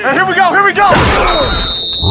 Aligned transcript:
And 0.00 0.16
here 0.16 0.24
we 0.28 0.36
go, 0.36 0.50
here 0.50 0.64
we 0.64 0.72
go! 0.72 0.88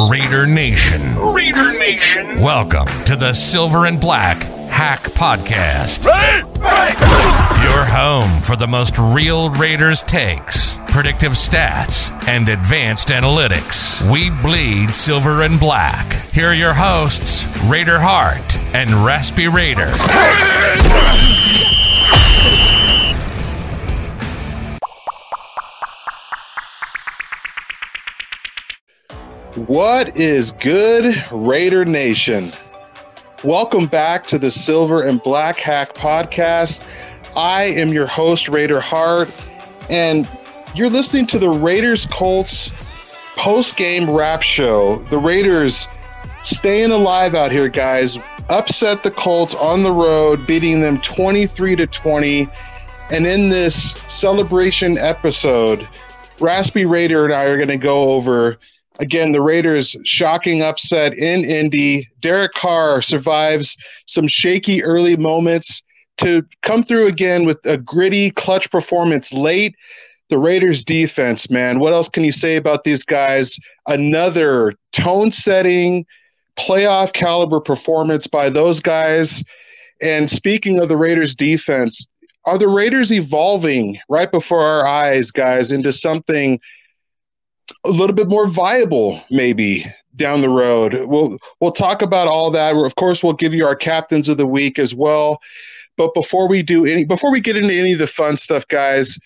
Raider 0.10 0.46
Nation. 0.46 1.18
Raider 1.32 1.72
Nation. 1.80 2.42
Welcome 2.42 2.88
to 3.06 3.16
the 3.16 3.32
Silver 3.32 3.86
and 3.86 3.98
Black 3.98 4.44
Hack 4.70 5.04
Podcast. 5.04 6.06
Ready? 6.06 6.44
Ready! 6.60 6.98
Your 7.64 7.86
home 7.86 8.42
for 8.42 8.58
the 8.58 8.68
most 8.68 8.98
real 8.98 9.50
Raiders 9.52 10.04
takes, 10.04 10.78
predictive 10.90 11.32
stats, 11.32 12.12
and 12.28 12.50
advanced 12.50 13.08
analytics. 13.08 14.02
We 14.12 14.32
bleed 14.32 14.94
silver 14.94 15.44
and 15.44 15.58
black. 15.58 16.12
Here 16.34 16.48
are 16.48 16.54
your 16.54 16.74
hosts, 16.74 17.46
Raider 17.68 18.00
Hart 18.02 18.58
and 18.76 19.06
Raspy 19.06 19.48
Raider. 19.48 19.94
What 29.66 30.16
is 30.16 30.52
good, 30.52 31.26
Raider 31.32 31.84
Nation? 31.84 32.52
Welcome 33.44 33.88
back 33.88 34.28
to 34.28 34.38
the 34.38 34.52
Silver 34.52 35.02
and 35.02 35.22
Black 35.24 35.58
Hack 35.58 35.96
Podcast. 35.96 36.88
I 37.36 37.64
am 37.64 37.88
your 37.88 38.06
host, 38.06 38.50
Raider 38.50 38.80
Hart, 38.80 39.34
and 39.90 40.30
you're 40.76 40.92
listening 40.92 41.26
to 41.28 41.40
the 41.40 41.50
Raiders 41.50 42.06
Colts 42.06 42.70
post 43.36 43.76
game 43.78 44.08
wrap 44.08 44.44
show. 44.44 44.98
The 45.06 45.18
Raiders 45.18 45.88
staying 46.44 46.92
alive 46.92 47.34
out 47.34 47.52
here, 47.52 47.68
guys. 47.68 48.20
Upset 48.50 49.02
the 49.02 49.10
Colts 49.10 49.56
on 49.56 49.82
the 49.82 49.92
road, 49.92 50.46
beating 50.46 50.82
them 50.82 51.02
23 51.02 51.76
to 51.78 51.88
20. 51.88 52.48
And 53.10 53.26
in 53.26 53.50
this 53.50 53.94
celebration 54.08 55.00
episode, 55.00 55.88
Raspy 56.40 56.86
Raider 56.86 57.26
and 57.26 57.34
I 57.34 57.46
are 57.46 57.58
going 57.58 57.70
to 57.70 57.78
go 57.78 58.12
over 58.12 58.60
again 59.00 59.32
the 59.32 59.42
Raiders' 59.42 59.96
shocking 60.04 60.62
upset 60.62 61.14
in 61.14 61.46
Indy. 61.46 62.08
Derek 62.20 62.54
Carr 62.54 63.02
survives 63.02 63.78
some 64.06 64.28
shaky 64.28 64.84
early 64.84 65.16
moments 65.16 65.82
to 66.18 66.44
come 66.64 66.84
through 66.84 67.08
again 67.08 67.46
with 67.46 67.64
a 67.66 67.78
gritty 67.78 68.32
clutch 68.32 68.70
performance 68.72 69.32
late. 69.32 69.76
The 70.30 70.38
Raiders 70.38 70.84
defense, 70.84 71.50
man, 71.50 71.80
what 71.80 71.94
else 71.94 72.10
can 72.10 72.26
you 72.26 72.34
say 72.34 72.58
about 72.58 72.84
these 72.84 73.04
guys? 73.04 73.58
Another 73.88 74.74
tone 74.92 75.32
setting, 75.32 76.06
playoff 76.58 77.14
caliber 77.14 77.62
performance 77.62 78.28
by 78.28 78.50
those 78.50 78.82
guys. 78.82 79.44
And 80.02 80.30
speaking 80.30 80.80
of 80.80 80.90
the 80.90 80.98
Raiders 80.98 81.34
defense, 81.34 82.08
are 82.46 82.58
the 82.58 82.68
Raiders 82.68 83.12
evolving 83.12 84.00
right 84.10 84.32
before 84.32 84.66
our 84.66 84.86
eyes, 84.88 85.32
guys, 85.32 85.72
into 85.72 85.92
something 85.92 86.60
a 87.84 87.90
little 87.90 88.16
bit 88.16 88.30
more 88.30 88.48
viable, 88.48 89.22
maybe 89.30 89.86
down 90.16 90.42
the 90.42 90.50
road? 90.50 90.94
We'll 91.06 91.38
we'll 91.60 91.72
talk 91.72 92.02
about 92.02 92.28
all 92.28 92.52
that. 92.52 92.76
Of 92.76 92.96
course, 92.96 93.24
we'll 93.24 93.34
give 93.34 93.54
you 93.54 93.66
our 93.66 93.76
captains 93.76 94.30
of 94.30 94.38
the 94.38 94.48
week 94.48 94.80
as 94.80 94.94
well. 94.94 95.40
But 95.98 96.14
before 96.14 96.48
we 96.48 96.62
do 96.62 96.86
any, 96.86 97.06
before 97.06 97.32
we 97.32 97.42
get 97.42 97.58
into 97.58 97.74
any 97.74 97.94
of 97.94 98.00
the 98.00 98.08
fun 98.08 98.38
stuff, 98.38 98.68
guys, 98.68 99.18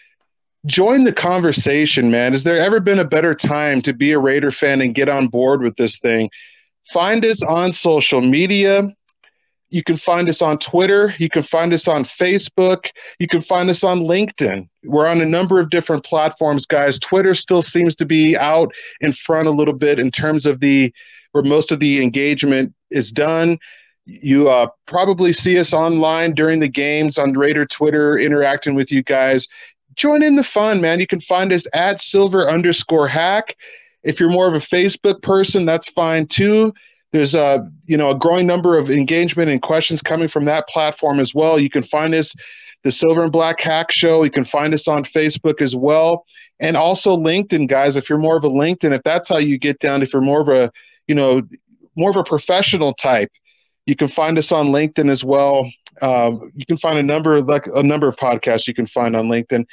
join 0.65 1.03
the 1.03 1.13
conversation, 1.13 2.11
man. 2.11 2.31
Has 2.31 2.43
there 2.43 2.57
ever 2.57 2.79
been 2.79 2.99
a 2.99 3.05
better 3.05 3.35
time 3.35 3.81
to 3.81 3.93
be 3.93 4.11
a 4.11 4.19
Raider 4.19 4.51
fan 4.51 4.81
and 4.81 4.95
get 4.95 5.09
on 5.09 5.27
board 5.27 5.61
with 5.61 5.75
this 5.75 5.99
thing? 5.99 6.29
Find 6.91 7.23
us 7.25 7.43
on 7.43 7.73
social 7.73 8.21
media. 8.21 8.89
You 9.71 9.83
can 9.83 9.95
find 9.95 10.27
us 10.27 10.41
on 10.41 10.57
Twitter. 10.57 11.15
You 11.17 11.29
can 11.29 11.43
find 11.43 11.71
us 11.71 11.87
on 11.87 12.03
Facebook. 12.03 12.87
You 13.19 13.27
can 13.27 13.41
find 13.41 13.69
us 13.69 13.85
on 13.85 14.01
LinkedIn. 14.01 14.67
We're 14.83 15.07
on 15.07 15.21
a 15.21 15.25
number 15.25 15.61
of 15.61 15.69
different 15.69 16.03
platforms, 16.03 16.65
guys. 16.65 16.99
Twitter 16.99 17.33
still 17.33 17.61
seems 17.61 17.95
to 17.95 18.05
be 18.05 18.37
out 18.37 18.73
in 18.99 19.13
front 19.13 19.47
a 19.47 19.51
little 19.51 19.73
bit 19.73 19.97
in 19.97 20.11
terms 20.11 20.45
of 20.45 20.59
the 20.59 20.93
where 21.31 21.43
most 21.43 21.71
of 21.71 21.79
the 21.79 22.03
engagement 22.03 22.75
is 22.89 23.11
done. 23.11 23.57
You 24.05 24.49
uh, 24.49 24.67
probably 24.87 25.31
see 25.31 25.57
us 25.57 25.73
online 25.73 26.33
during 26.33 26.59
the 26.59 26.67
games 26.67 27.17
on 27.17 27.31
Raider 27.31 27.65
Twitter, 27.65 28.17
interacting 28.17 28.75
with 28.75 28.91
you 28.91 29.01
guys. 29.01 29.47
Join 29.95 30.21
in 30.21 30.35
the 30.35 30.43
fun, 30.43 30.81
man. 30.81 30.99
You 30.99 31.07
can 31.07 31.21
find 31.21 31.53
us 31.53 31.65
at 31.73 32.01
silver 32.01 32.49
underscore 32.49 33.07
hack. 33.07 33.55
If 34.03 34.19
you're 34.19 34.29
more 34.29 34.47
of 34.47 34.53
a 34.53 34.57
Facebook 34.57 35.21
person, 35.21 35.65
that's 35.65 35.87
fine 35.87 36.27
too 36.27 36.73
there's 37.11 37.35
a 37.35 37.67
you 37.85 37.97
know 37.97 38.11
a 38.11 38.15
growing 38.15 38.47
number 38.47 38.77
of 38.77 38.89
engagement 38.89 39.49
and 39.49 39.61
questions 39.61 40.01
coming 40.01 40.27
from 40.27 40.45
that 40.45 40.67
platform 40.67 41.19
as 41.19 41.35
well. 41.35 41.59
You 41.59 41.69
can 41.69 41.83
find 41.83 42.15
us 42.15 42.33
the 42.83 42.91
Silver 42.91 43.21
and 43.21 43.31
Black 43.31 43.59
Hack 43.59 43.91
Show. 43.91 44.23
You 44.23 44.31
can 44.31 44.45
find 44.45 44.73
us 44.73 44.87
on 44.87 45.03
Facebook 45.03 45.61
as 45.61 45.75
well, 45.75 46.25
and 46.59 46.77
also 46.77 47.17
LinkedIn, 47.17 47.67
guys. 47.67 47.95
If 47.95 48.09
you're 48.09 48.19
more 48.19 48.37
of 48.37 48.43
a 48.43 48.49
LinkedIn, 48.49 48.93
if 48.93 49.03
that's 49.03 49.29
how 49.29 49.37
you 49.37 49.57
get 49.57 49.79
down, 49.79 50.01
if 50.01 50.13
you're 50.13 50.21
more 50.21 50.41
of 50.41 50.47
a 50.47 50.71
you 51.07 51.15
know 51.15 51.41
more 51.97 52.09
of 52.09 52.15
a 52.15 52.23
professional 52.23 52.93
type, 52.93 53.31
you 53.85 53.95
can 53.95 54.07
find 54.07 54.37
us 54.37 54.51
on 54.51 54.67
LinkedIn 54.67 55.09
as 55.09 55.23
well. 55.23 55.69
Uh, 56.01 56.31
you 56.55 56.65
can 56.65 56.77
find 56.77 56.97
a 56.97 57.03
number 57.03 57.33
of 57.33 57.47
like 57.47 57.67
a 57.67 57.83
number 57.83 58.07
of 58.07 58.15
podcasts 58.15 58.67
you 58.67 58.73
can 58.73 58.85
find 58.85 59.15
on 59.15 59.27
LinkedIn. 59.27 59.65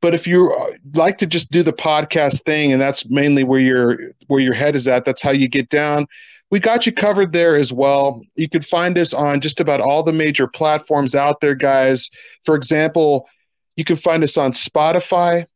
But 0.00 0.14
if 0.14 0.26
you 0.26 0.54
like 0.94 1.18
to 1.18 1.26
just 1.26 1.50
do 1.50 1.64
the 1.64 1.72
podcast 1.72 2.44
thing, 2.44 2.72
and 2.72 2.80
that's 2.80 3.10
mainly 3.10 3.42
where 3.42 3.58
your 3.58 3.98
where 4.28 4.40
your 4.40 4.54
head 4.54 4.76
is 4.76 4.86
at, 4.86 5.04
that's 5.04 5.22
how 5.22 5.32
you 5.32 5.48
get 5.48 5.68
down 5.68 6.06
we 6.50 6.60
got 6.60 6.86
you 6.86 6.92
covered 6.92 7.32
there 7.32 7.56
as 7.56 7.72
well. 7.72 8.20
You 8.36 8.48
can 8.48 8.62
find 8.62 8.96
us 8.98 9.12
on 9.12 9.40
just 9.40 9.60
about 9.60 9.80
all 9.80 10.02
the 10.02 10.12
major 10.12 10.46
platforms 10.46 11.14
out 11.14 11.40
there, 11.40 11.54
guys. 11.54 12.08
For 12.44 12.54
example, 12.54 13.28
you 13.76 13.84
can 13.84 13.96
find 13.96 14.22
us 14.22 14.36
on 14.36 14.52
Spotify, 14.52 15.46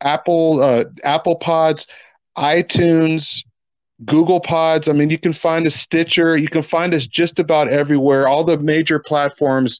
Apple, 0.00 0.62
uh, 0.62 0.84
Apple 1.04 1.36
Pods, 1.36 1.86
iTunes, 2.38 3.44
Google 4.04 4.40
Pods. 4.40 4.88
I 4.88 4.92
mean, 4.92 5.10
you 5.10 5.18
can 5.18 5.34
find 5.34 5.66
us 5.66 5.74
Stitcher. 5.74 6.36
You 6.36 6.48
can 6.48 6.62
find 6.62 6.94
us 6.94 7.06
just 7.06 7.38
about 7.38 7.68
everywhere. 7.68 8.26
All 8.26 8.44
the 8.44 8.58
major 8.58 8.98
platforms. 8.98 9.78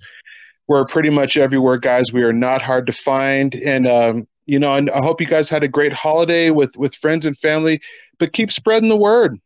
We're 0.66 0.84
pretty 0.84 1.08
much 1.08 1.38
everywhere, 1.38 1.78
guys. 1.78 2.12
We 2.12 2.22
are 2.22 2.32
not 2.32 2.60
hard 2.60 2.84
to 2.88 2.92
find, 2.92 3.54
and 3.54 3.86
um, 3.86 4.28
you 4.44 4.58
know, 4.58 4.74
and 4.74 4.90
I 4.90 4.98
hope 4.98 5.18
you 5.18 5.26
guys 5.26 5.48
had 5.48 5.62
a 5.62 5.68
great 5.68 5.94
holiday 5.94 6.50
with 6.50 6.76
with 6.76 6.94
friends 6.94 7.24
and 7.24 7.38
family. 7.38 7.80
But 8.18 8.34
keep 8.34 8.52
spreading 8.52 8.90
the 8.90 8.96
word 8.96 9.38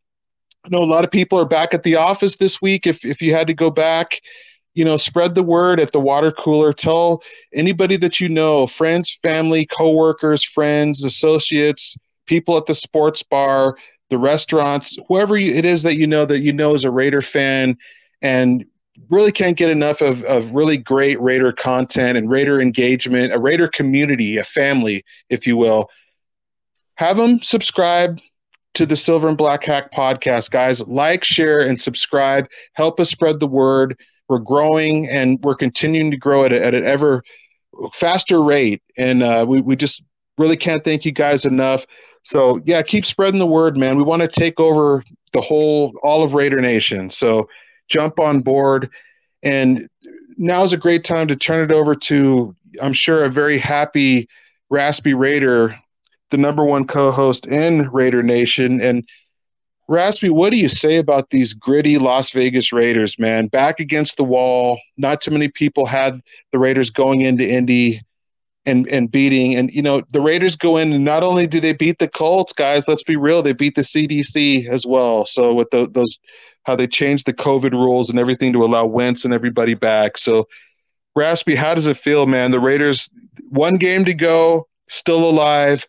I 0.65 0.69
know 0.69 0.83
a 0.83 0.85
lot 0.85 1.03
of 1.03 1.11
people 1.11 1.37
are 1.39 1.45
back 1.45 1.73
at 1.73 1.83
the 1.83 1.95
office 1.95 2.37
this 2.37 2.61
week. 2.61 2.87
If 2.87 3.03
if 3.03 3.21
you 3.21 3.33
had 3.33 3.47
to 3.47 3.53
go 3.53 3.69
back, 3.69 4.21
you 4.73 4.85
know, 4.85 4.97
spread 4.97 5.35
the 5.35 5.43
word 5.43 5.79
at 5.79 5.91
the 5.91 5.99
water 5.99 6.31
cooler. 6.31 6.73
Tell 6.73 7.21
anybody 7.53 7.97
that 7.97 8.19
you 8.19 8.29
know, 8.29 8.65
friends, 8.65 9.17
family, 9.21 9.65
coworkers, 9.65 10.43
friends, 10.43 11.03
associates, 11.03 11.97
people 12.25 12.57
at 12.57 12.65
the 12.65 12.75
sports 12.75 13.23
bar, 13.23 13.77
the 14.09 14.17
restaurants, 14.17 14.97
whoever 15.07 15.37
you, 15.37 15.53
it 15.53 15.65
is 15.65 15.83
that 15.83 15.97
you 15.97 16.07
know 16.07 16.25
that 16.25 16.41
you 16.41 16.53
know 16.53 16.73
is 16.73 16.85
a 16.85 16.91
Raider 16.91 17.21
fan 17.21 17.77
and 18.21 18.65
really 19.09 19.31
can't 19.31 19.57
get 19.57 19.69
enough 19.69 20.01
of, 20.01 20.23
of 20.23 20.53
really 20.53 20.77
great 20.77 21.19
Raider 21.19 21.51
content 21.51 22.17
and 22.17 22.29
Raider 22.29 22.61
engagement, 22.61 23.33
a 23.33 23.39
Raider 23.39 23.67
community, 23.67 24.37
a 24.37 24.43
family, 24.43 25.03
if 25.29 25.45
you 25.45 25.57
will. 25.57 25.89
Have 26.95 27.17
them 27.17 27.39
subscribe, 27.39 28.19
to 28.75 28.85
the 28.85 28.95
Silver 28.95 29.27
and 29.27 29.37
Black 29.37 29.63
Hack 29.63 29.91
podcast, 29.91 30.51
guys. 30.51 30.85
Like, 30.87 31.23
share, 31.23 31.61
and 31.61 31.79
subscribe. 31.79 32.47
Help 32.73 32.99
us 32.99 33.09
spread 33.09 33.39
the 33.39 33.47
word. 33.47 33.99
We're 34.29 34.39
growing 34.39 35.09
and 35.09 35.39
we're 35.43 35.55
continuing 35.55 36.11
to 36.11 36.17
grow 36.17 36.45
at, 36.45 36.53
a, 36.53 36.65
at 36.65 36.73
an 36.73 36.85
ever 36.85 37.23
faster 37.93 38.41
rate. 38.41 38.81
And 38.97 39.21
uh, 39.21 39.45
we, 39.47 39.61
we 39.61 39.75
just 39.75 40.03
really 40.37 40.57
can't 40.57 40.83
thank 40.83 41.05
you 41.05 41.11
guys 41.11 41.45
enough. 41.45 41.85
So, 42.23 42.61
yeah, 42.65 42.81
keep 42.81 43.05
spreading 43.05 43.39
the 43.39 43.45
word, 43.45 43.77
man. 43.77 43.97
We 43.97 44.03
want 44.03 44.21
to 44.21 44.27
take 44.27 44.59
over 44.59 45.03
the 45.33 45.41
whole, 45.41 45.93
all 46.03 46.23
of 46.23 46.33
Raider 46.33 46.61
Nation. 46.61 47.09
So, 47.09 47.47
jump 47.89 48.19
on 48.19 48.39
board. 48.39 48.89
And 49.43 49.87
now 50.37 50.63
is 50.63 50.73
a 50.73 50.77
great 50.77 51.03
time 51.03 51.27
to 51.27 51.35
turn 51.35 51.63
it 51.63 51.71
over 51.71 51.95
to, 51.95 52.55
I'm 52.81 52.93
sure, 52.93 53.25
a 53.25 53.29
very 53.29 53.57
happy 53.57 54.29
Raspy 54.69 55.13
Raider 55.13 55.77
the 56.33 56.37
number 56.39 56.65
one 56.65 56.85
co-host 56.85 57.45
in 57.45 57.87
Raider 57.91 58.23
Nation. 58.23 58.81
And 58.81 59.07
Raspy, 59.87 60.31
what 60.31 60.49
do 60.49 60.57
you 60.57 60.67
say 60.67 60.97
about 60.97 61.29
these 61.29 61.53
gritty 61.53 61.99
Las 61.99 62.31
Vegas 62.31 62.73
Raiders, 62.73 63.19
man? 63.19 63.47
Back 63.47 63.79
against 63.79 64.17
the 64.17 64.23
wall. 64.23 64.79
Not 64.97 65.21
too 65.21 65.29
many 65.29 65.47
people 65.47 65.85
had 65.85 66.21
the 66.51 66.57
Raiders 66.57 66.89
going 66.89 67.21
into 67.21 67.47
Indy 67.47 68.01
and 68.65 68.87
and 68.87 69.11
beating. 69.11 69.53
And 69.53 69.71
you 69.71 69.83
know, 69.83 70.01
the 70.11 70.21
Raiders 70.21 70.55
go 70.55 70.75
in 70.77 70.91
and 70.91 71.05
not 71.05 71.21
only 71.21 71.45
do 71.45 71.59
they 71.59 71.73
beat 71.73 71.99
the 71.99 72.07
Colts, 72.07 72.51
guys, 72.51 72.87
let's 72.87 73.03
be 73.03 73.15
real, 73.15 73.43
they 73.43 73.53
beat 73.53 73.75
the 73.75 73.81
CDC 73.81 74.67
as 74.67 74.87
well. 74.87 75.27
So 75.27 75.53
with 75.53 75.69
the, 75.69 75.87
those 75.87 76.17
how 76.65 76.75
they 76.75 76.87
changed 76.87 77.27
the 77.27 77.33
COVID 77.33 77.73
rules 77.73 78.09
and 78.09 78.17
everything 78.17 78.53
to 78.53 78.65
allow 78.65 78.87
Wentz 78.87 79.23
and 79.23 79.35
everybody 79.35 79.75
back. 79.75 80.17
So 80.17 80.47
Raspy, 81.15 81.53
how 81.53 81.75
does 81.75 81.85
it 81.85 81.97
feel, 81.97 82.25
man? 82.25 82.49
The 82.49 82.59
Raiders 82.59 83.07
one 83.49 83.75
game 83.75 84.03
to 84.05 84.15
go, 84.15 84.67
still 84.89 85.29
alive 85.29 85.85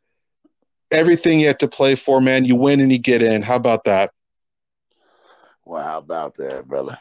everything 0.94 1.40
you 1.40 1.48
have 1.48 1.58
to 1.58 1.68
play 1.68 1.94
for, 1.94 2.20
man. 2.20 2.44
You 2.44 2.56
win 2.56 2.80
and 2.80 2.90
you 2.90 2.98
get 2.98 3.22
in. 3.22 3.42
How 3.42 3.56
about 3.56 3.84
that? 3.84 4.12
Well, 5.64 5.82
how 5.82 5.98
about 5.98 6.34
that, 6.36 6.66
brother? 6.66 6.98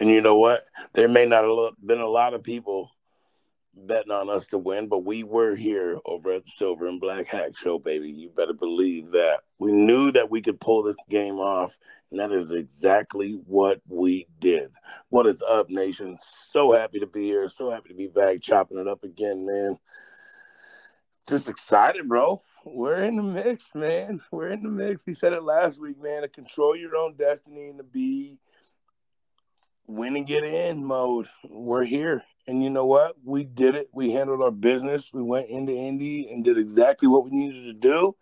And 0.00 0.08
you 0.08 0.20
know 0.20 0.36
what? 0.36 0.64
There 0.94 1.08
may 1.08 1.26
not 1.26 1.44
have 1.44 1.74
been 1.84 2.00
a 2.00 2.08
lot 2.08 2.34
of 2.34 2.42
people 2.42 2.90
betting 3.74 4.12
on 4.12 4.28
us 4.28 4.46
to 4.48 4.58
win, 4.58 4.88
but 4.88 5.04
we 5.04 5.22
were 5.24 5.54
here 5.54 5.98
over 6.04 6.32
at 6.32 6.44
the 6.44 6.50
Silver 6.50 6.86
and 6.86 7.00
Black 7.00 7.26
Hack 7.26 7.56
Show, 7.56 7.78
baby. 7.78 8.10
You 8.10 8.30
better 8.30 8.52
believe 8.52 9.12
that. 9.12 9.40
We 9.58 9.72
knew 9.72 10.12
that 10.12 10.30
we 10.30 10.42
could 10.42 10.60
pull 10.60 10.82
this 10.82 10.96
game 11.08 11.36
off, 11.36 11.76
and 12.10 12.20
that 12.20 12.32
is 12.32 12.50
exactly 12.50 13.40
what 13.46 13.80
we 13.88 14.26
did. 14.40 14.70
What 15.08 15.26
is 15.26 15.42
up, 15.42 15.70
nation? 15.70 16.18
So 16.20 16.72
happy 16.72 17.00
to 17.00 17.06
be 17.06 17.24
here. 17.24 17.48
So 17.48 17.70
happy 17.70 17.88
to 17.90 17.94
be 17.94 18.08
back 18.08 18.42
chopping 18.42 18.78
it 18.78 18.88
up 18.88 19.04
again, 19.04 19.46
man. 19.46 19.78
Just 21.28 21.48
excited, 21.48 22.08
bro. 22.08 22.42
We're 22.64 23.00
in 23.00 23.16
the 23.16 23.22
mix, 23.22 23.74
man. 23.74 24.20
We're 24.30 24.50
in 24.50 24.62
the 24.62 24.68
mix. 24.68 25.02
We 25.06 25.14
said 25.14 25.32
it 25.32 25.42
last 25.42 25.80
week, 25.80 26.00
man. 26.00 26.22
To 26.22 26.28
control 26.28 26.76
your 26.76 26.96
own 26.96 27.14
destiny 27.14 27.68
and 27.68 27.78
to 27.78 27.84
be 27.84 28.38
win 29.86 30.16
and 30.16 30.26
get 30.26 30.44
in 30.44 30.84
mode. 30.84 31.28
We're 31.48 31.84
here. 31.84 32.22
And 32.46 32.62
you 32.62 32.70
know 32.70 32.86
what? 32.86 33.16
We 33.24 33.44
did 33.44 33.74
it. 33.74 33.88
We 33.92 34.12
handled 34.12 34.42
our 34.42 34.50
business. 34.50 35.10
We 35.12 35.22
went 35.22 35.48
into 35.48 35.72
Indy 35.72 36.32
and 36.32 36.44
did 36.44 36.58
exactly 36.58 37.08
what 37.08 37.24
we 37.24 37.30
needed 37.30 37.64
to 37.64 37.72
do. 37.72 38.16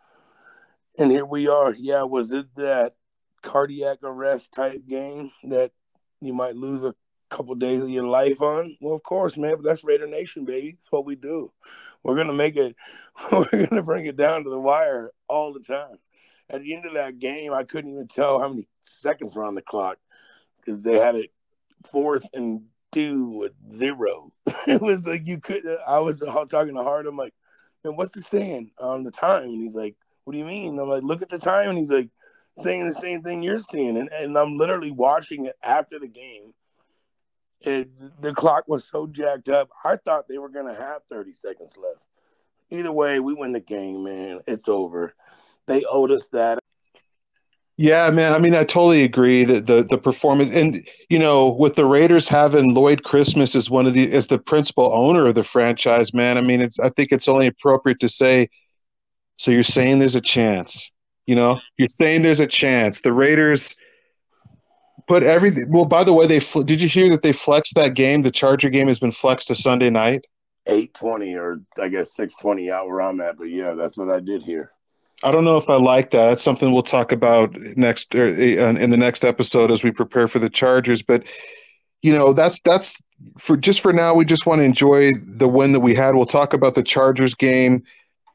And 0.98 1.10
here 1.10 1.24
we 1.24 1.48
are. 1.48 1.72
Yeah, 1.72 2.02
was 2.02 2.32
it 2.32 2.54
that 2.56 2.94
cardiac 3.42 3.98
arrest 4.02 4.52
type 4.52 4.86
game 4.86 5.30
that 5.44 5.72
you 6.20 6.34
might 6.34 6.56
lose 6.56 6.84
a 6.84 6.94
couple 7.30 7.54
days 7.54 7.82
of 7.82 7.90
your 7.90 8.06
life 8.06 8.40
on? 8.40 8.76
Well, 8.80 8.94
of 8.94 9.02
course, 9.02 9.36
man, 9.36 9.56
but 9.56 9.64
that's 9.64 9.84
Raider 9.84 10.06
Nation, 10.06 10.44
baby. 10.44 10.72
That's 10.72 10.92
what 10.92 11.06
we 11.06 11.16
do. 11.16 11.50
We're 12.02 12.16
gonna 12.16 12.32
make 12.32 12.56
it 12.56 12.76
we're 13.32 13.66
gonna 13.66 13.82
bring 13.82 14.06
it 14.06 14.16
down 14.16 14.44
to 14.44 14.50
the 14.50 14.58
wire 14.58 15.12
all 15.28 15.52
the 15.52 15.60
time. 15.60 15.96
At 16.48 16.62
the 16.62 16.74
end 16.74 16.86
of 16.86 16.94
that 16.94 17.18
game, 17.18 17.52
I 17.52 17.64
couldn't 17.64 17.92
even 17.92 18.08
tell 18.08 18.40
how 18.40 18.48
many 18.48 18.66
seconds 18.82 19.34
were 19.34 19.44
on 19.44 19.54
the 19.54 19.62
clock 19.62 19.98
because 20.56 20.82
they 20.82 20.96
had 20.96 21.14
it 21.14 21.30
fourth 21.90 22.24
and 22.34 22.62
two 22.92 23.30
with 23.30 23.52
zero. 23.72 24.32
it 24.66 24.82
was 24.82 25.06
like 25.06 25.26
you 25.26 25.38
couldn't. 25.38 25.78
I 25.86 26.00
was 26.00 26.20
talking 26.20 26.74
to 26.74 26.82
Hart. 26.82 27.06
I'm 27.06 27.16
like, 27.16 27.34
man, 27.84 27.96
what's 27.96 28.12
the 28.12 28.22
saying 28.22 28.72
on 28.78 29.04
the 29.04 29.10
time? 29.12 29.44
And 29.44 29.62
he's 29.62 29.74
like, 29.74 29.96
what 30.24 30.32
do 30.32 30.38
you 30.38 30.44
mean? 30.44 30.78
I'm 30.78 30.88
like, 30.88 31.02
look 31.02 31.22
at 31.22 31.28
the 31.28 31.38
time. 31.38 31.70
And 31.70 31.78
he's 31.78 31.90
like, 31.90 32.10
saying 32.58 32.88
the 32.88 32.94
same 32.94 33.22
thing 33.22 33.42
you're 33.42 33.58
seeing. 33.58 33.96
And, 33.96 34.10
and 34.12 34.36
I'm 34.36 34.56
literally 34.56 34.90
watching 34.90 35.46
it 35.46 35.56
after 35.62 35.98
the 35.98 36.08
game. 36.08 36.52
It, 37.62 38.22
the 38.22 38.32
clock 38.32 38.64
was 38.66 38.84
so 38.84 39.06
jacked 39.06 39.48
up. 39.48 39.68
I 39.84 39.96
thought 39.96 40.28
they 40.28 40.38
were 40.38 40.48
to 40.48 40.74
have 40.74 41.02
30 41.10 41.34
seconds 41.34 41.76
left. 41.76 42.06
Either 42.70 42.92
way, 42.92 43.20
we 43.20 43.34
win 43.34 43.52
the 43.52 43.60
game, 43.60 44.04
man. 44.04 44.40
It's 44.46 44.68
over. 44.68 45.14
They 45.66 45.82
owed 45.84 46.10
us 46.10 46.28
that. 46.28 46.58
Yeah, 47.76 48.10
man. 48.10 48.34
I 48.34 48.38
mean, 48.38 48.54
I 48.54 48.64
totally 48.64 49.04
agree 49.04 49.42
that 49.44 49.66
the 49.66 49.82
the 49.82 49.96
performance 49.96 50.50
and 50.52 50.86
you 51.08 51.18
know, 51.18 51.48
with 51.48 51.76
the 51.76 51.86
Raiders 51.86 52.28
having 52.28 52.74
Lloyd 52.74 53.04
Christmas 53.04 53.54
as 53.54 53.70
one 53.70 53.86
of 53.86 53.94
the 53.94 54.12
as 54.12 54.26
the 54.26 54.38
principal 54.38 54.92
owner 54.92 55.26
of 55.26 55.34
the 55.34 55.42
franchise, 55.42 56.12
man. 56.12 56.36
I 56.36 56.42
mean, 56.42 56.60
it's 56.60 56.78
I 56.78 56.90
think 56.90 57.10
it's 57.10 57.26
only 57.26 57.46
appropriate 57.46 57.98
to 58.00 58.08
say. 58.08 58.50
So 59.38 59.50
you're 59.50 59.62
saying 59.62 59.98
there's 60.00 60.16
a 60.16 60.20
chance, 60.20 60.92
you 61.24 61.34
know? 61.34 61.58
You're 61.78 61.88
saying 61.88 62.20
there's 62.20 62.40
a 62.40 62.46
chance. 62.46 63.00
The 63.00 63.14
Raiders 63.14 63.74
put 65.10 65.24
everything. 65.24 65.66
Well, 65.68 65.84
by 65.84 66.04
the 66.04 66.12
way, 66.12 66.26
they 66.26 66.38
did 66.64 66.80
you 66.80 66.88
hear 66.88 67.10
that 67.10 67.22
they 67.22 67.32
flexed 67.32 67.74
that 67.74 67.94
game? 67.94 68.22
The 68.22 68.30
Charger 68.30 68.70
game 68.70 68.86
has 68.86 69.00
been 69.00 69.10
flexed 69.10 69.48
to 69.48 69.56
Sunday 69.56 69.90
night. 69.90 70.24
Eight 70.66 70.94
twenty 70.94 71.34
or 71.34 71.60
I 71.80 71.88
guess 71.88 72.14
six 72.14 72.34
twenty 72.40 72.70
out 72.70 72.86
where 72.86 73.02
I'm 73.02 73.20
at, 73.20 73.36
but 73.36 73.48
yeah, 73.48 73.74
that's 73.74 73.96
what 73.96 74.08
I 74.08 74.20
did 74.20 74.42
hear. 74.42 74.70
I 75.24 75.32
don't 75.32 75.44
know 75.44 75.56
if 75.56 75.68
I 75.68 75.74
like 75.74 76.12
that. 76.12 76.28
That's 76.28 76.42
something 76.42 76.72
we'll 76.72 76.82
talk 76.82 77.12
about 77.12 77.54
next 77.76 78.14
er, 78.14 78.28
in 78.28 78.90
the 78.90 78.96
next 78.96 79.24
episode 79.24 79.70
as 79.70 79.82
we 79.82 79.90
prepare 79.90 80.28
for 80.28 80.38
the 80.38 80.48
Chargers. 80.48 81.02
But 81.02 81.24
you 82.02 82.16
know, 82.16 82.32
that's 82.32 82.60
that's 82.60 83.02
for 83.36 83.56
just 83.56 83.80
for 83.80 83.92
now. 83.92 84.14
We 84.14 84.24
just 84.24 84.46
want 84.46 84.60
to 84.60 84.64
enjoy 84.64 85.10
the 85.36 85.48
win 85.48 85.72
that 85.72 85.80
we 85.80 85.94
had. 85.94 86.14
We'll 86.14 86.24
talk 86.24 86.54
about 86.54 86.76
the 86.76 86.84
Chargers 86.84 87.34
game, 87.34 87.82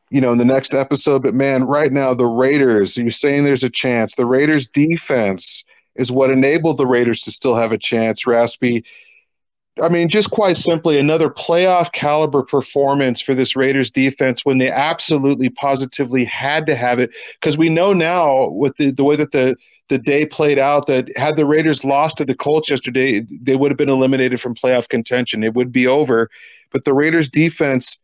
you 0.10 0.20
know, 0.20 0.34
in 0.34 0.38
the 0.38 0.46
next 0.46 0.74
episode. 0.74 1.24
But 1.24 1.34
man, 1.34 1.64
right 1.64 1.92
now 1.92 2.14
the 2.14 2.28
Raiders. 2.28 2.98
You're 2.98 3.12
saying 3.12 3.46
there's 3.46 3.64
a 3.64 3.70
chance. 3.70 4.16
The 4.16 4.26
Raiders' 4.26 4.68
defense 4.68 5.64
is 5.96 6.12
what 6.12 6.32
enabled 6.32 6.78
the 6.78 6.88
Raiders 6.88 7.22
to 7.22 7.32
still 7.32 7.56
have 7.56 7.72
a 7.72 7.78
chance. 7.78 8.28
Raspy 8.28 8.84
I 9.82 9.90
mean, 9.90 10.08
just 10.08 10.32
quite 10.32 10.56
simply, 10.56 10.98
another 10.98 11.30
playoff 11.30 11.92
caliber 11.92 12.44
performance 12.44 13.20
for 13.20 13.34
this 13.34 13.58
Raiders 13.58 13.92
defense 13.92 14.46
when 14.46 14.58
they 14.58 14.70
absolutely 14.70 15.50
positively 15.50 16.24
had 16.24 16.66
to 16.68 16.76
have 16.76 16.98
it. 16.98 17.12
Because 17.42 17.58
we 17.58 17.68
know 17.68 17.92
now, 17.92 18.48
with 18.50 18.78
the, 18.78 18.92
the 18.92 19.04
way 19.04 19.18
that 19.18 19.34
the, 19.34 19.58
the 19.90 19.98
day 19.98 20.26
played 20.26 20.58
out, 20.58 20.88
that 20.88 21.16
had 21.18 21.36
the 21.36 21.46
Raiders 21.46 21.84
lost 21.84 22.18
to 22.18 22.26
the 22.26 22.36
Colts 22.36 22.70
yesterday, 22.70 23.20
they 23.20 23.58
would 23.58 23.70
have 23.70 23.78
been 23.78 23.90
eliminated 23.90 24.40
from 24.40 24.56
playoff 24.56 24.88
contention. 24.88 25.44
It 25.44 25.56
would 25.56 25.74
be 25.74 25.88
over. 25.88 26.30
But 26.72 26.86
the 26.86 26.94
Raiders 26.94 27.28
defense 27.28 27.98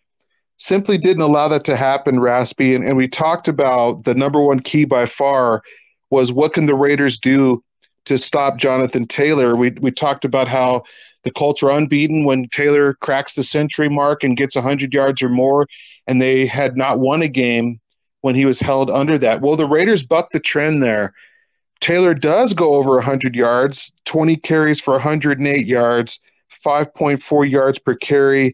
simply 0.58 0.98
didn't 0.98 1.24
allow 1.24 1.48
that 1.48 1.64
to 1.66 1.78
happen, 1.78 2.20
Raspy. 2.20 2.76
And, 2.76 2.84
and 2.84 2.98
we 2.98 3.08
talked 3.08 3.48
about 3.48 4.04
the 4.04 4.14
number 4.14 4.42
one 4.44 4.60
key 4.60 4.84
by 4.84 5.06
far 5.06 5.64
was 6.10 6.34
what 6.34 6.54
can 6.54 6.66
the 6.66 6.76
Raiders 6.76 7.18
do 7.18 7.64
to 8.06 8.18
stop 8.18 8.58
Jonathan 8.58 9.06
Taylor? 9.06 9.56
We, 9.56 9.72
we 9.82 9.92
talked 9.92 10.26
about 10.26 10.48
how 10.48 10.84
the 11.24 11.32
Colts 11.32 11.62
are 11.62 11.72
unbeaten 11.72 12.24
when 12.24 12.48
Taylor 12.50 12.96
cracks 12.96 13.36
the 13.36 13.44
century 13.44 13.90
mark 13.90 14.24
and 14.24 14.38
gets 14.38 14.56
100 14.56 14.94
yards 14.94 15.22
or 15.22 15.30
more, 15.30 15.68
and 16.08 16.22
they 16.22 16.46
had 16.46 16.76
not 16.76 17.00
won 17.00 17.22
a 17.22 17.28
game 17.28 17.80
when 18.22 18.36
he 18.36 18.46
was 18.46 18.60
held 18.60 18.90
under 18.90 19.18
that. 19.18 19.42
Well, 19.42 19.56
the 19.56 19.66
Raiders 19.66 20.04
bucked 20.04 20.34
the 20.34 20.40
trend 20.40 20.82
there. 20.82 21.14
Taylor 21.80 22.14
does 22.14 22.54
go 22.54 22.76
over 22.76 22.92
100 22.92 23.36
yards, 23.36 23.92
20 24.06 24.36
carries 24.38 24.80
for 24.80 24.92
108 24.92 25.66
yards, 25.66 26.20
5.4 26.64 27.50
yards 27.50 27.80
per 27.80 27.96
carry. 27.96 28.54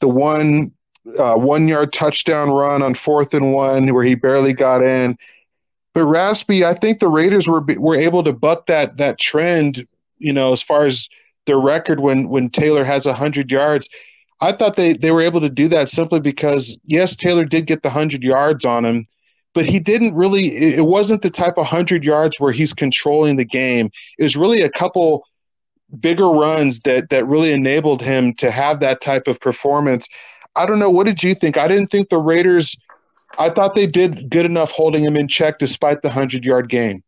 The 0.00 0.08
one 0.08 0.72
uh, 1.18 1.34
one 1.34 1.68
yard 1.68 1.92
touchdown 1.92 2.50
run 2.50 2.82
on 2.82 2.94
fourth 2.94 3.34
and 3.34 3.52
one 3.52 3.92
where 3.92 4.04
he 4.04 4.14
barely 4.14 4.54
got 4.54 4.82
in. 4.82 5.18
But 5.94 6.04
Raspy, 6.04 6.64
I 6.64 6.74
think 6.74 6.98
the 6.98 7.08
Raiders 7.08 7.48
were 7.48 7.64
were 7.78 7.96
able 7.96 8.22
to 8.24 8.32
buck 8.32 8.66
that 8.66 8.96
that 8.98 9.18
trend. 9.18 9.86
You 10.18 10.32
know, 10.32 10.52
as 10.52 10.62
far 10.62 10.84
as 10.84 11.08
their 11.46 11.58
record 11.58 12.00
when 12.00 12.28
when 12.28 12.50
Taylor 12.50 12.84
has 12.84 13.06
100 13.06 13.50
yards. 13.50 13.88
I 14.40 14.52
thought 14.52 14.76
they, 14.76 14.94
they 14.94 15.10
were 15.10 15.22
able 15.22 15.40
to 15.40 15.48
do 15.48 15.68
that 15.68 15.88
simply 15.88 16.20
because, 16.20 16.78
yes, 16.84 17.16
Taylor 17.16 17.44
did 17.44 17.66
get 17.66 17.82
the 17.82 17.88
100 17.88 18.22
yards 18.22 18.64
on 18.64 18.84
him, 18.84 19.06
but 19.54 19.64
he 19.64 19.78
didn't 19.78 20.14
really, 20.14 20.48
it 20.48 20.84
wasn't 20.84 21.22
the 21.22 21.30
type 21.30 21.52
of 21.52 21.64
100 21.64 22.04
yards 22.04 22.38
where 22.38 22.52
he's 22.52 22.72
controlling 22.72 23.36
the 23.36 23.44
game. 23.44 23.90
It 24.18 24.22
was 24.22 24.36
really 24.36 24.60
a 24.62 24.68
couple 24.68 25.26
bigger 26.00 26.28
runs 26.28 26.80
that, 26.80 27.10
that 27.10 27.26
really 27.26 27.52
enabled 27.52 28.02
him 28.02 28.34
to 28.34 28.50
have 28.50 28.80
that 28.80 29.00
type 29.00 29.28
of 29.28 29.40
performance. 29.40 30.08
I 30.56 30.66
don't 30.66 30.78
know. 30.78 30.90
What 30.90 31.06
did 31.06 31.22
you 31.22 31.34
think? 31.34 31.56
I 31.56 31.68
didn't 31.68 31.88
think 31.88 32.08
the 32.08 32.18
Raiders, 32.18 32.76
I 33.38 33.50
thought 33.50 33.74
they 33.74 33.86
did 33.86 34.30
good 34.30 34.46
enough 34.46 34.70
holding 34.70 35.04
him 35.04 35.16
in 35.16 35.28
check 35.28 35.58
despite 35.58 36.02
the 36.02 36.08
100 36.08 36.44
yard 36.44 36.68
game. 36.68 37.02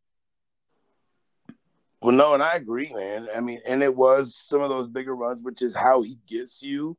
Well, 2.00 2.14
no, 2.14 2.34
and 2.34 2.42
I 2.42 2.54
agree, 2.54 2.92
man. 2.94 3.28
I 3.34 3.40
mean, 3.40 3.60
and 3.66 3.82
it 3.82 3.96
was 3.96 4.40
some 4.46 4.60
of 4.60 4.68
those 4.68 4.86
bigger 4.86 5.14
runs, 5.16 5.42
which 5.42 5.62
is 5.62 5.74
how 5.74 6.02
he 6.02 6.18
gets 6.28 6.62
you, 6.62 6.96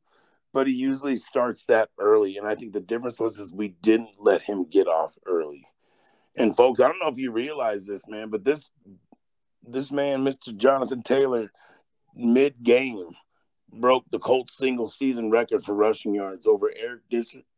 but 0.52 0.66
he 0.66 0.74
usually 0.74 1.16
starts 1.16 1.64
that 1.66 1.88
early. 1.98 2.36
And 2.36 2.46
I 2.46 2.54
think 2.54 2.72
the 2.72 2.80
difference 2.80 3.18
was 3.18 3.38
is 3.38 3.52
we 3.52 3.68
didn't 3.68 4.10
let 4.18 4.42
him 4.42 4.64
get 4.68 4.86
off 4.86 5.16
early. 5.24 5.66
And 6.36 6.56
folks, 6.56 6.80
I 6.80 6.88
don't 6.88 6.98
know 7.00 7.08
if 7.08 7.18
you 7.18 7.32
realize 7.32 7.86
this, 7.86 8.06
man, 8.06 8.28
but 8.28 8.44
this 8.44 8.70
this 9.66 9.90
man, 9.90 10.24
Mr. 10.24 10.56
Jonathan 10.56 11.02
Taylor, 11.02 11.52
mid 12.14 12.62
game 12.62 13.10
broke 13.72 14.04
the 14.10 14.18
Colts 14.18 14.56
single 14.56 14.88
season 14.88 15.30
record 15.30 15.62
for 15.62 15.74
rushing 15.74 16.14
yards 16.14 16.46
over 16.46 16.72
Eric 16.74 17.02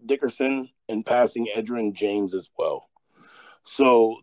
Dickerson 0.05 0.69
and 0.91 1.07
passing 1.07 1.49
Edgerrin 1.55 1.95
James 1.95 2.35
as 2.35 2.49
well. 2.59 2.89
So 3.65 4.17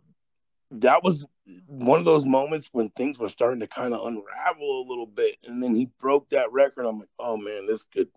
that 0.71 1.03
was 1.03 1.25
one 1.65 1.97
of 1.97 2.05
those 2.05 2.25
moments 2.25 2.69
when 2.74 2.89
things 2.89 3.17
were 3.17 3.29
starting 3.29 3.62
to 3.62 3.67
kind 3.67 3.93
of 3.93 4.05
unravel 4.05 4.81
a 4.81 4.89
little 4.89 5.05
bit 5.05 5.36
and 5.45 5.63
then 5.63 5.74
he 5.74 5.89
broke 5.97 6.29
that 6.29 6.51
record 6.51 6.86
i'm 6.86 7.00
like 7.00 7.07
oh 7.19 7.38
man 7.38 7.65
this 7.65 7.86
could 7.86 8.09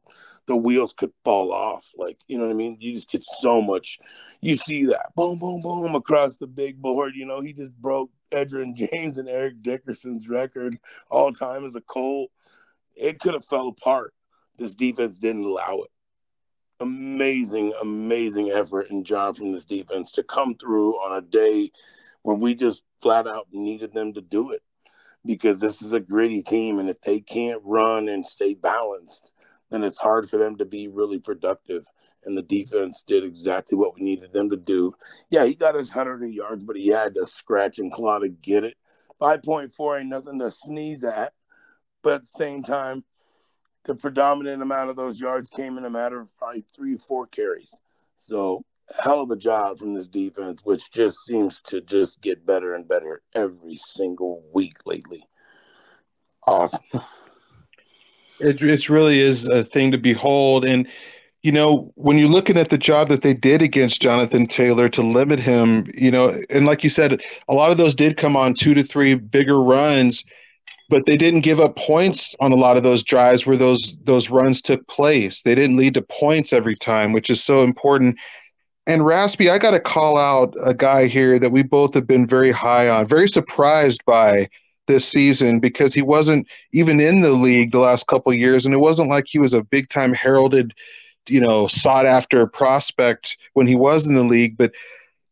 the 0.46 0.56
wheels 0.56 0.92
could 0.92 1.12
fall 1.24 1.52
off 1.52 1.92
like 1.96 2.18
you 2.26 2.36
know 2.36 2.44
what 2.44 2.50
i 2.50 2.54
mean 2.56 2.76
you 2.80 2.92
just 2.92 3.08
get 3.08 3.22
so 3.22 3.62
much 3.62 4.00
you 4.40 4.56
see 4.56 4.84
that 4.86 5.14
boom 5.14 5.38
boom 5.38 5.62
boom 5.62 5.94
across 5.94 6.38
the 6.38 6.46
big 6.46 6.82
board 6.82 7.12
you 7.14 7.24
know 7.24 7.40
he 7.40 7.52
just 7.52 7.72
broke 7.80 8.10
Edgerrin 8.32 8.74
James 8.92 9.18
and 9.18 9.28
Eric 9.28 9.62
Dickerson's 9.62 10.28
record 10.28 10.78
all 11.10 11.32
time 11.32 11.64
as 11.64 11.74
a 11.74 11.80
Colt. 11.80 12.30
It 12.94 13.20
could 13.20 13.34
have 13.34 13.44
fell 13.44 13.68
apart. 13.68 14.14
This 14.58 14.74
defense 14.74 15.18
didn't 15.18 15.44
allow 15.44 15.82
it. 15.82 15.90
Amazing, 16.80 17.74
amazing 17.82 18.50
effort 18.50 18.90
and 18.90 19.04
job 19.04 19.36
from 19.36 19.52
this 19.52 19.66
defense 19.66 20.12
to 20.12 20.22
come 20.22 20.54
through 20.54 20.94
on 20.94 21.16
a 21.16 21.20
day 21.20 21.70
when 22.22 22.40
we 22.40 22.54
just 22.54 22.82
flat 23.02 23.26
out 23.26 23.48
needed 23.52 23.92
them 23.92 24.14
to 24.14 24.22
do 24.22 24.52
it 24.52 24.62
because 25.24 25.60
this 25.60 25.82
is 25.82 25.92
a 25.92 26.00
gritty 26.00 26.42
team. 26.42 26.78
And 26.78 26.88
if 26.88 27.00
they 27.02 27.20
can't 27.20 27.60
run 27.64 28.08
and 28.08 28.24
stay 28.24 28.54
balanced, 28.54 29.32
then 29.70 29.84
it's 29.84 29.98
hard 29.98 30.30
for 30.30 30.38
them 30.38 30.56
to 30.56 30.64
be 30.64 30.88
really 30.88 31.18
productive. 31.18 31.84
And 32.24 32.36
the 32.36 32.42
defense 32.42 33.04
did 33.06 33.24
exactly 33.24 33.76
what 33.76 33.94
we 33.94 34.02
needed 34.02 34.32
them 34.32 34.48
to 34.48 34.56
do. 34.56 34.94
Yeah, 35.30 35.44
he 35.44 35.54
got 35.54 35.74
his 35.74 35.94
100 35.94 36.26
yards, 36.32 36.62
but 36.62 36.76
he 36.76 36.88
had 36.88 37.14
to 37.14 37.26
scratch 37.26 37.78
and 37.78 37.92
claw 37.92 38.18
to 38.18 38.28
get 38.28 38.64
it. 38.64 38.74
5.4 39.20 40.00
ain't 40.00 40.08
nothing 40.08 40.38
to 40.38 40.50
sneeze 40.50 41.04
at. 41.04 41.34
But 42.02 42.14
at 42.14 42.20
the 42.22 42.26
same 42.26 42.62
time, 42.62 43.04
the 43.84 43.94
predominant 43.94 44.62
amount 44.62 44.90
of 44.90 44.96
those 44.96 45.20
yards 45.20 45.48
came 45.48 45.78
in 45.78 45.84
a 45.84 45.90
matter 45.90 46.20
of 46.20 46.36
probably 46.36 46.64
three, 46.74 46.96
four 46.96 47.26
carries. 47.26 47.72
So 48.16 48.62
hell 48.98 49.20
of 49.20 49.30
a 49.30 49.36
job 49.36 49.78
from 49.78 49.94
this 49.94 50.08
defense, 50.08 50.60
which 50.64 50.90
just 50.90 51.16
seems 51.26 51.60
to 51.62 51.80
just 51.80 52.20
get 52.20 52.44
better 52.44 52.74
and 52.74 52.86
better 52.86 53.22
every 53.34 53.76
single 53.76 54.42
week 54.52 54.76
lately. 54.84 55.22
Awesome. 56.46 56.80
It, 58.40 58.60
it 58.62 58.88
really 58.88 59.20
is 59.20 59.46
a 59.46 59.62
thing 59.62 59.92
to 59.92 59.98
behold. 59.98 60.64
And, 60.64 60.88
you 61.42 61.52
know, 61.52 61.92
when 61.94 62.18
you're 62.18 62.28
looking 62.28 62.56
at 62.56 62.70
the 62.70 62.78
job 62.78 63.08
that 63.08 63.22
they 63.22 63.34
did 63.34 63.62
against 63.62 64.02
Jonathan 64.02 64.46
Taylor 64.46 64.88
to 64.90 65.02
limit 65.02 65.38
him, 65.38 65.86
you 65.94 66.10
know, 66.10 66.38
and 66.50 66.66
like 66.66 66.82
you 66.82 66.90
said, 66.90 67.22
a 67.48 67.54
lot 67.54 67.70
of 67.70 67.76
those 67.76 67.94
did 67.94 68.16
come 68.16 68.36
on 68.36 68.54
two 68.54 68.74
to 68.74 68.82
three 68.82 69.14
bigger 69.14 69.60
runs, 69.62 70.24
but 70.90 71.06
they 71.06 71.16
didn't 71.16 71.40
give 71.40 71.60
up 71.60 71.76
points 71.76 72.34
on 72.40 72.52
a 72.52 72.56
lot 72.56 72.76
of 72.76 72.82
those 72.82 73.02
drives 73.02 73.46
where 73.46 73.56
those 73.56 73.96
those 74.04 74.28
runs 74.28 74.60
took 74.60 74.86
place. 74.88 75.42
They 75.42 75.54
didn't 75.54 75.76
lead 75.76 75.94
to 75.94 76.02
points 76.02 76.52
every 76.52 76.74
time, 76.74 77.12
which 77.12 77.30
is 77.30 77.42
so 77.42 77.62
important. 77.62 78.18
And 78.86 79.06
Raspy, 79.06 79.48
I 79.48 79.58
got 79.58 79.70
to 79.70 79.80
call 79.80 80.18
out 80.18 80.52
a 80.64 80.74
guy 80.74 81.06
here 81.06 81.38
that 81.38 81.52
we 81.52 81.62
both 81.62 81.94
have 81.94 82.06
been 82.06 82.26
very 82.26 82.50
high 82.50 82.88
on, 82.88 83.06
very 83.06 83.28
surprised 83.28 84.04
by 84.04 84.48
this 84.88 85.06
season 85.06 85.60
because 85.60 85.94
he 85.94 86.02
wasn't 86.02 86.48
even 86.72 86.98
in 86.98 87.20
the 87.20 87.30
league 87.30 87.70
the 87.70 87.78
last 87.78 88.08
couple 88.08 88.32
years, 88.34 88.66
and 88.66 88.74
it 88.74 88.78
wasn't 88.78 89.08
like 89.08 89.26
he 89.28 89.38
was 89.38 89.54
a 89.54 89.62
big 89.62 89.88
time 89.88 90.12
heralded, 90.12 90.74
you 91.28 91.40
know, 91.40 91.68
sought 91.68 92.04
after 92.04 92.44
prospect 92.48 93.36
when 93.54 93.68
he 93.68 93.76
was 93.76 94.06
in 94.06 94.14
the 94.14 94.24
league. 94.24 94.56
But 94.56 94.72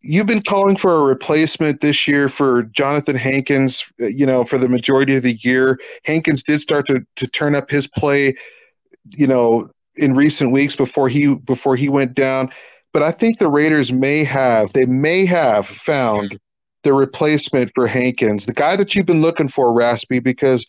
you've 0.03 0.27
been 0.27 0.43
calling 0.43 0.77
for 0.77 0.97
a 0.97 1.03
replacement 1.03 1.81
this 1.81 2.07
year 2.07 2.29
for 2.29 2.65
Johnathan 2.65 3.17
Hankins, 3.17 3.91
you 3.99 4.27
know, 4.27 4.45
for 4.45 4.59
the 4.59 4.69
majority 4.69 5.17
of 5.17 5.23
the 5.23 5.35
year. 5.35 5.79
Hankins 6.05 6.43
did 6.43 6.61
start 6.61 6.87
to 6.87 7.05
to 7.17 7.27
turn 7.27 7.55
up 7.55 7.71
his 7.71 7.87
play, 7.87 8.35
you 9.17 9.27
know, 9.27 9.69
in 9.97 10.15
recent 10.15 10.53
weeks 10.53 10.77
before 10.77 11.09
he 11.09 11.35
before 11.35 11.77
he 11.77 11.89
went 11.89 12.15
down. 12.15 12.51
But 12.93 13.03
I 13.03 13.11
think 13.11 13.39
the 13.39 13.51
Raiders 13.51 13.93
may 13.93 14.25
have 14.25 14.73
they 14.73 14.87
may 14.87 15.27
have 15.27 15.67
found 15.67 16.39
the 16.85 16.93
replacement 16.93 17.73
for 17.75 17.87
Hankins, 17.87 18.47
the 18.47 18.53
guy 18.53 18.77
that 18.77 18.95
you've 18.95 19.07
been 19.07 19.21
looking 19.21 19.49
for, 19.49 19.73
Raspy, 19.73 20.21
because 20.21 20.65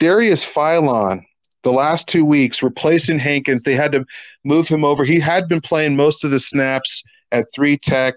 Darius 0.00 0.44
Philon, 0.44 1.22
the 1.62 1.72
last 1.72 2.08
two 2.08 2.24
weeks, 2.24 2.62
replacing 2.62 3.20
Hankins, 3.20 3.62
they 3.62 3.74
had 3.74 3.92
to 3.92 4.04
move 4.44 4.66
him 4.66 4.84
over. 4.84 5.04
He 5.04 5.20
had 5.20 5.48
been 5.48 5.60
playing 5.60 5.94
most 5.94 6.24
of 6.24 6.32
the 6.32 6.40
snaps 6.40 7.02
at 7.30 7.46
three 7.54 7.76
tech, 7.76 8.16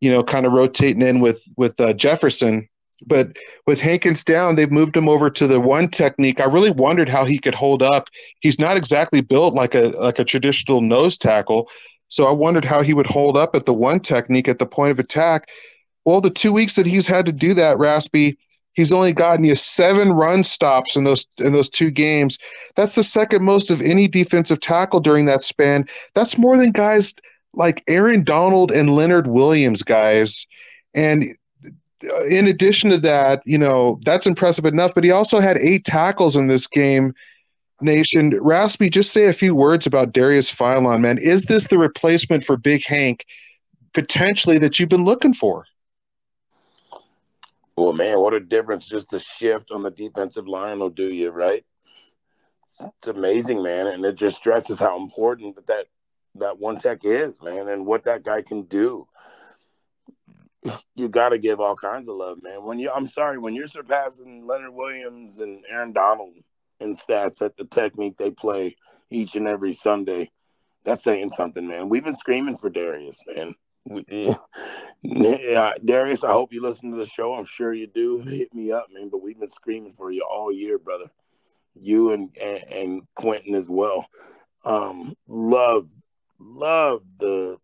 you 0.00 0.10
know, 0.10 0.22
kind 0.22 0.46
of 0.46 0.52
rotating 0.52 1.02
in 1.02 1.20
with 1.20 1.42
with 1.56 1.80
uh, 1.80 1.92
Jefferson. 1.92 2.68
But 3.06 3.36
with 3.66 3.78
Hankins 3.78 4.24
down, 4.24 4.54
they've 4.54 4.72
moved 4.72 4.96
him 4.96 5.08
over 5.08 5.28
to 5.28 5.46
the 5.46 5.60
one 5.60 5.88
technique. 5.88 6.40
I 6.40 6.44
really 6.44 6.70
wondered 6.70 7.10
how 7.10 7.26
he 7.26 7.38
could 7.38 7.54
hold 7.54 7.82
up. 7.82 8.08
He's 8.40 8.58
not 8.58 8.78
exactly 8.78 9.20
built 9.20 9.54
like 9.54 9.74
a 9.74 9.88
like 9.98 10.18
a 10.18 10.24
traditional 10.24 10.80
nose 10.80 11.18
tackle, 11.18 11.68
so 12.08 12.26
I 12.26 12.32
wondered 12.32 12.64
how 12.64 12.82
he 12.82 12.94
would 12.94 13.06
hold 13.06 13.36
up 13.36 13.54
at 13.54 13.66
the 13.66 13.74
one 13.74 14.00
technique 14.00 14.48
at 14.48 14.58
the 14.58 14.66
point 14.66 14.92
of 14.92 14.98
attack. 14.98 15.48
Well, 16.04 16.20
the 16.20 16.30
two 16.30 16.52
weeks 16.52 16.76
that 16.76 16.86
he's 16.86 17.06
had 17.06 17.26
to 17.26 17.32
do 17.32 17.52
that, 17.54 17.78
Raspy, 17.78 18.38
he's 18.74 18.92
only 18.92 19.12
gotten 19.12 19.44
you 19.44 19.56
seven 19.56 20.12
run 20.12 20.44
stops 20.44 20.96
in 20.96 21.04
those 21.04 21.26
in 21.38 21.52
those 21.52 21.68
two 21.68 21.90
games. 21.90 22.38
That's 22.76 22.94
the 22.94 23.02
second 23.02 23.44
most 23.44 23.70
of 23.70 23.82
any 23.82 24.06
defensive 24.06 24.60
tackle 24.60 25.00
during 25.00 25.24
that 25.26 25.42
span. 25.42 25.86
That's 26.14 26.38
more 26.38 26.56
than 26.56 26.70
guys 26.70 27.14
like 27.56 27.82
Aaron 27.88 28.22
Donald 28.22 28.70
and 28.70 28.94
Leonard 28.94 29.26
Williams, 29.26 29.82
guys. 29.82 30.46
And 30.94 31.24
uh, 31.64 32.24
in 32.26 32.46
addition 32.46 32.90
to 32.90 32.98
that, 32.98 33.42
you 33.44 33.58
know, 33.58 33.98
that's 34.04 34.26
impressive 34.26 34.66
enough, 34.66 34.94
but 34.94 35.04
he 35.04 35.10
also 35.10 35.40
had 35.40 35.56
eight 35.58 35.84
tackles 35.84 36.36
in 36.36 36.46
this 36.46 36.66
game. 36.66 37.12
Nation, 37.80 38.30
Raspy, 38.40 38.88
just 38.88 39.12
say 39.12 39.26
a 39.26 39.34
few 39.34 39.54
words 39.54 39.86
about 39.86 40.12
Darius 40.12 40.50
Philon, 40.50 41.00
man. 41.00 41.18
Is 41.18 41.44
this 41.44 41.66
the 41.66 41.76
replacement 41.76 42.44
for 42.44 42.56
Big 42.56 42.84
Hank 42.86 43.26
potentially 43.92 44.58
that 44.58 44.78
you've 44.78 44.88
been 44.88 45.04
looking 45.04 45.34
for? 45.34 45.66
Well, 47.76 47.92
man, 47.92 48.18
what 48.20 48.32
a 48.32 48.40
difference 48.40 48.88
just 48.88 49.12
a 49.12 49.18
shift 49.18 49.70
on 49.70 49.82
the 49.82 49.90
defensive 49.90 50.48
line 50.48 50.78
will 50.78 50.88
do 50.88 51.12
you, 51.12 51.30
right? 51.30 51.64
It's 52.80 53.08
amazing, 53.08 53.62
man, 53.62 53.86
and 53.86 54.04
it 54.04 54.16
just 54.16 54.36
stresses 54.36 54.78
how 54.78 54.98
important 54.98 55.56
that 55.56 55.66
that, 55.66 55.86
that 56.40 56.58
one 56.58 56.78
tech 56.78 57.00
is, 57.04 57.40
man, 57.42 57.68
and 57.68 57.86
what 57.86 58.04
that 58.04 58.24
guy 58.24 58.42
can 58.42 58.62
do. 58.62 59.06
You 60.96 61.08
got 61.08 61.28
to 61.28 61.38
give 61.38 61.60
all 61.60 61.76
kinds 61.76 62.08
of 62.08 62.16
love, 62.16 62.42
man. 62.42 62.64
When 62.64 62.78
you, 62.78 62.90
I'm 62.90 63.06
sorry, 63.06 63.38
when 63.38 63.54
you're 63.54 63.68
surpassing 63.68 64.46
Leonard 64.46 64.74
Williams 64.74 65.38
and 65.38 65.64
Aaron 65.68 65.92
Donald 65.92 66.34
in 66.80 66.96
stats 66.96 67.40
at 67.40 67.56
the 67.56 67.64
technique 67.64 68.16
they 68.16 68.30
play 68.30 68.76
each 69.08 69.36
and 69.36 69.46
every 69.46 69.72
Sunday, 69.72 70.30
that's 70.84 71.04
saying 71.04 71.30
something, 71.30 71.68
man. 71.68 71.88
We've 71.88 72.04
been 72.04 72.16
screaming 72.16 72.56
for 72.56 72.68
Darius, 72.68 73.22
man 73.26 73.54
yeah, 73.88 75.72
Darius, 75.84 76.24
I 76.24 76.32
hope 76.32 76.52
you 76.52 76.62
listen 76.62 76.90
to 76.90 76.96
the 76.96 77.06
show. 77.06 77.34
I'm 77.34 77.46
sure 77.46 77.72
you 77.72 77.86
do. 77.86 78.20
Hit 78.20 78.52
me 78.54 78.72
up, 78.72 78.86
man. 78.92 79.08
But 79.08 79.22
we've 79.22 79.38
been 79.38 79.48
screaming 79.48 79.92
for 79.92 80.10
you 80.10 80.22
all 80.28 80.52
year, 80.52 80.78
brother. 80.78 81.10
You 81.74 82.12
and 82.12 82.30
and, 82.40 82.62
and 82.72 83.02
Quinton 83.14 83.54
as 83.54 83.68
well. 83.68 84.06
Um, 84.64 85.14
love, 85.28 85.88
love 86.38 87.02
the 87.18 87.58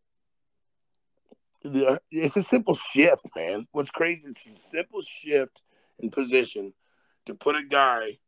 the. 1.62 2.00
It's 2.10 2.36
a 2.36 2.42
simple 2.42 2.74
shift, 2.74 3.26
man. 3.36 3.66
What's 3.72 3.90
crazy? 3.90 4.28
It's 4.28 4.46
a 4.46 4.50
simple 4.50 5.02
shift 5.02 5.62
in 5.98 6.10
position 6.10 6.72
to 7.26 7.34
put 7.34 7.56
a 7.56 7.62
guy 7.62 8.18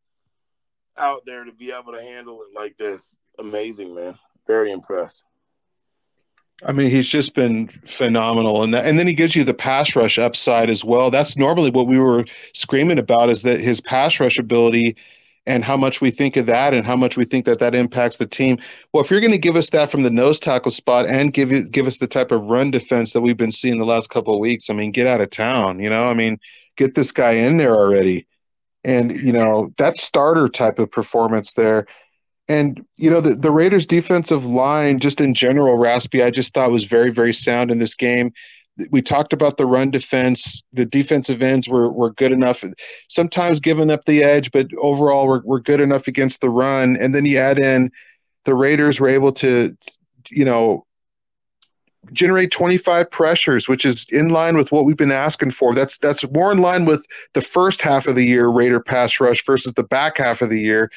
out 0.97 1.23
there 1.27 1.45
to 1.45 1.53
be 1.53 1.73
able 1.73 1.93
to 1.93 2.01
handle 2.01 2.41
it 2.43 2.59
like 2.59 2.77
this. 2.77 3.17
Amazing, 3.39 3.95
man. 3.95 4.19
Very 4.47 4.71
impressed. 4.71 5.23
I 6.65 6.73
mean, 6.73 6.89
he's 6.89 7.09
just 7.09 7.35
been 7.35 7.69
phenomenal, 7.85 8.63
and 8.63 8.73
that, 8.75 8.87
and 8.87 8.97
then 8.99 9.09
he 9.09 9.13
gives 9.13 9.35
you 9.35 9.43
the 9.43 9.55
pass 9.55 9.97
rush 9.97 10.19
upside 10.19 10.71
as 10.71 10.85
well. 10.85 11.11
That's 11.11 11.37
normally 11.37 11.71
what 11.71 11.89
we 11.89 11.99
were 11.99 12.25
screaming 12.53 12.99
about 12.99 13.29
is 13.29 13.43
that 13.43 13.61
his 13.61 13.81
pass 13.81 14.21
rush 14.21 14.39
ability, 14.39 14.97
and 15.47 15.65
how 15.65 15.77
much 15.77 16.01
we 16.01 16.11
think 16.11 16.37
of 16.37 16.47
that, 16.47 16.75
and 16.75 16.87
how 16.87 16.97
much 16.97 17.17
we 17.17 17.25
think 17.25 17.45
that 17.45 17.59
that 17.59 17.75
impacts 17.75 18.17
the 18.17 18.27
team. 18.27 18.59
Well, 18.93 19.05
if 19.05 19.11
you're 19.11 19.21
going 19.21 19.33
to 19.33 19.39
give 19.39 19.57
us 19.57 19.71
that 19.71 19.91
from 19.91 20.03
the 20.03 20.11
nose 20.11 20.41
tackle 20.41 20.71
spot, 20.71 21.07
and 21.07 21.33
give 21.33 21.53
you 21.53 21.69
give 21.69 21.87
us 21.87 21.99
the 21.99 22.07
type 22.07 22.33
of 22.33 22.43
run 22.43 22.71
defense 22.71 23.13
that 23.13 23.21
we've 23.21 23.37
been 23.37 23.51
seeing 23.51 23.79
the 23.79 23.85
last 23.85 24.11
couple 24.11 24.35
of 24.35 24.41
weeks, 24.41 24.71
I 24.71 24.75
mean, 24.75 24.93
get 24.93 25.07
out 25.07 25.21
of 25.21 25.31
town. 25.31 25.81
You 25.81 25.91
know, 25.91 26.09
I 26.09 26.15
mean, 26.15 26.39
get 26.77 26.95
this 26.95 27.13
guy 27.13 27.33
in 27.33 27.59
there 27.59 27.75
already, 27.75 28.27
and 28.85 29.17
you 29.17 29.33
know 29.33 29.73
that 29.79 29.97
starter 29.97 30.49
type 30.49 30.79
of 30.79 30.91
performance 30.91 31.55
there 31.55 31.87
and 32.49 32.85
you 32.97 33.11
know 33.11 33.21
the, 33.21 33.35
the 33.35 33.51
Raiders 33.51 33.87
defensive 33.87 34.45
line 34.45 34.99
just 34.99 35.21
in 35.21 35.35
general, 35.35 35.77
Raspy, 35.77 36.23
I 36.23 36.31
just 36.31 36.53
thought 36.53 36.71
was 36.71 36.85
very, 36.85 37.11
very 37.11 37.33
sound 37.33 37.71
in 37.71 37.79
this 37.79 37.95
game. 37.95 38.33
We 38.91 39.03
talked 39.03 39.33
about 39.33 39.57
the 39.57 39.67
run 39.67 39.91
defense. 39.91 40.63
The 40.73 40.85
defensive 40.85 41.43
ends 41.43 41.69
were, 41.69 41.91
were 41.91 42.11
good 42.11 42.33
enough, 42.33 42.65
sometimes 43.09 43.61
giving 43.61 43.91
up 43.91 44.05
the 44.07 44.25
edge, 44.25 44.51
but 44.51 44.67
overall 44.79 45.27
we're, 45.27 45.43
we're 45.45 45.61
good 45.61 45.81
enough 45.81 46.09
against 46.09 46.41
the 46.41 46.51
run. 46.51 46.97
And 46.97 47.15
then 47.15 47.25
you 47.25 47.39
add 47.39 47.59
in 47.59 47.91
the 48.45 48.55
Raiders 48.55 49.01
were 49.01 49.09
able 49.09 49.33
to, 49.33 49.77
you 50.31 50.45
know, 50.45 50.85
generate 52.13 52.51
25 52.51 53.11
pressures, 53.11 53.69
which 53.69 53.85
is 53.85 54.07
in 54.11 54.29
line 54.29 54.57
with 54.57 54.73
what 54.73 54.85
we've 54.85 54.97
been 54.97 55.11
asking 55.11 55.53
for. 55.53 55.73
That's 55.73 55.97
that's 55.99 56.29
more 56.33 56.53
in 56.53 56.59
line 56.59 56.85
with 56.85 57.07
the 57.33 57.41
first 57.41 57.81
half 57.81 58.07
of 58.07 58.17
the 58.17 58.25
year 58.25 58.49
Raider 58.49 58.81
pass 58.81 59.21
rush 59.21 59.45
versus 59.47 59.73
the 59.75 59.85
back 59.85 60.19
half 60.19 60.43
of 60.43 60.51
the 60.51 60.61
year 60.61 60.91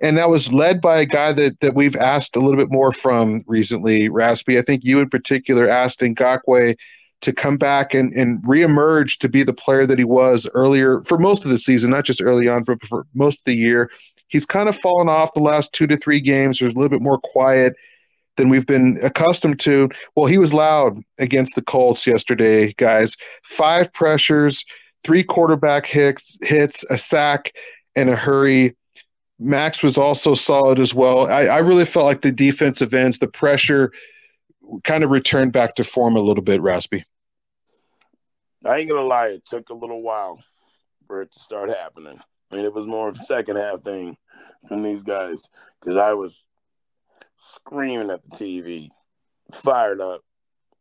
and 0.00 0.16
that 0.16 0.28
was 0.28 0.52
led 0.52 0.80
by 0.80 1.00
a 1.00 1.06
guy 1.06 1.32
that 1.32 1.60
that 1.60 1.74
we've 1.74 1.96
asked 1.96 2.36
a 2.36 2.40
little 2.40 2.56
bit 2.56 2.70
more 2.70 2.92
from 2.92 3.42
recently, 3.46 4.08
Raspy. 4.08 4.58
I 4.58 4.62
think 4.62 4.84
you 4.84 5.00
in 5.00 5.08
particular 5.08 5.68
asked 5.68 6.00
Ngakoue 6.00 6.76
to 7.20 7.32
come 7.32 7.56
back 7.56 7.94
and, 7.94 8.12
and 8.12 8.42
reemerge 8.44 9.18
to 9.18 9.28
be 9.28 9.42
the 9.42 9.52
player 9.52 9.86
that 9.86 9.98
he 9.98 10.04
was 10.04 10.48
earlier 10.54 11.02
for 11.02 11.18
most 11.18 11.44
of 11.44 11.50
the 11.50 11.58
season, 11.58 11.90
not 11.90 12.04
just 12.04 12.22
early 12.22 12.48
on, 12.48 12.62
but 12.66 12.80
for 12.86 13.06
most 13.14 13.40
of 13.40 13.44
the 13.44 13.56
year. 13.56 13.90
He's 14.28 14.46
kind 14.46 14.68
of 14.68 14.76
fallen 14.76 15.08
off 15.08 15.32
the 15.32 15.40
last 15.40 15.72
two 15.72 15.86
to 15.86 15.96
three 15.96 16.20
games. 16.20 16.58
There's 16.58 16.74
a 16.74 16.76
little 16.76 16.90
bit 16.90 17.02
more 17.02 17.18
quiet 17.18 17.74
than 18.36 18.48
we've 18.48 18.66
been 18.66 18.98
accustomed 19.02 19.58
to. 19.60 19.88
Well, 20.14 20.26
he 20.26 20.38
was 20.38 20.54
loud 20.54 20.98
against 21.18 21.54
the 21.54 21.62
Colts 21.62 22.06
yesterday, 22.06 22.72
guys. 22.74 23.16
Five 23.42 23.92
pressures, 23.92 24.64
three 25.02 25.24
quarterback 25.24 25.86
hits, 25.86 26.38
hits, 26.42 26.84
a 26.90 26.96
sack, 26.96 27.52
and 27.96 28.08
a 28.08 28.16
hurry. 28.16 28.76
Max 29.40 29.82
was 29.82 29.98
also 29.98 30.34
solid 30.34 30.78
as 30.78 30.94
well. 30.94 31.26
I, 31.26 31.46
I 31.46 31.58
really 31.58 31.84
felt 31.84 32.06
like 32.06 32.22
the 32.22 32.32
defensive 32.32 32.94
ends, 32.94 33.18
the 33.18 33.28
pressure 33.28 33.92
kind 34.84 35.04
of 35.04 35.10
returned 35.10 35.52
back 35.52 35.74
to 35.76 35.84
form 35.84 36.16
a 36.16 36.20
little 36.20 36.42
bit, 36.42 36.60
Raspy. 36.60 37.04
I 38.64 38.78
ain't 38.78 38.90
gonna 38.90 39.06
lie, 39.06 39.28
it 39.28 39.46
took 39.46 39.68
a 39.70 39.74
little 39.74 40.02
while 40.02 40.42
for 41.06 41.22
it 41.22 41.32
to 41.32 41.40
start 41.40 41.70
happening. 41.70 42.20
I 42.50 42.56
mean, 42.56 42.64
it 42.64 42.74
was 42.74 42.86
more 42.86 43.08
of 43.08 43.16
a 43.16 43.22
second 43.22 43.56
half 43.56 43.82
thing 43.82 44.16
from 44.68 44.82
these 44.82 45.02
guys 45.02 45.44
because 45.80 45.96
I 45.96 46.14
was 46.14 46.44
screaming 47.36 48.10
at 48.10 48.22
the 48.22 48.30
TV, 48.30 48.90
fired 49.52 50.00
up 50.00 50.22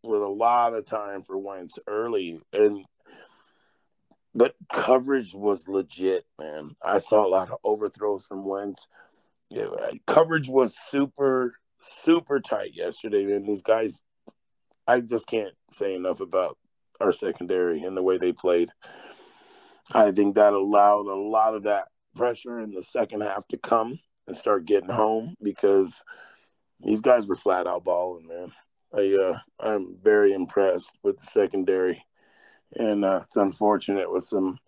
with 0.04 0.22
a 0.22 0.28
lot 0.28 0.74
of 0.74 0.86
time 0.86 1.24
for 1.24 1.38
Wentz 1.38 1.78
early, 1.88 2.40
and 2.54 2.86
but 4.34 4.56
coverage 4.72 5.34
was 5.34 5.68
legit, 5.68 6.26
man. 6.40 6.76
I 6.84 7.00
saw 7.00 7.26
a 7.26 7.30
lot 7.30 7.50
of 7.50 7.58
overthrows 7.64 8.26
from 8.26 8.46
Wentz. 8.46 8.88
Yeah, 9.50 9.68
coverage 10.06 10.50
was 10.50 10.78
super 10.78 11.56
super 11.82 12.40
tight 12.40 12.72
yesterday, 12.74 13.26
man. 13.26 13.46
These 13.46 13.62
guys, 13.62 14.04
I 14.88 15.02
just 15.02 15.28
can't 15.28 15.54
say 15.72 15.96
enough 15.96 16.20
about 16.20 16.58
our 17.00 17.12
secondary 17.12 17.84
and 17.84 17.96
the 17.96 18.04
way 18.04 18.18
they 18.18 18.34
played. 18.34 18.70
I 19.92 20.12
think 20.12 20.36
that 20.36 20.54
allowed 20.54 21.08
a 21.08 21.16
lot 21.16 21.56
of 21.56 21.64
that 21.64 21.88
pressure 22.16 22.60
in 22.60 22.74
the 22.74 22.84
second 22.84 23.22
half 23.22 23.48
to 23.50 23.58
come 23.58 24.00
and 24.28 24.36
start 24.36 24.66
getting 24.66 24.90
home 24.90 25.36
because 25.42 26.02
these 26.82 27.02
guys 27.02 27.28
were 27.28 27.36
flat 27.36 27.68
out 27.68 27.84
balling, 27.84 28.28
man. 28.28 28.52
I 28.94 29.16
uh, 29.16 29.40
I'm 29.60 29.98
very 30.02 30.34
impressed 30.34 30.92
with 31.04 31.20
the 31.20 31.26
secondary, 31.26 32.06
and 32.76 33.04
uh, 33.04 33.22
it's 33.26 33.36
unfortunate 33.36 34.12
with 34.12 34.24
some 34.24 34.60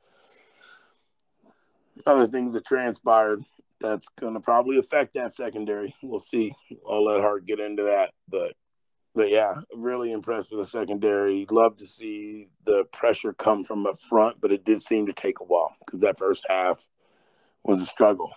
other 2.06 2.28
things 2.28 2.54
that 2.54 2.66
transpired. 2.66 3.42
That's 3.82 4.08
going 4.20 4.34
to 4.34 4.40
probably 4.40 4.78
affect 4.78 5.14
that 5.14 5.34
secondary. 5.34 5.96
We'll 6.04 6.20
see. 6.20 6.54
I'll 6.90 7.06
let 7.06 7.22
Hart 7.22 7.46
get 7.46 7.60
into 7.60 7.84
that, 7.84 8.12
but 8.28 8.54
but 9.16 9.30
yeah, 9.30 9.56
really 9.76 10.12
impressed 10.12 10.52
with 10.52 10.62
the 10.62 10.68
secondary. 10.68 11.46
Love 11.50 11.78
to 11.78 11.88
see 11.88 12.48
the 12.66 12.86
pressure 12.94 13.34
come 13.34 13.64
from 13.64 13.88
up 13.88 14.02
front, 14.02 14.40
but 14.40 14.52
it 14.52 14.64
did 14.64 14.82
seem 14.82 15.08
to 15.08 15.14
take 15.14 15.40
a 15.40 15.44
while 15.44 15.76
because 15.86 16.02
that 16.02 16.18
first 16.18 16.46
half 16.48 16.86
was 17.64 17.82
a 17.82 17.86
struggle. 17.86 18.32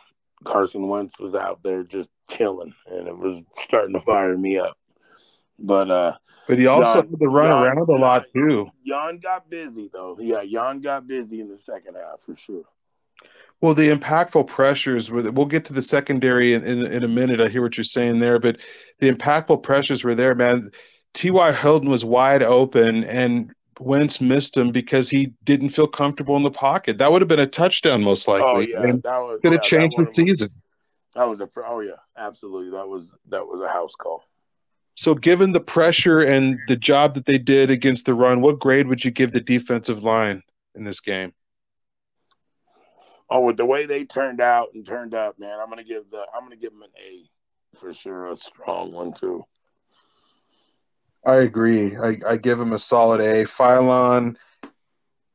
Carson 0.45 0.89
Wentz 0.89 1.21
was 1.21 1.35
out 1.35 1.61
there 1.63 1.85
just 1.85 2.09
chilling, 2.31 2.75
and 2.87 3.07
it 3.07 3.17
was 3.17 3.43
starting 3.59 3.95
to 3.95 4.01
fire 4.01 4.37
me 4.37 4.59
up. 4.59 4.77
But 5.59 5.91
uh, 5.91 6.17
but 6.49 6.59
he 6.59 6.67
also 6.67 7.03
Jan, 7.03 7.11
had 7.11 7.21
to 7.21 7.29
run 7.29 7.49
Jan, 7.49 7.63
around 7.63 7.89
a 7.89 7.93
lot 7.93 8.25
too. 8.35 8.67
Jan 8.87 9.19
got 9.19 9.49
busy 9.49 9.89
though. 9.93 10.17
Yeah, 10.19 10.43
Jan 10.45 10.81
got 10.81 11.07
busy 11.07 11.41
in 11.41 11.49
the 11.49 11.59
second 11.59 11.95
half 11.97 12.21
for 12.21 12.35
sure. 12.35 12.65
Well, 13.63 13.75
the 13.75 13.91
impactful 13.91 14.49
pressures. 14.49 15.11
We'll 15.11 15.47
get 15.47 15.65
to 15.67 15.73
the 15.73 15.83
secondary 15.83 16.53
in, 16.53 16.65
in, 16.65 16.85
in 16.85 17.05
a 17.05 17.09
minute. 17.09 17.41
I 17.41 17.49
hear 17.49 17.63
what 17.63 17.77
you're 17.77 17.85
saying 17.85 18.19
there, 18.19 18.41
but 18.41 18.59
the 18.99 19.11
impactful 19.11 19.63
pressures 19.63 20.03
were 20.03 20.17
there, 20.17 20.35
man. 20.35 20.71
T.Y. 21.15 21.53
Hilton 21.53 21.89
was 21.89 22.05
wide 22.05 22.43
open, 22.43 23.05
and 23.05 23.53
Wentz 23.79 24.21
missed 24.21 24.57
him 24.57 24.73
because 24.73 25.09
he 25.09 25.33
didn't 25.45 25.69
feel 25.69 25.87
comfortable 25.87 26.37
in 26.37 26.43
the 26.43 26.51
pocket. 26.51 26.99
That 26.99 27.13
would 27.13 27.23
have 27.23 27.29
been 27.29 27.39
a 27.39 27.47
touchdown, 27.47 28.03
most 28.03 28.29
oh, 28.29 28.33
likely. 28.33 28.75
Oh 28.75 28.81
yeah, 28.81 28.91
and 28.91 29.03
that 29.05 29.19
was 29.19 29.39
could 29.41 29.53
have 29.53 29.61
yeah, 29.65 29.79
changed 29.79 29.97
the 29.97 30.09
season. 30.13 30.51
That 31.15 31.29
was 31.29 31.41
a 31.41 31.49
oh 31.65 31.81
yeah, 31.81 31.93
absolutely. 32.19 32.77
That 32.77 32.89
was 32.89 33.15
that 33.29 33.47
was 33.47 33.61
a 33.61 33.69
house 33.73 33.95
call. 33.95 34.25
So, 34.97 35.15
given 35.15 35.53
the 35.53 35.61
pressure 35.61 36.21
and 36.21 36.59
the 36.67 36.77
job 36.77 37.15
that 37.15 37.27
they 37.27 37.39
did 37.39 37.71
against 37.71 38.07
the 38.07 38.15
run, 38.15 38.41
what 38.41 38.59
grade 38.59 38.89
would 38.89 39.05
you 39.05 39.13
give 39.13 39.31
the 39.31 39.41
defensive 39.41 40.03
line 40.03 40.43
in 40.75 40.83
this 40.83 40.99
game? 40.99 41.33
Oh, 43.35 43.41
with 43.41 43.57
the 43.57 43.65
way 43.65 43.87
they 43.87 44.05
turned 44.05 44.43
out 44.43 44.75
and 44.75 44.87
turned 44.87 45.15
up, 45.15 45.39
man, 45.39 45.59
I'm 45.59 45.71
gonna 45.71 45.85
give 45.85 46.11
the 46.11 46.23
I'm 46.35 46.43
gonna 46.43 46.57
give 46.57 46.73
them 46.73 46.83
an 46.83 46.91
A 47.03 47.79
for 47.79 47.95
sure, 47.95 48.31
a 48.31 48.37
strong 48.37 48.93
one 48.93 49.15
too. 49.15 49.47
I 51.25 51.37
agree. 51.37 51.97
I, 51.97 52.19
I 52.29 52.37
give 52.37 52.61
him 52.61 52.75
a 52.75 52.79
solid 52.79 53.23
A. 53.23 53.45
Philon 53.45 54.37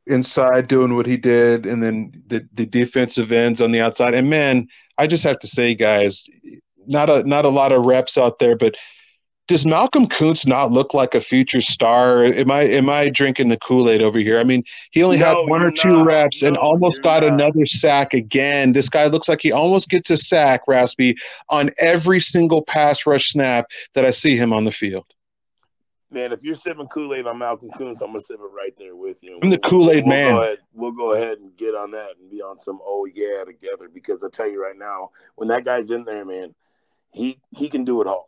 inside 0.05 0.67
doing 0.67 0.95
what 0.95 1.07
he 1.07 1.17
did, 1.17 1.65
and 1.65 1.81
then 1.81 2.11
the, 2.27 2.47
the 2.53 2.67
defensive 2.67 3.31
ends 3.31 3.61
on 3.61 3.71
the 3.71 3.81
outside. 3.81 4.13
And 4.13 4.29
man, 4.29 4.67
I 4.99 5.07
just 5.07 5.23
have 5.23 5.39
to 5.39 5.47
say, 5.47 5.73
guys, 5.73 6.23
not 6.85 7.09
a 7.09 7.23
not 7.23 7.45
a 7.45 7.49
lot 7.49 7.71
of 7.71 7.87
reps 7.87 8.15
out 8.15 8.37
there, 8.37 8.55
but 8.55 8.75
does 9.47 9.65
Malcolm 9.65 10.07
Koonce 10.07 10.45
not 10.45 10.71
look 10.71 10.93
like 10.93 11.15
a 11.15 11.21
future 11.21 11.61
star? 11.61 12.23
Am 12.23 12.51
I 12.51 12.63
am 12.63 12.89
I 12.89 13.09
drinking 13.09 13.47
the 13.47 13.57
Kool 13.57 13.89
Aid 13.89 14.01
over 14.01 14.19
here? 14.19 14.39
I 14.39 14.43
mean, 14.43 14.63
he 14.91 15.03
only 15.03 15.17
no, 15.17 15.25
had 15.25 15.49
one 15.49 15.63
or 15.63 15.71
two 15.71 16.03
reps 16.03 16.43
no, 16.43 16.49
and 16.49 16.57
almost 16.57 17.01
got 17.01 17.23
not. 17.23 17.31
another 17.33 17.65
sack 17.65 18.13
again. 18.13 18.73
This 18.73 18.89
guy 18.89 19.07
looks 19.07 19.29
like 19.29 19.39
he 19.41 19.51
almost 19.51 19.89
gets 19.89 20.09
a 20.11 20.17
sack, 20.17 20.61
Raspy, 20.67 21.15
on 21.49 21.71
every 21.79 22.19
single 22.19 22.61
pass 22.61 23.05
rush 23.05 23.29
snap 23.29 23.65
that 23.93 24.05
I 24.05 24.11
see 24.11 24.37
him 24.37 24.51
on 24.51 24.65
the 24.65 24.71
field. 24.71 25.05
Man, 26.09 26.31
if 26.31 26.43
you're 26.43 26.55
sipping 26.55 26.87
Kool 26.87 27.13
Aid 27.13 27.27
on 27.27 27.37
Malcolm 27.37 27.69
Koonce, 27.71 28.01
I'm 28.01 28.07
gonna 28.07 28.19
sip 28.19 28.39
it 28.39 28.55
right 28.55 28.73
there 28.77 28.97
with 28.97 29.23
you. 29.23 29.39
I'm 29.41 29.49
the 29.49 29.57
Kool 29.57 29.91
Aid 29.91 30.03
we'll, 30.05 30.13
man. 30.13 30.31
Go 30.31 30.41
ahead, 30.41 30.57
we'll 30.73 30.91
go 30.91 31.13
ahead 31.13 31.37
and 31.37 31.55
get 31.55 31.73
on 31.73 31.91
that 31.91 32.11
and 32.19 32.29
be 32.29 32.41
on 32.41 32.59
some 32.59 32.79
oh 32.83 33.05
yeah 33.05 33.45
together 33.45 33.89
because 33.93 34.23
I 34.23 34.29
tell 34.29 34.49
you 34.49 34.61
right 34.61 34.77
now, 34.77 35.11
when 35.35 35.47
that 35.47 35.63
guy's 35.63 35.89
in 35.89 36.03
there, 36.03 36.25
man, 36.25 36.53
he 37.13 37.39
he 37.55 37.69
can 37.69 37.85
do 37.85 38.01
it 38.01 38.07
all 38.07 38.27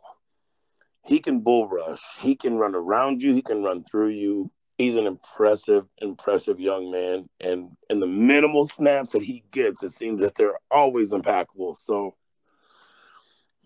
he 1.04 1.20
can 1.20 1.40
bull 1.40 1.68
rush. 1.68 2.00
He 2.20 2.36
can 2.36 2.56
run 2.56 2.74
around 2.74 3.22
you. 3.22 3.34
He 3.34 3.42
can 3.42 3.62
run 3.62 3.84
through 3.84 4.10
you. 4.10 4.50
He's 4.78 4.96
an 4.96 5.06
impressive, 5.06 5.86
impressive 5.98 6.58
young 6.58 6.90
man. 6.90 7.26
And 7.40 7.76
in 7.88 8.00
the 8.00 8.06
minimal 8.06 8.66
snaps 8.66 9.12
that 9.12 9.22
he 9.22 9.44
gets, 9.50 9.82
it 9.82 9.90
seems 9.90 10.20
that 10.20 10.34
they're 10.34 10.58
always 10.70 11.12
impactful. 11.12 11.76
So 11.76 12.14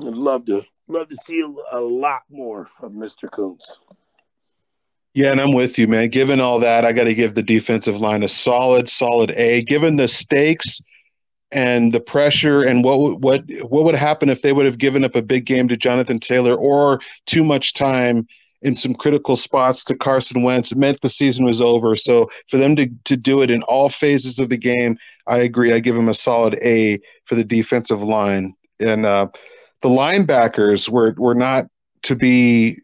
I'd 0.01 0.15
love 0.15 0.47
to 0.47 0.63
love 0.89 1.09
to 1.09 1.17
see 1.25 1.43
a, 1.73 1.81
lot 1.81 2.23
more 2.29 2.69
of 2.83 2.93
Mr. 2.93 3.31
Koonce. 3.31 3.63
Yeah, 5.15 5.31
and 5.31 5.41
I'm 5.41 5.53
with 5.53 5.79
you, 5.79 5.87
man. 5.87 6.09
Given 6.09 6.41
all 6.41 6.59
that, 6.59 6.85
I 6.85 6.93
got 6.93 7.05
to 7.05 7.15
give 7.15 7.35
the 7.35 7.43
defensive 7.43 8.01
line 8.01 8.23
a 8.25 8.29
solid, 8.29 8.89
solid 8.89 9.31
A. 9.37 9.63
Given 9.63 9.97
the 9.97 10.09
stakes 10.09 10.81
and 11.55 11.95
the 11.95 12.01
pressure 12.01 12.63
and 12.63 12.85
what 12.85 13.21
what 13.21 13.45
what 13.63 13.85
would 13.85 13.95
happen 13.95 14.29
if 14.29 14.43
they 14.43 14.53
would 14.53 14.67
have 14.67 14.79
given 14.79 15.05
up 15.05 15.15
a 15.15 15.23
big 15.23 15.47
game 15.47 15.69
to 15.69 15.77
Jonathan 15.77 16.19
Taylor 16.19 16.55
or 16.55 17.01
too 17.27 17.45
much 17.45 17.73
time 17.73 18.27
in 18.61 18.75
some 18.75 18.95
critical 18.95 19.37
spots 19.37 19.85
to 19.85 19.97
Carson 19.97 20.43
Wentz. 20.43 20.73
It 20.73 20.79
meant 20.79 21.01
the 21.01 21.09
season 21.09 21.45
was 21.45 21.63
over. 21.63 21.97
So 21.97 22.29
for 22.49 22.57
them 22.57 22.75
to 22.77 22.89
to 23.05 23.17
do 23.17 23.41
it 23.41 23.51
in 23.51 23.63
all 23.63 23.89
phases 23.89 24.39
of 24.39 24.49
the 24.49 24.57
game, 24.57 24.99
I 25.29 25.39
agree. 25.39 25.73
I 25.73 25.79
give 25.79 25.95
them 25.95 26.09
a 26.09 26.15
solid 26.15 26.59
A 26.63 27.01
for 27.25 27.37
the 27.37 27.45
defensive 27.45 28.03
line. 28.03 28.55
And 28.81 29.07
uh, 29.07 29.29
the 29.81 29.89
linebackers 29.89 30.89
were 30.89 31.15
were 31.17 31.37
not 31.37 31.67
to 32.03 32.17
be 32.17 32.79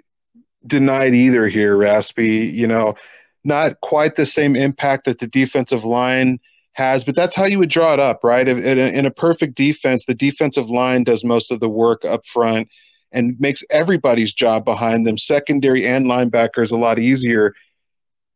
denied 0.67 1.15
either 1.15 1.49
here, 1.49 1.77
Raspy. 1.77 2.53
You 2.55 2.69
know, 2.69 2.95
not 3.43 3.81
quite 3.81 4.15
the 4.15 4.27
same 4.27 4.55
impact 4.55 5.07
that 5.07 5.19
the 5.19 5.27
defensive 5.27 5.85
line 5.85 6.39
has, 6.73 7.05
but 7.05 7.17
that's 7.17 7.35
how 7.35 7.45
you 7.45 7.59
would 7.59 7.69
draw 7.69 7.93
it 7.93 8.01
up, 8.01 8.23
right? 8.23 8.47
In 8.47 8.79
a, 8.79 8.87
in 8.87 9.07
a 9.07 9.11
perfect 9.11 9.55
defense, 9.55 10.05
the 10.05 10.15
defensive 10.15 10.71
line 10.71 11.05
does 11.05 11.25
most 11.25 11.51
of 11.51 11.61
the 11.61 11.69
work 11.69 12.05
up 12.05 12.25
front 12.25 12.69
and 13.13 13.39
makes 13.41 13.65
everybody's 13.71 14.33
job 14.33 14.65
behind 14.65 15.07
them, 15.07 15.19
secondary 15.19 15.87
and 15.87 16.07
linebackers, 16.07 16.73
a 16.73 16.77
lot 16.77 16.99
easier. 16.99 17.55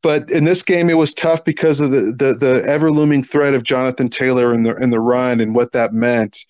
But 0.03 0.31
in 0.31 0.45
this 0.45 0.63
game, 0.63 0.91
it 0.91 0.99
was 0.99 1.15
tough 1.15 1.45
because 1.45 1.81
of 1.81 1.91
the 1.91 2.15
the, 2.19 2.35
the 2.35 2.65
ever 2.67 2.91
looming 2.91 3.23
threat 3.23 3.55
of 3.55 3.63
Jonathan 3.63 4.09
Taylor 4.09 4.53
in 4.53 4.65
the 4.65 4.75
in 4.77 4.91
the 4.91 5.01
run 5.01 5.41
and 5.41 5.55
what 5.55 5.73
that 5.73 5.93
meant. 5.93 6.45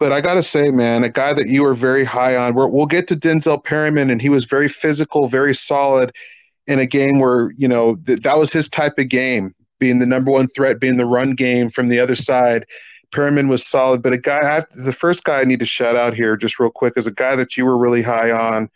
But 0.00 0.12
I 0.12 0.20
got 0.20 0.34
to 0.34 0.42
say, 0.42 0.70
man, 0.70 1.04
a 1.04 1.08
guy 1.08 1.32
that 1.32 1.46
you 1.46 1.62
were 1.62 1.72
very 1.72 2.04
high 2.04 2.36
on. 2.36 2.54
we 2.54 2.66
will 2.66 2.86
get 2.86 3.06
to 3.08 3.16
Denzel 3.16 3.62
Perryman, 3.62 4.10
and 4.10 4.20
he 4.20 4.28
was 4.28 4.44
very 4.44 4.68
physical, 4.68 5.28
very 5.28 5.54
solid 5.54 6.12
in 6.66 6.78
a 6.78 6.86
game 6.86 7.20
where 7.20 7.52
you 7.56 7.68
know 7.68 7.96
th- 8.06 8.20
that 8.20 8.36
was 8.36 8.52
his 8.52 8.68
type 8.68 8.98
of 8.98 9.08
game 9.08 9.54
being 9.78 9.98
the 9.98 10.06
number 10.06 10.30
one 10.30 10.46
threat, 10.48 10.80
being 10.80 10.96
the 10.96 11.06
run 11.06 11.34
game 11.34 11.70
from 11.70 11.88
the 11.88 11.98
other 11.98 12.14
side. 12.14 12.64
Perryman 13.12 13.48
was 13.48 13.64
solid, 13.64 14.02
but 14.02 14.12
a 14.12 14.18
guy, 14.18 14.44
have, 14.44 14.66
the 14.70 14.92
first 14.92 15.24
guy 15.24 15.40
I 15.40 15.44
need 15.44 15.60
to 15.60 15.66
shout 15.66 15.94
out 15.94 16.14
here 16.14 16.36
just 16.36 16.58
real 16.58 16.70
quick 16.70 16.94
is 16.96 17.06
a 17.06 17.12
guy 17.12 17.36
that 17.36 17.56
you 17.56 17.64
were 17.64 17.78
really 17.78 18.02
high 18.02 18.30
on, 18.30 18.68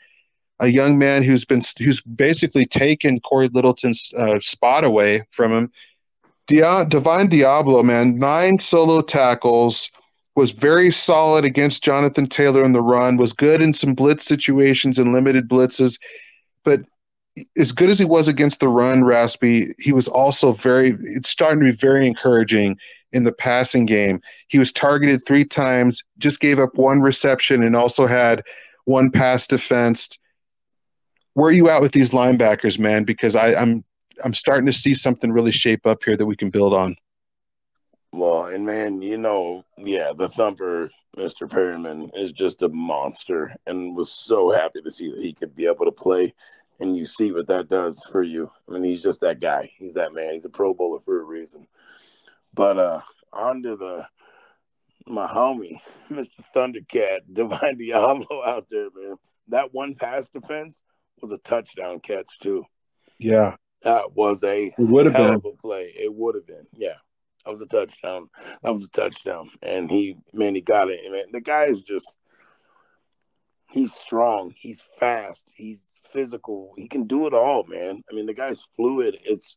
a 0.61 0.69
young 0.69 0.99
man 0.99 1.23
who's 1.23 1.45
been 1.45 1.61
who's 1.79 2.01
basically 2.01 2.67
taken 2.67 3.21
Cory 3.21 3.49
Littleton's 3.49 4.13
uh, 4.17 4.39
spot 4.41 4.85
away 4.85 5.25
from 5.31 5.53
him. 5.53 5.73
Divine 6.47 7.29
Deablo, 7.29 7.85
man, 7.85 8.17
nine 8.17 8.59
solo 8.59 9.01
tackles, 9.01 9.91
was 10.35 10.53
very 10.53 10.91
solid 10.91 11.45
against 11.45 11.83
Jonathan 11.83 12.27
Taylor 12.29 12.65
in 12.65 12.73
the 12.73 12.81
run, 12.81 13.17
was 13.17 13.33
good 13.33 13.61
in 13.61 13.73
some 13.73 13.93
blitz 13.93 14.25
situations 14.25 14.99
and 14.99 15.13
limited 15.13 15.49
blitzes, 15.49 15.99
but 16.63 16.81
as 17.57 17.73
good 17.73 17.91
as 17.91 17.99
he 17.99 18.05
was 18.05 18.29
against 18.29 18.61
the 18.61 18.69
run, 18.69 19.05
Raspy, 19.05 19.75
he 19.79 19.93
was 19.93 20.09
also 20.09 20.53
very. 20.53 20.97
It's 21.01 21.29
starting 21.29 21.61
to 21.61 21.71
be 21.71 21.77
very 21.77 22.07
encouraging 22.07 22.79
in 23.13 23.25
the 23.25 23.33
passing 23.33 23.87
game. 23.87 24.21
He 24.49 24.59
was 24.59 24.73
targeted 24.73 25.25
three 25.25 25.45
times, 25.45 26.03
just 26.19 26.41
gave 26.41 26.59
up 26.59 26.77
one 26.77 27.01
reception, 27.01 27.63
and 27.63 27.75
also 27.75 28.07
had 28.07 28.43
one 28.85 29.11
pass 29.11 29.47
defensed. 29.47 30.19
Where 31.35 31.49
are 31.49 31.53
you 31.53 31.69
at 31.69 31.81
with 31.81 31.93
these 31.93 32.11
linebackers, 32.11 32.79
man? 32.79 33.05
Because 33.05 33.37
I, 33.37 33.55
I'm 33.55 33.85
I'm 34.25 34.35
starting 34.35 34.67
to 34.67 34.73
see 34.73 34.95
something 34.95 35.31
really 35.31 35.53
shape 35.53 35.87
up 35.87 36.03
here 36.05 36.17
that 36.17 36.27
we 36.27 36.37
can 36.37 36.51
build 36.51 36.75
on. 36.75 36.97
Well, 38.13 38.47
and 38.47 38.65
man, 38.65 39.03
you 39.03 39.19
know, 39.19 39.65
yeah, 39.77 40.13
the 40.17 40.29
thumper, 40.29 40.91
Mr. 41.17 41.49
Perryman, 41.49 42.11
is 42.15 42.33
just 42.33 42.63
a 42.63 42.69
monster, 42.69 43.55
and 43.67 43.95
was 43.95 44.11
so 44.11 44.51
happy 44.51 44.81
to 44.81 44.91
see 44.91 45.11
that 45.11 45.23
he 45.23 45.35
could 45.35 45.55
be 45.55 45.67
able 45.67 45.85
to 45.85 45.93
play 45.93 46.35
and 46.81 46.97
you 46.97 47.07
see 47.07 47.33
what 47.33 47.49
that 47.49 47.69
does 47.69 48.07
for 48.11 48.23
you. 48.23 48.51
I 48.69 48.73
mean, 48.73 48.85
he's 48.85 49.03
just 49.03 49.21
that 49.21 49.41
guy. 49.41 49.71
He's 49.79 49.95
that 49.95 50.13
man. 50.13 50.35
He's 50.35 50.45
a 50.45 50.51
Pro 50.51 50.75
Bowler 50.75 51.01
for 51.05 51.21
a 51.21 51.25
reason. 51.25 51.67
But 52.55 52.79
uh 52.79 53.01
on 53.33 53.63
to 53.63 53.77
the 53.77 54.07
my 55.07 55.27
homie, 55.27 55.81
Mr. 56.11 56.29
Thundercat, 56.55 57.21
Divine 57.33 57.79
Deablo 57.79 58.47
out 58.47 58.67
there, 58.71 58.89
man. 58.95 59.17
That 59.49 59.73
one 59.73 59.95
pass 59.95 60.29
defense 60.29 60.83
was 61.21 61.33
a 61.33 61.39
touchdown 61.39 62.01
catch 62.01 62.39
too. 62.41 62.65
Yeah. 63.19 63.57
That 63.83 64.15
was 64.15 64.43
a 64.43 64.67
it 64.67 64.75
would 64.79 65.07
have 65.07 65.15
been 65.15 65.35
a 65.35 65.57
play. 65.57 65.95
It 65.97 66.13
would 66.13 66.35
have 66.35 66.47
been, 66.47 66.67
yeah. 66.77 66.97
That 67.45 67.53
was 67.53 67.61
a 67.61 67.67
touchdown. 67.67 68.29
That 68.63 68.73
was 68.73 68.85
a 68.85 68.89
touchdown. 68.89 69.51
And 69.63 69.91
he, 69.91 70.17
man, 70.35 70.55
he 70.55 70.61
got 70.61 70.91
it. 70.91 71.01
Man, 71.11 71.27
the 71.33 71.41
guy 71.41 71.67
is 71.67 71.83
just, 71.83 72.17
he's 73.71 73.95
strong. 73.95 74.53
He's 74.57 74.83
fast. 74.99 75.45
He's 75.55 75.89
physical. 76.13 76.73
He 76.77 76.89
can 76.89 77.05
do 77.05 77.27
it 77.27 77.35
all, 77.35 77.65
man. 77.65 78.03
I 78.11 78.15
mean, 78.15 78.27
the 78.27 78.35
guy's 78.35 78.67
fluid. 78.77 79.19
It's, 79.25 79.57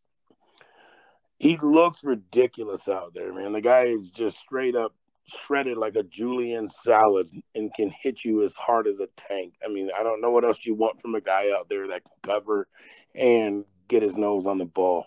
he 1.40 1.58
looks 1.58 2.04
ridiculous 2.04 2.88
out 2.88 3.14
there, 3.14 3.34
man. 3.34 3.54
The 3.54 3.62
guy 3.62 3.84
is 3.84 4.10
just 4.10 4.40
straight 4.40 4.76
up 4.76 4.94
shredded 5.28 5.78
like 5.78 5.96
a 5.96 6.04
julienne 6.04 6.68
salad 6.68 7.28
and 7.56 7.74
can 7.74 7.92
hit 8.02 8.24
you 8.24 8.44
as 8.44 8.56
hard 8.56 8.88
as 8.88 9.00
a 9.00 9.08
tank. 9.16 9.54
I 9.64 9.72
mean, 9.72 9.90
I 9.98 10.04
don't 10.04 10.22
know 10.22 10.32
what 10.32 10.44
else 10.44 10.66
you 10.66 10.76
want 10.76 11.02
from 11.02 11.16
a 11.16 11.22
guy 11.22 11.52
out 11.58 11.70
there 11.70 11.88
that 11.88 12.04
can 12.04 12.14
cover 12.22 12.68
and 13.16 13.66
get 13.88 14.04
his 14.04 14.16
nose 14.16 14.46
on 14.46 14.58
the 14.58 14.66
ball. 14.66 15.06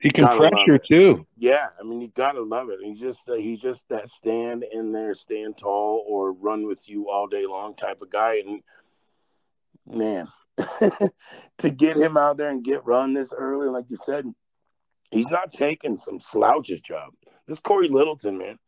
He 0.00 0.10
can 0.10 0.24
Gotta 0.24 0.50
pressure 0.50 0.78
too. 0.78 1.26
Yeah, 1.36 1.68
I 1.78 1.84
mean, 1.84 2.00
you 2.00 2.08
gotta 2.08 2.42
love 2.42 2.70
it. 2.70 2.80
He's 2.82 2.98
just 2.98 3.28
uh, 3.28 3.34
he's 3.34 3.60
just 3.60 3.88
that 3.88 4.10
stand 4.10 4.64
in 4.72 4.90
there, 4.90 5.14
stand 5.14 5.56
tall, 5.56 6.04
or 6.08 6.32
run 6.32 6.66
with 6.66 6.88
you 6.88 7.08
all 7.08 7.28
day 7.28 7.46
long 7.46 7.76
type 7.76 8.02
of 8.02 8.10
guy. 8.10 8.42
And 8.44 8.62
man, 9.86 10.26
to 11.58 11.70
get 11.70 11.96
him 11.96 12.16
out 12.16 12.36
there 12.36 12.50
and 12.50 12.64
get 12.64 12.84
run 12.84 13.14
this 13.14 13.32
early, 13.36 13.68
like 13.68 13.86
you 13.88 13.96
said, 13.96 14.26
he's 15.10 15.30
not 15.30 15.52
taking 15.52 15.96
some 15.96 16.20
slouches 16.20 16.80
job. 16.80 17.10
This 17.46 17.60
Cory 17.60 17.88
Littleton, 17.88 18.38
man. 18.38 18.58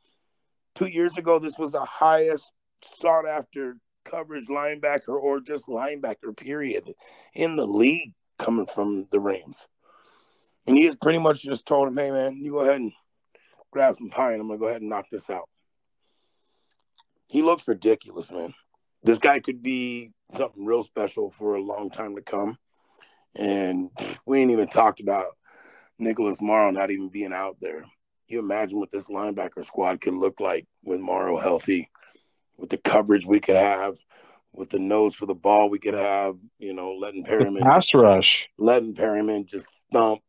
Two 0.74 0.86
years 0.86 1.16
ago, 1.16 1.38
this 1.38 1.58
was 1.58 1.72
the 1.72 1.84
highest 1.84 2.50
sought 2.82 3.26
after 3.26 3.76
coverage 4.04 4.48
linebacker 4.48 5.08
or 5.08 5.40
just 5.40 5.66
linebacker 5.66 6.36
period 6.36 6.92
in 7.34 7.56
the 7.56 7.66
league 7.66 8.12
coming 8.38 8.66
from 8.66 9.06
the 9.10 9.20
Rams. 9.20 9.66
And 10.66 10.76
he 10.76 10.84
has 10.84 10.96
pretty 10.96 11.18
much 11.18 11.42
just 11.42 11.66
told 11.66 11.88
him, 11.88 11.96
hey 11.96 12.10
man, 12.10 12.36
you 12.36 12.52
go 12.52 12.60
ahead 12.60 12.80
and 12.80 12.92
grab 13.70 13.96
some 13.96 14.10
pie 14.10 14.32
and 14.32 14.40
I'm 14.40 14.48
gonna 14.48 14.58
go 14.58 14.66
ahead 14.66 14.80
and 14.80 14.90
knock 14.90 15.06
this 15.10 15.28
out. 15.30 15.48
He 17.28 17.42
looks 17.42 17.66
ridiculous, 17.66 18.30
man. 18.30 18.54
This 19.04 19.18
guy 19.18 19.40
could 19.40 19.62
be 19.62 20.10
something 20.32 20.64
real 20.64 20.82
special 20.82 21.30
for 21.30 21.54
a 21.54 21.62
long 21.62 21.90
time 21.90 22.16
to 22.16 22.22
come. 22.22 22.56
And 23.36 23.90
we 24.26 24.40
ain't 24.40 24.50
even 24.50 24.68
talked 24.68 25.00
about 25.00 25.36
Nicholas 25.98 26.40
Morrow 26.40 26.70
not 26.70 26.90
even 26.90 27.08
being 27.10 27.32
out 27.32 27.58
there. 27.60 27.84
You 28.28 28.38
imagine 28.38 28.78
what 28.78 28.90
this 28.90 29.06
linebacker 29.06 29.64
squad 29.64 30.00
could 30.00 30.14
look 30.14 30.40
like 30.40 30.66
with 30.82 31.00
Morrow 31.00 31.38
healthy, 31.38 31.90
with 32.56 32.70
the 32.70 32.78
coverage 32.78 33.26
we 33.26 33.40
could 33.40 33.56
have, 33.56 33.96
with 34.52 34.70
the 34.70 34.78
nose 34.78 35.14
for 35.14 35.26
the 35.26 35.34
ball 35.34 35.68
we 35.68 35.78
could 35.78 35.94
have, 35.94 36.36
you 36.58 36.72
know, 36.72 36.92
letting 36.92 37.22
The 37.22 37.28
Perryman 37.28 37.62
pass 37.62 37.92
rush. 37.92 38.48
letting 38.56 38.94
Perryman 38.94 39.46
just 39.46 39.68
thump, 39.92 40.22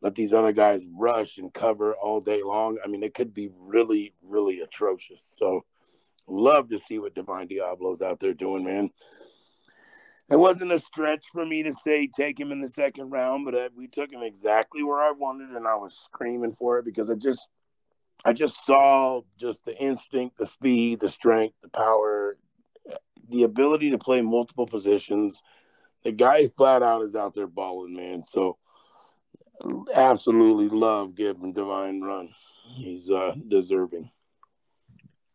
let 0.00 0.14
these 0.14 0.32
other 0.32 0.52
guys 0.52 0.84
rush 0.96 1.38
and 1.38 1.52
cover 1.52 1.94
all 1.94 2.20
day 2.20 2.42
long. 2.42 2.78
I 2.82 2.88
mean, 2.88 3.02
it 3.02 3.14
could 3.14 3.34
be 3.34 3.50
really, 3.58 4.14
really 4.22 4.60
atrocious. 4.60 5.22
So, 5.22 5.64
love 6.32 6.70
to 6.70 6.78
see 6.78 6.98
what 6.98 7.14
Divine 7.14 7.48
Deablo's 7.48 8.02
out 8.02 8.20
there 8.20 8.34
doing, 8.34 8.64
man. 8.64 8.90
It 10.30 10.36
wasn't 10.36 10.72
a 10.72 10.78
stretch 10.78 11.26
for 11.32 11.44
me 11.44 11.62
to 11.64 11.74
say 11.74 12.08
take 12.16 12.40
him 12.40 12.52
in 12.52 12.60
the 12.60 12.68
second 12.68 13.10
round, 13.10 13.44
but 13.44 13.54
uh, 13.54 13.68
we 13.76 13.86
took 13.86 14.10
him 14.10 14.22
exactly 14.22 14.82
where 14.82 15.00
I 15.00 15.12
wanted, 15.12 15.50
and 15.50 15.66
I 15.66 15.74
was 15.74 15.98
screaming 16.04 16.52
for 16.52 16.78
it 16.78 16.84
because 16.84 17.10
I 17.10 17.14
just, 17.14 17.46
I 18.24 18.32
just 18.32 18.64
saw 18.64 19.22
just 19.38 19.64
the 19.64 19.76
instinct, 19.76 20.38
the 20.38 20.46
speed, 20.46 21.00
the 21.00 21.08
strength, 21.08 21.56
the 21.62 21.68
power, 21.68 22.38
the 23.28 23.42
ability 23.42 23.90
to 23.90 23.98
play 23.98 24.22
multiple 24.22 24.66
positions. 24.66 25.42
The 26.02 26.12
guy 26.12 26.48
flat 26.48 26.82
out 26.82 27.02
is 27.02 27.14
out 27.14 27.34
there 27.34 27.46
balling, 27.46 27.94
man. 27.94 28.24
So 28.24 28.56
absolutely 29.94 30.68
love 30.76 31.14
giving 31.14 31.52
Divine 31.52 32.00
run. 32.00 32.28
He's 32.74 33.10
uh 33.10 33.34
deserving. 33.48 34.10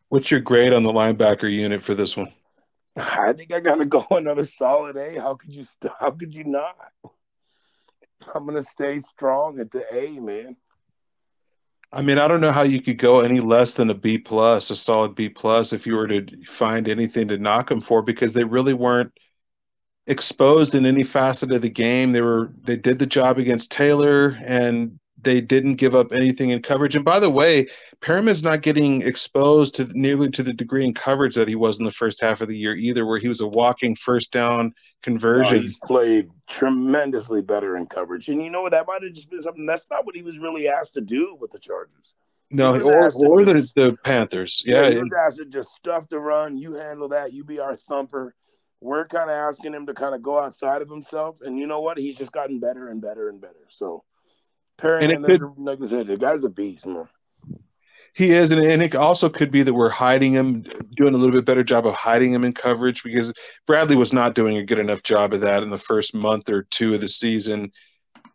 What's 0.08 0.30
your 0.30 0.40
grade 0.40 0.72
on 0.72 0.82
the 0.82 0.92
linebacker 0.92 1.50
unit 1.50 1.82
for 1.82 1.94
this 1.94 2.16
one? 2.16 2.32
I 2.96 3.32
think 3.32 3.52
I 3.52 3.60
gotta 3.60 3.84
go 3.86 4.06
another 4.10 4.46
solid 4.46 4.96
A. 4.96 5.20
How 5.20 5.34
could 5.34 5.54
you 5.54 5.64
st- 5.64 5.92
how 5.98 6.10
could 6.10 6.34
you 6.34 6.44
not? 6.44 6.76
I'm 8.34 8.46
gonna 8.46 8.62
stay 8.62 8.98
strong 9.00 9.60
at 9.60 9.70
the 9.70 9.84
A, 9.94 10.18
man. 10.18 10.56
I 11.92 12.02
mean, 12.02 12.18
I 12.18 12.28
don't 12.28 12.42
know 12.42 12.52
how 12.52 12.62
you 12.62 12.82
could 12.82 12.98
go 12.98 13.20
any 13.20 13.40
less 13.40 13.74
than 13.74 13.88
a 13.88 13.94
B 13.94 14.18
plus, 14.18 14.70
a 14.70 14.76
solid 14.76 15.14
B 15.14 15.30
plus, 15.30 15.72
if 15.72 15.86
you 15.86 15.94
were 15.94 16.08
to 16.08 16.44
find 16.44 16.86
anything 16.86 17.28
to 17.28 17.38
knock 17.38 17.68
them 17.68 17.80
for, 17.80 18.02
because 18.02 18.34
they 18.34 18.44
really 18.44 18.74
weren't 18.74 19.10
exposed 20.06 20.74
in 20.74 20.84
any 20.84 21.02
facet 21.02 21.50
of 21.52 21.62
the 21.62 21.70
game. 21.70 22.12
They 22.12 22.20
were 22.20 22.52
they 22.62 22.76
did 22.76 22.98
the 22.98 23.06
job 23.06 23.38
against 23.38 23.70
Taylor, 23.70 24.36
and 24.44 24.98
they 25.22 25.40
didn't 25.40 25.74
give 25.74 25.94
up 25.94 26.12
anything 26.12 26.50
in 26.50 26.62
coverage. 26.62 26.94
And 26.94 27.04
by 27.04 27.18
the 27.18 27.30
way, 27.30 27.66
Perryman's 28.00 28.42
not 28.42 28.62
getting 28.62 29.02
exposed 29.02 29.74
to 29.76 29.88
nearly 29.94 30.30
to 30.30 30.42
the 30.42 30.52
degree 30.52 30.84
in 30.84 30.94
coverage 30.94 31.34
that 31.34 31.48
he 31.48 31.54
was 31.56 31.78
in 31.78 31.84
the 31.84 31.90
first 31.90 32.20
half 32.20 32.40
of 32.40 32.48
the 32.48 32.56
year 32.56 32.76
either, 32.76 33.04
where 33.04 33.18
he 33.18 33.28
was 33.28 33.40
a 33.40 33.46
walking 33.46 33.94
first 33.94 34.32
down 34.32 34.72
conversion. 35.02 35.62
he's 35.62 35.78
played 35.84 36.30
tremendously 36.48 37.42
better 37.42 37.76
in 37.76 37.86
coverage, 37.86 38.28
and 38.28 38.42
you 38.42 38.50
know 38.50 38.62
what? 38.62 38.72
That 38.72 38.86
might 38.86 39.02
have 39.02 39.12
just 39.12 39.30
been 39.30 39.42
something. 39.42 39.66
That's 39.66 39.90
not 39.90 40.06
what 40.06 40.16
he 40.16 40.22
was 40.22 40.38
really 40.38 40.68
asked 40.68 40.94
to 40.94 41.00
do 41.00 41.36
with 41.40 41.50
the 41.50 41.58
Chargers. 41.58 42.14
no, 42.50 42.74
or, 42.80 43.10
or 43.12 43.44
the, 43.44 43.54
just- 43.54 43.74
the 43.74 43.96
Panthers. 44.04 44.62
Yeah, 44.64 44.82
Yeah, 44.82 44.90
he 44.90 44.98
was 44.98 45.12
asked 45.26 45.38
to 45.38 45.46
just 45.46 45.70
stuff 45.74 46.08
the 46.08 46.18
run. 46.18 46.56
You 46.56 46.74
handle 46.74 47.08
that. 47.08 47.32
You 47.32 47.44
be 47.44 47.58
our 47.58 47.76
thumper. 47.76 48.34
We're 48.80 49.06
kind 49.06 49.28
of 49.28 49.34
asking 49.34 49.74
him 49.74 49.86
to 49.86 49.94
kind 49.94 50.14
of 50.14 50.22
go 50.22 50.38
outside 50.38 50.82
of 50.82 50.88
himself, 50.88 51.38
and 51.42 51.58
you 51.58 51.66
know 51.66 51.80
what? 51.80 51.98
He's 51.98 52.16
just 52.16 52.30
gotten 52.30 52.60
better 52.60 52.88
and 52.88 53.00
better 53.00 53.28
and 53.28 53.40
better. 53.40 53.66
So, 53.70 54.04
Perry, 54.78 55.04
And 55.04 55.12
it 55.12 55.22
could- 55.24 55.42
like 55.58 55.82
I 55.82 55.86
said, 55.86 56.06
the 56.06 56.16
guy's 56.16 56.44
a 56.44 56.48
beast, 56.48 56.86
man. 56.86 57.08
He 58.14 58.30
is, 58.32 58.50
and, 58.50 58.64
and 58.64 58.82
it 58.82 58.96
also 58.96 59.28
could 59.28 59.50
be 59.50 59.62
that 59.62 59.74
we're 59.74 59.90
hiding 59.90 60.32
him, 60.32 60.64
doing 60.96 61.14
a 61.14 61.16
little 61.16 61.34
bit 61.34 61.44
better 61.44 61.62
job 61.62 61.86
of 61.86 61.94
hiding 61.94 62.32
him 62.32 62.44
in 62.44 62.52
coverage 62.52 63.02
because 63.04 63.32
Bradley 63.66 63.96
was 63.96 64.12
not 64.12 64.34
doing 64.34 64.56
a 64.56 64.64
good 64.64 64.78
enough 64.78 65.02
job 65.02 65.34
of 65.34 65.40
that 65.42 65.62
in 65.62 65.70
the 65.70 65.76
first 65.76 66.14
month 66.14 66.48
or 66.48 66.62
two 66.64 66.94
of 66.94 67.00
the 67.00 67.06
season. 67.08 67.70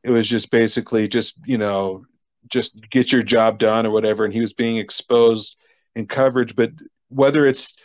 It 0.03 0.11
was 0.11 0.29
just 0.29 0.51
basically 0.51 1.07
just 1.07 1.35
you 1.45 1.57
know 1.57 2.05
just 2.49 2.79
get 2.91 3.11
your 3.11 3.23
job 3.23 3.57
done 3.57 3.85
or 3.85 3.91
whatever, 3.91 4.23
and 4.25 4.33
he 4.33 4.41
was 4.41 4.53
being 4.53 4.77
exposed 4.77 5.57
in 5.95 6.05
coverage. 6.07 6.55
But 6.55 6.71
whether 7.09 7.45
it's 7.45 7.75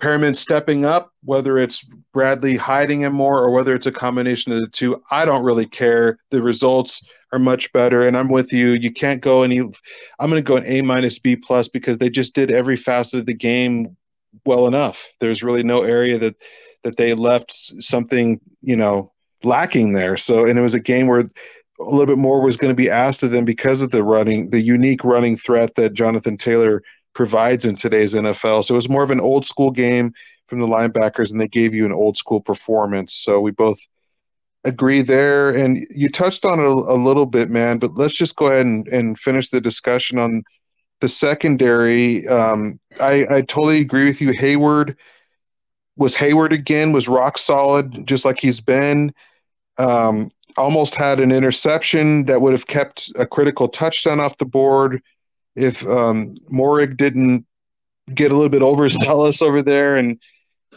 Perryman 0.00 0.34
stepping 0.34 0.84
up, 0.84 1.12
whether 1.22 1.58
it's 1.58 1.84
Bradley 2.12 2.56
hiding 2.56 3.00
him 3.02 3.12
more, 3.12 3.38
or 3.40 3.50
whether 3.50 3.74
it's 3.74 3.86
a 3.86 3.92
combination 3.92 4.52
of 4.52 4.60
the 4.60 4.68
two, 4.68 5.00
I 5.10 5.24
don't 5.24 5.44
really 5.44 5.66
care. 5.66 6.18
The 6.30 6.42
results 6.42 7.02
are 7.34 7.38
much 7.38 7.72
better, 7.72 8.06
and 8.06 8.16
I'm 8.16 8.28
with 8.28 8.52
you. 8.52 8.70
You 8.70 8.92
can't 8.92 9.20
go 9.20 9.42
any. 9.42 9.58
I'm 9.58 10.30
going 10.30 10.42
to 10.42 10.42
go 10.42 10.56
an 10.56 10.66
A 10.66 10.82
minus 10.82 11.18
B 11.18 11.36
plus 11.36 11.68
because 11.68 11.98
they 11.98 12.08
just 12.08 12.34
did 12.34 12.50
every 12.50 12.76
facet 12.76 13.20
of 13.20 13.26
the 13.26 13.34
game 13.34 13.96
well 14.44 14.66
enough. 14.66 15.08
There's 15.20 15.42
really 15.42 15.62
no 15.62 15.82
area 15.82 16.18
that 16.18 16.36
that 16.84 16.96
they 16.96 17.14
left 17.14 17.52
something 17.52 18.40
you 18.60 18.76
know 18.76 19.10
lacking 19.42 19.92
there. 19.92 20.16
So, 20.16 20.46
and 20.46 20.58
it 20.58 20.62
was 20.62 20.74
a 20.74 20.80
game 20.80 21.06
where 21.06 21.20
a 21.20 21.84
little 21.84 22.06
bit 22.06 22.18
more 22.18 22.40
was 22.40 22.56
going 22.56 22.70
to 22.70 22.76
be 22.76 22.90
asked 22.90 23.22
of 23.22 23.30
them 23.30 23.44
because 23.44 23.82
of 23.82 23.90
the 23.90 24.04
running, 24.04 24.50
the 24.50 24.60
unique 24.60 25.04
running 25.04 25.36
threat 25.36 25.74
that 25.74 25.94
Jonathan 25.94 26.36
Taylor 26.36 26.82
provides 27.14 27.64
in 27.64 27.74
today's 27.74 28.14
NFL. 28.14 28.64
So 28.64 28.74
it 28.74 28.76
was 28.76 28.88
more 28.88 29.02
of 29.02 29.10
an 29.10 29.20
old 29.20 29.44
school 29.44 29.70
game 29.70 30.12
from 30.46 30.60
the 30.60 30.66
linebackers, 30.66 31.32
and 31.32 31.40
they 31.40 31.48
gave 31.48 31.74
you 31.74 31.84
an 31.84 31.92
old 31.92 32.16
school 32.16 32.40
performance. 32.40 33.14
So 33.14 33.40
we 33.40 33.50
both 33.50 33.78
agree 34.64 35.02
there. 35.02 35.50
And 35.50 35.86
you 35.90 36.08
touched 36.08 36.44
on 36.44 36.58
it 36.58 36.64
a, 36.64 36.68
a 36.68 36.96
little 36.96 37.26
bit, 37.26 37.50
man, 37.50 37.78
but 37.78 37.94
let's 37.94 38.14
just 38.14 38.36
go 38.36 38.46
ahead 38.46 38.66
and, 38.66 38.86
and 38.88 39.18
finish 39.18 39.50
the 39.50 39.60
discussion 39.60 40.18
on 40.18 40.42
the 41.00 41.08
secondary. 41.08 42.26
Um, 42.28 42.80
I, 43.00 43.26
I 43.30 43.40
totally 43.42 43.80
agree 43.80 44.06
with 44.06 44.20
you. 44.20 44.32
Hayward 44.32 44.96
was 45.96 46.14
Hayward 46.16 46.52
again, 46.52 46.92
was 46.92 47.08
rock 47.08 47.38
solid, 47.38 48.06
just 48.06 48.24
like 48.24 48.38
he's 48.40 48.60
been. 48.60 49.12
Um, 49.78 50.30
almost 50.56 50.94
had 50.94 51.20
an 51.20 51.32
interception 51.32 52.24
that 52.26 52.40
would 52.40 52.52
have 52.52 52.66
kept 52.66 53.12
a 53.18 53.26
critical 53.26 53.68
touchdown 53.68 54.20
off 54.20 54.38
the 54.38 54.44
board 54.44 55.02
if 55.56 55.86
um, 55.86 56.34
Moehrig 56.52 56.96
didn't 56.96 57.46
get 58.14 58.30
a 58.30 58.34
little 58.34 58.50
bit 58.50 58.62
overzealous 58.62 59.42
over 59.42 59.62
there 59.62 59.96
and 59.96 60.18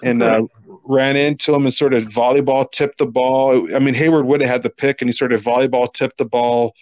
and 0.04 0.22
uh, 0.22 0.44
ran 0.88 1.18
into 1.18 1.54
him 1.54 1.66
and 1.66 1.74
sort 1.74 1.94
of 1.94 2.06
volleyball 2.06 2.70
tipped 2.72 2.98
the 2.98 3.06
ball. 3.06 3.74
I 3.76 3.80
mean, 3.80 3.94
Hayward 3.94 4.26
would 4.26 4.42
have 4.42 4.50
had 4.50 4.64
the 4.64 4.70
pick, 4.70 5.02
and 5.02 5.10
he 5.10 5.14
sort 5.14 5.34
of 5.34 5.42
volleyball 5.42 5.92
tipped 5.92 6.18
the 6.18 6.26
ball 6.26 6.74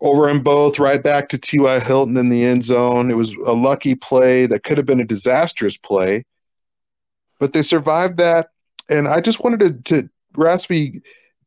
over 0.00 0.26
them 0.26 0.42
both 0.42 0.78
right 0.78 1.02
back 1.02 1.28
to 1.28 1.38
T.Y. 1.38 1.80
Hilton 1.80 2.16
in 2.16 2.28
the 2.28 2.44
end 2.44 2.64
zone. 2.64 3.10
It 3.10 3.16
was 3.16 3.34
a 3.46 3.52
lucky 3.52 3.94
play 3.94 4.46
that 4.46 4.62
could 4.62 4.78
have 4.78 4.86
been 4.86 5.00
a 5.00 5.04
disastrous 5.04 5.76
play, 5.76 6.24
but 7.38 7.52
they 7.52 7.62
survived 7.62 8.16
that. 8.18 8.50
And 8.88 9.08
I 9.08 9.20
just 9.20 9.42
wanted 9.42 9.84
to, 9.84 10.00
to 10.00 10.10
Raspy, 10.36 11.00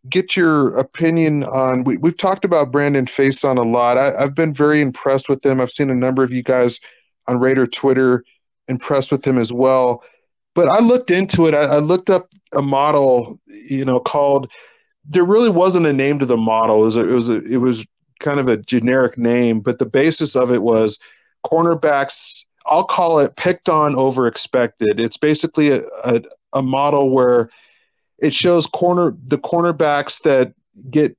get 0.09 0.35
your 0.35 0.77
opinion 0.77 1.43
on. 1.45 1.83
We, 1.83 1.97
we've 1.97 2.17
talked 2.17 2.45
about 2.45 2.71
Brandon 2.71 3.05
Facyson 3.05 3.57
a 3.57 3.61
lot. 3.61 3.97
I, 3.97 4.15
I've 4.15 4.35
been 4.35 4.53
very 4.53 4.81
impressed 4.81 5.29
with 5.29 5.45
him. 5.45 5.61
I've 5.61 5.71
seen 5.71 5.89
a 5.89 5.95
number 5.95 6.23
of 6.23 6.33
you 6.33 6.43
guys 6.43 6.79
on 7.27 7.39
Raider 7.39 7.67
Twitter 7.67 8.23
impressed 8.67 9.11
with 9.11 9.25
him 9.25 9.37
as 9.37 9.53
well. 9.53 10.03
But 10.53 10.67
I 10.67 10.79
looked 10.79 11.11
into 11.11 11.47
it. 11.47 11.53
I, 11.53 11.61
I 11.61 11.77
looked 11.77 12.09
up 12.09 12.29
a 12.53 12.61
model, 12.61 13.39
you 13.47 13.85
know, 13.85 13.99
called. 13.99 14.51
There 15.07 15.23
really 15.23 15.49
wasn't 15.49 15.85
a 15.85 15.93
name 15.93 16.19
to 16.19 16.25
the 16.25 16.37
model. 16.37 16.81
It 16.81 16.85
was 16.85 16.95
a, 16.97 17.09
it 17.09 17.13
was 17.13 17.29
a, 17.29 17.43
it 17.43 17.57
was 17.57 17.85
kind 18.19 18.39
of 18.39 18.47
a 18.47 18.57
generic 18.57 19.17
name, 19.17 19.59
but 19.59 19.79
the 19.79 19.85
basis 19.85 20.35
of 20.35 20.51
it 20.51 20.61
was 20.61 20.99
cornerbacks. 21.45 22.45
I'll 22.67 22.85
call 22.85 23.19
it 23.19 23.35
picked 23.35 23.69
on 23.69 23.95
over 23.95 24.27
expected. 24.27 24.99
It's 24.99 25.17
basically 25.17 25.69
a, 25.71 25.81
a, 26.03 26.21
a 26.53 26.61
model 26.61 27.09
where 27.09 27.49
it 28.19 28.33
shows 28.33 28.67
corner 28.67 29.15
the 29.27 29.39
cornerbacks 29.39 30.21
that 30.21 30.53
get 30.89 31.17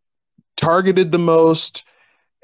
targeted 0.56 1.10
the 1.10 1.18
most 1.18 1.84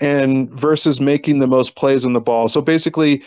and 0.00 0.50
versus 0.52 1.00
making 1.00 1.38
the 1.38 1.46
most 1.46 1.76
plays 1.76 2.04
on 2.04 2.12
the 2.12 2.20
ball. 2.20 2.48
So 2.48 2.60
basically, 2.60 3.22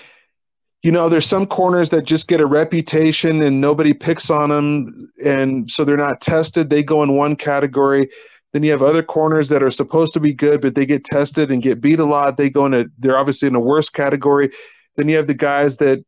you 0.84 0.92
know, 0.92 1.10
there's 1.10 1.28
some 1.28 1.46
corners 1.46 1.90
that 1.90 2.06
just 2.06 2.28
get 2.28 2.42
a 2.42 2.46
reputation 2.46 3.42
and 3.42 3.62
nobody 3.62 3.94
picks 3.94 4.30
on 4.32 4.50
them, 4.50 5.10
and 5.24 5.70
so 5.70 5.86
they're 5.86 5.98
not 5.98 6.22
tested. 6.22 6.70
They 6.70 6.84
go 6.84 7.04
in 7.04 7.16
one 7.16 7.36
category. 7.36 8.10
Then 8.52 8.64
you 8.64 8.72
have 8.72 8.82
other 8.82 9.04
corners 9.04 9.50
that 9.50 9.64
are 9.64 9.72
supposed 9.72 10.14
to 10.14 10.20
be 10.20 10.34
good, 10.34 10.60
but 10.60 10.76
they 10.76 10.86
get 10.86 11.06
tested 11.06 11.52
and 11.52 11.62
get 11.62 11.82
beat 11.82 12.00
a 12.00 12.06
lot. 12.06 12.38
They 12.38 12.50
go 12.50 12.66
into 12.66 12.90
they're 12.98 13.18
obviously 13.18 13.48
in 13.48 13.54
the 13.54 13.60
worst 13.60 13.94
category. 13.94 14.50
Then 14.96 15.08
you 15.08 15.16
have 15.18 15.28
the 15.28 15.36
guys 15.36 15.78
that 15.78 16.04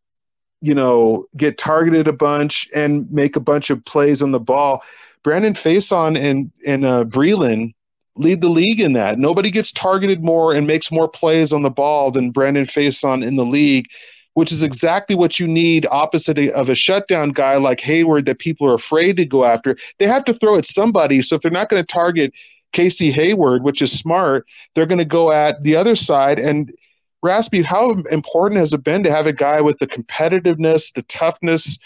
you 0.62 0.74
know 0.74 1.26
get 1.38 1.58
targeted 1.58 2.08
a 2.08 2.14
bunch 2.14 2.68
and 2.76 3.10
make 3.12 3.36
a 3.36 3.42
bunch 3.42 3.70
of 3.70 3.84
plays 3.86 4.22
on 4.22 4.32
the 4.32 4.40
ball. 4.40 4.84
Brandon 5.24 5.54
Facyson 5.54 6.20
and 6.20 6.52
and 6.66 6.84
uh, 6.86 7.04
Breeland 7.06 7.74
lead 8.16 8.42
the 8.42 8.50
league 8.50 8.82
in 8.82 8.94
that. 8.94 9.20
Nobody 9.20 9.52
gets 9.52 9.72
targeted 9.72 10.24
more 10.24 10.54
and 10.54 10.68
makes 10.68 10.92
more 10.92 11.08
plays 11.08 11.54
on 11.54 11.62
the 11.62 11.70
ball 11.70 12.12
than 12.12 12.32
Brandon 12.32 12.66
Facyson 12.66 13.26
in 13.26 13.38
the 13.38 13.46
league, 13.46 13.88
which 14.34 14.52
is 14.52 14.63
exactly 14.63 15.15
what 15.15 15.39
you 15.39 15.48
need 15.48 15.88
opposite 15.91 16.38
of 16.38 16.69
a 16.69 16.76
shutdown 16.76 17.30
guy 17.30 17.58
like 17.58 17.80
Hayward 17.82 18.26
that 18.26 18.39
people 18.39 18.69
are 18.69 18.74
afraid 18.74 19.17
to 19.17 19.26
go 19.26 19.46
after. 19.46 19.76
They 20.00 20.08
have 20.08 20.26
to 20.26 20.34
throw 20.34 20.58
at 20.58 20.65
somebody. 20.65 21.22
So 21.22 21.36
if 21.36 21.41
they're 21.41 21.52
not 21.52 21.69
going 21.69 21.84
to 21.84 21.93
target 21.93 22.34
Casey 22.72 23.12
Hayward, 23.12 23.63
which 23.63 23.82
is 23.82 23.91
smart, 23.91 24.48
they're 24.74 24.88
going 24.88 24.98
to 24.98 25.06
go 25.06 25.32
at 25.32 25.63
the 25.63 25.76
other 25.76 25.96
side. 25.96 26.39
And 26.39 26.74
Raspy, 27.22 27.62
how 27.62 27.91
important 28.12 28.60
has 28.60 28.74
it 28.74 28.84
been 28.84 29.04
to 29.04 29.12
have 29.12 29.28
a 29.28 29.34
guy 29.34 29.62
with 29.62 29.78
the 29.78 29.88
competitiveness, 29.88 30.93
the 30.93 31.04
toughness, 31.04 31.78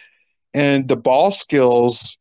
and 0.53 0.87
the 0.87 0.95
ball 0.95 1.31
skills 1.31 2.17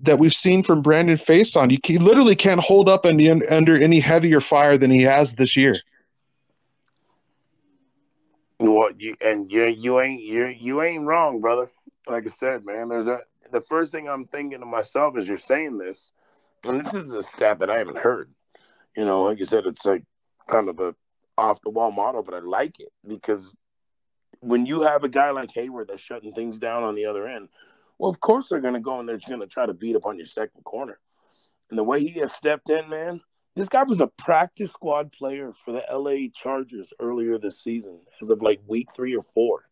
that 0.00 0.18
we've 0.18 0.32
seen 0.32 0.62
from 0.62 0.82
Brandon 0.82 1.16
Facyson. 1.16 1.70
You, 1.70 1.78
he 1.84 1.98
literally 1.98 2.36
can't 2.36 2.60
hold 2.60 2.88
up 2.88 3.04
under 3.06 3.76
any 3.76 3.98
heavier 3.98 4.40
fire 4.40 4.78
than 4.78 4.90
he 4.90 5.02
has 5.02 5.34
this 5.34 5.56
year. 5.56 5.76
Well, 8.58 8.90
you 8.96 9.16
and 9.20 9.50
you 9.50 9.66
you 9.66 10.00
ain't 10.00 10.22
you 10.22 10.46
you 10.46 10.82
ain't 10.82 11.04
wrong, 11.04 11.40
brother. 11.40 11.68
Like 12.06 12.24
I 12.24 12.28
said, 12.28 12.64
man, 12.64 12.88
there's 12.88 13.06
a 13.06 13.20
the 13.52 13.60
first 13.60 13.92
thing 13.92 14.08
I'm 14.08 14.26
thinking 14.26 14.60
to 14.60 14.66
myself 14.66 15.16
as 15.16 15.28
you're 15.28 15.38
saying 15.38 15.78
this, 15.78 16.12
and 16.64 16.84
this 16.84 16.94
is 16.94 17.10
a 17.12 17.22
stat 17.22 17.58
that 17.58 17.70
I 17.70 17.78
haven't 17.78 17.98
heard. 17.98 18.32
You 18.96 19.04
know, 19.04 19.24
like 19.24 19.38
you 19.38 19.44
said, 19.44 19.66
it's 19.66 19.84
like 19.84 20.04
kind 20.48 20.68
of 20.68 20.80
a 20.80 20.94
off 21.36 21.60
the 21.62 21.70
wall 21.70 21.90
model, 21.90 22.22
but 22.22 22.34
I 22.34 22.38
like 22.38 22.80
it 22.80 22.92
because 23.06 23.54
when 24.40 24.64
you 24.64 24.82
have 24.82 25.04
a 25.04 25.08
guy 25.08 25.30
like 25.30 25.50
Hayward 25.52 25.88
that's 25.88 26.02
shutting 26.02 26.32
things 26.32 26.58
down 26.58 26.82
on 26.82 26.94
the 26.94 27.06
other 27.06 27.26
end, 27.26 27.48
well, 27.98 28.10
of 28.10 28.20
course 28.20 28.48
they're 28.48 28.60
going 28.60 28.74
to 28.74 28.80
go 28.80 28.98
and 29.00 29.08
they're 29.08 29.18
going 29.18 29.40
to 29.40 29.46
try 29.46 29.66
to 29.66 29.74
beat 29.74 29.96
up 29.96 30.06
on 30.06 30.16
your 30.16 30.26
second 30.26 30.64
corner. 30.64 30.98
And 31.70 31.78
the 31.78 31.84
way 31.84 32.00
he 32.00 32.20
has 32.20 32.32
stepped 32.32 32.70
in, 32.70 32.88
man, 32.88 33.20
this 33.56 33.68
guy 33.68 33.82
was 33.82 34.00
a 34.00 34.06
practice 34.06 34.72
squad 34.72 35.12
player 35.12 35.52
for 35.64 35.72
the 35.72 35.82
LA 35.90 36.28
Chargers 36.32 36.92
earlier 37.00 37.38
this 37.38 37.58
season, 37.58 38.00
as 38.20 38.30
of 38.30 38.42
like 38.42 38.60
week 38.66 38.88
three 38.94 39.16
or 39.16 39.22
four. 39.22 39.64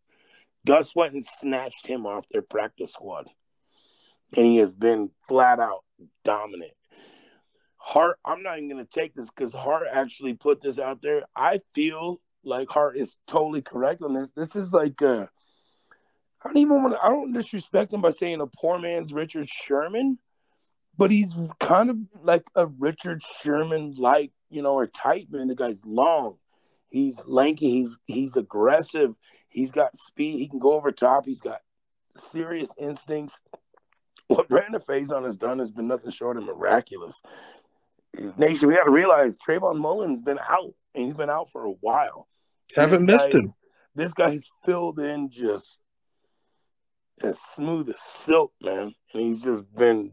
Gus 0.67 0.95
went 0.97 1.13
and 1.13 1.23
snatched 1.23 1.87
him 1.87 2.07
off 2.07 2.25
their 2.31 2.43
practice 2.43 2.93
squad. 2.93 3.29
And 4.37 4.47
he 4.47 4.57
has 4.57 4.73
been 4.73 5.11
flat 5.29 5.61
out 5.61 5.85
dominant. 6.25 6.73
Hart, 7.77 8.19
I'm 8.25 8.43
not 8.43 8.57
even 8.57 8.71
going 8.71 8.85
to 8.85 8.91
take 8.91 9.15
this 9.15 9.29
because 9.29 9.53
Hart 9.53 9.87
actually 9.93 10.33
put 10.33 10.63
this 10.63 10.79
out 10.79 11.03
there. 11.03 11.25
I 11.37 11.61
feel 11.75 12.23
like 12.43 12.71
Hart 12.71 12.97
is 12.97 13.17
totally 13.27 13.61
correct 13.61 14.01
on 14.01 14.15
this. 14.15 14.31
This 14.31 14.57
is 14.57 14.73
like 14.73 15.01
a 15.03 15.29
I 16.45 16.49
don't 16.49 16.59
even 16.59 16.83
want 16.83 16.95
to, 16.95 17.03
I 17.03 17.09
don't 17.09 17.33
disrespect 17.33 17.93
him 17.93 18.03
by 18.03 18.11
saying 18.11 18.41
a 18.41 18.47
poor 18.47 18.79
man's 18.79 19.15
Richard 19.15 19.49
Sherman, 19.49 20.19
but 20.97 21.11
he's 21.11 21.35
kind 21.61 21.91
of 21.91 21.99
like 22.23 22.45
a 22.55 22.67
Richard 22.67 23.23
Sherman 23.43 23.95
like, 23.99 24.33
you 24.51 24.63
know, 24.63 24.75
or 24.75 24.87
type 24.87 25.27
man. 25.31 25.49
The 25.49 25.55
guy's 25.55 25.85
long. 25.85 26.37
He's 26.91 27.21
lanky. 27.27 27.71
He's 27.71 27.99
he's 28.07 28.37
aggressive. 28.37 29.15
He's 29.49 29.73
got 29.73 29.97
speed. 29.97 30.39
He 30.39 30.49
can 30.49 30.59
go 30.59 30.73
over 30.75 30.93
top. 30.93 31.27
He's 31.27 31.41
got 31.41 31.61
serious 32.17 32.71
instincts. 32.79 33.41
What 34.29 34.49
Brandon 34.49 34.81
Facyson 34.81 35.25
has 35.25 35.37
done 35.37 35.59
has 35.59 35.71
been 35.71 35.89
nothing 35.89 36.11
short 36.11 36.37
of 36.37 36.45
miraculous. 36.45 37.21
Nation, 38.37 38.69
we 38.69 38.77
got 38.77 38.85
to 38.85 38.91
realize 38.91 39.39
Trayvon 39.39 39.77
Mullen's 39.77 40.23
been 40.23 40.39
out, 40.39 40.75
and 40.95 41.05
he's 41.05 41.15
been 41.15 41.31
out 41.31 41.51
for 41.51 41.65
a 41.65 41.73
while. 41.81 42.29
Haven't 42.77 43.07
missed 43.07 43.35
him. 43.35 43.53
This 43.95 44.13
guy's 44.13 44.49
filled 44.65 44.99
in 44.99 45.31
just 45.31 45.79
as 47.23 47.39
smooth 47.41 47.89
as 47.91 48.01
silk, 48.01 48.53
man. 48.63 48.95
And 49.13 49.23
he's 49.23 49.43
just 49.43 49.65
been 49.75 50.13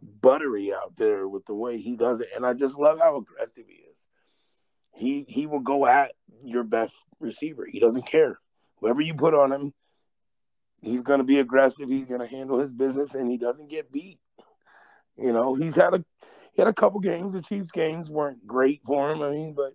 buttery 0.00 0.72
out 0.72 0.96
there 0.96 1.28
with 1.28 1.46
the 1.46 1.54
way 1.54 1.78
he 1.78 1.96
does 1.96 2.20
it. 2.20 2.28
And 2.34 2.46
I 2.46 2.54
just 2.54 2.78
love 2.78 2.98
how 3.00 3.16
aggressive 3.16 3.64
he 3.68 3.84
is. 3.90 4.06
He 4.94 5.24
he 5.28 5.46
will 5.46 5.60
go 5.60 5.86
at 5.86 6.12
your 6.42 6.64
best 6.64 6.94
receiver. 7.18 7.66
He 7.66 7.80
doesn't 7.80 8.06
care. 8.06 8.38
Whoever 8.80 9.00
you 9.00 9.14
put 9.14 9.34
on 9.34 9.52
him, 9.52 9.72
he's 10.82 11.02
gonna 11.02 11.24
be 11.24 11.38
aggressive. 11.38 11.88
He's 11.88 12.06
gonna 12.06 12.26
handle 12.26 12.58
his 12.58 12.72
business 12.72 13.14
and 13.14 13.30
he 13.30 13.38
doesn't 13.38 13.70
get 13.70 13.92
beat. 13.92 14.18
You 15.16 15.32
know, 15.32 15.54
he's 15.54 15.76
had 15.76 15.94
a 15.94 16.04
he 16.52 16.60
had 16.60 16.68
a 16.68 16.74
couple 16.74 17.00
games. 17.00 17.32
The 17.32 17.42
Chiefs 17.42 17.70
games 17.70 18.10
weren't 18.10 18.46
great 18.46 18.82
for 18.84 19.10
him. 19.10 19.22
I 19.22 19.30
mean, 19.30 19.54
but 19.54 19.74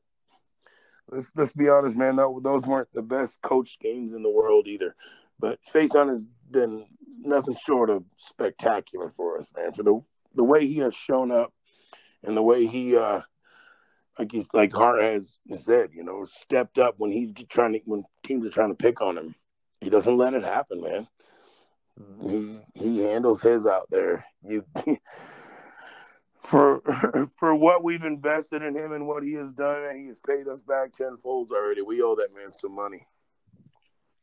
let's 1.09 1.31
let's 1.35 1.51
be 1.51 1.69
honest, 1.69 1.97
man. 1.97 2.15
those 2.15 2.65
weren't 2.65 2.93
the 2.93 3.01
best 3.01 3.41
coached 3.41 3.79
games 3.79 4.13
in 4.13 4.23
the 4.23 4.29
world 4.29 4.67
either. 4.67 4.95
But 5.39 5.59
Facyson 5.63 6.09
has 6.09 6.25
been 6.49 6.85
nothing 7.19 7.55
short 7.65 7.89
of 7.89 8.03
spectacular 8.17 9.11
for 9.15 9.39
us, 9.39 9.51
man. 9.55 9.71
For 9.73 9.83
the 9.83 10.01
the 10.35 10.43
way 10.43 10.67
he 10.67 10.77
has 10.79 10.95
shown 10.95 11.31
up 11.31 11.53
and 12.23 12.37
the 12.37 12.41
way 12.41 12.67
he 12.67 12.95
uh 12.95 13.21
like 14.17 14.31
he's 14.31 14.47
like 14.53 14.73
Hart 14.73 15.01
has 15.01 15.37
said, 15.57 15.89
you 15.93 16.03
know, 16.03 16.25
stepped 16.25 16.77
up 16.77 16.95
when 16.97 17.11
he's 17.11 17.33
trying 17.49 17.73
to 17.73 17.79
when 17.85 18.03
teams 18.23 18.45
are 18.45 18.51
trying 18.51 18.69
to 18.69 18.75
pick 18.75 19.01
on 19.01 19.17
him. 19.17 19.35
He 19.81 19.89
doesn't 19.89 20.17
let 20.17 20.33
it 20.33 20.43
happen, 20.43 20.81
man. 20.81 21.07
He 22.21 22.59
he 22.73 22.99
handles 22.99 23.41
his 23.41 23.65
out 23.65 23.87
there. 23.89 24.25
You 24.43 24.65
for 26.41 26.81
for 27.37 27.53
what 27.53 27.83
we've 27.83 28.03
invested 28.03 28.61
in 28.63 28.75
him 28.75 28.93
and 28.93 29.07
what 29.07 29.23
he 29.23 29.33
has 29.33 29.51
done, 29.51 29.83
and 29.83 29.99
he 29.99 30.07
has 30.07 30.19
paid 30.19 30.47
us 30.47 30.61
back 30.61 30.93
tenfold 30.93 31.51
already. 31.51 31.81
We 31.81 32.01
owe 32.01 32.15
that 32.15 32.33
man 32.33 32.51
some 32.51 32.75
money. 32.75 33.05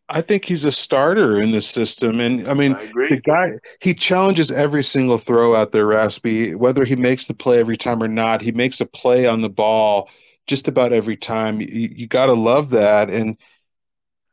I 0.09 0.21
think 0.21 0.45
he's 0.45 0.65
a 0.65 0.73
starter 0.73 1.41
in 1.41 1.53
this 1.53 1.67
system, 1.67 2.21
and 2.21 2.47
I 2.47 2.53
mean, 2.53 2.75
I 2.75 2.87
the 2.87 3.21
guy 3.25 3.53
he 3.81 3.95
challenges 3.95 4.53
every 4.53 4.85
single 4.85 5.17
throw 5.17 5.55
out 5.55 5.73
there, 5.73 5.87
Raspy. 5.87 6.55
Whether 6.55 6.85
he 6.85 6.95
makes 6.95 7.27
the 7.27 7.33
play 7.35 7.59
every 7.59 7.79
time 7.79 8.03
or 8.03 8.09
not, 8.09 8.43
he 8.43 8.53
makes 8.53 8.81
a 8.83 8.87
play 8.87 9.27
on 9.27 9.41
the 9.41 9.49
ball 9.49 10.11
just 10.47 10.69
about 10.69 10.93
every 10.93 11.17
time. 11.17 11.61
You, 11.63 11.69
you 11.69 12.07
got 12.07 12.27
to 12.27 12.35
love 12.35 12.71
that. 12.71 13.09
And 13.09 13.39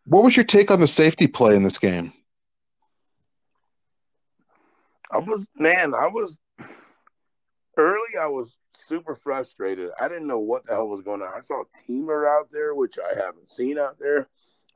what 0.05 0.23
was 0.23 0.35
your 0.35 0.43
take 0.43 0.71
on 0.71 0.81
the 0.81 0.87
safety 0.87 1.27
play 1.27 1.55
in 1.55 1.63
this 1.63 1.77
game? 1.77 2.11
I 5.09 5.19
was 5.19 5.47
man, 5.55 5.93
I 5.93 6.07
was 6.07 6.37
early. 7.77 8.17
I 8.19 8.27
was 8.27 8.57
super 8.75 9.15
frustrated. 9.15 9.91
I 9.99 10.09
didn't 10.09 10.27
know 10.27 10.39
what 10.39 10.65
the 10.65 10.73
hell 10.73 10.89
was 10.89 11.01
going 11.01 11.21
on. 11.21 11.31
I 11.33 11.39
saw 11.39 11.61
a 11.61 11.91
Teamer 11.91 12.27
out 12.27 12.49
there, 12.51 12.75
which 12.75 12.97
I 12.99 13.17
haven't 13.17 13.49
seen 13.49 13.77
out 13.77 13.97
there. 13.99 14.27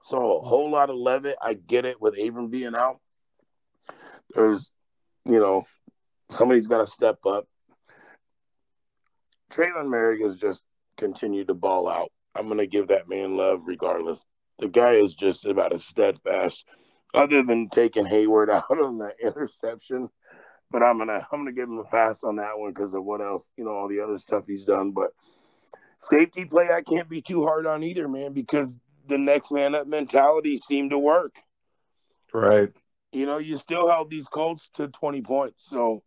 So 0.06 0.18
a 0.18 0.22
mm-hmm. 0.22 0.48
whole 0.48 0.70
lot 0.70 0.92
of 0.92 0.98
Leavitt. 0.98 1.38
I 1.42 1.56
get 1.56 1.84
it 1.84 2.00
with 2.00 2.14
Abram 2.16 2.50
being 2.50 2.76
out. 2.76 3.00
There's, 4.36 4.72
you 5.26 5.40
know, 5.40 5.66
somebody's 6.30 6.68
got 6.68 6.86
to 6.86 6.88
step 6.88 7.26
up. 7.26 7.48
Tre'von 9.52 9.88
Moehrig 9.88 10.22
has 10.22 10.36
just 10.36 10.62
continued 10.96 11.48
to 11.48 11.56
ball 11.56 11.90
out. 11.90 12.12
I'm 12.36 12.46
going 12.46 12.60
to 12.60 12.68
give 12.68 12.90
that 12.90 13.10
man 13.10 13.36
love 13.36 13.62
regardless. 13.66 14.24
The 14.60 14.68
guy 14.68 14.92
is 14.92 15.16
just 15.16 15.44
about 15.44 15.74
as 15.74 15.84
steadfast, 15.84 16.66
other 17.16 17.42
than 17.42 17.70
taking 17.70 18.06
Hayward 18.06 18.50
out 18.52 18.70
on 18.70 19.00
that 19.00 19.16
interception. 19.20 20.10
But 20.70 20.84
I'm 20.84 20.98
gonna 20.98 21.26
I'm 21.32 21.40
gonna 21.40 21.52
give 21.52 21.70
him 21.70 21.78
a 21.78 21.84
pass 21.84 22.24
on 22.24 22.38
that 22.38 22.58
one 22.58 22.74
because 22.74 22.94
of 22.94 23.04
what 23.04 23.22
else, 23.22 23.52
you 23.56 23.64
know, 23.64 23.72
all 23.72 23.88
the 23.88 24.02
other 24.02 24.18
stuff 24.18 24.46
he's 24.48 24.66
done. 24.66 24.92
But 24.92 25.12
safety 25.96 26.46
play, 26.46 26.70
I 26.72 26.82
can't 26.82 27.08
be 27.08 27.22
too 27.22 27.44
hard 27.44 27.68
on 27.68 27.84
either, 27.84 28.08
man, 28.08 28.34
because 28.34 28.76
the 29.08 29.18
next 29.18 29.52
man 29.52 29.76
up 29.76 29.88
mentality 29.88 30.58
seemed 30.58 30.92
to 30.92 30.98
work. 30.98 31.36
Right. 32.34 32.70
You 33.12 33.26
know, 33.26 33.38
you 33.38 33.58
still 33.58 33.88
held 33.88 34.10
these 34.10 34.28
Colts 34.28 34.70
to 34.76 34.88
20 34.88 35.22
points. 35.22 35.70
So 35.70 36.04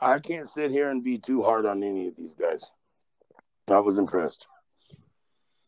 I 0.00 0.18
can't 0.18 0.48
sit 0.48 0.70
here 0.70 0.90
and 0.90 1.04
be 1.04 1.18
too 1.18 1.42
hard 1.42 1.66
on 1.66 1.82
any 1.82 2.08
of 2.08 2.16
these 2.16 2.34
guys. 2.34 2.64
I 3.68 3.80
was 3.80 3.98
impressed. 3.98 4.46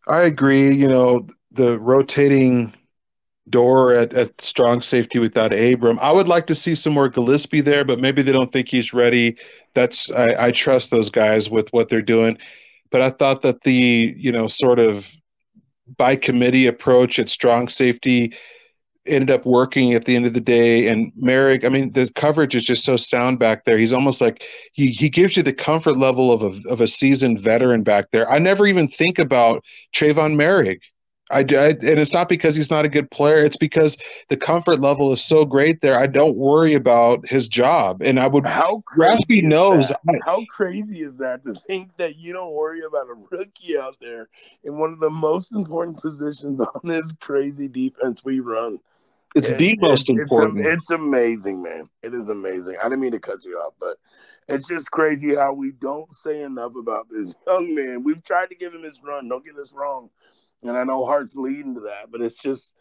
I 0.09 0.23
agree. 0.23 0.75
You 0.75 0.89
know, 0.89 1.29
the 1.53 1.79
rotating 1.79 2.75
door 3.49 3.93
at, 3.93 4.15
at 4.15 4.41
strong 4.41 4.81
safety 4.81 5.19
without 5.19 5.53
Abram. 5.53 5.99
I 6.01 6.11
would 6.11 6.29
like 6.29 6.47
to 6.47 6.55
see 6.55 6.75
some 6.75 6.93
more 6.95 7.09
Gillespie 7.09 7.61
there, 7.61 7.85
but 7.85 8.01
maybe 8.01 8.23
they 8.23 8.33
don't 8.33 8.53
think 8.53 8.69
he's 8.69 8.93
ready. 8.93 9.37
That's 9.75 10.11
I, 10.11 10.47
I 10.47 10.51
trust 10.51 10.91
those 10.91 11.11
guys 11.11 11.51
with 11.51 11.73
what 11.73 11.89
they're 11.89 12.03
doing. 12.03 12.39
but 12.91 13.03
I 13.03 13.11
thought 13.11 13.43
that 13.43 13.63
the 13.63 14.15
you 14.17 14.33
know 14.33 14.47
sort 14.47 14.79
of 14.79 15.11
by 15.97 16.17
committee 16.17 16.67
approach 16.67 17.19
at 17.19 17.29
strong 17.29 17.69
safety 17.69 18.35
ended 19.07 19.31
up 19.31 19.45
working 19.45 19.93
at 19.93 20.07
the 20.07 20.17
end 20.17 20.27
of 20.27 20.33
the 20.33 20.41
day. 20.41 20.89
And 20.89 21.13
Moehrig, 21.23 21.65
I 21.65 21.69
mean, 21.69 21.93
the 21.93 22.11
coverage 22.15 22.55
is 22.55 22.65
just 22.65 22.85
so 22.85 22.97
sound 22.97 23.39
back 23.39 23.65
there. 23.65 23.77
He's 23.77 23.93
almost 23.93 24.21
like 24.21 24.43
he, 24.73 24.89
he 24.89 25.09
gives 25.09 25.37
you 25.37 25.43
the 25.43 25.53
comfort 25.53 25.97
level 25.97 26.33
of 26.33 26.43
a, 26.43 26.69
of 26.71 26.81
a 26.81 26.87
seasoned 26.87 27.39
veteran 27.39 27.83
back 27.83 28.11
there. 28.13 28.31
I 28.31 28.39
never 28.39 28.67
even 28.67 28.89
think 28.89 29.19
about 29.19 29.63
Tre'von 29.95 30.37
Moehrig. 30.37 30.81
I, 31.35 31.39
I, 31.41 31.69
and 31.71 31.99
it's 31.99 32.13
not 32.13 32.29
because 32.29 32.55
he's 32.55 32.71
not 32.71 32.85
a 32.85 32.89
good 32.89 33.11
player. 33.11 33.45
It's 33.45 33.57
because 33.57 33.99
the 34.29 34.37
comfort 34.37 34.79
level 34.81 35.13
is 35.13 35.23
so 35.23 35.45
great 35.45 35.81
there. 35.81 35.99
I 35.99 36.07
don't 36.07 36.37
worry 36.37 36.75
about 36.75 37.29
his 37.29 37.49
job, 37.49 38.03
and 38.03 38.21
I 38.21 38.29
would. 38.29 38.47
How 38.47 38.85
Raspy 38.97 39.43
knows. 39.43 39.91
I, 39.91 39.97
how 40.25 40.45
crazy 40.49 41.03
is 41.03 41.19
that 41.19 41.45
to 41.45 41.55
think 41.55 41.97
that 41.97 42.17
you 42.17 42.33
don't 42.33 42.53
worry 42.53 42.83
about 42.87 43.09
a 43.09 43.15
rookie 43.31 43.77
out 43.77 43.97
there 44.01 44.29
in 44.63 44.79
one 44.79 44.93
of 44.93 45.01
the 45.01 45.11
most 45.11 45.51
important 45.51 46.01
positions 46.01 46.61
on 46.61 46.81
this 46.85 47.13
crazy 47.21 47.67
defense 47.67 48.25
we 48.25 48.39
run? 48.39 48.79
It's 49.35 49.51
it, 49.51 49.59
the 49.59 49.77
most 49.81 50.09
important. 50.09 50.65
It's, 50.65 50.77
it's 50.77 50.91
amazing, 50.91 51.61
man. 51.61 51.89
It 52.05 52.15
is 52.15 52.29
amazing. 52.29 52.77
I 52.81 52.85
didn't 52.85 53.01
mean 53.01 53.11
to 53.11 53.19
cut 53.19 53.45
you 53.45 53.57
off, 53.57 53.75
but 53.81 53.99
it's 54.49 54.69
just 54.69 54.93
crazy 54.93 55.35
how 55.35 55.53
we 55.53 55.73
don't 55.73 56.15
say 56.15 56.43
enough 56.43 56.77
about 56.77 57.09
this 57.11 57.35
young 57.49 57.75
man. 57.75 58.05
We've 58.05 58.23
tried 58.23 58.51
to 58.51 58.55
give 58.55 58.73
him 58.73 58.85
his 58.85 59.01
run. 59.03 59.29
Don't 59.29 59.45
get 59.45 59.57
us 59.57 59.73
wrong 59.73 60.11
and 60.65 60.77
I 60.77 60.85
know 60.85 61.05
Hart's 61.05 61.37
leading 61.37 61.75
to 61.75 61.81
that, 61.81 62.11
but 62.11 62.21
it's 62.21 62.41
just 62.41 62.73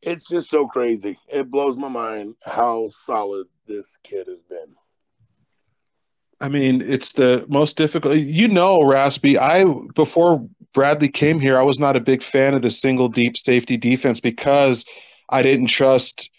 it's 0.00 0.28
just 0.28 0.48
so 0.48 0.66
crazy. 0.66 1.18
It 1.28 1.50
blows 1.50 1.76
my 1.76 1.88
mind 1.88 2.36
how 2.44 2.88
solid 2.88 3.48
this 3.66 3.88
kid 4.04 4.28
has 4.28 4.40
been. 4.42 4.76
I 6.40 6.48
mean, 6.48 6.82
it's 6.82 7.12
the 7.12 7.44
most 7.48 7.76
difficult. 7.76 8.16
You 8.16 8.48
know, 8.48 8.82
Raspy, 8.82 9.36
I 9.36 9.64
before 9.94 10.46
Bradley 10.72 11.08
came 11.08 11.40
here, 11.40 11.58
I 11.58 11.62
was 11.62 11.80
not 11.80 11.96
a 11.96 12.00
big 12.00 12.22
fan 12.22 12.54
of 12.54 12.62
the 12.62 12.70
single 12.70 13.08
deep 13.08 13.36
safety 13.36 13.76
defense 13.76 14.20
because 14.20 14.84
I 15.28 15.42
didn't 15.42 15.66
trust 15.66 16.30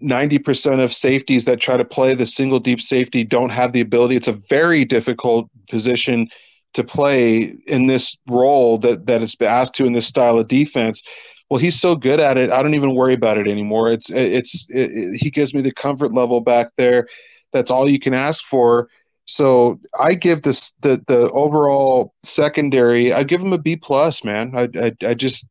90% 0.00 0.82
of 0.82 0.92
safeties 0.92 1.44
that 1.46 1.60
try 1.60 1.76
to 1.76 1.84
play 1.84 2.14
the 2.14 2.26
single 2.26 2.60
deep 2.60 2.80
safety 2.80 3.24
don't 3.24 3.50
have 3.50 3.72
the 3.72 3.80
ability. 3.80 4.14
It's 4.14 4.28
a 4.28 4.32
very 4.32 4.84
difficult 4.84 5.50
position 5.68 6.28
to 6.74 6.84
play 6.84 7.56
in 7.66 7.86
this 7.86 8.16
role 8.28 8.78
that 8.78 9.06
that 9.06 9.22
it's 9.22 9.34
been 9.34 9.48
asked 9.48 9.74
to 9.74 9.86
in 9.86 9.92
this 9.92 10.06
style 10.06 10.38
of 10.38 10.48
defense. 10.48 11.02
Well, 11.50 11.58
he's 11.58 11.80
so 11.80 11.96
good 11.96 12.20
at 12.20 12.38
it. 12.38 12.50
I 12.50 12.62
don't 12.62 12.74
even 12.74 12.94
worry 12.94 13.14
about 13.14 13.38
it 13.38 13.48
anymore. 13.48 13.88
It's 13.88 14.10
it's 14.10 14.68
it, 14.70 14.90
it, 14.92 15.16
he 15.16 15.30
gives 15.30 15.54
me 15.54 15.62
the 15.62 15.72
comfort 15.72 16.12
level 16.12 16.40
back 16.40 16.74
there. 16.76 17.08
That's 17.52 17.70
all 17.70 17.88
you 17.88 17.98
can 17.98 18.14
ask 18.14 18.44
for. 18.44 18.88
So 19.24 19.80
I 19.98 20.14
give 20.14 20.42
this 20.42 20.72
the 20.80 21.02
the 21.06 21.30
overall 21.30 22.14
secondary. 22.22 23.12
I 23.12 23.22
give 23.22 23.40
him 23.40 23.52
a 23.52 23.58
B 23.58 23.76
plus, 23.76 24.24
man. 24.24 24.54
I 24.54 24.68
I, 24.78 24.92
I 25.06 25.14
just 25.14 25.48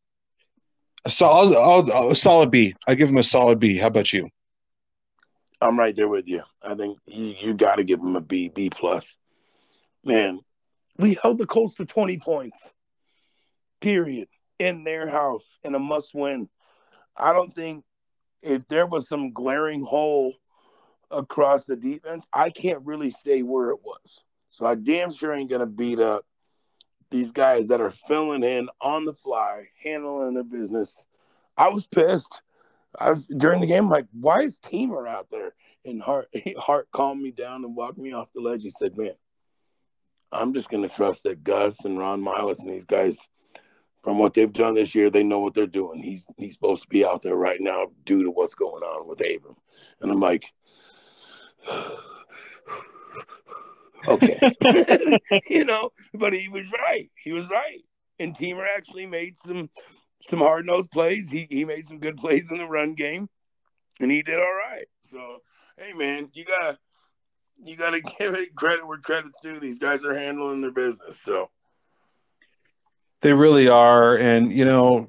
a 1.06 1.10
solid 1.10 1.56
a 2.12 2.16
solid 2.16 2.52
B. 2.52 2.76
I 2.88 2.96
give 2.96 3.10
him 3.10 3.18
a 3.18 3.24
solid 3.24 3.60
B. 3.60 3.78
How 3.78 3.88
about 3.88 4.14
you? 4.14 4.30
I'm 5.60 5.80
right 5.80 5.96
there 5.96 6.08
with 6.08 6.28
you. 6.28 6.44
I 6.62 6.76
think 6.76 7.00
you, 7.08 7.34
you 7.42 7.54
got 7.56 7.76
to 7.76 7.84
give 7.84 8.00
him 8.00 8.16
a 8.16 8.22
B 8.22 8.50
B 8.50 8.70
plus. 8.70 9.18
Man, 10.04 10.42
we 10.98 11.18
held 11.22 11.38
the 11.38 11.46
Colts 11.46 11.76
to 11.76 11.86
20 11.86 12.20
points, 12.20 12.60
period, 13.82 14.28
in 14.60 14.84
their 14.84 15.10
house 15.10 15.58
in 15.64 15.76
a 15.76 15.80
must 15.80 16.14
win. 16.14 16.50
I 17.16 17.34
don't 17.34 17.54
think 17.54 17.84
if 18.42 18.68
there 18.68 18.86
was 18.86 19.08
some 19.08 19.32
glaring 19.34 19.84
hole 19.84 20.34
across 21.12 21.66
the 21.66 21.76
defense, 21.76 22.28
I 22.34 22.50
can't 22.50 22.86
really 22.86 23.12
say 23.12 23.42
where 23.42 23.70
it 23.70 23.80
was. 23.84 24.24
So 24.50 24.66
I 24.66 24.76
damn 24.76 25.12
sure 25.12 25.34
ain't 25.34 25.50
going 25.50 25.62
to 25.62 25.66
beat 25.66 26.00
up 26.00 26.26
these 27.10 27.32
guys 27.32 27.68
that 27.68 27.82
are 27.82 27.92
filling 27.92 28.44
in 28.44 28.70
on 28.82 29.06
the 29.06 29.14
fly, 29.14 29.68
handling 29.84 30.34
their 30.34 30.44
business. 30.44 31.06
I 31.58 31.70
was 31.70 31.86
pissed. 31.86 32.42
I 33.00 33.12
was, 33.12 33.26
during 33.28 33.62
the 33.62 33.68
game, 33.68 33.86
I'm 33.86 33.90
like, 33.90 34.08
why 34.12 34.42
is 34.42 34.58
Teamer 34.58 35.08
out 35.08 35.28
there? 35.32 35.54
And 35.86 36.02
Hart, 36.02 36.30
Hart 36.58 36.88
calmed 36.92 37.22
me 37.22 37.32
down 37.32 37.64
and 37.64 37.76
walked 37.76 37.98
me 37.98 38.14
off 38.14 38.34
the 38.34 38.42
ledge. 38.42 38.64
He 38.64 38.72
said, 38.72 38.98
man, 38.98 39.14
I'm 40.32 40.54
just 40.54 40.70
going 40.70 40.84
to 40.88 40.94
trust 40.94 41.24
that 41.24 41.44
Gus 41.44 41.84
and 41.86 41.98
Ron 41.98 42.22
Milus 42.22 42.60
and 42.60 42.70
these 42.70 42.86
guys, 42.86 43.18
from 44.04 44.20
what 44.20 44.34
they've 44.34 44.52
done 44.52 44.76
this 44.76 44.94
year, 44.96 45.10
they 45.10 45.24
know 45.24 45.40
what 45.40 45.54
they're 45.54 45.68
doing. 45.68 46.02
He's 46.02 46.26
he's 46.38 46.54
supposed 46.54 46.84
to 46.84 46.90
be 46.90 47.06
out 47.06 47.22
there 47.22 47.36
right 47.36 47.60
now 47.60 47.88
due 48.06 48.24
to 48.24 48.32
what's 48.32 48.56
going 48.56 48.84
on 48.84 49.08
with 49.08 49.22
Abram. 49.22 49.56
And 50.02 50.12
I'm 50.12 50.20
like, 50.20 50.46
okay, 54.08 54.40
you 55.50 55.66
know. 55.66 55.92
But 56.13 56.34
he 56.34 56.50
was 56.50 56.66
right. 56.72 57.10
He 57.24 57.32
was 57.32 57.46
right. 57.50 57.84
And 58.20 58.36
Teamer 58.36 58.66
actually 58.76 59.06
made 59.06 59.38
some 59.38 59.70
some 60.22 60.40
hard 60.40 60.66
nosed 60.66 60.92
plays. 60.92 61.30
He 61.30 61.48
he 61.50 61.66
made 61.66 61.86
some 61.86 62.00
good 62.00 62.18
plays 62.18 62.52
in 62.52 62.58
the 62.58 62.66
run 62.66 62.94
game, 62.96 63.30
and 64.00 64.12
he 64.12 64.22
did 64.22 64.40
all 64.40 64.56
right. 64.56 64.88
So 65.02 65.38
hey, 65.78 65.94
man, 65.94 66.30
you 66.34 66.46
got 66.46 66.78
you 67.63 67.76
got 67.76 67.91
to 67.91 68.02
give 68.20 68.36
it 68.36 68.56
credit 68.56 68.88
where 68.88 68.98
credit's 68.98 69.41
due. 69.41 69.60
These 69.60 69.80
guys 69.80 70.06
are 70.06 70.17
handling 70.17 70.62
their 70.62 70.72
business. 70.72 71.20
So 71.22 71.50
they 73.22 73.34
really 73.34 73.67
are. 73.67 74.17
And, 74.17 74.52
you 74.52 74.65
know, 74.65 75.08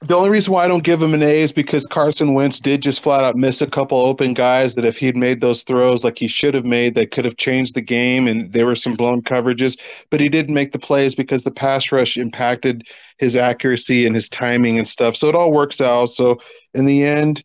the 0.00 0.14
only 0.14 0.30
reason 0.30 0.52
why 0.52 0.64
I 0.64 0.68
don't 0.68 0.84
give 0.84 1.02
him 1.02 1.12
an 1.12 1.24
A 1.24 1.42
is 1.42 1.50
because 1.50 1.84
Carson 1.88 2.34
Wentz 2.34 2.60
did 2.60 2.82
just 2.82 3.02
flat 3.02 3.24
out 3.24 3.34
miss 3.34 3.60
a 3.60 3.66
couple 3.66 3.98
open 3.98 4.32
guys 4.32 4.76
that 4.76 4.84
if 4.84 4.96
he'd 4.96 5.16
made 5.16 5.40
those 5.40 5.64
throws 5.64 6.04
like 6.04 6.18
he 6.18 6.28
should 6.28 6.54
have 6.54 6.64
made, 6.64 6.94
that 6.94 7.10
could 7.10 7.24
have 7.24 7.36
changed 7.36 7.74
the 7.74 7.80
game. 7.80 8.28
And 8.28 8.52
there 8.52 8.66
were 8.66 8.76
some 8.76 8.94
blown 8.94 9.22
coverages, 9.22 9.76
but 10.10 10.20
he 10.20 10.28
didn't 10.28 10.54
make 10.54 10.70
the 10.70 10.78
plays 10.78 11.16
because 11.16 11.42
the 11.42 11.50
pass 11.50 11.90
rush 11.90 12.16
impacted 12.16 12.86
his 13.18 13.34
accuracy 13.34 14.06
and 14.06 14.14
his 14.14 14.28
timing 14.28 14.78
and 14.78 14.86
stuff. 14.86 15.16
So 15.16 15.28
it 15.28 15.34
all 15.34 15.52
works 15.52 15.80
out. 15.80 16.10
So 16.10 16.38
in 16.74 16.84
the 16.84 17.02
end, 17.02 17.42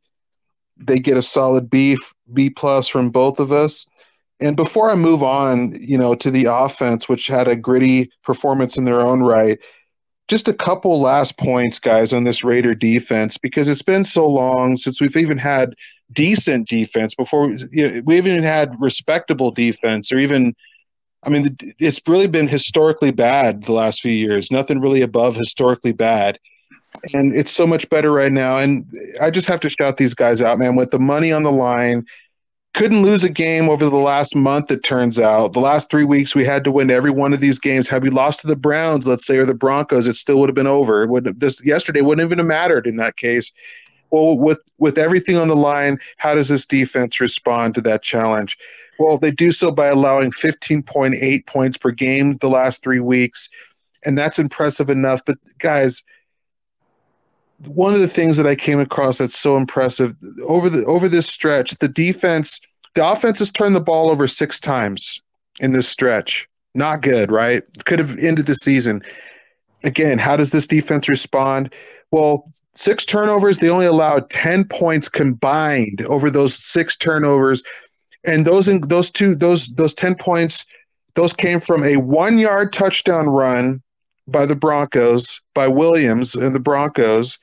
they 0.77 0.99
get 0.99 1.17
a 1.17 1.23
solid 1.23 1.71
B 1.71 1.97
B 2.31 2.49
plus 2.49 2.87
from 2.87 3.09
both 3.09 3.39
of 3.39 3.51
us. 3.51 3.85
And 4.39 4.55
before 4.55 4.89
I 4.89 4.95
move 4.95 5.23
on, 5.23 5.73
you 5.79 5.97
know, 5.97 6.15
to 6.15 6.31
the 6.31 6.45
offense, 6.45 7.07
which 7.07 7.27
had 7.27 7.47
a 7.47 7.55
gritty 7.55 8.11
performance 8.23 8.77
in 8.77 8.85
their 8.85 9.01
own 9.01 9.21
right, 9.21 9.59
just 10.27 10.47
a 10.47 10.53
couple 10.53 11.01
last 11.01 11.37
points, 11.37 11.79
guys, 11.79 12.13
on 12.13 12.23
this 12.23 12.43
Raider 12.43 12.75
defense 12.75 13.37
because 13.37 13.69
it's 13.69 13.81
been 13.81 14.03
so 14.03 14.27
long 14.27 14.77
since 14.77 14.99
we've 15.01 15.15
even 15.17 15.37
had 15.37 15.75
decent 16.11 16.67
defense 16.67 17.15
before 17.15 17.47
we, 17.47 17.57
you 17.71 17.89
know, 17.89 18.01
we 18.05 18.17
even 18.17 18.43
had 18.43 18.75
respectable 18.79 19.51
defense 19.51 20.11
or 20.11 20.19
even 20.19 20.53
I 21.25 21.29
mean, 21.29 21.55
it's 21.79 22.01
really 22.05 22.27
been 22.27 22.49
historically 22.49 23.11
bad 23.11 23.63
the 23.63 23.71
last 23.71 24.01
few 24.01 24.11
years. 24.11 24.51
Nothing 24.51 24.81
really 24.81 25.01
above 25.01 25.35
historically 25.35 25.93
bad 25.93 26.37
and 27.13 27.37
it's 27.37 27.51
so 27.51 27.67
much 27.67 27.89
better 27.89 28.11
right 28.11 28.31
now. 28.31 28.57
And 28.57 28.85
I 29.21 29.29
just 29.29 29.47
have 29.47 29.59
to 29.61 29.69
shout 29.69 29.97
these 29.97 30.13
guys 30.13 30.41
out, 30.41 30.57
man. 30.59 30.75
With 30.75 30.91
the 30.91 30.99
money 30.99 31.31
on 31.31 31.43
the 31.43 31.51
line, 31.51 32.05
couldn't 32.73 33.03
lose 33.03 33.23
a 33.23 33.29
game 33.29 33.69
over 33.69 33.85
the 33.85 33.95
last 33.95 34.35
month. 34.35 34.71
It 34.71 34.83
turns 34.83 35.19
out 35.19 35.53
the 35.53 35.59
last 35.59 35.89
three 35.91 36.05
weeks 36.05 36.33
we 36.33 36.43
had 36.43 36.63
to 36.63 36.71
win 36.71 36.89
every 36.89 37.11
one 37.11 37.33
of 37.33 37.39
these 37.39 37.59
games. 37.59 37.87
Had 37.87 38.03
we 38.03 38.09
lost 38.09 38.39
to 38.41 38.47
the 38.47 38.55
Browns, 38.55 39.07
let's 39.07 39.25
say, 39.25 39.37
or 39.37 39.45
the 39.45 39.53
Broncos, 39.53 40.07
it 40.07 40.15
still 40.15 40.39
would 40.39 40.49
have 40.49 40.55
been 40.55 40.67
over. 40.67 41.03
It 41.03 41.09
would 41.09 41.39
this 41.39 41.63
yesterday 41.65 42.01
wouldn't 42.01 42.25
even 42.25 42.39
have 42.39 42.47
mattered 42.47 42.87
in 42.87 42.95
that 42.97 43.17
case. 43.17 43.51
Well, 44.09 44.37
with 44.37 44.59
with 44.79 44.97
everything 44.97 45.37
on 45.37 45.47
the 45.47 45.55
line, 45.55 45.97
how 46.17 46.35
does 46.35 46.49
this 46.49 46.65
defense 46.65 47.19
respond 47.19 47.75
to 47.75 47.81
that 47.81 48.01
challenge? 48.01 48.57
Well, 48.99 49.17
they 49.17 49.31
do 49.31 49.51
so 49.51 49.71
by 49.71 49.87
allowing 49.87 50.31
15.8 50.31 51.45
points 51.47 51.77
per 51.77 51.91
game 51.91 52.33
the 52.33 52.49
last 52.49 52.83
three 52.83 52.99
weeks, 52.99 53.49
and 54.05 54.17
that's 54.17 54.39
impressive 54.39 54.89
enough. 54.89 55.21
But 55.25 55.37
guys, 55.57 56.03
one 57.67 57.93
of 57.93 57.99
the 57.99 58.07
things 58.07 58.37
that 58.37 58.47
I 58.47 58.55
came 58.55 58.79
across 58.79 59.17
that's 59.17 59.39
so 59.39 59.55
impressive 59.55 60.15
over 60.47 60.69
the 60.69 60.85
over 60.85 61.07
this 61.07 61.27
stretch, 61.27 61.71
the 61.77 61.87
defense, 61.87 62.59
the 62.95 63.07
offense 63.07 63.39
has 63.39 63.51
turned 63.51 63.75
the 63.75 63.81
ball 63.81 64.09
over 64.09 64.27
six 64.27 64.59
times 64.59 65.21
in 65.59 65.73
this 65.73 65.87
stretch. 65.87 66.47
Not 66.75 67.01
good, 67.01 67.31
right? 67.31 67.63
Could 67.85 67.99
have 67.99 68.17
ended 68.17 68.47
the 68.47 68.55
season. 68.55 69.03
Again, 69.83 70.17
how 70.17 70.35
does 70.35 70.51
this 70.51 70.65
defense 70.65 71.07
respond? 71.07 71.73
Well, 72.11 72.45
six 72.75 73.05
turnovers, 73.05 73.59
they 73.59 73.69
only 73.69 73.85
allowed 73.85 74.29
10 74.29 74.65
points 74.65 75.09
combined 75.09 76.01
over 76.07 76.29
those 76.29 76.55
six 76.55 76.95
turnovers. 76.95 77.63
And 78.25 78.45
those 78.45 78.67
in 78.67 78.81
those 78.81 79.11
two, 79.11 79.35
those 79.35 79.67
those 79.73 79.93
10 79.93 80.15
points, 80.15 80.65
those 81.15 81.33
came 81.33 81.59
from 81.59 81.83
a 81.83 81.97
one 81.97 82.37
yard 82.37 82.73
touchdown 82.73 83.29
run 83.29 83.82
by 84.27 84.45
the 84.45 84.55
Broncos, 84.55 85.41
by 85.53 85.67
Williams 85.67 86.35
and 86.35 86.55
the 86.55 86.59
Broncos, 86.59 87.39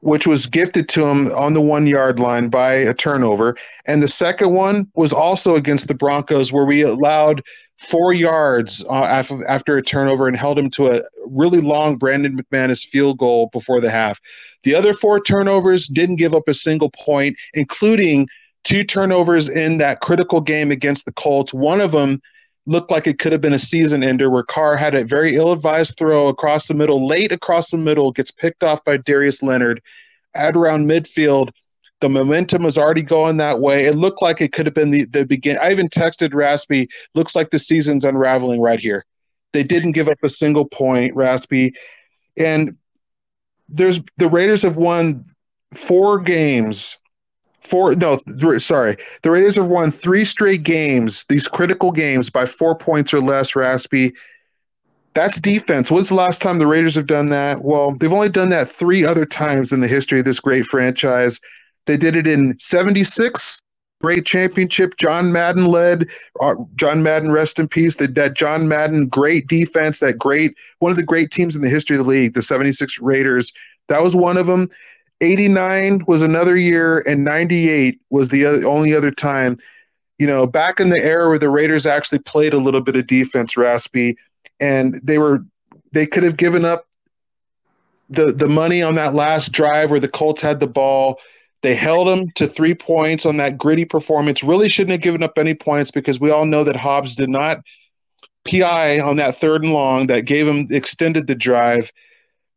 which 0.00 0.26
was 0.26 0.46
gifted 0.46 0.88
to 0.90 1.06
him 1.06 1.32
on 1.32 1.54
the 1.54 1.60
one 1.60 1.86
yard 1.86 2.18
line 2.18 2.48
by 2.48 2.72
a 2.72 2.94
turnover. 2.94 3.56
And 3.86 4.02
the 4.02 4.08
second 4.08 4.52
one 4.52 4.90
was 4.94 5.12
also 5.12 5.54
against 5.54 5.88
the 5.88 5.94
Broncos, 5.94 6.52
where 6.52 6.64
we 6.64 6.82
allowed 6.82 7.42
four 7.78 8.12
yards 8.12 8.84
uh, 8.88 9.04
after, 9.04 9.46
after 9.46 9.76
a 9.76 9.82
turnover 9.82 10.28
and 10.28 10.36
held 10.36 10.58
him 10.58 10.70
to 10.70 10.88
a 10.88 11.02
really 11.26 11.60
long 11.60 11.96
Brandon 11.96 12.36
McManus 12.36 12.86
field 12.86 13.18
goal 13.18 13.48
before 13.52 13.80
the 13.80 13.90
half. 13.90 14.20
The 14.62 14.74
other 14.74 14.92
four 14.92 15.20
turnovers 15.20 15.88
didn't 15.88 16.16
give 16.16 16.34
up 16.34 16.48
a 16.48 16.54
single 16.54 16.90
point, 16.90 17.36
including 17.54 18.28
two 18.64 18.84
turnovers 18.84 19.48
in 19.48 19.78
that 19.78 20.00
critical 20.00 20.40
game 20.40 20.70
against 20.70 21.04
the 21.04 21.12
Colts. 21.12 21.52
One 21.52 21.80
of 21.80 21.92
them 21.92 22.22
looked 22.66 22.90
like 22.90 23.06
it 23.06 23.18
could 23.18 23.32
have 23.32 23.40
been 23.40 23.52
a 23.52 23.58
season 23.58 24.04
ender 24.04 24.30
where 24.30 24.44
Carr 24.44 24.76
had 24.76 24.94
a 24.94 25.04
very 25.04 25.36
ill 25.36 25.52
advised 25.52 25.96
throw 25.98 26.28
across 26.28 26.68
the 26.68 26.74
middle, 26.74 27.06
late 27.06 27.32
across 27.32 27.70
the 27.70 27.76
middle, 27.76 28.12
gets 28.12 28.30
picked 28.30 28.62
off 28.62 28.84
by 28.84 28.96
Darius 28.96 29.42
Leonard. 29.42 29.82
At 30.34 30.56
around 30.56 30.86
midfield, 30.86 31.50
the 32.00 32.08
momentum 32.08 32.62
was 32.62 32.78
already 32.78 33.02
going 33.02 33.36
that 33.36 33.60
way. 33.60 33.86
It 33.86 33.96
looked 33.96 34.22
like 34.22 34.40
it 34.40 34.52
could 34.52 34.66
have 34.66 34.74
been 34.74 34.90
the, 34.90 35.04
the 35.04 35.24
begin. 35.24 35.58
I 35.60 35.70
even 35.70 35.88
texted 35.88 36.34
Raspy, 36.34 36.88
looks 37.14 37.36
like 37.36 37.50
the 37.50 37.58
season's 37.58 38.04
unraveling 38.04 38.60
right 38.60 38.80
here. 38.80 39.04
They 39.52 39.62
didn't 39.62 39.92
give 39.92 40.08
up 40.08 40.18
a 40.22 40.28
single 40.28 40.64
point, 40.64 41.14
Raspy. 41.14 41.74
And 42.38 42.76
there's 43.68 44.00
the 44.16 44.28
Raiders 44.28 44.62
have 44.62 44.76
won 44.76 45.24
four 45.74 46.18
games 46.18 46.96
four 47.62 47.94
no 47.94 48.18
sorry. 48.58 48.96
The 49.22 49.30
raiders 49.30 49.56
have 49.56 49.66
won 49.66 49.90
three 49.90 50.24
straight 50.24 50.62
games 50.62 51.24
these 51.28 51.48
critical 51.48 51.92
games 51.92 52.30
by 52.30 52.46
four 52.46 52.74
points 52.74 53.14
or 53.14 53.20
less 53.20 53.56
raspy. 53.56 54.12
That's 55.14 55.40
defense. 55.40 55.90
When's 55.90 56.08
the 56.08 56.14
last 56.14 56.40
time 56.40 56.58
the 56.58 56.66
raiders 56.66 56.94
have 56.96 57.06
done 57.06 57.28
that? 57.30 57.62
Well 57.62 57.92
they've 57.92 58.12
only 58.12 58.28
done 58.28 58.50
that 58.50 58.68
three 58.68 59.04
other 59.04 59.24
times 59.24 59.72
in 59.72 59.80
the 59.80 59.88
history 59.88 60.18
of 60.18 60.24
this 60.24 60.40
great 60.40 60.64
franchise. 60.66 61.40
They 61.86 61.96
did 61.96 62.16
it 62.16 62.26
in 62.26 62.58
76 62.58 63.60
great 64.00 64.26
championship. 64.26 64.96
John 64.96 65.32
madden 65.32 65.66
led 65.66 66.08
uh, 66.40 66.56
john 66.74 67.02
madden 67.02 67.30
rest 67.30 67.58
in 67.58 67.68
peace. 67.68 67.96
That, 67.96 68.14
that 68.16 68.34
john 68.34 68.68
madden 68.68 69.06
great 69.06 69.46
defense 69.46 70.00
that 70.00 70.18
great 70.18 70.56
one 70.80 70.90
of 70.90 70.96
the 70.96 71.04
great 71.04 71.30
teams 71.30 71.54
in 71.54 71.62
the 71.62 71.68
history 71.68 71.96
of 71.96 72.04
the 72.04 72.10
league 72.10 72.34
the 72.34 72.42
76 72.42 72.98
raiders. 73.00 73.52
That 73.88 74.02
was 74.02 74.16
one 74.16 74.36
of 74.36 74.46
them 74.46 74.68
89 75.22 76.04
was 76.06 76.22
another 76.22 76.56
year, 76.56 76.98
and 77.06 77.24
98 77.24 78.00
was 78.10 78.28
the 78.28 78.64
only 78.64 78.94
other 78.94 79.10
time. 79.10 79.56
You 80.18 80.26
know, 80.26 80.46
back 80.46 80.80
in 80.80 80.90
the 80.90 81.02
era 81.02 81.28
where 81.28 81.38
the 81.38 81.48
Raiders 81.48 81.86
actually 81.86 82.18
played 82.18 82.52
a 82.52 82.58
little 82.58 82.80
bit 82.80 82.96
of 82.96 83.06
defense, 83.06 83.56
Raspy, 83.56 84.16
and 84.60 85.00
they 85.02 85.18
were 85.18 85.44
they 85.92 86.06
could 86.06 86.22
have 86.22 86.36
given 86.36 86.64
up 86.64 86.86
the 88.10 88.32
the 88.32 88.48
money 88.48 88.82
on 88.82 88.94
that 88.96 89.14
last 89.14 89.52
drive 89.52 89.90
where 89.90 90.00
the 90.00 90.08
Colts 90.08 90.42
had 90.42 90.60
the 90.60 90.66
ball. 90.66 91.18
They 91.62 91.74
held 91.74 92.08
them 92.08 92.30
to 92.32 92.46
three 92.48 92.74
points 92.74 93.24
on 93.24 93.36
that 93.36 93.56
gritty 93.56 93.84
performance. 93.84 94.42
Really 94.42 94.68
shouldn't 94.68 94.90
have 94.90 95.00
given 95.00 95.22
up 95.22 95.38
any 95.38 95.54
points 95.54 95.92
because 95.92 96.20
we 96.20 96.30
all 96.30 96.44
know 96.44 96.64
that 96.64 96.76
Hobbs 96.76 97.14
did 97.14 97.30
not 97.30 97.62
PI 98.50 99.00
on 99.00 99.16
that 99.16 99.36
third 99.36 99.62
and 99.62 99.72
long 99.72 100.08
that 100.08 100.24
gave 100.24 100.46
him 100.46 100.66
extended 100.70 101.26
the 101.26 101.34
drive. 101.34 101.92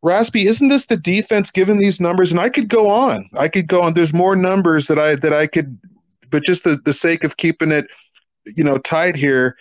Raspy, 0.03 0.47
isn't 0.47 0.67
this 0.67 0.85
the 0.85 0.97
defense 0.97 1.49
given 1.49 1.77
these 1.77 1.99
numbers? 1.99 2.31
And 2.31 2.39
I 2.39 2.49
could 2.49 2.69
go 2.69 2.89
on. 2.89 3.27
I 3.37 3.47
could 3.47 3.67
go 3.67 3.81
on. 3.81 3.93
There's 3.93 4.13
more 4.13 4.35
numbers 4.35 4.87
that 4.87 4.99
I 4.99 5.15
that 5.15 5.33
I 5.33 5.47
could, 5.47 5.77
but 6.29 6.43
just 6.43 6.63
the, 6.63 6.79
the 6.85 6.93
sake 6.93 7.23
of 7.23 7.37
keeping 7.37 7.71
it, 7.71 7.87
you 8.55 8.63
know, 8.63 8.77
tight 8.77 9.15
here. 9.15 9.57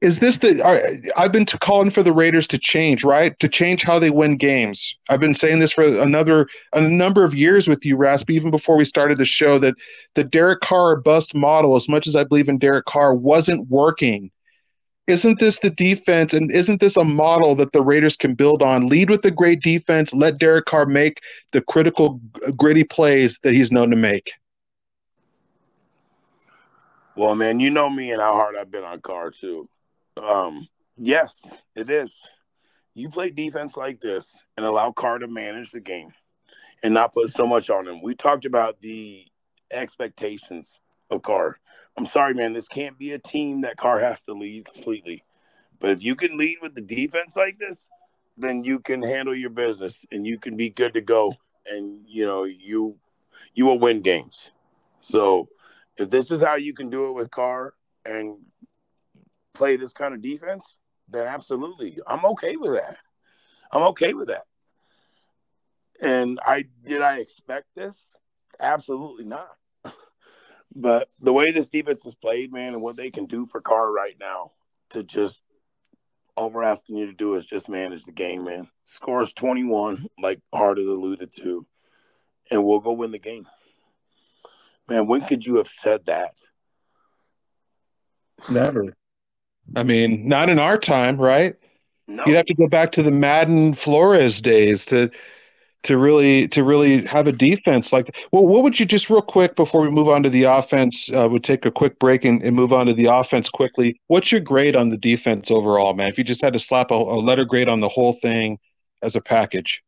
Is 0.00 0.18
this 0.18 0.38
the? 0.38 0.62
Are, 0.62 0.80
I've 1.16 1.32
been 1.32 1.46
calling 1.46 1.90
for 1.90 2.02
the 2.02 2.12
Raiders 2.12 2.48
to 2.48 2.58
change, 2.58 3.04
right? 3.04 3.38
To 3.40 3.48
change 3.48 3.82
how 3.82 3.98
they 3.98 4.10
win 4.10 4.36
games. 4.36 4.98
I've 5.10 5.20
been 5.20 5.34
saying 5.34 5.58
this 5.58 5.72
for 5.72 5.84
another 5.84 6.48
a 6.72 6.80
number 6.80 7.22
of 7.22 7.34
years 7.34 7.68
with 7.68 7.84
you, 7.84 7.96
Raspy. 7.96 8.34
Even 8.34 8.50
before 8.50 8.76
we 8.76 8.84
started 8.84 9.18
the 9.18 9.26
show, 9.26 9.58
that 9.58 9.74
the 10.14 10.24
Derek 10.24 10.60
Carr 10.60 10.96
bust 10.96 11.34
model, 11.34 11.76
as 11.76 11.88
much 11.88 12.06
as 12.06 12.16
I 12.16 12.24
believe 12.24 12.48
in 12.48 12.58
Derek 12.58 12.86
Carr, 12.86 13.14
wasn't 13.14 13.68
working 13.68 14.30
isn't 15.06 15.40
this 15.40 15.58
the 15.58 15.70
defense 15.70 16.32
and 16.32 16.50
isn't 16.52 16.80
this 16.80 16.96
a 16.96 17.04
model 17.04 17.54
that 17.56 17.72
the 17.72 17.82
Raiders 17.82 18.16
can 18.16 18.34
build 18.34 18.62
on? 18.62 18.88
Lead 18.88 19.10
with 19.10 19.24
a 19.24 19.30
great 19.30 19.62
defense, 19.62 20.12
let 20.14 20.38
Derek 20.38 20.66
Carr 20.66 20.86
make 20.86 21.20
the 21.52 21.60
critical, 21.62 22.20
gritty 22.56 22.84
plays 22.84 23.38
that 23.42 23.52
he's 23.52 23.72
known 23.72 23.90
to 23.90 23.96
make. 23.96 24.30
Well, 27.16 27.34
man, 27.34 27.60
you 27.60 27.70
know 27.70 27.90
me 27.90 28.12
and 28.12 28.22
how 28.22 28.32
hard 28.32 28.56
I've 28.56 28.70
been 28.70 28.84
on 28.84 29.00
Carr 29.00 29.30
too. 29.30 29.68
Um, 30.16 30.66
yes, 30.96 31.44
it 31.74 31.90
is. 31.90 32.18
You 32.94 33.08
play 33.08 33.30
defense 33.30 33.76
like 33.76 34.00
this 34.00 34.36
and 34.56 34.64
allow 34.64 34.92
Carr 34.92 35.18
to 35.18 35.26
manage 35.26 35.72
the 35.72 35.80
game 35.80 36.10
and 36.82 36.94
not 36.94 37.12
put 37.12 37.30
so 37.30 37.46
much 37.46 37.70
on 37.70 37.86
him. 37.86 38.02
We 38.02 38.14
talked 38.14 38.44
about 38.44 38.80
the 38.80 39.26
expectations 39.70 40.80
of 41.10 41.22
Carr. 41.22 41.58
I'm 41.96 42.06
sorry, 42.06 42.34
man. 42.34 42.52
This 42.52 42.68
can't 42.68 42.98
be 42.98 43.12
a 43.12 43.18
team 43.18 43.62
that 43.62 43.76
Carr 43.76 43.98
has 44.00 44.22
to 44.24 44.32
lead 44.32 44.66
completely. 44.66 45.24
But 45.78 45.90
if 45.90 46.02
you 46.02 46.16
can 46.16 46.38
lead 46.38 46.58
with 46.62 46.74
the 46.74 46.80
defense 46.80 47.36
like 47.36 47.58
this, 47.58 47.88
then 48.36 48.64
you 48.64 48.78
can 48.78 49.02
handle 49.02 49.34
your 49.34 49.50
business 49.50 50.04
and 50.10 50.26
you 50.26 50.38
can 50.38 50.56
be 50.56 50.70
good 50.70 50.94
to 50.94 51.00
go. 51.00 51.34
And 51.66 52.04
you 52.08 52.24
know 52.24 52.44
you 52.44 52.96
you 53.54 53.66
will 53.66 53.78
win 53.78 54.00
games. 54.00 54.52
So 55.00 55.48
if 55.96 56.10
this 56.10 56.30
is 56.30 56.42
how 56.42 56.56
you 56.56 56.74
can 56.74 56.90
do 56.90 57.08
it 57.08 57.12
with 57.12 57.30
Carr 57.30 57.74
and 58.04 58.38
play 59.52 59.76
this 59.76 59.92
kind 59.92 60.14
of 60.14 60.22
defense, 60.22 60.78
then 61.08 61.26
absolutely, 61.26 61.98
I'm 62.06 62.24
okay 62.24 62.56
with 62.56 62.72
that. 62.72 62.96
I'm 63.70 63.82
okay 63.88 64.14
with 64.14 64.28
that. 64.28 64.46
And 66.00 66.40
I 66.44 66.64
did 66.84 67.02
I 67.02 67.18
expect 67.18 67.66
this? 67.74 68.02
Absolutely 68.58 69.24
not. 69.24 69.56
But 70.74 71.08
the 71.20 71.32
way 71.32 71.52
this 71.52 71.68
defense 71.68 72.04
is 72.06 72.14
played, 72.14 72.52
man, 72.52 72.72
and 72.72 72.82
what 72.82 72.96
they 72.96 73.10
can 73.10 73.26
do 73.26 73.46
for 73.46 73.60
Carr 73.60 73.90
right 73.90 74.16
now, 74.18 74.52
to 74.90 75.02
just 75.02 75.42
all 76.36 76.50
we're 76.50 76.62
asking 76.62 76.96
you 76.96 77.06
to 77.06 77.12
do 77.12 77.34
is 77.34 77.44
just 77.44 77.68
manage 77.68 78.04
the 78.04 78.12
game, 78.12 78.44
man. 78.44 78.68
Scores 78.84 79.32
21, 79.32 80.06
like 80.20 80.40
Hart 80.52 80.78
has 80.78 80.86
alluded 80.86 81.30
to, 81.36 81.66
and 82.50 82.64
we'll 82.64 82.80
go 82.80 82.92
win 82.92 83.10
the 83.10 83.18
game. 83.18 83.46
Man, 84.88 85.06
when 85.06 85.20
could 85.22 85.44
you 85.44 85.56
have 85.56 85.68
said 85.68 86.06
that? 86.06 86.34
Never. 88.48 88.94
I 89.76 89.82
mean, 89.82 90.26
not 90.26 90.48
in 90.48 90.58
our 90.58 90.78
time, 90.78 91.20
right? 91.20 91.54
No. 92.08 92.24
You'd 92.26 92.36
have 92.36 92.46
to 92.46 92.54
go 92.54 92.66
back 92.66 92.92
to 92.92 93.02
the 93.02 93.10
Madden 93.10 93.74
Flores 93.74 94.40
days 94.40 94.84
to 94.86 95.10
to 95.82 95.98
really 95.98 96.46
to 96.48 96.62
really 96.62 97.04
have 97.06 97.26
a 97.26 97.32
defense 97.32 97.92
like 97.92 98.14
well 98.30 98.46
what 98.46 98.62
would 98.62 98.78
you 98.78 98.86
just 98.86 99.10
real 99.10 99.22
quick 99.22 99.56
before 99.56 99.80
we 99.80 99.90
move 99.90 100.08
on 100.08 100.22
to 100.22 100.30
the 100.30 100.44
offense 100.44 101.12
uh, 101.12 101.28
we'll 101.28 101.40
take 101.40 101.64
a 101.64 101.70
quick 101.70 101.98
break 101.98 102.24
and, 102.24 102.42
and, 102.42 102.54
move 102.54 102.72
on 102.72 102.86
to 102.86 102.94
the 102.94 103.06
offense 103.06 103.48
quickly. 103.48 104.00
What's 104.06 104.30
your 104.30 104.40
grade 104.40 104.76
on 104.76 104.90
the 104.90 104.96
defense 104.96 105.50
overall 105.50 105.94
man? 105.94 106.08
If 106.08 106.18
you 106.18 106.24
just 106.24 106.42
had 106.42 106.52
to 106.52 106.58
slap 106.58 106.90
a, 106.90 106.94
a 106.94 107.18
letter 107.20 107.44
grade 107.44 107.68
on 107.68 107.80
the 107.80 107.88
whole 107.88 108.12
thing 108.12 108.58
as 109.02 109.16
a 109.16 109.20
package. 109.20 109.82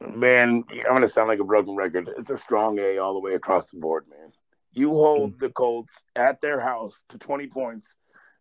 Man 0.00 0.64
i'm 0.70 0.92
gonna 0.92 1.08
sound 1.08 1.28
like 1.28 1.40
a 1.40 1.44
broken 1.44 1.74
record. 1.74 2.10
It's 2.16 2.30
a 2.30 2.38
strong 2.38 2.78
a 2.78 2.98
all 2.98 3.14
the 3.14 3.20
way 3.20 3.34
across 3.34 3.68
the 3.68 3.78
board 3.78 4.04
man. 4.08 4.32
You 4.72 4.90
hold 4.90 5.32
mm-hmm. 5.32 5.38
the 5.38 5.50
colts 5.50 5.94
at 6.14 6.40
their 6.40 6.60
house 6.60 7.02
to 7.08 7.18
20 7.18 7.48
points. 7.48 7.94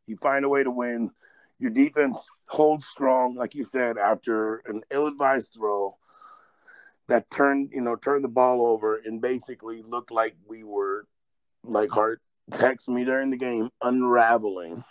You 0.05 0.17
find 0.17 0.45
a 0.45 0.49
way 0.49 0.63
to 0.63 0.71
win 0.71 1.11
your 1.59 1.71
defense 1.71 2.17
holds 2.47 2.85
strong, 2.85 3.35
like 3.35 3.55
you 3.55 3.63
said, 3.63 3.97
after 3.97 4.57
an 4.65 4.83
ill-advised 4.91 5.53
throw 5.53 5.97
that 7.07 7.29
turned, 7.29 7.69
you 7.71 7.81
know, 7.81 7.95
turned 7.95 8.23
the 8.23 8.29
ball 8.29 8.65
over 8.65 8.97
and 8.97 9.21
basically 9.21 9.81
looked 9.81 10.11
like 10.11 10.35
we 10.47 10.63
were, 10.63 11.05
like 11.63 11.89
Hart 11.89 12.21
texted 12.51 12.89
me 12.89 13.05
during 13.05 13.29
the 13.29 13.37
game, 13.37 13.69
unraveling. 13.81 14.83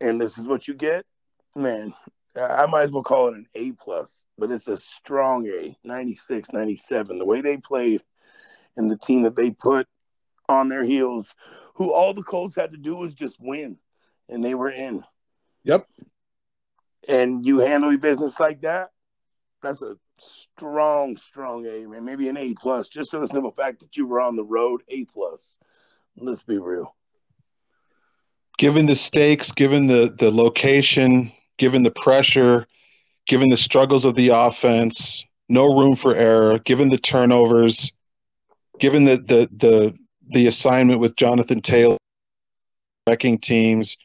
And 0.00 0.20
this 0.20 0.38
is 0.38 0.46
what 0.46 0.68
you 0.68 0.74
get, 0.74 1.06
man. 1.56 1.94
I 2.36 2.66
might 2.66 2.82
as 2.82 2.92
well 2.92 3.02
call 3.02 3.28
it 3.28 3.34
an 3.34 3.46
A 3.54 3.72
plus, 3.72 4.24
but 4.36 4.50
it's 4.50 4.68
a 4.68 4.76
strong 4.76 5.46
A, 5.46 5.76
96, 5.84 6.52
97. 6.52 7.18
The 7.18 7.24
way 7.24 7.40
they 7.40 7.56
played 7.56 8.02
and 8.76 8.90
the 8.90 8.98
team 8.98 9.22
that 9.22 9.36
they 9.36 9.52
put 9.52 9.86
on 10.48 10.68
their 10.68 10.84
heels, 10.84 11.32
who 11.76 11.92
all 11.92 12.12
the 12.12 12.22
Colts 12.22 12.56
had 12.56 12.72
to 12.72 12.78
do 12.78 12.96
was 12.96 13.14
just 13.14 13.36
win, 13.40 13.78
and 14.28 14.44
they 14.44 14.54
were 14.54 14.70
in. 14.70 15.04
Yep. 15.64 15.86
And 17.08 17.44
you 17.44 17.58
handle 17.58 17.90
your 17.90 18.00
business 18.00 18.38
like 18.40 18.62
that, 18.62 18.90
that's 19.62 19.82
a 19.82 19.96
strong, 20.18 21.16
strong 21.16 21.66
A, 21.66 21.86
man. 21.86 22.04
Maybe 22.04 22.28
an 22.28 22.36
A 22.36 22.54
plus, 22.54 22.88
just 22.88 23.10
for 23.10 23.18
the 23.18 23.26
simple 23.26 23.50
fact 23.50 23.80
that 23.80 23.96
you 23.96 24.06
were 24.06 24.20
on 24.20 24.36
the 24.36 24.44
road. 24.44 24.82
A 24.88 25.04
plus. 25.06 25.56
Let's 26.16 26.42
be 26.42 26.58
real. 26.58 26.94
Given 28.56 28.86
the 28.86 28.94
stakes, 28.94 29.50
given 29.50 29.88
the 29.88 30.14
the 30.16 30.30
location, 30.30 31.32
given 31.56 31.82
the 31.82 31.90
pressure, 31.90 32.66
given 33.26 33.48
the 33.48 33.56
struggles 33.56 34.04
of 34.04 34.14
the 34.14 34.28
offense, 34.28 35.24
no 35.48 35.64
room 35.64 35.96
for 35.96 36.14
error, 36.14 36.58
given 36.60 36.88
the 36.88 36.98
turnovers, 36.98 37.92
given 38.78 39.04
the 39.04 39.16
the 39.16 39.48
the 39.56 39.98
the 40.28 40.46
assignment 40.46 41.00
with 41.00 41.16
Jonathan 41.16 41.60
Taylor, 41.60 41.98
wrecking 43.08 43.38
teams, 43.38 43.96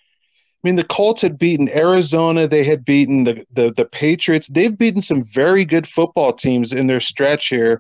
I 0.62 0.68
mean, 0.68 0.76
the 0.76 0.84
Colts 0.84 1.22
had 1.22 1.38
beaten 1.38 1.70
Arizona. 1.70 2.46
They 2.46 2.66
had 2.66 2.84
beaten 2.84 3.24
the, 3.24 3.46
the, 3.54 3.72
the 3.72 3.86
Patriots. 3.86 4.48
They've 4.48 4.78
beaten 4.78 5.02
some 5.02 5.24
very 5.24 5.64
good 5.64 5.88
football 5.88 6.34
teams 6.34 6.74
in 6.74 6.88
their 6.88 7.00
stretch 7.00 7.48
here. 7.48 7.80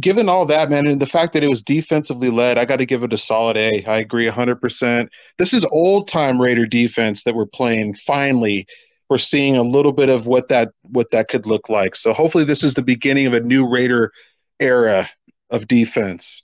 Given 0.00 0.28
all 0.28 0.44
that, 0.46 0.70
man, 0.70 0.86
and 0.86 1.00
the 1.00 1.06
fact 1.06 1.32
that 1.32 1.44
it 1.44 1.48
was 1.48 1.62
defensively 1.62 2.30
led, 2.30 2.58
I 2.58 2.64
got 2.64 2.76
to 2.76 2.86
give 2.86 3.04
it 3.04 3.12
a 3.12 3.18
solid 3.18 3.56
A. 3.56 3.84
I 3.84 3.98
agree 3.98 4.28
100%. 4.28 5.08
This 5.38 5.52
is 5.52 5.64
old 5.70 6.08
time 6.08 6.40
Raider 6.40 6.66
defense 6.66 7.22
that 7.22 7.34
we're 7.34 7.46
playing. 7.46 7.94
Finally, 7.94 8.66
we're 9.08 9.18
seeing 9.18 9.56
a 9.56 9.62
little 9.62 9.92
bit 9.92 10.08
of 10.08 10.26
what 10.26 10.48
that 10.48 10.70
what 10.82 11.10
that 11.10 11.28
could 11.28 11.46
look 11.46 11.68
like. 11.68 11.94
So 11.94 12.12
hopefully, 12.12 12.44
this 12.44 12.64
is 12.64 12.74
the 12.74 12.82
beginning 12.82 13.26
of 13.26 13.34
a 13.34 13.40
new 13.40 13.68
Raider 13.68 14.12
era 14.58 15.08
of 15.50 15.68
defense. 15.68 16.42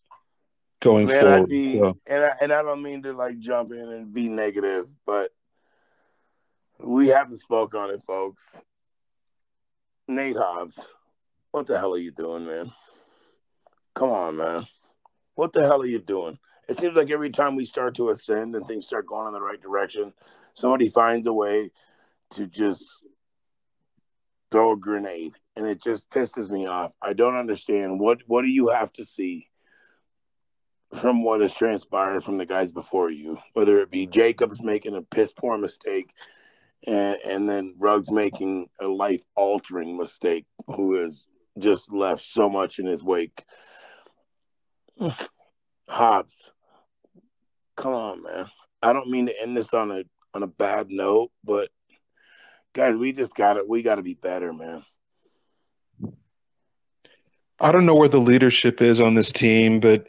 going 0.80 1.08
forward. 1.08 1.48
Be, 1.48 1.78
So, 1.78 1.96
and 2.06 2.24
I, 2.24 2.32
and 2.40 2.52
I 2.52 2.62
don't 2.62 2.82
mean 2.82 3.02
to 3.04 3.12
like 3.12 3.38
jump 3.38 3.72
in 3.72 3.78
and 3.78 4.12
be 4.12 4.28
negative, 4.28 4.86
but 5.06 5.30
we 6.80 7.08
haven't 7.08 7.38
spoke 7.38 7.74
on 7.74 7.90
it, 7.90 8.02
folks. 8.06 8.60
Nate 10.06 10.36
Hobbs, 10.36 10.78
what 11.50 11.66
the 11.66 11.78
hell 11.78 11.92
are 11.94 11.98
you 11.98 12.10
doing, 12.10 12.46
man? 12.46 12.72
Come 13.94 14.10
on, 14.10 14.36
man. 14.36 14.66
What 15.34 15.52
the 15.52 15.62
hell 15.62 15.82
are 15.82 15.86
you 15.86 15.98
doing? 15.98 16.38
It 16.68 16.78
seems 16.78 16.96
like 16.96 17.10
every 17.10 17.30
time 17.30 17.56
we 17.56 17.64
start 17.64 17.96
to 17.96 18.10
ascend 18.10 18.54
and 18.54 18.66
things 18.66 18.86
start 18.86 19.06
going 19.06 19.26
in 19.26 19.32
the 19.32 19.40
right 19.40 19.60
direction, 19.60 20.12
somebody 20.54 20.88
finds 20.88 21.26
a 21.26 21.32
way 21.32 21.70
to 22.34 22.46
just 22.46 22.84
throw 24.50 24.72
a 24.72 24.76
grenade, 24.76 25.34
and 25.56 25.66
it 25.66 25.82
just 25.82 26.10
pisses 26.10 26.50
me 26.50 26.66
off. 26.66 26.92
I 27.02 27.12
don't 27.12 27.36
understand 27.36 28.00
what 28.00 28.20
what 28.26 28.42
do 28.42 28.48
you 28.48 28.68
have 28.68 28.92
to 28.94 29.04
see 29.04 29.48
from 30.94 31.22
what 31.22 31.40
has 31.40 31.54
transpired 31.54 32.24
from 32.24 32.38
the 32.38 32.46
guys 32.46 32.72
before 32.72 33.10
you, 33.10 33.38
whether 33.52 33.78
it 33.78 33.90
be 33.90 34.06
Jacobs 34.06 34.62
making 34.62 34.94
a 34.94 35.02
piss 35.02 35.32
poor 35.32 35.58
mistake 35.58 36.14
and, 36.86 37.16
and 37.24 37.48
then 37.48 37.74
Ruggs 37.78 38.10
making 38.10 38.68
a 38.80 38.86
life 38.86 39.22
altering 39.34 39.96
mistake, 39.96 40.46
who 40.66 41.00
has 41.00 41.26
just 41.58 41.92
left 41.92 42.22
so 42.22 42.48
much 42.48 42.78
in 42.78 42.86
his 42.86 43.02
wake. 43.02 43.44
Hobbs, 45.88 46.50
come 47.76 47.94
on, 47.94 48.22
man. 48.22 48.46
I 48.82 48.92
don't 48.92 49.08
mean 49.08 49.26
to 49.26 49.40
end 49.40 49.56
this 49.56 49.74
on 49.74 49.90
a 49.90 50.02
on 50.34 50.42
a 50.42 50.46
bad 50.46 50.90
note, 50.90 51.30
but 51.42 51.70
guys, 52.74 52.96
we 52.96 53.12
just 53.12 53.34
got 53.34 53.54
to 53.54 53.64
We 53.66 53.82
got 53.82 53.96
to 53.96 54.02
be 54.02 54.14
better, 54.14 54.52
man. 54.52 54.84
I 57.60 57.72
don't 57.72 57.86
know 57.86 57.96
where 57.96 58.08
the 58.08 58.20
leadership 58.20 58.80
is 58.80 59.00
on 59.00 59.14
this 59.14 59.32
team, 59.32 59.80
but 59.80 60.06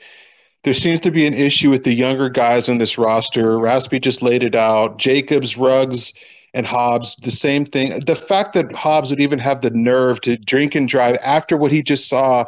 there 0.64 0.74
seems 0.74 1.00
to 1.02 1.12
be 1.12 1.26
an 1.26 1.34
issue 1.34 1.72
with 1.72 1.84
the 1.84 1.94
younger 1.94 2.30
guys 2.30 2.70
on 2.70 2.78
this 2.78 2.98
roster. 2.98 3.58
Raspy 3.58 4.00
just 4.00 4.22
laid 4.22 4.44
it 4.44 4.56
out. 4.56 5.00
Jacobs, 5.00 5.58
Ruggs, 5.58 6.14
and 6.54 6.66
Hobbs, 6.66 7.16
the 7.18 7.32
same 7.32 7.66
thing. 7.66 8.00
The 8.06 8.16
fact 8.16 8.54
that 8.54 8.72
Hobbs 8.72 9.12
would 9.12 9.20
even 9.20 9.40
have 9.40 9.62
the 9.62 9.70
nerve 9.70 10.22
to 10.22 10.38
drink 10.38 10.76
and 10.76 10.88
drive 10.88 11.18
after 11.24 11.58
what 11.58 11.72
he 11.72 11.84
just 11.84 12.10
saw, 12.10 12.46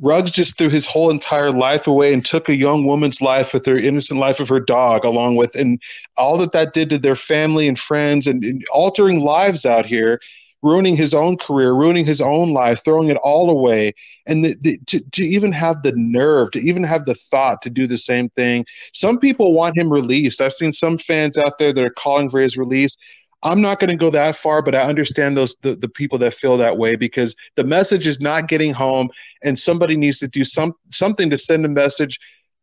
Ruggs 0.00 0.30
just 0.30 0.56
threw 0.56 0.68
his 0.68 0.86
whole 0.86 1.10
entire 1.10 1.50
life 1.50 1.86
away 1.86 2.12
and 2.12 2.24
took 2.24 2.48
a 2.48 2.54
young 2.54 2.86
woman's 2.86 3.20
life 3.20 3.52
with 3.52 3.66
her 3.66 3.76
innocent 3.76 4.20
life 4.20 4.40
of 4.40 4.48
her 4.48 4.60
dog, 4.60 5.04
along 5.04 5.36
with, 5.36 5.54
and 5.54 5.80
all 6.16 6.38
that 6.38 6.52
that 6.52 6.72
did 6.72 6.90
to 6.90 6.98
their 6.98 7.14
family 7.14 7.66
and 7.66 7.78
friends 7.78 8.26
and, 8.26 8.44
and 8.44 8.64
altering 8.72 9.20
lives 9.20 9.66
out 9.66 9.86
here 9.86 10.20
ruining 10.62 10.96
his 10.96 11.14
own 11.14 11.36
career, 11.36 11.72
ruining 11.72 12.04
his 12.04 12.20
own 12.20 12.52
life, 12.52 12.84
throwing 12.84 13.08
it 13.08 13.16
all 13.18 13.50
away, 13.50 13.94
and 14.26 14.44
the, 14.44 14.56
the, 14.60 14.78
to 14.86 15.00
to 15.10 15.24
even 15.24 15.52
have 15.52 15.82
the 15.82 15.92
nerve, 15.92 16.50
to 16.52 16.60
even 16.60 16.82
have 16.82 17.06
the 17.06 17.14
thought 17.14 17.62
to 17.62 17.70
do 17.70 17.86
the 17.86 17.96
same 17.96 18.28
thing. 18.30 18.64
Some 18.92 19.18
people 19.18 19.52
want 19.52 19.76
him 19.76 19.92
released. 19.92 20.40
I've 20.40 20.52
seen 20.52 20.72
some 20.72 20.98
fans 20.98 21.38
out 21.38 21.58
there 21.58 21.72
that 21.72 21.84
are 21.84 21.90
calling 21.90 22.30
for 22.30 22.40
his 22.40 22.56
release. 22.56 22.96
I'm 23.42 23.62
not 23.62 23.80
going 23.80 23.88
to 23.88 23.96
go 23.96 24.10
that 24.10 24.36
far, 24.36 24.60
but 24.60 24.74
I 24.74 24.82
understand 24.82 25.36
those 25.36 25.56
the, 25.62 25.74
the 25.74 25.88
people 25.88 26.18
that 26.18 26.34
feel 26.34 26.58
that 26.58 26.76
way 26.76 26.94
because 26.94 27.34
the 27.56 27.64
message 27.64 28.06
is 28.06 28.20
not 28.20 28.48
getting 28.48 28.74
home, 28.74 29.08
and 29.42 29.58
somebody 29.58 29.96
needs 29.96 30.18
to 30.18 30.28
do 30.28 30.44
some 30.44 30.74
something 30.90 31.30
to 31.30 31.38
send 31.38 31.64
a 31.64 31.68
message 31.68 32.18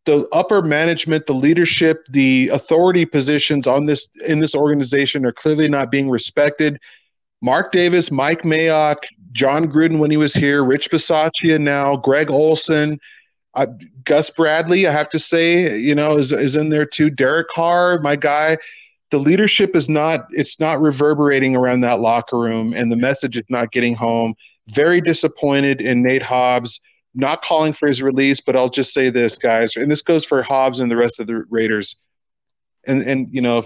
the 0.08 0.26
upper 0.32 0.62
management, 0.62 1.26
the 1.26 1.34
leadership, 1.34 2.06
the 2.10 2.50
authority 2.54 3.06
positions 3.06 3.68
on 3.68 3.86
this 3.86 4.08
in 4.26 4.40
this 4.40 4.56
organization 4.56 5.26
are 5.26 5.34
clearly 5.34 5.68
not 5.68 5.92
being 5.92 6.10
respected. 6.10 6.80
Mark 7.42 7.72
Davis, 7.72 8.12
Mike 8.12 8.42
Mayock, 8.42 8.98
Jon 9.32 9.72
Gruden 9.72 10.00
when 10.00 10.10
he 10.10 10.18
was 10.18 10.34
here, 10.34 10.64
Rich 10.64 10.90
Bisaccia 10.90 11.60
now, 11.60 11.96
Greg 11.96 12.32
Olson, 12.32 13.00
uh, 13.54 13.68
Gus 14.04 14.30
Bradley, 14.30 14.88
I 14.88 14.92
have 14.92 15.10
to 15.10 15.20
say, 15.20 15.80
you 15.80 15.94
know, 15.94 16.18
is, 16.18 16.32
is 16.32 16.56
in 16.56 16.70
there 16.70 16.86
too. 16.86 17.10
Derek 17.10 17.50
Carr, 17.50 18.00
my 18.00 18.16
guy. 18.16 18.58
The 19.10 19.20
leadership 19.20 19.76
is 19.76 19.88
not, 19.88 20.28
it's 20.32 20.60
not 20.60 20.82
reverberating 20.82 21.56
around 21.56 21.82
that 21.82 22.00
locker 22.00 22.38
room 22.38 22.74
and 22.74 22.92
the 22.92 22.98
message 22.98 23.38
is 23.38 23.46
not 23.50 23.72
getting 23.72 23.96
home. 23.96 24.34
Very 24.68 25.00
disappointed 25.00 25.80
in 25.80 26.02
Nate 26.02 26.24
Hobbs, 26.24 26.80
not 27.16 27.42
calling 27.42 27.72
for 27.72 27.88
his 27.88 28.02
release, 28.02 28.42
but 28.42 28.58
I'll 28.58 28.70
just 28.70 28.94
say 28.94 29.10
this, 29.10 29.38
guys, 29.38 29.72
and 29.76 29.90
this 29.90 30.02
goes 30.02 30.26
for 30.26 30.44
Hobbs 30.44 30.80
and 30.80 30.92
the 30.92 30.98
rest 30.98 31.20
of 31.20 31.28
the 31.28 31.46
Raiders. 31.50 31.96
And, 32.86 33.02
and 33.04 33.28
you 33.32 33.42
know, 33.42 33.66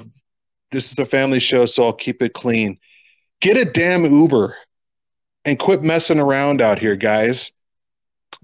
this 0.72 0.92
is 0.92 1.00
a 1.00 1.06
family 1.06 1.40
show, 1.40 1.66
so 1.66 1.86
I'll 1.86 1.94
keep 1.94 2.22
it 2.22 2.34
clean 2.34 2.78
get 3.42 3.58
a 3.58 3.66
damn 3.66 4.06
Uber 4.06 4.56
and 5.44 5.60
quit 5.60 5.84
messing 5.84 6.20
around 6.20 6.62
out 6.62 6.80
here, 6.80 6.96
guys. 6.96 7.52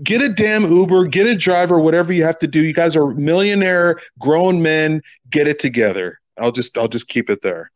Get 0.03 0.21
a 0.21 0.29
damn 0.29 0.69
Uber, 0.69 1.07
get 1.07 1.27
a 1.27 1.35
driver, 1.35 1.79
whatever 1.79 2.11
you 2.11 2.23
have 2.23 2.39
to 2.39 2.47
do. 2.47 2.65
You 2.65 2.73
guys 2.73 2.95
are 2.95 3.13
millionaire 3.13 4.01
grown 4.19 4.61
men. 4.61 5.01
Get 5.29 5.47
it 5.47 5.59
together. 5.59 6.19
I'll 6.37 6.51
just 6.51 6.77
I'll 6.77 6.89
just 6.89 7.07
keep 7.07 7.29
it 7.29 7.41
there. 7.41 7.71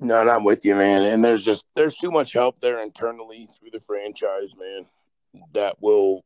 No, 0.00 0.16
I'm 0.16 0.44
with 0.44 0.64
you, 0.64 0.76
man. 0.76 1.02
And 1.02 1.24
there's 1.24 1.44
just 1.44 1.64
there's 1.74 1.96
too 1.96 2.10
much 2.10 2.32
help 2.32 2.60
there 2.60 2.80
internally 2.80 3.48
through 3.58 3.70
the 3.70 3.80
franchise, 3.80 4.54
man, 4.56 4.86
that 5.52 5.82
will 5.82 6.24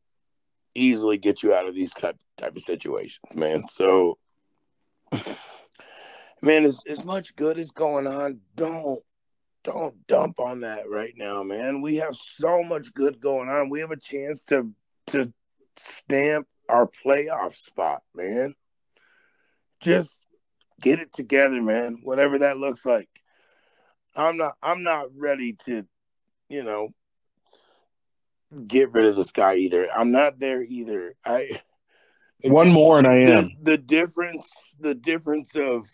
easily 0.75 1.17
get 1.17 1.43
you 1.43 1.53
out 1.53 1.67
of 1.67 1.73
these 1.73 1.93
type 1.93 2.17
type 2.37 2.55
of 2.55 2.61
situations, 2.61 3.33
man. 3.33 3.63
So, 3.63 4.19
man, 6.41 6.65
as 6.65 6.79
as 6.87 7.03
much 7.03 7.35
good 7.35 7.57
as 7.57 7.71
going 7.71 8.05
on, 8.05 8.41
don't 8.55 9.01
don't 9.63 10.05
dump 10.07 10.39
on 10.39 10.61
that 10.61 10.89
right 10.89 11.13
now, 11.15 11.43
man. 11.43 11.81
We 11.81 11.97
have 11.97 12.15
so 12.15 12.63
much 12.63 12.93
good 12.93 13.19
going 13.19 13.49
on. 13.49 13.69
We 13.69 13.79
have 13.79 13.91
a 13.91 13.97
chance 13.97 14.43
to 14.45 14.71
to 15.07 15.33
stamp 15.77 16.47
our 16.69 16.87
playoff 16.87 17.55
spot, 17.55 18.01
man. 18.13 18.55
Just 19.79 20.27
get 20.81 20.99
it 20.99 21.13
together, 21.13 21.61
man. 21.61 21.99
Whatever 22.03 22.39
that 22.39 22.57
looks 22.57 22.85
like. 22.85 23.09
I'm 24.15 24.37
not 24.37 24.53
I'm 24.61 24.83
not 24.83 25.07
ready 25.15 25.53
to, 25.65 25.85
you 26.49 26.63
know, 26.63 26.89
get 28.67 28.91
rid 28.91 29.05
of 29.05 29.15
this 29.15 29.31
guy 29.31 29.55
either. 29.55 29.87
I'm 29.91 30.11
not 30.11 30.39
there 30.39 30.61
either. 30.61 31.15
I 31.25 31.61
one 32.43 32.71
more 32.71 32.99
and 32.99 33.07
I 33.07 33.15
am. 33.17 33.51
The, 33.61 33.71
the 33.71 33.77
difference 33.77 34.75
the 34.79 34.95
difference 34.95 35.55
of 35.55 35.87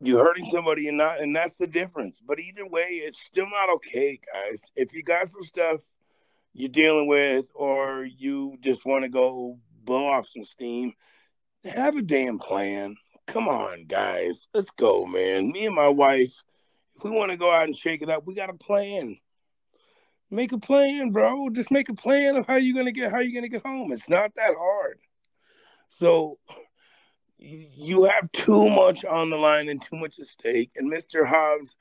you 0.00 0.18
hurting 0.18 0.46
somebody 0.50 0.88
and 0.88 0.98
not 0.98 1.20
and 1.20 1.34
that's 1.34 1.56
the 1.56 1.66
difference. 1.66 2.20
But 2.24 2.38
either 2.38 2.66
way 2.66 3.00
it's 3.02 3.22
still 3.22 3.46
not 3.46 3.74
okay 3.76 4.20
guys. 4.32 4.62
If 4.74 4.92
you 4.94 5.02
got 5.02 5.28
some 5.28 5.42
stuff 5.42 5.80
you're 6.52 6.68
dealing 6.68 7.06
with 7.06 7.46
or 7.54 8.04
you 8.04 8.56
just 8.60 8.84
want 8.84 9.04
to 9.04 9.08
go 9.08 9.58
blow 9.84 10.06
off 10.06 10.28
some 10.28 10.44
steam 10.44 10.92
have 11.64 11.96
a 11.96 12.02
damn 12.02 12.38
plan. 12.38 12.96
Come 13.26 13.48
on 13.48 13.86
guys. 13.86 14.48
Let's 14.54 14.70
go 14.70 15.06
man. 15.06 15.50
Me 15.50 15.66
and 15.66 15.74
my 15.74 15.88
wife 15.88 16.34
if 16.96 17.04
we 17.04 17.10
want 17.10 17.30
to 17.30 17.36
go 17.36 17.52
out 17.52 17.64
and 17.64 17.76
shake 17.76 18.02
it 18.02 18.10
up 18.10 18.26
we 18.26 18.34
got 18.34 18.50
a 18.50 18.54
plan. 18.54 19.16
Make 20.30 20.52
a 20.52 20.58
plan 20.58 21.10
bro. 21.10 21.48
Just 21.50 21.70
make 21.70 21.88
a 21.88 21.94
plan 21.94 22.36
of 22.36 22.46
how 22.46 22.56
you're 22.56 22.76
gonna 22.76 22.92
get 22.92 23.10
how 23.10 23.20
you're 23.20 23.40
gonna 23.40 23.48
get 23.48 23.64
home. 23.64 23.92
It's 23.92 24.08
not 24.08 24.34
that 24.36 24.54
hard. 24.58 24.98
So 25.88 26.38
you 27.46 28.04
have 28.04 28.30
too 28.32 28.68
much 28.68 29.04
on 29.04 29.30
the 29.30 29.36
line 29.36 29.68
and 29.68 29.82
too 29.82 29.96
much 29.96 30.18
at 30.18 30.26
stake. 30.26 30.72
And 30.76 30.90
Mr. 30.90 31.26
Hobbs 31.26 31.76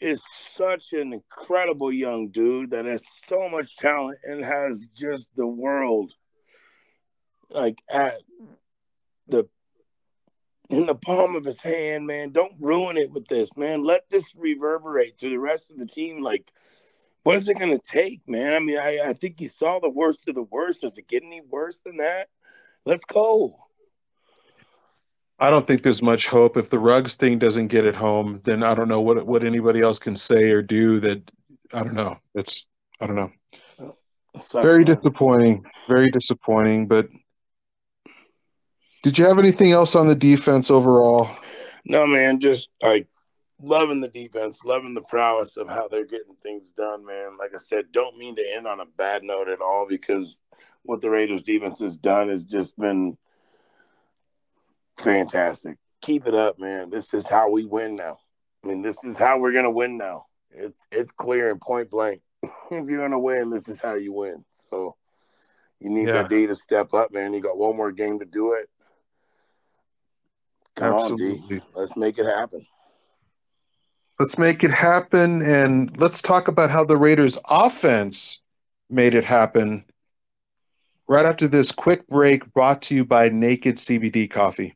is 0.00 0.22
such 0.54 0.92
an 0.92 1.12
incredible 1.12 1.92
young 1.92 2.28
dude 2.28 2.70
that 2.70 2.84
has 2.84 3.04
so 3.26 3.48
much 3.48 3.76
talent 3.76 4.18
and 4.24 4.44
has 4.44 4.88
just 4.94 5.34
the 5.36 5.46
world 5.46 6.12
like 7.50 7.80
at 7.88 8.22
the 9.28 9.48
in 10.68 10.86
the 10.86 10.94
palm 10.94 11.36
of 11.36 11.44
his 11.44 11.60
hand, 11.60 12.06
man. 12.06 12.32
Don't 12.32 12.54
ruin 12.58 12.96
it 12.96 13.12
with 13.12 13.28
this, 13.28 13.56
man. 13.56 13.84
Let 13.84 14.10
this 14.10 14.34
reverberate 14.34 15.16
to 15.18 15.30
the 15.30 15.38
rest 15.38 15.70
of 15.70 15.78
the 15.78 15.86
team. 15.86 16.22
Like, 16.22 16.50
what 17.22 17.36
is 17.36 17.48
it 17.48 17.58
going 17.58 17.78
to 17.78 17.84
take, 17.84 18.28
man? 18.28 18.52
I 18.52 18.58
mean, 18.58 18.78
I, 18.78 18.98
I 19.06 19.12
think 19.12 19.40
you 19.40 19.48
saw 19.48 19.78
the 19.78 19.88
worst 19.88 20.28
of 20.28 20.34
the 20.34 20.42
worst. 20.42 20.82
Does 20.82 20.98
it 20.98 21.06
get 21.06 21.22
any 21.22 21.40
worse 21.40 21.78
than 21.78 21.98
that? 21.98 22.30
Let's 22.84 23.04
go. 23.04 23.65
I 25.38 25.50
don't 25.50 25.66
think 25.66 25.82
there's 25.82 26.02
much 26.02 26.26
hope. 26.26 26.56
If 26.56 26.70
the 26.70 26.78
Ruggs 26.78 27.14
thing 27.14 27.38
doesn't 27.38 27.68
get 27.68 27.84
it 27.84 27.94
home, 27.94 28.40
then 28.44 28.62
I 28.62 28.74
don't 28.74 28.88
know 28.88 29.00
what 29.00 29.26
what 29.26 29.44
anybody 29.44 29.80
else 29.80 29.98
can 29.98 30.16
say 30.16 30.50
or 30.50 30.62
do. 30.62 30.98
That 31.00 31.30
I 31.72 31.82
don't 31.82 31.94
know. 31.94 32.18
It's 32.34 32.66
I 33.00 33.06
don't 33.06 33.16
know. 33.16 33.30
Very 34.54 34.84
disappointing. 34.84 35.64
Very 35.88 36.10
disappointing. 36.10 36.88
But 36.88 37.08
did 39.02 39.18
you 39.18 39.26
have 39.26 39.38
anything 39.38 39.72
else 39.72 39.94
on 39.94 40.08
the 40.08 40.14
defense 40.14 40.70
overall? 40.70 41.28
No, 41.84 42.06
man. 42.06 42.40
Just 42.40 42.70
like 42.82 43.06
loving 43.60 44.00
the 44.00 44.08
defense, 44.08 44.64
loving 44.64 44.94
the 44.94 45.02
prowess 45.02 45.56
of 45.56 45.68
how 45.68 45.88
they're 45.88 46.06
getting 46.06 46.34
things 46.42 46.72
done, 46.72 47.04
man. 47.04 47.36
Like 47.38 47.52
I 47.54 47.58
said, 47.58 47.92
don't 47.92 48.16
mean 48.16 48.36
to 48.36 48.54
end 48.54 48.66
on 48.66 48.80
a 48.80 48.86
bad 48.86 49.22
note 49.22 49.48
at 49.48 49.60
all 49.60 49.86
because 49.88 50.40
what 50.82 51.00
the 51.00 51.10
Raiders 51.10 51.42
defense 51.42 51.78
has 51.80 51.96
done 51.96 52.28
has 52.28 52.44
just 52.44 52.76
been 52.78 53.16
Fantastic. 54.98 55.76
Keep 56.02 56.26
it 56.26 56.34
up, 56.34 56.58
man. 56.58 56.90
This 56.90 57.12
is 57.14 57.26
how 57.26 57.50
we 57.50 57.64
win 57.64 57.96
now. 57.96 58.18
I 58.64 58.68
mean, 58.68 58.82
this 58.82 59.02
is 59.04 59.16
how 59.16 59.38
we're 59.38 59.52
gonna 59.52 59.70
win 59.70 59.96
now. 59.98 60.26
It's 60.50 60.86
it's 60.90 61.10
clear 61.10 61.50
and 61.50 61.60
point 61.60 61.90
blank. 61.90 62.22
if 62.42 62.88
you're 62.88 63.00
gonna 63.02 63.18
win, 63.18 63.50
this 63.50 63.68
is 63.68 63.80
how 63.80 63.94
you 63.94 64.12
win. 64.12 64.44
So 64.52 64.96
You 65.78 65.90
need 65.90 66.08
Yeah. 66.08 66.22
that 66.22 66.30
D 66.30 66.46
to 66.46 66.54
step 66.54 66.94
up, 66.94 67.12
man. 67.12 67.34
You 67.34 67.40
got 67.40 67.58
one 67.58 67.76
more 67.76 67.92
game 67.92 68.18
to 68.20 68.24
do 68.24 68.54
it. 68.54 68.70
Come 70.74 70.94
on, 70.94 71.16
D. 71.16 71.60
Let's 71.74 71.96
make 71.96 72.18
it 72.18 72.24
happen. 72.24 72.66
Let's 74.18 74.38
make 74.38 74.64
it 74.64 74.70
happen. 74.70 75.42
And 75.42 75.94
let's 76.00 76.22
talk 76.22 76.48
about 76.48 76.70
how 76.70 76.82
the 76.84 76.96
Raiders 76.96 77.38
offense 77.48 78.40
made 78.88 79.14
it 79.14 79.24
happen. 79.24 79.84
Right 81.08 81.26
after 81.26 81.46
this 81.46 81.72
quick 81.72 82.06
break 82.08 82.50
brought 82.54 82.80
to 82.82 82.94
you 82.94 83.04
by 83.04 83.28
Naked 83.28 83.76
CBD 83.76 84.28
Coffee. 84.30 84.74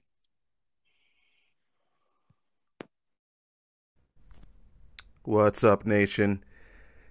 What's 5.25 5.63
up, 5.63 5.85
nation? 5.85 6.43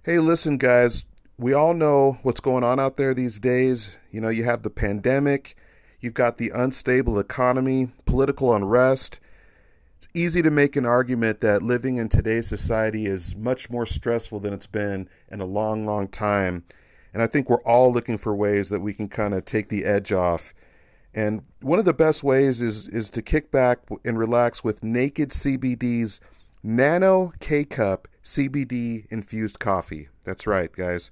Hey, 0.03 0.17
listen, 0.17 0.57
guys. 0.57 1.05
We 1.37 1.53
all 1.53 1.75
know 1.75 2.17
what's 2.23 2.39
going 2.39 2.63
on 2.63 2.79
out 2.79 2.97
there 2.97 3.13
these 3.13 3.39
days. 3.39 3.99
You 4.09 4.19
know, 4.19 4.29
you 4.29 4.45
have 4.45 4.63
the 4.63 4.71
pandemic, 4.71 5.55
you've 5.99 6.15
got 6.15 6.39
the 6.39 6.49
unstable 6.49 7.19
economy, 7.19 7.91
political 8.07 8.55
unrest. 8.55 9.19
It's 9.97 10.07
easy 10.15 10.41
to 10.41 10.49
make 10.49 10.75
an 10.75 10.87
argument 10.87 11.41
that 11.41 11.61
living 11.61 11.97
in 11.97 12.09
today's 12.09 12.47
society 12.47 13.05
is 13.05 13.35
much 13.35 13.69
more 13.69 13.85
stressful 13.85 14.39
than 14.39 14.53
it's 14.53 14.65
been 14.65 15.07
in 15.31 15.39
a 15.39 15.45
long, 15.45 15.85
long 15.85 16.07
time. 16.07 16.63
And 17.13 17.21
I 17.21 17.27
think 17.27 17.47
we're 17.47 17.61
all 17.61 17.93
looking 17.93 18.17
for 18.17 18.35
ways 18.35 18.69
that 18.69 18.81
we 18.81 18.95
can 18.95 19.07
kind 19.07 19.35
of 19.35 19.45
take 19.45 19.69
the 19.69 19.85
edge 19.85 20.11
off. 20.11 20.55
And 21.13 21.43
one 21.61 21.77
of 21.77 21.85
the 21.85 21.93
best 21.93 22.23
ways 22.23 22.59
is 22.59 22.87
is 22.87 23.11
to 23.11 23.21
kick 23.21 23.51
back 23.51 23.81
and 24.03 24.17
relax 24.17 24.63
with 24.63 24.83
Naked 24.83 25.29
CBD's 25.29 26.19
Nano 26.61 27.33
K 27.39 27.63
Cup 27.63 28.07
CBD 28.23 29.05
infused 29.09 29.59
coffee. 29.59 30.09
That's 30.25 30.45
right, 30.45 30.71
guys. 30.71 31.11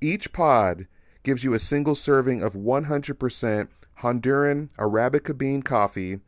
Each 0.00 0.32
pod 0.32 0.86
gives 1.22 1.42
you 1.42 1.54
a 1.54 1.58
single 1.58 1.94
serving 1.94 2.42
of 2.42 2.54
100% 2.54 3.68
Honduran 4.00 4.68
Arabica 4.78 5.36
bean 5.36 5.62
coffee 5.62 6.20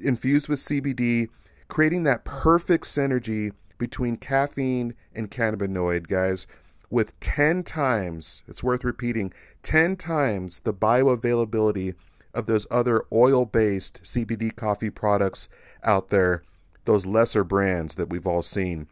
infused 0.00 0.48
with 0.48 0.60
CBD, 0.60 1.28
creating 1.68 2.04
that 2.04 2.24
perfect 2.24 2.84
synergy 2.84 3.52
between 3.76 4.16
caffeine 4.16 4.94
and 5.14 5.30
cannabinoid, 5.30 6.06
guys, 6.06 6.46
with 6.90 7.18
10 7.20 7.64
times, 7.64 8.42
it's 8.46 8.62
worth 8.62 8.84
repeating, 8.84 9.32
10 9.62 9.96
times 9.96 10.60
the 10.60 10.72
bioavailability 10.72 11.94
of 12.32 12.46
those 12.46 12.66
other 12.70 13.04
oil 13.12 13.44
based 13.44 14.00
CBD 14.02 14.54
coffee 14.54 14.90
products 14.90 15.48
out 15.82 16.10
there, 16.10 16.42
those 16.84 17.06
lesser 17.06 17.44
brands 17.44 17.94
that 17.96 18.10
we've 18.10 18.26
all 18.26 18.42
seen. 18.42 18.88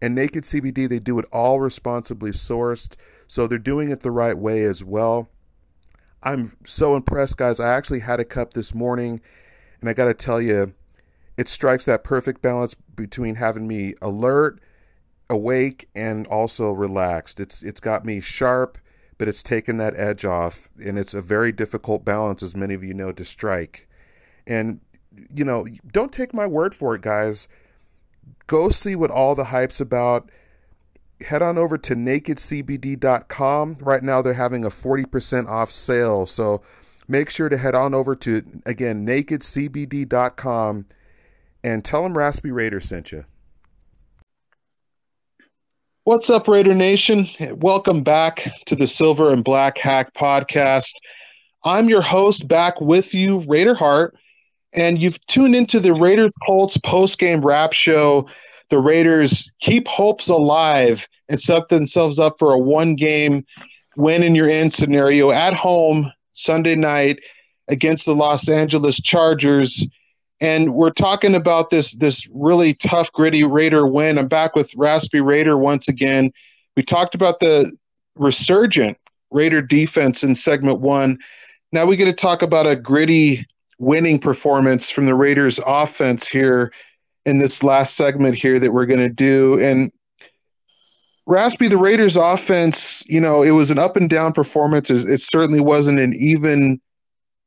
And 0.00 0.14
Naked 0.14 0.44
CBD, 0.44 0.88
they 0.88 0.98
do 0.98 1.18
it 1.18 1.26
all 1.32 1.60
responsibly 1.60 2.30
sourced, 2.30 2.94
so 3.26 3.46
they're 3.46 3.58
doing 3.58 3.90
it 3.90 4.00
the 4.00 4.10
right 4.10 4.36
way 4.36 4.64
as 4.64 4.84
well. 4.84 5.28
I'm 6.22 6.52
so 6.66 6.96
impressed, 6.96 7.36
guys. 7.36 7.60
I 7.60 7.68
actually 7.68 8.00
had 8.00 8.20
a 8.20 8.24
cup 8.24 8.54
this 8.54 8.74
morning, 8.74 9.20
and 9.80 9.88
I 9.88 9.92
got 9.92 10.06
to 10.06 10.14
tell 10.14 10.40
you, 10.40 10.74
it 11.36 11.48
strikes 11.48 11.84
that 11.84 12.04
perfect 12.04 12.42
balance 12.42 12.74
between 12.74 13.36
having 13.36 13.68
me 13.68 13.94
alert, 14.02 14.60
awake, 15.30 15.88
and 15.94 16.26
also 16.26 16.72
relaxed. 16.72 17.38
It's 17.38 17.62
it's 17.62 17.80
got 17.80 18.04
me 18.04 18.20
sharp, 18.20 18.78
but 19.18 19.28
it's 19.28 19.42
taken 19.42 19.76
that 19.78 19.96
edge 19.96 20.24
off, 20.24 20.68
and 20.84 20.98
it's 20.98 21.14
a 21.14 21.22
very 21.22 21.52
difficult 21.52 22.04
balance, 22.04 22.42
as 22.42 22.56
many 22.56 22.74
of 22.74 22.82
you 22.82 22.94
know, 22.94 23.12
to 23.12 23.24
strike. 23.24 23.88
And 24.46 24.80
you 25.34 25.44
know, 25.44 25.66
don't 25.92 26.12
take 26.12 26.32
my 26.34 26.46
word 26.46 26.74
for 26.74 26.94
it, 26.94 27.02
guys. 27.02 27.48
Go 28.46 28.68
see 28.70 28.96
what 28.96 29.10
all 29.10 29.34
the 29.34 29.44
hype's 29.44 29.80
about 29.80 30.30
head 31.22 31.42
on 31.42 31.58
over 31.58 31.76
to 31.78 31.94
nakedcbd.com. 31.94 33.76
Right 33.80 34.02
now, 34.02 34.22
they're 34.22 34.32
having 34.32 34.64
a 34.64 34.70
40% 34.70 35.48
off 35.48 35.70
sale. 35.70 36.26
So 36.26 36.62
make 37.06 37.30
sure 37.30 37.48
to 37.48 37.56
head 37.56 37.74
on 37.74 37.94
over 37.94 38.14
to, 38.16 38.44
again, 38.66 39.06
nakedcbd.com 39.06 40.86
and 41.64 41.84
tell 41.84 42.02
them 42.02 42.16
Raspy 42.16 42.50
Raider 42.50 42.80
sent 42.80 43.12
you. 43.12 43.24
What's 46.04 46.30
up, 46.30 46.48
Raider 46.48 46.74
Nation? 46.74 47.28
Welcome 47.56 48.02
back 48.02 48.50
to 48.64 48.74
the 48.74 48.86
Silver 48.86 49.30
and 49.30 49.44
Black 49.44 49.76
Hack 49.76 50.14
podcast. 50.14 50.94
I'm 51.64 51.88
your 51.90 52.00
host, 52.00 52.48
back 52.48 52.80
with 52.80 53.12
you, 53.12 53.40
Raider 53.40 53.74
Hart, 53.74 54.16
and 54.72 55.00
you've 55.00 55.24
tuned 55.26 55.54
into 55.54 55.80
the 55.80 55.94
Raiders 55.94 56.34
Colts 56.46 56.76
post 56.78 57.18
game 57.18 57.44
wrap 57.44 57.72
show. 57.72 58.28
The 58.70 58.78
Raiders 58.78 59.50
keep 59.60 59.88
hopes 59.88 60.28
alive 60.28 61.08
and 61.28 61.40
set 61.40 61.68
themselves 61.68 62.18
up 62.18 62.38
for 62.38 62.52
a 62.52 62.58
one 62.58 62.94
game 62.94 63.44
win 63.96 64.22
in 64.22 64.34
your 64.34 64.48
end 64.48 64.74
scenario 64.74 65.30
at 65.30 65.54
home 65.54 66.12
Sunday 66.32 66.74
night 66.74 67.18
against 67.68 68.06
the 68.06 68.14
Los 68.14 68.48
Angeles 68.48 69.00
Chargers. 69.00 69.86
And 70.40 70.74
we're 70.74 70.90
talking 70.90 71.34
about 71.34 71.70
this 71.70 71.94
this 71.94 72.26
really 72.32 72.74
tough, 72.74 73.10
gritty 73.12 73.44
Raider 73.44 73.86
win. 73.86 74.18
I'm 74.18 74.28
back 74.28 74.54
with 74.54 74.74
Raspy 74.76 75.20
Raider 75.20 75.56
once 75.56 75.88
again. 75.88 76.30
We 76.76 76.82
talked 76.82 77.14
about 77.14 77.40
the 77.40 77.72
resurgent 78.16 78.98
Raider 79.30 79.62
defense 79.62 80.22
in 80.22 80.34
segment 80.34 80.80
one. 80.80 81.18
Now 81.72 81.86
we 81.86 81.96
get 81.96 82.04
to 82.04 82.12
talk 82.12 82.42
about 82.42 82.66
a 82.66 82.76
gritty 82.76 83.46
winning 83.78 84.18
performance 84.18 84.90
from 84.90 85.04
the 85.04 85.14
Raiders 85.14 85.60
offense 85.66 86.28
here 86.28 86.72
in 87.24 87.38
this 87.38 87.62
last 87.62 87.96
segment 87.96 88.34
here 88.34 88.58
that 88.58 88.72
we're 88.72 88.86
going 88.86 89.00
to 89.00 89.08
do. 89.08 89.60
And 89.60 89.92
Raspy, 91.26 91.68
the 91.68 91.76
Raiders 91.76 92.16
offense, 92.16 93.04
you 93.06 93.20
know, 93.20 93.42
it 93.42 93.50
was 93.50 93.70
an 93.70 93.78
up 93.78 93.96
and 93.96 94.08
down 94.08 94.32
performance. 94.32 94.90
It, 94.90 95.20
certainly 95.20 95.60
wasn't 95.60 96.00
an 96.00 96.14
even 96.14 96.80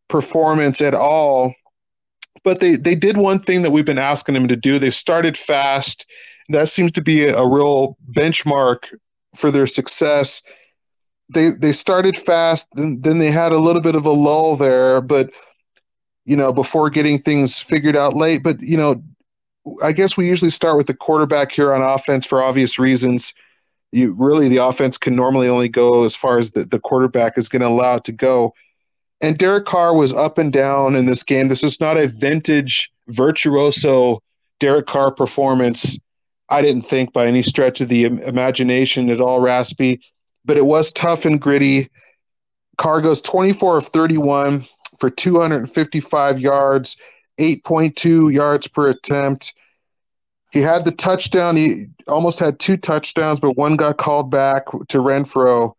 performance 0.07 0.81
at 0.81 0.93
all. 0.93 1.53
But 2.43 2.59
they, 2.59 2.75
they 2.75 2.95
did 2.95 3.17
one 3.17 3.39
thing 3.39 3.63
that 3.63 3.71
we've 3.71 3.85
been 3.85 3.97
asking 3.97 4.35
them 4.35 4.47
to 4.47 4.55
do. 4.55 4.79
They 4.79 4.91
started 4.91 5.37
fast. 5.37 6.05
That 6.49 6.69
seems 6.69 6.91
to 6.93 7.01
be 7.01 7.25
a, 7.25 7.37
a 7.37 7.47
real 7.47 7.97
benchmark 8.11 8.85
for 9.35 9.51
their 9.51 9.67
success. 9.67 10.41
They 11.33 11.51
they 11.51 11.71
started 11.71 12.17
fast, 12.17 12.67
then, 12.73 12.99
then 13.01 13.19
they 13.19 13.31
had 13.31 13.53
a 13.53 13.59
little 13.59 13.81
bit 13.81 13.95
of 13.95 14.05
a 14.05 14.11
lull 14.11 14.57
there, 14.57 14.99
but 14.99 15.31
you 16.25 16.35
know, 16.35 16.53
before 16.53 16.89
getting 16.89 17.17
things 17.17 17.59
figured 17.59 17.95
out 17.95 18.15
late. 18.15 18.43
But 18.43 18.61
you 18.61 18.77
know, 18.77 19.03
I 19.83 19.91
guess 19.91 20.17
we 20.17 20.27
usually 20.27 20.51
start 20.51 20.77
with 20.77 20.87
the 20.87 20.93
quarterback 20.93 21.51
here 21.51 21.73
on 21.73 21.81
offense 21.81 22.25
for 22.25 22.41
obvious 22.41 22.79
reasons. 22.79 23.33
You 23.91 24.13
really 24.13 24.47
the 24.47 24.57
offense 24.57 24.97
can 24.97 25.15
normally 25.15 25.47
only 25.47 25.69
go 25.69 26.03
as 26.05 26.15
far 26.15 26.39
as 26.39 26.51
the, 26.51 26.63
the 26.63 26.79
quarterback 26.79 27.37
is 27.37 27.49
going 27.49 27.61
to 27.61 27.67
allow 27.67 27.95
it 27.95 28.03
to 28.05 28.11
go. 28.11 28.53
And 29.19 29.37
Derek 29.37 29.65
Carr 29.65 29.93
was 29.93 30.13
up 30.13 30.37
and 30.37 30.51
down 30.51 30.95
in 30.95 31.05
this 31.05 31.23
game. 31.23 31.47
This 31.47 31.63
is 31.63 31.79
not 31.79 31.97
a 31.97 32.07
vintage 32.07 32.91
virtuoso 33.09 34.23
Derek 34.59 34.87
Carr 34.87 35.11
performance. 35.11 35.99
I 36.49 36.61
didn't 36.61 36.83
think 36.83 37.13
by 37.13 37.27
any 37.27 37.43
stretch 37.43 37.81
of 37.81 37.89
the 37.89 38.05
imagination 38.05 39.09
at 39.09 39.21
all, 39.21 39.39
Raspy, 39.39 40.01
but 40.43 40.57
it 40.57 40.65
was 40.65 40.91
tough 40.91 41.25
and 41.25 41.39
gritty. 41.39 41.89
Carr 42.77 43.01
goes 43.01 43.21
24 43.21 43.77
of 43.77 43.85
31 43.87 44.65
for 45.01 45.09
255 45.09 46.39
yards, 46.39 46.95
8.2 47.39 48.31
yards 48.31 48.67
per 48.67 48.87
attempt. 48.87 49.55
He 50.51 50.61
had 50.61 50.85
the 50.85 50.91
touchdown. 50.91 51.55
He 51.55 51.87
almost 52.07 52.39
had 52.39 52.59
two 52.59 52.77
touchdowns, 52.77 53.39
but 53.39 53.57
one 53.57 53.77
got 53.77 53.97
called 53.97 54.29
back 54.29 54.67
to 54.89 54.99
Renfrow. 54.99 55.73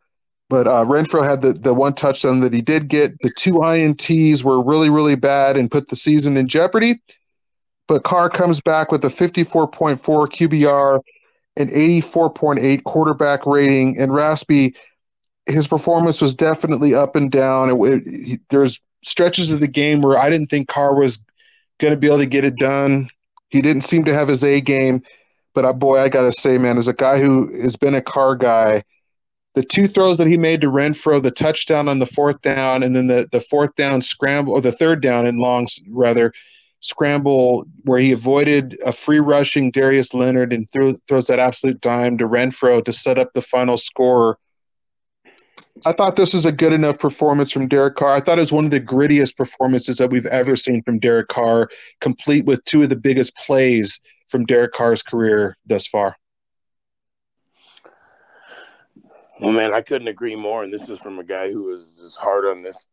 But 0.51 0.67
uh, 0.67 0.85
Renfrow 0.85 1.25
had 1.25 1.41
the, 1.41 1.53
the 1.53 1.73
one 1.73 1.93
touchdown 1.95 2.41
that 2.41 2.53
he 2.53 2.63
did 2.63 2.89
get. 2.89 3.21
The 3.21 3.31
two 3.31 3.55
INTs 3.55 4.43
were 4.43 4.61
really, 4.61 4.91
really 4.91 5.15
bad 5.15 5.57
and 5.57 5.71
put 5.71 5.89
the 5.89 5.97
season 5.97 6.37
in 6.37 6.49
jeopardy. 6.49 7.01
But 7.87 8.03
Carr 8.03 8.29
comes 8.29 8.61
back 8.61 8.91
with 8.91 9.05
a 9.05 9.09
54.4 9.09 9.99
QBR 10.01 11.01
and 11.57 11.71
84.8 11.71 12.83
quarterback 12.85 13.47
rating. 13.47 13.99
And 14.01 14.13
Raspy, 14.13 14.75
his 15.47 15.69
performance 15.69 16.21
was 16.21 16.35
definitely 16.35 16.95
up 16.95 17.15
and 17.15 17.31
down. 17.31 17.71
It, 17.71 17.93
it, 17.93 18.09
he, 18.09 18.39
there's 18.49 18.81
stretches 19.03 19.51
of 19.51 19.61
the 19.61 19.69
game 19.69 20.01
where 20.01 20.19
I 20.19 20.31
didn't 20.31 20.51
think 20.51 20.69
Carr 20.69 20.95
was 20.95 21.23
going 21.79 21.93
to 21.93 21.99
be 21.99 22.07
able 22.07 22.19
to 22.19 22.27
get 22.27 22.45
it 22.45 22.57
done. 22.57 23.09
He 23.49 23.61
didn't 23.61 23.83
seem 23.83 24.05
to 24.05 24.15
have 24.15 24.29
his 24.29 24.45
A 24.45 24.61
game. 24.61 25.03
But 25.55 25.65
uh, 25.65 25.73
boy, 25.73 25.99
I 25.99 26.09
got 26.09 26.23
to 26.23 26.33
say, 26.33 26.57
man, 26.57 26.79
as 26.79 26.89
a 26.89 26.95
guy 26.95 27.21
who 27.21 27.53
has 27.61 27.77
been 27.77 27.95
a 27.95 28.01
Carr 28.01 28.37
guy, 28.37 28.83
the 29.55 29.63
two 29.63 29.87
throws 29.87 30.17
that 30.17 30.27
he 30.27 30.39
made 30.39 30.63
to 30.63 30.69
Renfrow, 30.69 31.23
the 31.23 31.31
touchdown 31.31 31.89
on 31.89 31.99
the 31.99 32.07
fourth 32.07 32.41
down, 32.41 32.83
and 32.83 32.97
then 32.97 33.09
the, 33.09 33.29
the 33.33 33.41
fourth 33.41 33.75
down 33.77 34.01
scramble, 34.01 34.55
or 34.55 34.63
the 34.63 34.73
third 34.73 35.03
down 35.03 35.27
in 35.27 35.37
long, 35.37 35.69
rather, 35.91 36.33
scramble 36.81 37.65
where 37.85 38.01
he 38.01 38.13
avoided 38.13 38.79
a 38.85 38.93
free 38.93 39.21
rushing 39.21 39.71
Darius 39.71 40.15
Leonard 40.15 40.53
and 40.53 40.69
threw, 40.71 40.97
throws 41.07 41.27
that 41.27 41.39
absolute 41.39 41.81
dime 41.81 42.17
to 42.19 42.27
Renfrow 42.27 42.85
to 42.85 42.93
set 42.93 43.19
up 43.19 43.35
the 43.35 43.43
final 43.43 43.77
score. 43.77 44.39
I 45.85 45.93
thought 45.93 46.17
this 46.17 46.35
was 46.35 46.47
a 46.47 46.53
good 46.53 46.73
enough 46.73 46.99
performance 46.99 47.51
from 47.51 47.67
Derek 47.67 47.97
Carr. 47.97 48.15
I 48.15 48.21
thought 48.21 48.39
it 48.39 48.43
was 48.43 48.53
one 48.53 48.65
of 48.65 48.71
the 48.71 48.81
grittiest 48.81 49.37
performances 49.37 49.97
that 49.97 50.11
we've 50.11 50.27
ever 50.27 50.55
seen 50.55 50.83
from 50.83 50.99
Derek 50.99 51.29
Carr, 51.29 51.69
complete 52.01 52.45
with 52.45 52.65
two 52.65 52.83
of 52.83 52.89
the 52.89 52.97
biggest 52.97 53.35
plays 53.37 53.99
from 54.29 54.45
Derek 54.45 54.73
Carr's 54.73 55.03
career 55.03 55.57
thus 55.67 55.87
far. 55.87 56.17
Well, 59.41 59.53
man, 59.53 59.75
I 59.75 59.81
couldn't 59.81 60.09
agree 60.09 60.37
more. 60.37 60.63
And 60.63 60.73
this 60.73 60.89
is 60.89 61.01
from 61.01 61.19
a 61.19 61.25
guy 61.25 61.51
who 61.51 61.75
is 61.75 61.85
as 62.05 62.15
hard 62.15 62.45
on 62.45 62.63
this, 62.63 62.87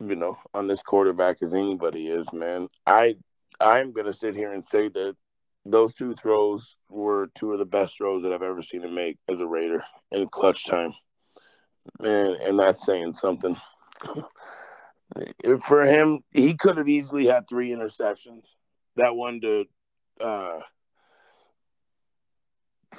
you 0.00 0.16
know, 0.16 0.36
on 0.52 0.66
this 0.66 0.82
quarterback 0.82 1.42
as 1.42 1.54
anybody 1.54 2.08
is, 2.08 2.26
man. 2.32 2.68
I 2.86 3.16
I'm 3.60 3.92
gonna 3.92 4.12
sit 4.12 4.34
here 4.34 4.52
and 4.52 4.64
say 4.64 4.88
that 4.88 5.14
those 5.64 5.94
two 5.94 6.14
throws 6.14 6.76
were 6.88 7.28
two 7.36 7.52
of 7.52 7.60
the 7.60 7.64
best 7.64 7.96
throws 7.96 8.22
that 8.22 8.32
I've 8.32 8.42
ever 8.42 8.62
seen 8.62 8.82
him 8.82 8.94
make 8.94 9.16
as 9.30 9.40
a 9.40 9.46
Raider 9.46 9.84
in 10.10 10.28
clutch 10.28 10.66
time. 10.66 10.92
Man, 12.00 12.36
and 12.42 12.58
that's 12.58 12.84
saying 12.84 13.14
something. 13.14 13.56
For 15.66 15.82
him, 15.82 16.20
he 16.30 16.54
could 16.54 16.76
have 16.76 16.88
easily 16.88 17.26
had 17.26 17.48
three 17.48 17.70
interceptions. 17.70 18.46
That 18.96 19.14
one 19.14 19.40
to 19.40 19.64
uh 20.20 20.60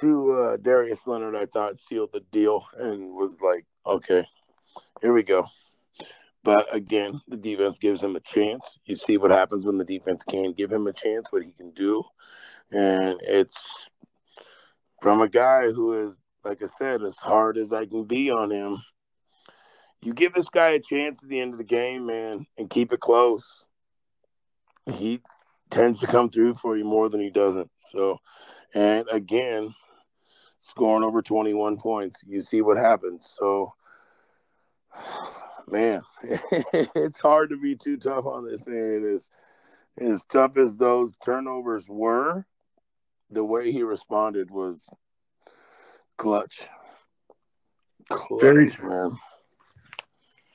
to 0.00 0.32
uh, 0.32 0.56
Darius 0.58 1.06
Leonard, 1.06 1.34
I 1.34 1.46
thought 1.46 1.78
sealed 1.78 2.10
the 2.12 2.20
deal 2.30 2.64
and 2.78 3.14
was 3.14 3.38
like, 3.40 3.64
okay, 3.86 4.26
here 5.00 5.12
we 5.12 5.22
go. 5.22 5.46
But 6.44 6.74
again, 6.74 7.20
the 7.26 7.36
defense 7.36 7.78
gives 7.78 8.02
him 8.02 8.14
a 8.14 8.20
chance. 8.20 8.78
You 8.84 8.94
see 8.94 9.16
what 9.16 9.30
happens 9.30 9.66
when 9.66 9.78
the 9.78 9.84
defense 9.84 10.22
can 10.28 10.52
give 10.52 10.70
him 10.70 10.86
a 10.86 10.92
chance, 10.92 11.26
what 11.30 11.42
he 11.42 11.52
can 11.52 11.72
do. 11.72 12.02
And 12.70 13.20
it's 13.22 13.88
from 15.00 15.20
a 15.20 15.28
guy 15.28 15.70
who 15.72 16.06
is, 16.06 16.16
like 16.46 16.62
I 16.62 16.66
said, 16.66 17.02
as 17.02 17.16
hard 17.16 17.58
as 17.58 17.72
I 17.72 17.86
can 17.86 18.04
be 18.04 18.30
on 18.30 18.50
him. 18.50 18.78
You 20.00 20.14
give 20.14 20.34
this 20.34 20.48
guy 20.48 20.70
a 20.70 20.80
chance 20.80 21.22
at 21.22 21.28
the 21.28 21.40
end 21.40 21.52
of 21.52 21.58
the 21.58 21.64
game, 21.64 22.06
man, 22.06 22.46
and 22.56 22.70
keep 22.70 22.92
it 22.92 23.00
close. 23.00 23.64
He 24.88 25.20
tends 25.70 25.98
to 26.00 26.06
come 26.06 26.30
through 26.30 26.54
for 26.54 26.76
you 26.76 26.84
more 26.84 27.08
than 27.08 27.20
he 27.20 27.30
doesn't. 27.30 27.70
So, 27.90 28.18
and 28.74 29.06
again, 29.10 29.74
scoring 30.60 31.02
over 31.02 31.22
21 31.22 31.78
points, 31.78 32.22
you 32.24 32.40
see 32.42 32.60
what 32.60 32.76
happens. 32.76 33.28
So, 33.36 33.74
man, 35.66 36.02
it's 36.22 37.20
hard 37.20 37.50
to 37.50 37.56
be 37.56 37.74
too 37.74 37.96
tough 37.96 38.26
on 38.26 38.46
this. 38.46 38.68
It 38.68 39.02
is 39.02 39.30
as 39.98 40.22
tough 40.30 40.56
as 40.56 40.76
those 40.76 41.16
turnovers 41.16 41.88
were, 41.88 42.46
the 43.30 43.42
way 43.42 43.72
he 43.72 43.82
responded 43.82 44.52
was 44.52 44.88
clutch. 46.16 46.66
Clutch, 48.08 48.40
Very- 48.40 48.70
man. 48.82 49.18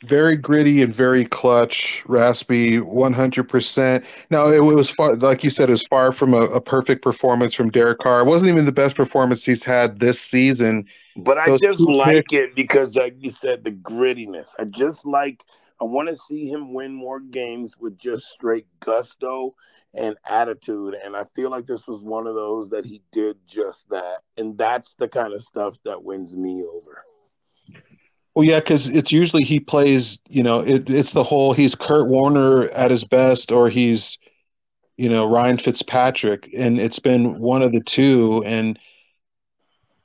very 0.05 0.35
gritty 0.35 0.81
and 0.81 0.95
very 0.95 1.25
clutch, 1.25 2.03
raspy, 2.07 2.79
one 2.79 3.13
hundred 3.13 3.47
percent. 3.49 4.03
Now 4.29 4.47
it 4.47 4.63
was 4.63 4.89
far, 4.89 5.15
like 5.15 5.43
you 5.43 5.49
said, 5.49 5.69
it 5.69 5.73
was 5.73 5.85
far 5.87 6.13
from 6.13 6.33
a, 6.33 6.41
a 6.41 6.61
perfect 6.61 7.03
performance 7.03 7.53
from 7.53 7.69
Derek 7.69 7.99
Carr. 7.99 8.21
It 8.21 8.25
wasn't 8.25 8.51
even 8.51 8.65
the 8.65 8.71
best 8.71 8.95
performance 8.95 9.45
he's 9.45 9.63
had 9.63 9.99
this 9.99 10.19
season. 10.19 10.85
But 11.17 11.37
I 11.37 11.47
Those 11.47 11.61
just 11.61 11.81
like 11.81 12.31
it 12.31 12.55
because, 12.55 12.95
like 12.95 13.15
you 13.19 13.29
said, 13.29 13.63
the 13.63 13.71
grittiness. 13.71 14.49
I 14.57 14.63
just 14.63 15.05
like. 15.05 15.43
I 15.81 15.85
want 15.85 16.09
to 16.09 16.15
see 16.15 16.47
him 16.47 16.75
win 16.75 16.93
more 16.93 17.19
games 17.19 17.75
with 17.79 17.97
just 17.97 18.25
straight 18.25 18.67
gusto 18.79 19.55
and 19.95 20.15
attitude. 20.29 20.95
And 21.03 21.15
I 21.15 21.23
feel 21.35 21.49
like 21.49 21.65
this 21.65 21.87
was 21.87 22.03
one 22.03 22.27
of 22.27 22.35
those 22.35 22.69
that 22.69 22.85
he 22.85 23.01
did 23.11 23.37
just 23.47 23.89
that. 23.89 24.19
And 24.37 24.55
that's 24.55 24.93
the 24.93 25.07
kind 25.07 25.33
of 25.33 25.43
stuff 25.43 25.79
that 25.83 26.03
wins 26.03 26.35
me 26.35 26.63
over. 26.63 27.03
Well, 28.35 28.45
yeah, 28.45 28.59
because 28.59 28.89
it's 28.89 29.11
usually 29.11 29.43
he 29.43 29.59
plays. 29.59 30.19
You 30.29 30.43
know, 30.43 30.59
it, 30.59 30.89
it's 30.89 31.13
the 31.13 31.23
whole 31.23 31.51
he's 31.51 31.73
Kurt 31.73 32.07
Warner 32.07 32.69
at 32.69 32.91
his 32.91 33.03
best, 33.03 33.51
or 33.51 33.67
he's, 33.67 34.19
you 34.97 35.09
know, 35.09 35.25
Ryan 35.25 35.57
Fitzpatrick, 35.57 36.49
and 36.55 36.79
it's 36.79 36.99
been 36.99 37.39
one 37.39 37.63
of 37.63 37.71
the 37.71 37.81
two. 37.81 38.43
And 38.45 38.79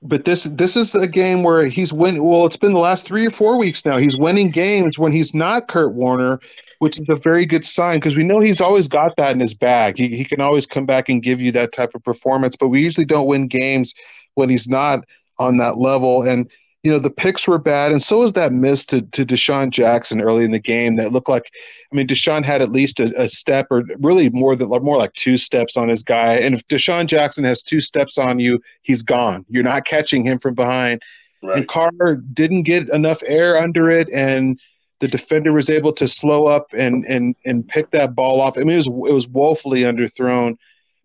but 0.02 0.24
this 0.24 0.44
this 0.44 0.76
is 0.76 0.94
a 0.94 1.06
game 1.06 1.42
where 1.42 1.66
he's 1.66 1.92
win. 1.92 2.22
Well, 2.22 2.46
it's 2.46 2.56
been 2.56 2.72
the 2.72 2.78
last 2.78 3.06
three 3.06 3.26
or 3.26 3.30
four 3.30 3.58
weeks 3.58 3.84
now. 3.84 3.98
He's 3.98 4.16
winning 4.16 4.50
games 4.50 4.98
when 4.98 5.12
he's 5.12 5.34
not 5.34 5.68
Kurt 5.68 5.94
Warner, 5.94 6.40
which 6.78 7.00
is 7.00 7.08
a 7.08 7.16
very 7.16 7.46
good 7.46 7.64
sign 7.64 7.98
because 7.98 8.16
we 8.16 8.24
know 8.24 8.40
he's 8.40 8.60
always 8.60 8.88
got 8.88 9.16
that 9.16 9.32
in 9.32 9.40
his 9.40 9.54
bag. 9.54 9.96
He 9.96 10.16
he 10.16 10.24
can 10.24 10.40
always 10.40 10.66
come 10.66 10.86
back 10.86 11.08
and 11.08 11.22
give 11.22 11.40
you 11.40 11.50
that 11.52 11.72
type 11.72 11.94
of 11.94 12.04
performance. 12.04 12.56
But 12.56 12.68
we 12.68 12.82
usually 12.82 13.06
don't 13.06 13.26
win 13.26 13.48
games 13.48 13.94
when 14.34 14.48
he's 14.48 14.68
not 14.68 15.00
on 15.38 15.56
that 15.58 15.78
level. 15.78 16.22
And 16.22 16.50
you 16.86 16.92
know 16.92 17.00
the 17.00 17.10
picks 17.10 17.48
were 17.48 17.58
bad, 17.58 17.90
and 17.90 18.00
so 18.00 18.20
was 18.20 18.34
that 18.34 18.52
miss 18.52 18.86
to 18.86 19.02
to 19.02 19.26
DeSean 19.26 19.70
Jackson 19.70 20.20
early 20.20 20.44
in 20.44 20.52
the 20.52 20.60
game 20.60 20.94
that 20.94 21.10
looked 21.10 21.28
like. 21.28 21.50
I 21.92 21.96
mean, 21.96 22.06
DeSean 22.06 22.44
had 22.44 22.62
at 22.62 22.70
least 22.70 23.00
a, 23.00 23.20
a 23.20 23.28
step, 23.28 23.66
or 23.72 23.82
really 23.98 24.30
more 24.30 24.54
than 24.54 24.68
more 24.68 24.96
like 24.96 25.12
two 25.14 25.36
steps 25.36 25.76
on 25.76 25.88
his 25.88 26.04
guy. 26.04 26.34
And 26.34 26.54
if 26.54 26.64
DeSean 26.68 27.06
Jackson 27.06 27.42
has 27.42 27.60
two 27.60 27.80
steps 27.80 28.18
on 28.18 28.38
you, 28.38 28.60
he's 28.82 29.02
gone. 29.02 29.44
You're 29.48 29.64
not 29.64 29.84
catching 29.84 30.24
him 30.24 30.38
from 30.38 30.54
behind. 30.54 31.02
And 31.42 31.66
Carr 31.66 31.90
didn't 32.32 32.62
get 32.62 32.88
enough 32.90 33.20
air 33.26 33.56
under 33.56 33.90
it, 33.90 34.08
and 34.12 34.56
the 35.00 35.08
defender 35.08 35.52
was 35.52 35.68
able 35.68 35.92
to 35.94 36.06
slow 36.06 36.46
up 36.46 36.68
and 36.72 37.04
and 37.06 37.34
and 37.44 37.66
pick 37.66 37.90
that 37.90 38.14
ball 38.14 38.40
off. 38.40 38.56
I 38.56 38.60
mean, 38.60 38.70
it 38.70 38.76
was 38.76 38.86
it 38.86 39.12
was 39.12 39.26
woefully 39.26 39.80
underthrown. 39.80 40.56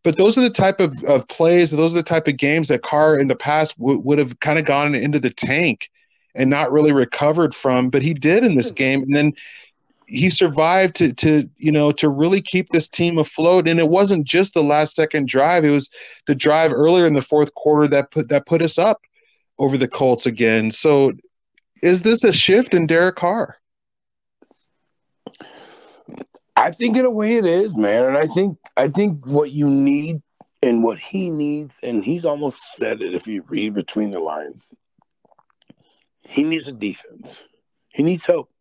But 0.04 0.18
those 0.18 0.38
are 0.38 0.42
the 0.42 0.50
type 0.50 0.80
of, 0.80 1.02
of 1.04 1.28
plays, 1.28 1.72
those 1.72 1.94
are 1.94 1.98
the 1.98 2.04
type 2.04 2.28
of 2.28 2.38
games 2.38 2.70
that 2.70 2.82
Carr 2.82 3.18
in 3.18 3.28
the 3.28 3.36
past 3.36 3.78
w- 3.78 4.00
would 4.00 4.18
have 4.18 4.40
kind 4.40 4.58
of 4.58 4.66
gone 4.66 4.96
into 4.96 5.20
the 5.20 5.30
tank 5.30 5.90
and 6.34 6.50
not 6.50 6.72
really 6.72 6.92
recovered 6.92 7.54
from. 7.54 7.90
But 7.90 8.02
he 8.02 8.14
did 8.14 8.44
in 8.44 8.56
this 8.56 8.70
hmm. 8.70 8.76
game, 8.76 9.04
and 9.04 9.16
then 9.16 9.34
he 10.08 10.30
survived 10.30 10.96
to 10.96 11.14
to 11.14 11.50
you 11.58 11.72
know 11.72 11.92
to 11.94 12.10
really 12.10 12.42
keep 12.42 12.70
this 12.70 12.90
team 12.90 13.18
afloat. 13.18 13.68
And 13.68 13.80
it 13.80 13.90
wasn't 13.90 14.26
just 14.26 14.54
the 14.54 14.64
last 14.64 14.96
second 14.96 15.28
drive; 15.28 15.64
it 15.64 15.70
was 15.70 15.90
the 16.26 16.36
drive 16.36 16.74
earlier 16.74 17.06
in 17.06 17.14
the 17.14 17.22
fourth 17.22 17.54
quarter 17.54 17.88
that 17.90 18.12
put 18.12 18.30
that 18.30 18.48
put 18.48 18.62
us 18.62 18.78
up 18.78 19.02
over 19.60 19.78
the 19.78 19.88
Colts 19.88 20.26
again. 20.26 20.72
So, 20.72 21.12
is 21.84 22.02
this 22.02 22.24
a 22.24 22.34
shift 22.34 22.74
in 22.74 22.88
Derek 22.88 23.18
Carr? 23.18 23.58
I 26.62 26.70
think 26.70 26.96
in 26.96 27.06
a 27.06 27.10
way 27.10 27.38
it 27.38 27.46
is, 27.48 27.76
man. 27.76 28.06
And 28.06 28.16
I 28.16 28.28
think 28.28 28.60
I 28.78 28.88
think 28.88 29.26
what 29.26 29.52
you 29.52 29.68
need 29.68 30.22
and 30.62 30.84
what 30.84 31.00
he 31.00 31.32
needs, 31.32 31.80
and 31.82 32.04
he's 32.04 32.24
almost 32.24 32.76
said 32.76 33.02
it 33.02 33.16
if 33.16 33.26
you 33.26 33.44
read 33.48 33.74
between 33.74 34.12
the 34.12 34.20
lines. 34.20 34.70
He 36.22 36.44
needs 36.44 36.68
a 36.68 36.72
defense. 36.72 37.42
He 37.90 38.04
needs 38.04 38.28
help. 38.28 38.52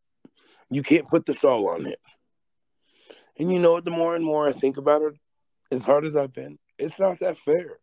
You 0.71 0.83
can't 0.83 1.09
put 1.09 1.27
this 1.27 1.45
all 1.45 1.69
on 1.69 1.85
him. 1.85 1.97
And 3.39 3.53
you 3.53 3.59
know 3.59 3.73
what? 3.73 3.85
The 3.85 3.91
more 3.91 4.17
and 4.17 4.25
more 4.25 4.49
I 4.49 4.53
think 4.53 4.79
about 4.79 5.03
it, 5.03 5.15
as 5.71 5.85
hard 5.85 6.07
as 6.07 6.17
I've 6.17 6.33
been, 6.33 6.59
it's 6.79 6.99
not 6.99 7.21
that 7.21 7.37
fair 7.37 7.81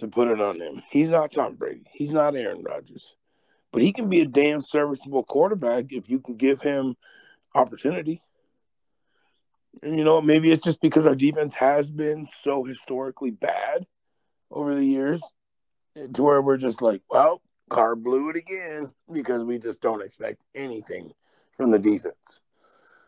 to 0.00 0.06
put 0.06 0.28
it 0.28 0.38
on 0.38 0.60
him. 0.60 0.82
He's 0.90 1.08
not 1.08 1.32
Tom 1.32 1.54
Brady. 1.54 1.86
He's 1.94 2.12
not 2.12 2.36
Aaron 2.36 2.62
Rodgers. 2.62 3.16
But 3.72 3.80
he 3.80 3.94
can 3.94 4.10
be 4.10 4.20
a 4.20 4.26
damn 4.26 4.60
serviceable 4.60 5.24
quarterback 5.24 5.86
if 5.92 6.10
you 6.10 6.20
can 6.20 6.36
give 6.36 6.60
him 6.60 6.94
opportunity. 7.54 8.20
You 9.82 10.04
know, 10.04 10.20
maybe 10.20 10.50
it's 10.50 10.64
just 10.64 10.80
because 10.80 11.06
our 11.06 11.14
defense 11.14 11.54
has 11.54 11.90
been 11.90 12.26
so 12.42 12.64
historically 12.64 13.30
bad 13.30 13.86
over 14.50 14.74
the 14.74 14.84
years 14.84 15.22
eh, 15.96 16.06
to 16.14 16.22
where 16.22 16.40
we're 16.40 16.56
just 16.56 16.80
like, 16.80 17.02
well, 17.10 17.42
Carr 17.68 17.96
blew 17.96 18.30
it 18.30 18.36
again 18.36 18.92
because 19.12 19.44
we 19.44 19.58
just 19.58 19.80
don't 19.80 20.02
expect 20.02 20.44
anything 20.54 21.12
from 21.56 21.70
the 21.70 21.78
defense. 21.78 22.40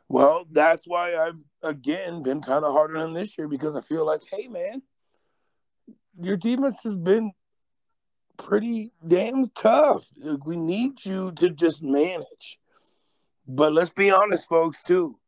Well, 0.08 0.46
that's 0.50 0.86
why 0.86 1.16
I've 1.16 1.38
again 1.62 2.22
been 2.22 2.40
kind 2.40 2.64
of 2.64 2.72
harder 2.72 2.98
on 2.98 3.12
this 3.12 3.36
year 3.36 3.46
because 3.46 3.76
I 3.76 3.80
feel 3.80 4.06
like, 4.06 4.22
hey 4.30 4.48
man, 4.48 4.82
your 6.20 6.36
defense 6.36 6.80
has 6.84 6.96
been 6.96 7.32
pretty 8.38 8.92
damn 9.06 9.50
tough. 9.50 10.06
We 10.44 10.56
need 10.56 11.04
you 11.04 11.32
to 11.32 11.50
just 11.50 11.82
manage. 11.82 12.58
But 13.46 13.72
let's 13.72 13.90
be 13.90 14.10
honest, 14.10 14.48
folks, 14.48 14.82
too. 14.82 15.18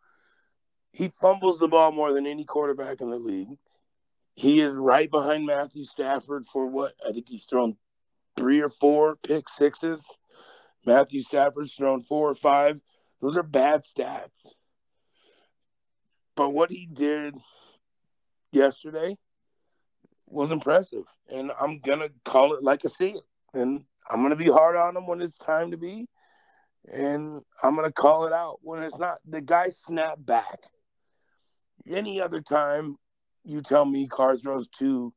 He 0.92 1.10
fumbles 1.20 1.58
the 1.58 1.68
ball 1.68 1.92
more 1.92 2.12
than 2.12 2.26
any 2.26 2.44
quarterback 2.44 3.00
in 3.00 3.10
the 3.10 3.18
league. 3.18 3.58
He 4.34 4.60
is 4.60 4.74
right 4.74 5.10
behind 5.10 5.46
Matthew 5.46 5.84
Stafford 5.84 6.46
for 6.46 6.66
what? 6.66 6.94
I 7.06 7.12
think 7.12 7.28
he's 7.28 7.44
thrown 7.44 7.76
three 8.36 8.60
or 8.60 8.70
four 8.70 9.16
pick 9.16 9.48
sixes. 9.48 10.04
Matthew 10.86 11.22
Stafford's 11.22 11.74
thrown 11.74 12.00
four 12.00 12.30
or 12.30 12.34
five. 12.34 12.80
Those 13.20 13.36
are 13.36 13.42
bad 13.42 13.82
stats. 13.84 14.54
But 16.36 16.50
what 16.50 16.70
he 16.70 16.86
did 16.86 17.34
yesterday 18.50 19.18
was 20.26 20.50
impressive. 20.50 21.04
And 21.28 21.52
I'm 21.60 21.80
going 21.80 21.98
to 21.98 22.10
call 22.24 22.54
it 22.54 22.62
like 22.62 22.84
I 22.84 22.88
see 22.88 23.10
it. 23.10 23.22
And 23.52 23.84
I'm 24.08 24.20
going 24.20 24.30
to 24.30 24.36
be 24.36 24.50
hard 24.50 24.76
on 24.76 24.96
him 24.96 25.06
when 25.06 25.20
it's 25.20 25.36
time 25.36 25.72
to 25.72 25.76
be. 25.76 26.06
And 26.90 27.42
I'm 27.62 27.76
going 27.76 27.86
to 27.86 27.92
call 27.92 28.26
it 28.26 28.32
out 28.32 28.60
when 28.62 28.82
it's 28.82 28.98
not. 28.98 29.18
The 29.28 29.42
guy 29.42 29.68
snapped 29.68 30.24
back. 30.24 30.60
Any 31.88 32.20
other 32.20 32.40
time 32.40 32.96
you 33.44 33.62
tell 33.62 33.84
me 33.84 34.06
Carr 34.06 34.36
throws 34.36 34.68
two 34.68 35.12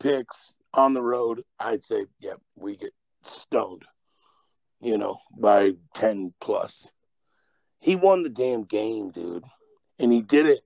picks 0.00 0.54
on 0.72 0.94
the 0.94 1.02
road, 1.02 1.42
I'd 1.58 1.84
say, 1.84 2.00
yep, 2.00 2.08
yeah, 2.20 2.34
we 2.56 2.76
get 2.76 2.92
stoned, 3.24 3.84
you 4.80 4.98
know, 4.98 5.18
by 5.36 5.72
10 5.94 6.34
plus. 6.40 6.88
He 7.80 7.96
won 7.96 8.22
the 8.22 8.28
damn 8.28 8.64
game, 8.64 9.10
dude. 9.10 9.44
And 9.98 10.12
he 10.12 10.22
did 10.22 10.46
it 10.46 10.60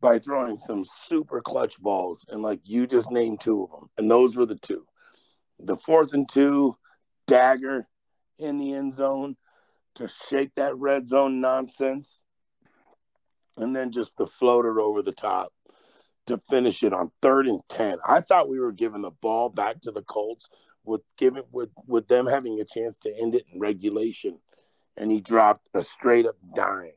by 0.00 0.18
throwing 0.18 0.58
some 0.58 0.84
super 0.84 1.40
clutch 1.40 1.80
balls. 1.80 2.24
And 2.28 2.42
like 2.42 2.60
you 2.64 2.86
just 2.86 3.10
named 3.10 3.40
two 3.40 3.64
of 3.64 3.70
them. 3.70 3.90
And 3.98 4.10
those 4.10 4.36
were 4.36 4.46
the 4.46 4.56
two. 4.56 4.86
The 5.58 5.76
fourth 5.76 6.12
and 6.12 6.28
two, 6.28 6.76
dagger, 7.26 7.86
in 8.38 8.58
the 8.58 8.74
end 8.74 8.94
zone 8.94 9.36
to 9.94 10.08
shake 10.28 10.50
that 10.56 10.76
red 10.76 11.08
zone 11.08 11.40
nonsense, 11.40 12.18
and 13.56 13.74
then 13.74 13.92
just 13.92 14.16
the 14.16 14.26
floater 14.26 14.80
over 14.80 15.02
the 15.02 15.12
top 15.12 15.52
to 16.26 16.40
finish 16.50 16.82
it 16.82 16.92
on 16.92 17.10
third 17.20 17.46
and 17.46 17.60
ten. 17.68 17.98
I 18.06 18.20
thought 18.20 18.48
we 18.48 18.60
were 18.60 18.72
giving 18.72 19.02
the 19.02 19.10
ball 19.10 19.48
back 19.48 19.82
to 19.82 19.90
the 19.90 20.02
Colts 20.02 20.48
with 20.84 21.02
giving 21.16 21.44
with 21.52 21.70
with 21.86 22.08
them 22.08 22.26
having 22.26 22.60
a 22.60 22.64
chance 22.64 22.96
to 23.02 23.14
end 23.16 23.34
it 23.34 23.46
in 23.52 23.60
regulation, 23.60 24.38
and 24.96 25.10
he 25.10 25.20
dropped 25.20 25.68
a 25.74 25.82
straight 25.82 26.26
up 26.26 26.36
dime 26.54 26.92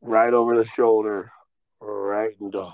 right 0.00 0.32
over 0.32 0.56
the 0.56 0.64
shoulder, 0.64 1.32
right 1.80 2.34
into 2.40 2.72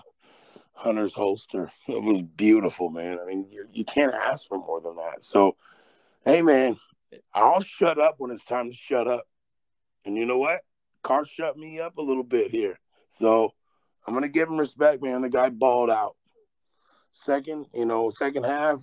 Hunter's 0.73 1.15
holster. 1.15 1.71
It 1.89 2.03
was 2.03 2.23
beautiful, 2.23 2.91
man. 2.91 3.19
I 3.23 3.27
mean, 3.27 3.47
you, 3.51 3.67
you 3.73 3.85
can't 3.85 4.15
ask 4.15 4.47
for 4.47 4.59
more 4.59 4.81
than 4.81 4.97
that. 4.97 5.25
So, 5.25 5.57
hey, 6.25 6.43
man, 6.43 6.77
I'll 7.33 7.61
shut 7.61 7.99
up 7.99 8.17
when 8.19 8.31
it's 8.31 8.45
time 8.45 8.71
to 8.71 8.77
shut 8.77 9.07
up. 9.07 9.25
And 10.05 10.17
you 10.17 10.27
know 10.27 10.39
what? 10.39 10.61
Carr 11.05 11.25
shut 11.25 11.57
me 11.57 11.79
up 11.79 11.99
a 11.99 12.03
little 12.03 12.25
bit 12.25 12.51
here. 12.51 12.81
So 13.09 13.53
I'm 14.07 14.15
gonna 14.15 14.29
give 14.29 14.49
him 14.49 14.57
respect, 14.57 15.03
man. 15.03 15.23
The 15.23 15.29
guy 15.29 15.51
balled 15.51 15.91
out. 15.91 16.17
Second, 17.13 17.67
you 17.73 17.85
know, 17.85 18.11
second 18.11 18.45
half, 18.45 18.83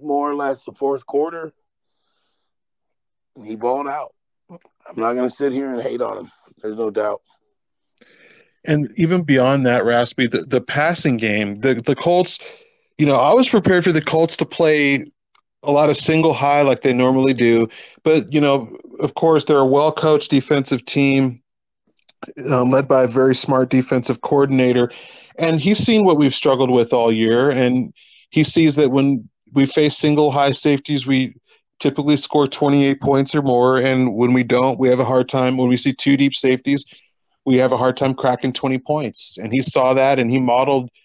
more 0.00 0.30
or 0.30 0.34
less 0.34 0.64
the 0.64 0.72
fourth 0.72 1.04
quarter, 1.04 1.52
he 3.44 3.56
balled 3.56 3.88
out. 3.88 4.14
I'm 4.48 4.58
not 4.96 5.12
gonna 5.12 5.28
sit 5.28 5.52
here 5.52 5.70
and 5.70 5.82
hate 5.82 6.00
on 6.00 6.18
him. 6.18 6.30
There's 6.62 6.76
no 6.76 6.90
doubt. 6.90 7.20
And 8.64 8.92
even 8.96 9.22
beyond 9.22 9.66
that, 9.66 9.84
Raspy, 9.84 10.26
the, 10.26 10.42
the 10.42 10.60
passing 10.60 11.18
game, 11.18 11.56
the 11.56 11.74
the 11.74 11.96
Colts, 11.96 12.38
you 12.96 13.06
know, 13.06 13.16
I 13.16 13.34
was 13.34 13.48
prepared 13.48 13.84
for 13.84 13.92
the 13.92 14.02
Colts 14.02 14.36
to 14.38 14.46
play 14.46 15.04
a 15.64 15.72
lot 15.72 15.90
of 15.90 15.96
single 15.96 16.32
high 16.32 16.62
like 16.62 16.82
they 16.82 16.92
normally 16.92 17.34
do. 17.34 17.68
But, 18.04 18.32
you 18.32 18.40
know, 18.40 18.76
of 19.00 19.14
course, 19.14 19.44
they're 19.44 19.58
a 19.58 19.66
well 19.66 19.92
coached 19.92 20.30
defensive 20.30 20.84
team 20.84 21.42
um, 22.50 22.70
led 22.70 22.88
by 22.88 23.04
a 23.04 23.08
very 23.08 23.34
smart 23.34 23.70
defensive 23.70 24.20
coordinator. 24.20 24.90
And 25.38 25.60
he's 25.60 25.78
seen 25.78 26.04
what 26.04 26.18
we've 26.18 26.34
struggled 26.34 26.70
with 26.70 26.92
all 26.92 27.12
year. 27.12 27.50
And 27.50 27.92
he 28.30 28.44
sees 28.44 28.76
that 28.76 28.90
when 28.90 29.28
we 29.52 29.66
face 29.66 29.96
single 29.96 30.30
high 30.30 30.52
safeties, 30.52 31.06
we 31.06 31.34
typically 31.78 32.16
score 32.16 32.46
28 32.46 33.00
points 33.00 33.34
or 33.34 33.42
more. 33.42 33.78
And 33.78 34.14
when 34.14 34.32
we 34.32 34.42
don't, 34.42 34.78
we 34.78 34.88
have 34.88 35.00
a 35.00 35.04
hard 35.04 35.28
time. 35.28 35.56
When 35.56 35.68
we 35.68 35.76
see 35.76 35.92
two 35.92 36.16
deep 36.16 36.34
safeties, 36.34 36.84
we 37.44 37.56
have 37.56 37.72
a 37.72 37.76
hard 37.76 37.96
time 37.96 38.14
cracking 38.14 38.52
20 38.52 38.78
points. 38.78 39.38
And 39.38 39.52
he 39.52 39.62
saw 39.62 39.94
that 39.94 40.18
and 40.18 40.30
he 40.30 40.38
modeled– 40.38 40.90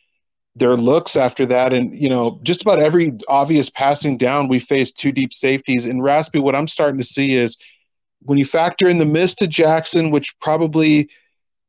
their 0.55 0.75
looks 0.75 1.15
after 1.15 1.45
that. 1.45 1.73
And, 1.73 1.95
you 1.97 2.09
know, 2.09 2.39
just 2.43 2.61
about 2.61 2.81
every 2.81 3.13
obvious 3.27 3.69
passing 3.69 4.17
down, 4.17 4.47
we 4.47 4.59
face 4.59 4.91
two 4.91 5.11
deep 5.11 5.33
safeties. 5.33 5.85
And 5.85 6.03
Raspy, 6.03 6.39
what 6.39 6.55
I'm 6.55 6.67
starting 6.67 6.99
to 6.99 7.05
see 7.05 7.35
is 7.35 7.57
when 8.23 8.37
you 8.37 8.45
factor 8.45 8.87
in 8.87 8.97
the 8.97 9.05
miss 9.05 9.35
to 9.35 9.47
Jackson, 9.47 10.11
which 10.11 10.37
probably 10.39 11.09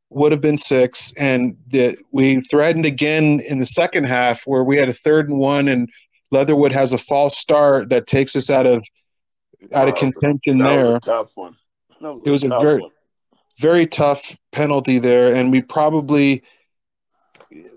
would 0.09 0.31
have 0.31 0.41
been 0.41 0.57
six, 0.57 1.13
and 1.17 1.57
that 1.71 1.97
we 2.11 2.39
threatened 2.41 2.85
again 2.85 3.39
in 3.41 3.59
the 3.59 3.65
second 3.65 4.03
half 4.03 4.43
where 4.45 4.63
we 4.63 4.77
had 4.77 4.89
a 4.89 4.93
third 4.93 5.29
and 5.29 5.39
one, 5.39 5.67
and 5.67 5.89
Leatherwood 6.31 6.71
has 6.71 6.93
a 6.93 6.97
false 6.97 7.37
start 7.37 7.89
that 7.89 8.07
takes 8.07 8.35
us 8.35 8.49
out 8.49 8.65
of 8.65 8.85
out 9.73 9.87
of 9.87 9.95
contention 9.95 10.57
that 10.57 10.67
there. 10.67 10.99
Tough 10.99 11.31
one. 11.35 11.55
Was 12.01 12.19
it 12.25 12.31
was 12.31 12.43
a 12.43 12.49
very 12.49 12.81
one. 12.81 12.91
very 13.59 13.87
tough 13.87 14.35
penalty 14.51 14.99
there, 14.99 15.33
and 15.33 15.51
we 15.51 15.61
probably 15.61 16.43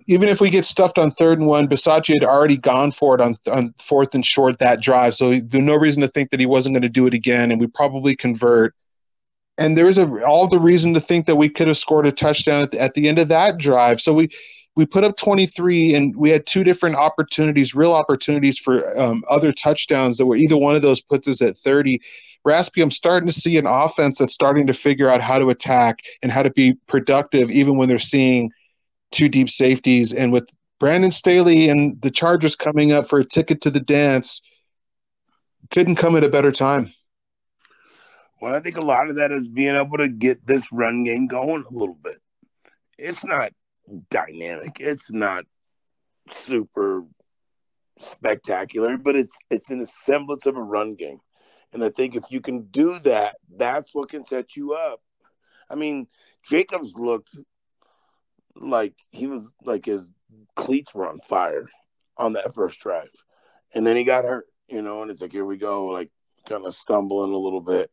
even 0.09 0.29
if 0.29 0.41
we 0.41 0.51
get 0.51 0.65
stuffed 0.65 0.99
on 0.99 1.11
third 1.11 1.39
and 1.39 1.49
one, 1.49 1.69
Bisaccia 1.69 2.15
had 2.15 2.25
already 2.25 2.57
gone 2.57 2.93
for 2.93 3.15
it 3.15 3.21
on, 3.21 3.37
on 3.51 3.75
fourth 3.79 4.15
and 4.15 4.25
short 4.25 4.59
that 4.59 4.81
drive. 4.81 5.15
So 5.15 5.41
there's 5.41 5.65
no 5.65 5.75
reason 5.75 6.01
to 6.03 6.09
think 6.09 6.31
that 6.31 6.41
he 6.41 6.47
wasn't 6.47 6.75
going 6.75 6.83
to 6.83 6.89
do 6.89 7.07
it 7.07 7.15
again, 7.15 7.51
and 7.51 7.61
we 7.61 7.67
probably 7.67 8.15
convert. 8.15 8.75
And 9.59 9.77
there 9.77 9.89
is 9.89 9.99
a, 9.99 10.25
all 10.25 10.49
the 10.49 10.61
reason 10.61 10.95
to 10.95 11.01
think 11.01 11.27
that 11.27 11.37
we 11.37 11.49
could 11.49 11.67
have 11.67 11.79
scored 11.79 12.07
a 12.07 12.13
touchdown 12.13 12.63
at 12.63 12.71
the, 12.71 12.81
at 12.81 12.95
the 12.95 13.09
end 13.09 13.19
of 13.19 13.29
that 13.29 13.59
drive. 13.59 14.01
So 14.01 14.13
we 14.13 14.29
we 14.77 14.85
put 14.85 15.05
up 15.05 15.17
23, 15.17 15.95
and 15.95 16.15
we 16.15 16.29
had 16.29 16.47
two 16.47 16.63
different 16.63 16.97
opportunities, 16.97 17.75
real 17.75 17.95
opportunities 17.95 18.59
for 18.59 18.99
um, 19.01 19.25
other 19.31 19.51
touchdowns 19.51 20.19
that 20.19 20.27
were 20.27 20.37
either 20.37 20.57
one 20.57 20.77
of 20.77 20.83
those 20.83 21.01
puts 21.01 21.27
us 21.27 21.41
at 21.41 21.57
30. 21.57 21.99
Raspy, 22.45 22.83
I'm 22.83 22.91
starting 22.91 23.27
to 23.27 23.33
see 23.33 23.57
an 23.57 23.67
offense 23.67 24.19
that's 24.19 24.35
starting 24.35 24.67
to 24.67 24.75
figure 24.75 25.09
out 25.09 25.23
how 25.23 25.39
to 25.39 25.49
attack 25.49 26.01
and 26.23 26.31
how 26.31 26.43
to 26.43 26.51
be 26.51 26.75
productive, 26.87 27.51
even 27.51 27.77
when 27.77 27.89
they're 27.89 27.99
seeing– 27.99 28.53
two 29.17 29.29
deep 29.31 29.49
safeties, 29.49 30.13
and 30.13 30.31
with 30.31 30.49
Brandon 30.79 31.11
Staley 31.11 31.71
and 31.71 32.01
the 32.03 32.11
Chargers 32.11 32.55
coming 32.55 32.93
up 32.93 33.09
for 33.09 33.19
a 33.19 33.25
ticket 33.25 33.63
to 33.63 33.71
the 33.71 33.81
dance, 33.81 34.43
couldn't 35.71 35.97
come 35.97 36.17
at 36.17 36.25
a 36.25 36.29
better 36.29 36.53
time. 36.53 36.93
Well, 38.43 38.55
I 38.55 38.61
think 38.61 38.77
a 38.77 38.83
lot 38.83 39.09
of 39.09 39.17
that 39.17 39.33
is 39.33 39.49
being 39.49 39.75
able 39.75 39.97
to 39.97 40.09
get 40.09 40.47
this 40.47 40.71
run 40.71 41.05
game 41.05 41.27
going 41.27 41.65
a 41.65 41.73
little 41.73 41.95
bit. 41.95 42.21
It's 42.99 43.25
not 43.25 43.53
dynamic. 44.11 44.77
It's 44.81 45.11
not 45.11 45.47
super 46.31 47.05
spectacular, 47.99 48.99
but 48.99 49.17
it's 49.17 49.35
it's 49.49 49.71
in 49.71 49.81
a 49.81 49.87
semblance 49.87 50.45
of 50.45 50.57
a 50.57 50.63
run 50.63 50.95
game. 50.95 51.21
And 51.73 51.83
I 51.83 51.89
think 51.89 52.15
if 52.15 52.25
you 52.29 52.43
can 52.43 52.65
do 52.65 52.99
that, 53.01 53.37
that's 53.57 53.95
what 53.95 54.11
can 54.11 54.25
set 54.25 54.57
you 54.57 54.75
up. 54.75 55.01
I 55.71 55.75
mean, 55.75 56.07
Jacobs 56.45 56.93
looked 56.95 57.31
like 58.61 58.95
he 59.11 59.27
was 59.27 59.53
like 59.65 59.85
his 59.85 60.07
cleats 60.55 60.95
were 60.95 61.09
on 61.09 61.21
fire 61.21 61.69
on 62.17 62.35
that 62.35 62.55
first 62.55 62.81
drive. 62.81 63.11
And 63.75 63.87
then 63.87 63.97
he 63.97 64.05
got 64.05 64.25
hurt, 64.25 64.47
you 64.69 64.83
know, 64.83 65.03
and 65.03 65.11
it's 65.11 65.21
like, 65.21 65.33
here 65.33 65.45
we 65.45 65.57
go, 65.57 65.87
like 65.87 66.11
kind 66.49 66.67
of 66.67 66.75
stumbling 66.75 67.33
a 67.33 67.39
little 67.39 67.61
bit. 67.61 67.91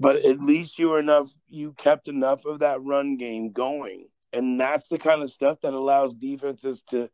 But 0.00 0.24
at 0.24 0.40
least 0.40 0.78
you 0.78 0.88
were 0.88 0.98
enough, 0.98 1.28
you 1.48 1.72
kept 1.72 2.08
enough 2.08 2.44
of 2.46 2.60
that 2.60 2.82
run 2.82 3.16
game 3.16 3.52
going. 3.52 4.08
And 4.32 4.60
that's 4.60 4.88
the 4.88 4.98
kind 4.98 5.22
of 5.22 5.30
stuff 5.30 5.60
that 5.62 5.74
allows 5.74 6.14
defenses 6.14 6.82
to 6.90 7.10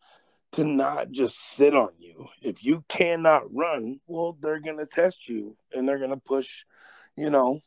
to 0.53 0.65
not 0.65 1.13
just 1.13 1.39
sit 1.39 1.77
on 1.77 1.91
you. 1.99 2.27
If 2.43 2.65
you 2.65 2.85
cannot 2.89 3.55
run, 3.55 4.01
well, 4.09 4.37
they're 4.41 4.59
gonna 4.59 4.87
test 4.87 5.29
you 5.29 5.57
and 5.73 5.89
they're 5.89 6.01
gonna 6.01 6.17
push, 6.17 6.65
you 7.17 7.31
know, 7.31 7.61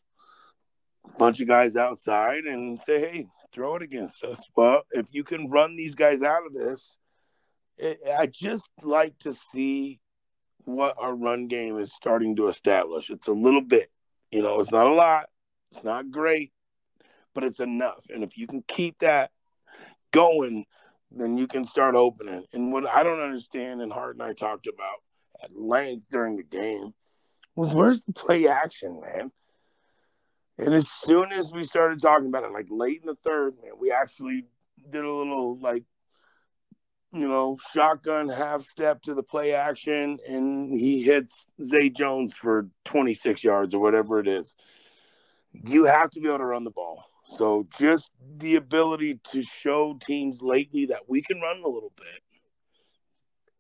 a 1.06 1.18
bunch 1.18 1.40
of 1.40 1.48
guys 1.48 1.78
outside 1.78 2.44
and 2.44 2.80
say, 2.82 3.00
hey, 3.00 3.28
throw 3.54 3.76
it 3.76 3.82
against 3.82 4.24
us. 4.24 4.40
Well, 4.56 4.84
if 4.92 5.08
you 5.12 5.24
can 5.24 5.50
run 5.50 5.76
these 5.76 5.96
guys 5.96 6.22
out 6.22 6.46
of 6.46 6.54
this, 6.54 6.98
it, 7.78 8.00
I 8.18 8.28
just 8.28 8.70
like 8.82 9.18
to 9.20 9.34
see 9.52 10.00
what 10.66 10.96
our 10.98 11.14
run 11.14 11.48
game 11.48 11.78
is 11.80 11.94
starting 11.94 12.36
to 12.38 12.48
establish. 12.48 13.10
It's 13.10 13.28
a 13.28 13.34
little 13.34 13.62
bit, 13.62 13.92
you 14.32 14.42
know, 14.42 14.60
it's 14.60 14.72
not 14.72 14.88
a 14.88 14.94
lot, 14.94 15.30
it's 15.72 15.84
not 15.84 16.12
great, 16.12 16.52
but 17.34 17.44
it's 17.44 17.60
enough. 17.60 18.06
And 18.10 18.24
if 18.24 18.38
you 18.38 18.48
can 18.48 18.64
keep 18.68 19.00
that 19.00 19.32
going, 20.12 20.66
then 21.12 21.38
you 21.38 21.48
can 21.48 21.66
start 21.66 21.96
opening. 21.96 22.46
And 22.54 22.72
what 22.72 22.88
I 22.88 23.04
don't 23.04 23.22
understand, 23.22 23.82
and 23.82 23.92
Hart 23.92 24.16
and 24.16 24.24
I 24.24 24.34
talked 24.34 24.68
about 24.68 25.04
at 25.44 25.56
length 25.56 26.08
during 26.10 26.38
the 26.38 26.44
game, 26.44 26.94
was 27.56 27.74
where's 27.74 28.02
the 28.04 28.14
play 28.14 28.48
action, 28.48 29.02
man? 29.02 29.32
And 30.58 30.74
as 30.74 30.88
soon 31.04 31.32
as 31.32 31.52
we 31.52 31.64
started 31.64 32.02
talking 32.02 32.28
about 32.28 32.44
it, 32.44 32.52
like 32.52 32.68
late 32.70 33.02
in 33.02 33.08
the 33.08 33.18
third, 33.24 33.56
man, 33.62 33.74
we 33.80 33.92
actually 33.92 34.46
did 34.92 35.04
a 35.04 35.12
little 35.12 35.58
like, 35.60 35.84
you 37.12 37.28
know, 37.28 37.58
shotgun 37.74 38.30
half 38.30 38.64
step 38.64 39.02
to 39.04 39.14
the 39.14 39.24
play 39.24 39.54
action, 39.54 40.18
and 40.28 40.74
he 40.74 41.04
hits 41.04 41.48
Zay 41.64 41.90
Jones 41.90 42.34
for 42.34 42.68
26 42.86 43.44
yards 43.44 43.74
or 43.74 43.80
whatever 43.80 44.20
it 44.20 44.28
is. 44.28 44.56
You 45.52 45.86
have 45.86 46.12
to 46.12 46.20
be 46.20 46.28
able 46.28 46.40
to 46.40 46.46
run 46.46 46.64
the 46.64 46.72
ball. 46.72 47.06
So 47.26 47.68
just 47.78 48.12
the 48.38 48.56
ability 48.56 49.20
to 49.32 49.44
show 49.44 49.98
teams 50.06 50.42
lately 50.42 50.88
that 50.88 51.08
we 51.08 51.22
can 51.22 51.40
run 51.40 51.62
a 51.64 51.70
little 51.70 51.94
bit. 51.96 52.22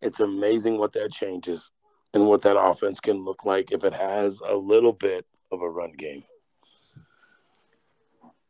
It's 0.01 0.19
amazing 0.19 0.77
what 0.77 0.93
that 0.93 1.11
changes 1.11 1.71
and 2.13 2.27
what 2.27 2.41
that 2.41 2.59
offense 2.59 2.99
can 2.99 3.23
look 3.23 3.45
like 3.45 3.71
if 3.71 3.83
it 3.83 3.93
has 3.93 4.41
a 4.41 4.55
little 4.55 4.93
bit 4.93 5.25
of 5.51 5.61
a 5.61 5.69
run 5.69 5.93
game. 5.97 6.23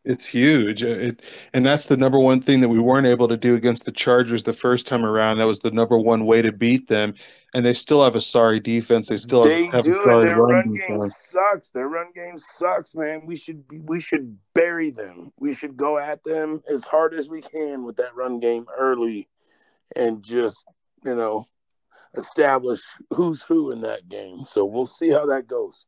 It's 0.06 0.26
huge. 0.26 0.84
Uh, 0.84 0.88
it, 0.88 1.22
and 1.54 1.66
that's 1.66 1.86
the 1.86 1.96
number 1.96 2.20
one 2.20 2.42
thing 2.42 2.60
that 2.62 2.70
we 2.70 2.80
weren't 2.80 3.08
able 3.08 3.28
to 3.30 3.38
do 3.38 3.56
against 3.56 3.86
the 3.86 3.92
Chargers 3.92 4.44
the 4.44 4.52
first 4.52 4.86
time 4.86 5.06
around. 5.06 5.38
That 5.38 5.48
was 5.48 5.60
the 5.60 5.72
number 5.72 5.98
one 5.98 6.26
way 6.26 6.42
to 6.42 6.52
beat 6.52 6.88
them. 6.90 7.14
And 7.54 7.66
they 7.66 7.74
still 7.74 8.04
have 8.04 8.16
a 8.16 8.22
sorry 8.22 8.60
defense. 8.60 9.08
They 9.08 9.18
still 9.18 9.44
they 9.46 9.68
have 9.68 9.86
do. 9.86 10.02
a 10.02 10.04
sorry 10.04 10.26
Their 10.26 10.38
run, 10.38 10.52
run 10.52 10.74
game 10.74 10.96
defense. 10.96 11.16
sucks. 11.32 11.70
Their 11.70 11.88
run 11.88 12.08
game 12.14 12.38
sucks, 12.58 12.96
man. 12.96 13.26
We 13.26 13.36
should 13.38 13.64
we 13.72 14.02
should 14.02 14.38
bury 14.54 14.92
them. 14.92 15.32
We 15.40 15.54
should 15.54 15.78
go 15.78 15.98
at 16.00 16.24
them 16.24 16.64
as 16.70 16.84
hard 16.84 17.14
as 17.14 17.30
we 17.30 17.42
can 17.42 17.86
with 17.86 17.98
that 17.98 18.16
run 18.16 18.40
game 18.40 18.66
early, 18.78 19.30
and 19.96 20.24
just 20.24 20.66
you 21.06 21.16
know 21.16 21.48
establish 22.18 22.82
who's 23.12 23.44
who 23.44 23.72
in 23.72 23.82
that 23.82 24.10
game. 24.10 24.46
So 24.48 24.66
we'll 24.66 24.86
see 24.88 25.12
how 25.12 25.28
that 25.28 25.48
goes. 25.48 25.86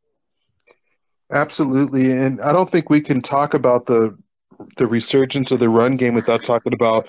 Absolutely, 1.32 2.12
and 2.12 2.40
I 2.42 2.52
don't 2.54 2.70
think 2.70 2.90
we 2.90 3.02
can 3.02 3.22
talk 3.22 3.54
about 3.54 3.88
the 3.88 4.16
the 4.78 4.88
resurgence 4.88 5.52
of 5.52 5.60
the 5.60 5.70
run 5.70 5.98
game 5.98 6.14
without 6.14 6.44
talking 6.44 6.74
about 6.74 7.08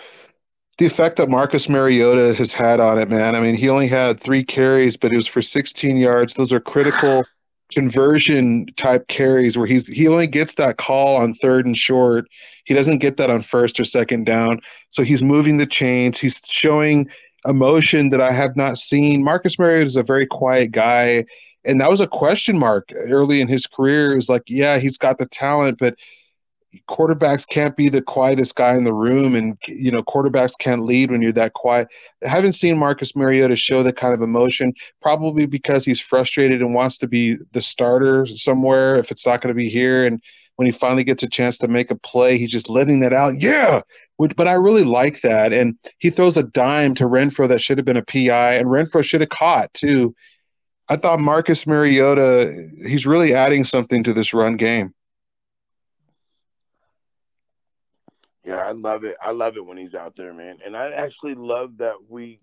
the 0.78 0.86
effect 0.86 1.16
that 1.16 1.28
Marcus 1.28 1.68
Mariota 1.68 2.34
has 2.34 2.52
had 2.52 2.80
on 2.80 2.98
it, 2.98 3.08
man. 3.08 3.34
I 3.34 3.40
mean, 3.40 3.54
he 3.54 3.68
only 3.68 3.88
had 3.88 4.20
three 4.20 4.44
carries, 4.44 4.96
but 4.96 5.12
it 5.12 5.16
was 5.16 5.26
for 5.26 5.40
16 5.40 5.96
yards. 5.96 6.34
Those 6.34 6.52
are 6.52 6.60
critical 6.60 7.24
conversion 7.72 8.66
type 8.76 9.08
carries 9.08 9.58
where 9.58 9.66
he's 9.66 9.88
he 9.88 10.06
only 10.06 10.26
gets 10.26 10.54
that 10.54 10.76
call 10.76 11.16
on 11.16 11.34
third 11.34 11.66
and 11.66 11.76
short. 11.76 12.26
He 12.64 12.74
doesn't 12.74 12.98
get 12.98 13.16
that 13.16 13.30
on 13.30 13.42
first 13.42 13.80
or 13.80 13.84
second 13.84 14.24
down. 14.24 14.60
So 14.90 15.02
he's 15.02 15.22
moving 15.22 15.56
the 15.56 15.66
chains. 15.66 16.18
He's 16.18 16.40
showing 16.46 17.08
emotion 17.46 18.10
that 18.10 18.20
I 18.20 18.32
have 18.32 18.56
not 18.56 18.78
seen. 18.78 19.24
Marcus 19.24 19.58
Mariota 19.58 19.86
is 19.86 19.96
a 19.96 20.02
very 20.02 20.26
quiet 20.26 20.72
guy. 20.72 21.24
And 21.66 21.80
that 21.80 21.90
was 21.90 22.00
a 22.00 22.06
question 22.06 22.58
mark 22.58 22.90
early 22.94 23.40
in 23.40 23.48
his 23.48 23.66
career. 23.66 24.12
It 24.12 24.16
was 24.16 24.28
like, 24.28 24.44
yeah, 24.46 24.78
he's 24.78 24.98
got 24.98 25.18
the 25.18 25.26
talent, 25.26 25.78
but 25.78 25.96
quarterbacks 26.88 27.48
can't 27.48 27.76
be 27.76 27.88
the 27.88 28.02
quietest 28.02 28.54
guy 28.54 28.74
in 28.76 28.84
the 28.84 28.92
room. 28.92 29.34
And 29.34 29.56
you 29.66 29.90
know 29.90 30.02
quarterbacks 30.02 30.58
can't 30.58 30.84
lead 30.84 31.10
when 31.10 31.22
you're 31.22 31.32
that 31.32 31.54
quiet. 31.54 31.88
I 32.24 32.28
haven't 32.28 32.52
seen 32.52 32.78
marcus 32.78 33.16
mariota 33.16 33.56
show 33.56 33.82
that 33.82 33.96
kind 33.96 34.14
of 34.14 34.22
emotion 34.22 34.74
probably 35.00 35.46
because 35.46 35.84
he's 35.84 36.00
frustrated 36.00 36.60
and 36.60 36.74
wants 36.74 36.98
to 36.98 37.08
be 37.08 37.38
the 37.52 37.62
starter 37.62 38.26
somewhere 38.26 38.96
if 38.96 39.10
it's 39.10 39.26
not 39.26 39.40
going 39.40 39.54
to 39.54 39.58
be 39.58 39.68
here. 39.68 40.06
And 40.06 40.20
when 40.56 40.66
he 40.66 40.72
finally 40.72 41.04
gets 41.04 41.22
a 41.22 41.28
chance 41.28 41.58
to 41.58 41.68
make 41.68 41.90
a 41.90 41.96
play 41.96 42.38
he's 42.38 42.50
just 42.50 42.70
letting 42.70 43.00
that 43.00 43.12
out. 43.12 43.34
Yeah 43.38 43.82
but 44.18 44.48
i 44.48 44.52
really 44.52 44.84
like 44.84 45.20
that. 45.20 45.52
And 45.52 45.76
he 45.98 46.10
throws 46.10 46.36
a 46.36 46.42
dime 46.42 46.94
to 46.94 47.04
Renfrow 47.04 47.48
that 47.48 47.60
should 47.60 47.78
have 47.78 47.84
been 47.84 47.96
a 47.96 48.04
pi 48.04 48.54
and 48.54 48.68
Renfrow 48.68 49.04
should 49.04 49.20
have 49.20 49.30
caught 49.30 49.72
too 49.74 50.14
i 50.88 50.96
thought 50.96 51.20
marcus 51.20 51.66
mariota 51.66 52.68
he's 52.86 53.06
really 53.06 53.34
adding 53.34 53.64
something 53.64 54.02
to 54.02 54.12
this 54.12 54.32
run 54.32 54.56
game 54.56 54.92
Yeah, 58.46 58.58
I 58.58 58.70
love 58.70 59.02
it. 59.02 59.16
I 59.20 59.32
love 59.32 59.56
it 59.56 59.66
when 59.66 59.76
he's 59.76 59.96
out 59.96 60.14
there, 60.14 60.32
man. 60.32 60.58
And 60.64 60.76
I 60.76 60.92
actually 60.92 61.34
love 61.34 61.78
that 61.78 61.96
we 62.08 62.38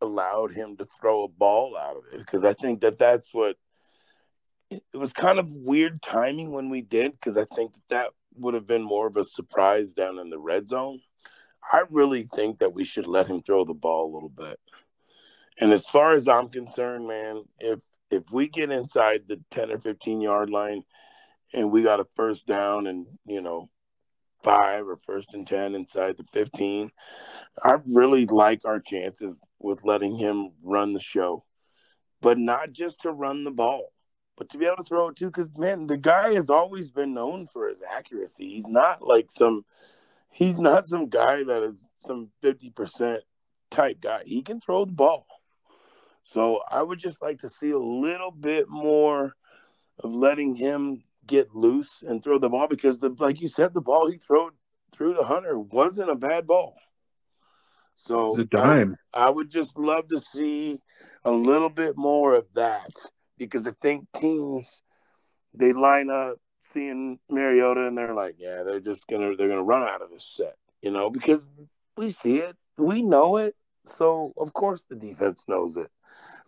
allowed 0.00 0.52
him 0.52 0.78
to 0.78 0.86
throw 0.98 1.24
a 1.24 1.28
ball 1.28 1.76
out 1.76 1.96
of 1.96 2.04
it 2.10 2.18
because 2.18 2.42
I 2.42 2.54
think 2.54 2.80
that 2.80 2.98
that's 2.98 3.34
what 3.34 3.56
it 4.70 4.82
was 4.94 5.12
kind 5.12 5.38
of 5.38 5.52
weird 5.52 6.00
timing 6.00 6.52
when 6.52 6.70
we 6.70 6.80
did 6.80 7.12
because 7.12 7.36
I 7.36 7.44
think 7.54 7.74
that 7.74 7.88
that 7.90 8.06
would 8.34 8.54
have 8.54 8.66
been 8.66 8.82
more 8.82 9.06
of 9.06 9.18
a 9.18 9.24
surprise 9.24 9.92
down 9.92 10.18
in 10.18 10.30
the 10.30 10.38
red 10.38 10.70
zone. 10.70 11.00
I 11.70 11.82
really 11.90 12.22
think 12.34 12.58
that 12.58 12.72
we 12.72 12.84
should 12.84 13.06
let 13.06 13.26
him 13.26 13.42
throw 13.42 13.66
the 13.66 13.74
ball 13.74 14.10
a 14.10 14.14
little 14.14 14.30
bit. 14.30 14.58
And 15.62 15.72
as 15.72 15.86
far 15.86 16.14
as 16.14 16.26
I'm 16.26 16.48
concerned, 16.48 17.06
man, 17.06 17.44
if 17.60 17.78
if 18.10 18.24
we 18.32 18.48
get 18.48 18.72
inside 18.72 19.28
the 19.28 19.40
10 19.52 19.70
or 19.70 19.78
15 19.78 20.20
yard 20.20 20.50
line 20.50 20.82
and 21.54 21.70
we 21.70 21.84
got 21.84 22.00
a 22.00 22.06
first 22.16 22.48
down 22.48 22.88
and, 22.88 23.06
you 23.26 23.40
know, 23.40 23.70
five 24.42 24.88
or 24.88 24.96
first 25.06 25.34
and 25.34 25.46
10 25.46 25.76
inside 25.76 26.16
the 26.16 26.24
15. 26.32 26.90
I 27.62 27.76
really 27.86 28.26
like 28.26 28.64
our 28.64 28.80
chances 28.80 29.40
with 29.60 29.84
letting 29.84 30.18
him 30.18 30.50
run 30.64 30.94
the 30.94 31.00
show, 31.00 31.44
but 32.20 32.38
not 32.38 32.72
just 32.72 33.02
to 33.02 33.12
run 33.12 33.44
the 33.44 33.52
ball, 33.52 33.92
but 34.36 34.48
to 34.48 34.58
be 34.58 34.66
able 34.66 34.78
to 34.78 34.82
throw 34.82 35.10
it 35.10 35.16
too. 35.16 35.26
Because, 35.26 35.56
man, 35.56 35.86
the 35.86 35.96
guy 35.96 36.34
has 36.34 36.50
always 36.50 36.90
been 36.90 37.14
known 37.14 37.46
for 37.46 37.68
his 37.68 37.82
accuracy. 37.88 38.48
He's 38.48 38.66
not 38.66 39.00
like 39.00 39.30
some, 39.30 39.64
he's 40.28 40.58
not 40.58 40.86
some 40.86 41.08
guy 41.08 41.44
that 41.44 41.62
is 41.62 41.88
some 41.98 42.30
50% 42.42 43.18
type 43.70 44.00
guy. 44.00 44.22
He 44.26 44.42
can 44.42 44.60
throw 44.60 44.84
the 44.84 44.92
ball. 44.92 45.28
So 46.22 46.60
I 46.70 46.82
would 46.82 46.98
just 46.98 47.20
like 47.20 47.38
to 47.40 47.48
see 47.48 47.70
a 47.70 47.78
little 47.78 48.30
bit 48.30 48.68
more 48.68 49.34
of 50.02 50.12
letting 50.12 50.54
him 50.54 51.02
get 51.26 51.54
loose 51.54 52.02
and 52.06 52.22
throw 52.22 52.38
the 52.38 52.48
ball 52.48 52.68
because 52.68 52.98
the 52.98 53.14
like 53.18 53.40
you 53.40 53.48
said, 53.48 53.74
the 53.74 53.80
ball 53.80 54.10
he 54.10 54.18
threw 54.18 54.50
through 54.94 55.14
the 55.14 55.24
hunter 55.24 55.58
wasn't 55.58 56.10
a 56.10 56.14
bad 56.16 56.46
ball. 56.46 56.76
So 57.96 58.28
it's 58.28 58.38
a 58.38 58.44
dime. 58.44 58.96
I, 59.12 59.26
I 59.26 59.30
would 59.30 59.50
just 59.50 59.78
love 59.78 60.08
to 60.08 60.20
see 60.20 60.80
a 61.24 61.30
little 61.30 61.68
bit 61.68 61.96
more 61.96 62.34
of 62.34 62.46
that 62.54 62.90
because 63.38 63.66
I 63.66 63.72
think 63.80 64.06
teams 64.14 64.82
they 65.54 65.72
line 65.72 66.10
up 66.10 66.38
seeing 66.62 67.18
Mariota 67.28 67.86
and 67.86 67.96
they're 67.96 68.14
like, 68.14 68.36
yeah, 68.38 68.62
they're 68.62 68.80
just 68.80 69.06
gonna 69.06 69.36
they're 69.36 69.48
gonna 69.48 69.62
run 69.62 69.82
out 69.82 70.02
of 70.02 70.10
this 70.10 70.32
set, 70.36 70.56
you 70.80 70.90
know, 70.90 71.10
because 71.10 71.44
we 71.96 72.10
see 72.10 72.38
it, 72.38 72.56
we 72.78 73.02
know 73.02 73.36
it. 73.36 73.54
So 73.84 74.32
of 74.36 74.52
course 74.52 74.84
the 74.88 74.96
defense 74.96 75.44
knows 75.48 75.76
it. 75.76 75.90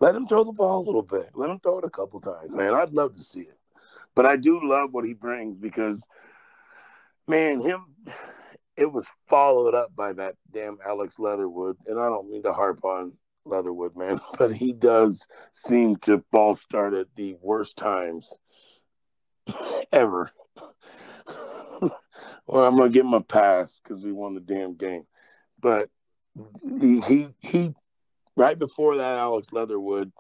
Let 0.01 0.15
him 0.15 0.27
throw 0.27 0.45
the 0.45 0.53
ball 0.53 0.81
a 0.81 0.87
little 0.87 1.03
bit. 1.03 1.31
Let 1.35 1.51
him 1.51 1.61
throw 1.61 1.79
it 1.79 1.85
a 1.85 1.91
couple 1.91 2.21
times, 2.21 2.53
man. 2.53 2.75
I'd 2.75 2.93
love 2.93 3.17
to 3.17 3.23
see 3.23 3.41
it. 3.41 3.59
But 4.15 4.27
I 4.27 4.37
do 4.37 4.61
love 4.63 4.93
what 4.93 5.05
he 5.05 5.13
brings 5.13 5.59
because, 5.59 6.03
man, 7.27 7.61
him, 7.61 7.85
it 8.77 8.91
was 8.91 9.07
followed 9.29 9.75
up 9.75 9.95
by 9.95 10.13
that 10.15 10.37
damn 10.53 10.79
Alex 10.85 11.19
Leatherwood. 11.19 11.77
And 11.87 11.99
I 11.99 12.07
don't 12.07 12.31
mean 12.31 12.43
to 12.43 12.53
harp 12.53 12.85
on 12.85 13.13
Leatherwood, 13.45 13.97
man, 13.97 14.21
but 14.39 14.55
he 14.55 14.73
does 14.73 15.27
seem 15.53 15.97
to 15.97 16.25
ball 16.31 16.57
start 16.57 16.95
at 16.95 17.09
the 17.17 17.37
worst 17.41 17.77
times 17.77 18.33
ever. 19.93 20.31
well, 22.47 22.65
I'm 22.65 22.77
gonna 22.77 22.89
give 22.89 23.05
him 23.05 23.15
a 23.15 23.21
pass 23.21 23.81
because 23.83 24.05
we 24.05 24.13
won 24.13 24.35
the 24.35 24.41
damn 24.41 24.75
game, 24.75 25.07
but 25.61 25.91
he 26.81 27.01
he 27.01 27.29
he 27.41 27.75
right 28.37 28.59
before 28.59 28.97
that 28.97 29.19
Alex 29.19 29.53
Leatherwood 29.53 30.13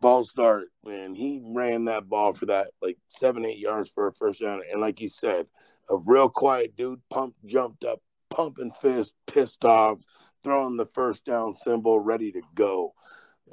ball 0.00 0.24
start, 0.24 0.68
man, 0.84 1.14
he 1.14 1.40
ran 1.44 1.86
that 1.86 2.08
ball 2.08 2.32
for 2.32 2.46
that 2.46 2.68
like 2.80 2.98
seven, 3.08 3.44
eight 3.44 3.58
yards 3.58 3.90
for 3.90 4.06
a 4.06 4.12
first 4.12 4.40
down. 4.40 4.62
And 4.70 4.80
like 4.80 5.00
you 5.00 5.08
said, 5.08 5.46
a 5.90 5.96
real 5.96 6.28
quiet 6.28 6.76
dude, 6.76 7.00
pumped, 7.10 7.44
jumped 7.46 7.84
up, 7.84 8.00
pumping 8.30 8.72
fist, 8.80 9.14
pissed 9.26 9.64
off, 9.64 9.98
throwing 10.44 10.76
the 10.76 10.86
first 10.86 11.24
down 11.24 11.52
symbol, 11.52 11.98
ready 11.98 12.32
to 12.32 12.42
go. 12.54 12.94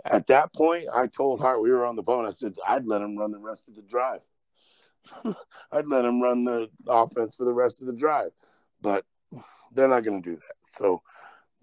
At 0.03 0.27
that 0.27 0.53
point, 0.53 0.87
I 0.93 1.07
told 1.07 1.39
Hart, 1.39 1.61
we 1.61 1.71
were 1.71 1.85
on 1.85 1.95
the 1.95 2.03
phone, 2.03 2.25
I 2.25 2.31
said, 2.31 2.55
I'd 2.67 2.85
let 2.85 3.01
him 3.01 3.17
run 3.17 3.31
the 3.31 3.39
rest 3.39 3.67
of 3.69 3.75
the 3.75 3.81
drive. 3.81 4.19
I'd 5.71 5.87
let 5.87 6.05
him 6.05 6.21
run 6.21 6.43
the 6.43 6.67
offense 6.87 7.35
for 7.35 7.45
the 7.45 7.53
rest 7.53 7.81
of 7.81 7.87
the 7.87 7.93
drive. 7.93 8.31
But 8.81 9.05
they're 9.71 9.87
not 9.87 10.03
going 10.03 10.21
to 10.21 10.29
do 10.29 10.35
that. 10.35 10.55
So, 10.67 11.01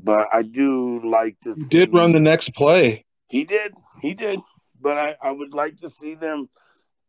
but 0.03 0.29
I 0.33 0.43
do 0.43 1.01
like 1.05 1.39
to. 1.41 1.55
He 1.55 1.65
did 1.71 1.93
run 1.93 2.13
the 2.13 2.21
next 2.21 2.55
play. 2.55 3.05
He 3.29 3.45
did. 3.45 3.75
He 4.01 4.15
did 4.15 4.41
but 4.83 4.99
I, 4.99 5.17
I 5.23 5.31
would 5.31 5.55
like 5.55 5.79
to 5.79 5.89
see 5.89 6.15
them 6.15 6.49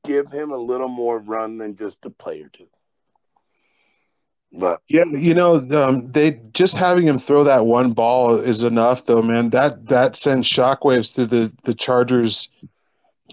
give 0.05 0.31
him 0.31 0.51
a 0.51 0.57
little 0.57 0.87
more 0.87 1.17
run 1.17 1.57
than 1.57 1.75
just 1.75 1.97
a 2.05 2.09
play 2.09 2.41
or 2.41 2.49
two. 2.49 2.67
But 4.55 4.81
yeah, 4.87 5.05
you 5.05 5.33
know, 5.33 5.55
um, 5.75 6.11
they 6.11 6.39
just 6.51 6.77
having 6.77 7.07
him 7.07 7.17
throw 7.17 7.43
that 7.45 7.65
one 7.65 7.93
ball 7.93 8.35
is 8.35 8.61
enough, 8.61 9.07
though, 9.07 9.23
man. 9.23 9.49
That 9.49 9.87
that 9.87 10.15
sends 10.15 10.47
shockwaves 10.47 11.15
through 11.15 11.25
the 11.25 11.51
the 11.63 11.73
Chargers 11.73 12.49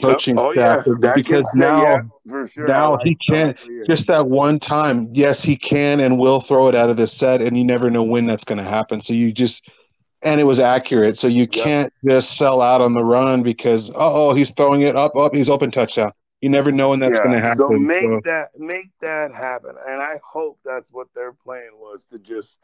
coaching 0.01 0.37
oh, 0.41 0.53
staff 0.53 0.87
yeah. 0.87 1.13
because 1.15 1.47
now 1.55 1.83
yeah, 1.83 2.47
sure. 2.47 2.67
now 2.67 2.93
like 2.93 3.05
he 3.05 3.17
can't 3.29 3.57
just 3.89 4.07
that 4.07 4.27
one 4.27 4.59
time. 4.59 5.09
Yes, 5.13 5.43
he 5.43 5.57
can 5.57 6.01
and 6.01 6.19
will 6.19 6.41
throw 6.41 6.69
it 6.69 6.75
out 6.75 6.91
of 6.91 6.97
the 6.97 7.07
set, 7.07 7.43
and 7.43 7.57
you 7.57 7.65
never 7.65 7.91
know 7.91 8.03
when 8.03 8.27
that's 8.27 8.45
going 8.45 8.59
to 8.59 8.65
happen. 8.65 9.01
So 9.01 9.13
you 9.13 9.33
just 9.33 9.69
and 10.23 10.41
it 10.41 10.45
was 10.45 10.61
accurate. 10.61 11.17
So 11.17 11.29
you 11.29 11.49
yep. 11.51 11.51
can't 11.51 11.93
just 12.07 12.37
sell 12.37 12.61
out 12.61 12.81
on 12.81 12.95
the 12.95 13.05
run 13.05 13.43
because 13.43 13.91
oh 13.95 14.35
he's 14.35 14.51
throwing 14.51 14.83
it 14.83 14.97
up 14.97 15.17
up 15.17 15.35
he's 15.35 15.51
open 15.51 15.71
touchdown. 15.71 16.13
You 16.41 16.49
never 16.49 16.73
know 16.73 16.91
when 16.91 17.01
that's 17.01 17.19
yeah. 17.19 17.25
going 17.25 17.37
to 17.37 17.47
happen. 17.47 17.57
So 17.59 17.69
make 17.71 18.03
so. 18.03 18.21
that 18.25 18.49
make 18.57 18.91
that 19.01 19.35
happen, 19.35 19.75
and 19.87 20.01
I 20.01 20.21
hope 20.25 20.59
that's 20.65 20.89
what 20.91 21.09
their 21.15 21.33
plan 21.33 21.71
was 21.75 22.05
to 22.07 22.19
just 22.19 22.61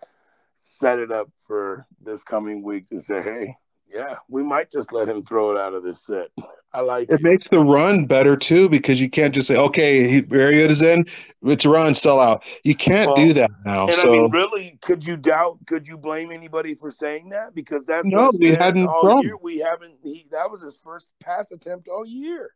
set 0.58 0.98
it 0.98 1.12
up 1.12 1.30
for 1.46 1.86
this 2.02 2.22
coming 2.22 2.62
week 2.62 2.88
to 2.88 3.00
say, 3.00 3.22
hey, 3.22 3.56
yeah, 3.92 4.16
we 4.28 4.42
might 4.42 4.70
just 4.70 4.92
let 4.92 5.08
him 5.08 5.24
throw 5.24 5.52
it 5.52 5.58
out 5.58 5.74
of 5.74 5.82
this 5.82 6.04
set. 6.04 6.28
I 6.72 6.80
like 6.80 7.08
it. 7.08 7.14
It 7.14 7.22
makes 7.22 7.46
the 7.50 7.60
run 7.60 8.04
better 8.04 8.36
too 8.36 8.68
because 8.68 9.00
you 9.00 9.08
can't 9.08 9.34
just 9.34 9.48
say, 9.48 9.56
okay, 9.56 10.06
he, 10.06 10.18
is 10.18 10.82
in, 10.82 11.06
it's 11.42 11.64
run, 11.64 11.94
sell 11.94 12.20
out. 12.20 12.44
You 12.64 12.74
can't 12.74 13.08
well, 13.08 13.16
do 13.16 13.32
that 13.32 13.50
now. 13.64 13.86
And 13.86 13.94
so. 13.94 14.12
I 14.12 14.16
mean, 14.16 14.30
really, 14.30 14.78
could 14.82 15.06
you 15.06 15.16
doubt? 15.16 15.58
Could 15.66 15.88
you 15.88 15.96
blame 15.96 16.30
anybody 16.30 16.74
for 16.74 16.90
saying 16.90 17.30
that? 17.30 17.54
Because 17.54 17.86
that's 17.86 18.06
no, 18.06 18.30
we 18.38 18.54
hadn't 18.54 18.88
all 18.88 19.22
year. 19.22 19.38
We 19.40 19.58
haven't. 19.58 19.94
He 20.02 20.26
that 20.32 20.50
was 20.50 20.60
his 20.60 20.76
first 20.76 21.12
pass 21.20 21.50
attempt 21.50 21.88
all 21.88 22.04
year. 22.04 22.50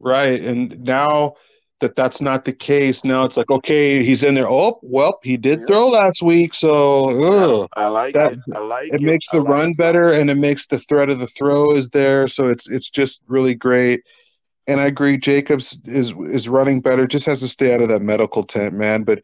Right, 0.00 0.40
and 0.40 0.80
now 0.84 1.34
that 1.80 1.96
that's 1.96 2.20
not 2.20 2.44
the 2.44 2.52
case. 2.52 3.04
Now 3.04 3.24
it's 3.24 3.36
like, 3.36 3.50
okay, 3.50 4.02
he's 4.02 4.24
in 4.24 4.34
there. 4.34 4.48
Oh, 4.48 4.78
well, 4.82 5.18
he 5.22 5.36
did 5.36 5.60
yeah. 5.60 5.66
throw 5.66 5.88
last 5.88 6.22
week, 6.22 6.54
so 6.54 7.62
ugh. 7.62 7.68
I 7.76 7.86
like 7.86 8.14
that, 8.14 8.32
it. 8.32 8.38
I 8.54 8.58
like 8.58 8.88
it. 8.88 8.94
It 8.94 9.02
makes 9.02 9.26
the 9.32 9.38
like 9.38 9.48
run 9.48 9.70
it. 9.70 9.76
better, 9.76 10.12
and 10.12 10.30
it 10.30 10.36
makes 10.36 10.66
the 10.66 10.78
threat 10.78 11.10
of 11.10 11.20
the 11.20 11.26
throw 11.28 11.72
is 11.72 11.90
there. 11.90 12.26
So 12.26 12.46
it's 12.46 12.68
it's 12.68 12.90
just 12.90 13.22
really 13.28 13.54
great. 13.54 14.02
And 14.66 14.80
I 14.80 14.86
agree, 14.86 15.16
Jacobs 15.16 15.80
is 15.84 16.12
is 16.12 16.48
running 16.48 16.80
better. 16.80 17.06
Just 17.06 17.26
has 17.26 17.40
to 17.40 17.48
stay 17.48 17.74
out 17.74 17.80
of 17.80 17.88
that 17.88 18.02
medical 18.02 18.42
tent, 18.42 18.74
man. 18.74 19.02
But 19.02 19.22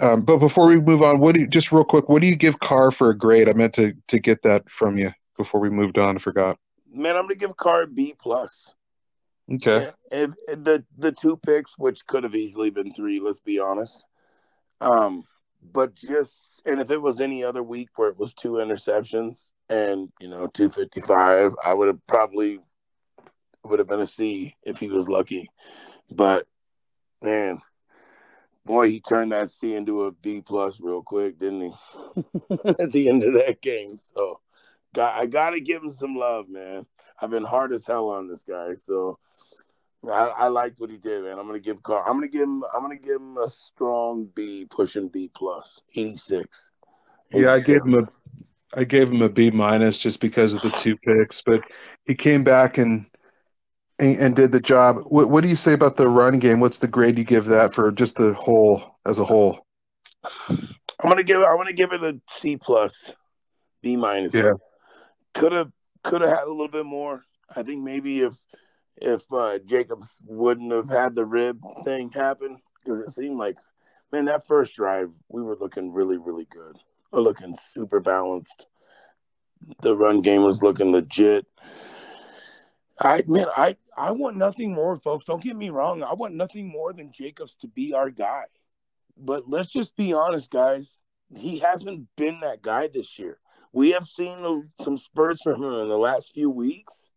um, 0.00 0.22
but 0.22 0.38
before 0.38 0.66
we 0.66 0.80
move 0.80 1.02
on, 1.02 1.18
what 1.18 1.34
do 1.34 1.42
you, 1.42 1.46
just 1.46 1.72
real 1.72 1.84
quick, 1.84 2.08
what 2.08 2.22
do 2.22 2.28
you 2.28 2.36
give 2.36 2.60
Carr 2.60 2.90
for 2.90 3.10
a 3.10 3.16
grade? 3.16 3.48
I 3.48 3.52
meant 3.52 3.74
to 3.74 3.94
to 4.08 4.18
get 4.18 4.42
that 4.42 4.68
from 4.70 4.96
you 4.96 5.12
before 5.36 5.60
we 5.60 5.70
moved 5.70 5.98
on. 5.98 6.16
I 6.16 6.18
forgot. 6.18 6.56
Man, 6.92 7.16
I'm 7.16 7.22
gonna 7.22 7.34
give 7.34 7.56
Carr 7.56 7.82
a 7.82 7.86
B 7.86 8.14
plus. 8.18 8.72
Okay. 9.52 9.90
If, 10.10 10.30
if 10.48 10.64
the 10.64 10.84
the 10.96 11.12
two 11.12 11.36
picks, 11.36 11.76
which 11.76 12.06
could 12.06 12.24
have 12.24 12.34
easily 12.34 12.70
been 12.70 12.92
three, 12.92 13.20
let's 13.20 13.40
be 13.40 13.58
honest. 13.58 14.04
Um, 14.80 15.24
but 15.62 15.94
just 15.94 16.62
and 16.64 16.80
if 16.80 16.90
it 16.90 17.02
was 17.02 17.20
any 17.20 17.44
other 17.44 17.62
week 17.62 17.88
where 17.96 18.08
it 18.08 18.18
was 18.18 18.32
two 18.32 18.52
interceptions 18.52 19.46
and 19.68 20.10
you 20.20 20.28
know 20.28 20.46
two 20.46 20.70
fifty 20.70 21.00
five, 21.00 21.54
I 21.64 21.74
would 21.74 21.88
have 21.88 22.06
probably 22.06 22.60
would 23.64 23.78
have 23.78 23.88
been 23.88 24.00
a 24.00 24.06
C 24.06 24.56
if 24.62 24.78
he 24.78 24.88
was 24.88 25.08
lucky, 25.08 25.50
But 26.10 26.46
man, 27.22 27.60
boy, 28.64 28.88
he 28.88 29.00
turned 29.00 29.32
that 29.32 29.50
C 29.50 29.74
into 29.74 30.04
a 30.04 30.12
B 30.12 30.40
plus 30.40 30.80
real 30.80 31.02
quick, 31.02 31.38
didn't 31.38 31.60
he? 31.62 31.72
At 32.78 32.92
the 32.92 33.08
end 33.08 33.22
of 33.22 33.34
that 33.34 33.60
game. 33.60 33.98
So 33.98 34.40
I 34.98 35.26
gotta 35.26 35.60
give 35.60 35.82
him 35.82 35.92
some 35.92 36.16
love, 36.16 36.48
man. 36.48 36.86
I've 37.20 37.30
been 37.30 37.44
hard 37.44 37.72
as 37.72 37.86
hell 37.86 38.08
on 38.08 38.28
this 38.28 38.42
guy. 38.42 38.74
So 38.74 39.18
I, 40.04 40.32
I 40.36 40.48
liked 40.48 40.80
what 40.80 40.90
he 40.90 40.96
did, 40.96 41.24
man. 41.24 41.38
I'm 41.38 41.46
gonna 41.46 41.60
give 41.60 41.82
Carr. 41.82 42.06
I'm 42.08 42.14
gonna 42.14 42.28
give 42.28 42.42
him. 42.42 42.64
I'm 42.74 42.82
gonna 42.82 42.96
give 42.96 43.20
him 43.20 43.36
a 43.36 43.50
strong 43.50 44.28
B, 44.34 44.66
pushing 44.68 45.08
B 45.08 45.30
plus, 45.34 45.80
86. 45.94 46.70
Yeah, 47.32 47.52
I 47.52 47.60
gave 47.60 47.84
him 47.84 47.94
a. 47.94 48.08
I 48.78 48.84
gave 48.84 49.10
him 49.10 49.22
a 49.22 49.28
B 49.28 49.50
minus 49.50 49.98
just 49.98 50.20
because 50.20 50.54
of 50.54 50.62
the 50.62 50.70
two 50.70 50.96
picks, 50.96 51.42
but 51.42 51.62
he 52.04 52.14
came 52.14 52.44
back 52.44 52.78
and 52.78 53.06
and, 53.98 54.16
and 54.18 54.36
did 54.36 54.52
the 54.52 54.60
job. 54.60 55.02
What, 55.06 55.28
what 55.30 55.42
do 55.42 55.48
you 55.48 55.56
say 55.56 55.74
about 55.74 55.96
the 55.96 56.08
run 56.08 56.38
game? 56.38 56.60
What's 56.60 56.78
the 56.78 56.88
grade 56.88 57.18
you 57.18 57.24
give 57.24 57.44
that 57.46 57.74
for 57.74 57.92
just 57.92 58.16
the 58.16 58.32
whole 58.32 58.98
as 59.06 59.18
a 59.18 59.24
whole? 59.24 59.66
I'm 60.48 61.08
gonna 61.08 61.22
give. 61.22 61.38
I'm 61.38 61.56
gonna 61.56 61.72
give 61.72 61.92
it 61.92 62.02
a 62.02 62.20
C 62.38 62.56
plus, 62.56 63.12
B 63.82 63.96
minus. 63.96 64.34
Yeah, 64.34 64.52
could 65.34 65.52
have 65.52 65.70
could 66.02 66.20
have 66.20 66.30
had 66.30 66.46
a 66.46 66.50
little 66.50 66.68
bit 66.68 66.86
more. 66.86 67.24
I 67.54 67.62
think 67.62 67.82
maybe 67.82 68.20
if 68.20 68.34
if 68.96 69.22
uh, 69.32 69.58
Jacobs 69.64 70.08
wouldn't 70.26 70.72
have 70.72 70.88
had 70.88 71.14
the 71.14 71.24
rib 71.24 71.60
thing 71.84 72.10
happen 72.10 72.60
because 72.82 73.00
it 73.00 73.10
seemed 73.10 73.38
like, 73.38 73.56
man, 74.12 74.26
that 74.26 74.46
first 74.46 74.74
drive 74.74 75.10
we 75.28 75.42
were 75.42 75.56
looking 75.56 75.92
really 75.92 76.18
really 76.18 76.46
good. 76.50 76.78
We're 77.12 77.20
looking 77.20 77.56
super 77.56 78.00
balanced. 78.00 78.66
The 79.82 79.94
run 79.96 80.22
game 80.22 80.42
was 80.42 80.62
looking 80.62 80.92
legit. 80.92 81.46
I 83.00 83.24
man, 83.26 83.46
I 83.56 83.76
I 83.96 84.12
want 84.12 84.36
nothing 84.36 84.72
more, 84.72 84.96
folks. 84.98 85.24
Don't 85.24 85.42
get 85.42 85.56
me 85.56 85.70
wrong. 85.70 86.02
I 86.02 86.14
want 86.14 86.34
nothing 86.34 86.68
more 86.68 86.92
than 86.92 87.12
Jacobs 87.12 87.56
to 87.56 87.68
be 87.68 87.92
our 87.92 88.10
guy. 88.10 88.44
But 89.16 89.48
let's 89.48 89.68
just 89.68 89.96
be 89.96 90.12
honest, 90.12 90.50
guys. 90.50 90.88
He 91.34 91.58
hasn't 91.58 92.08
been 92.16 92.40
that 92.40 92.62
guy 92.62 92.88
this 92.88 93.18
year. 93.18 93.38
We 93.72 93.90
have 93.90 94.04
seen 94.04 94.70
some 94.80 94.98
spurts 94.98 95.42
from 95.42 95.62
him 95.62 95.72
in 95.72 95.88
the 95.88 95.98
last 95.98 96.32
few 96.32 96.50
weeks, 96.50 97.10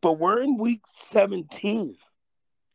but 0.00 0.18
we're 0.18 0.42
in 0.42 0.58
week 0.58 0.82
17. 1.10 1.96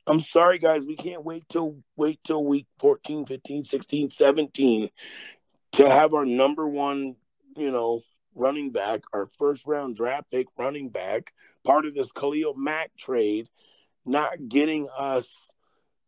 I'm 0.07 0.19
sorry, 0.19 0.59
guys. 0.59 0.85
We 0.85 0.95
can't 0.95 1.25
wait 1.25 1.49
till 1.49 1.77
wait 1.95 2.19
till 2.23 2.43
week 2.43 2.67
14, 2.79 3.25
15, 3.25 3.65
16, 3.65 4.09
17 4.09 4.89
to 5.73 5.89
have 5.89 6.13
our 6.13 6.25
number 6.25 6.67
one, 6.67 7.15
you 7.57 7.71
know, 7.71 8.01
running 8.35 8.71
back, 8.71 9.01
our 9.13 9.27
first 9.37 9.65
round 9.65 9.95
draft 9.97 10.29
pick 10.31 10.47
running 10.57 10.89
back, 10.89 11.33
part 11.65 11.85
of 11.85 11.95
this 11.95 12.11
Khalil 12.11 12.53
Mack 12.55 12.91
trade, 12.97 13.49
not 14.05 14.47
getting 14.47 14.87
us 14.97 15.49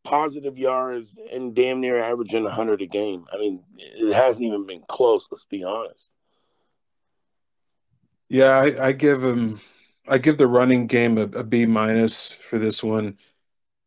positive 0.04 0.58
yards 0.58 1.18
and 1.34 1.54
damn 1.54 1.82
near 1.82 2.02
averaging 2.02 2.44
100 2.44 2.82
a 2.82 2.86
game. 2.86 3.26
I 3.34 3.38
mean, 3.38 3.64
it 3.78 4.14
hasn't 4.14 4.46
even 4.46 4.66
been 4.66 4.84
close, 4.88 5.28
let's 5.32 5.46
be 5.46 5.64
honest. 5.64 6.12
Yeah, 8.30 8.50
I, 8.50 8.88
I 8.88 8.92
give 8.92 9.24
him, 9.24 9.62
I 10.08 10.18
give 10.18 10.38
the 10.38 10.48
running 10.48 10.88
game 10.88 11.18
a, 11.18 11.24
a 11.24 11.44
B 11.44 11.66
minus 11.66 12.34
for 12.34 12.58
this 12.60 12.84
one. 12.84 13.18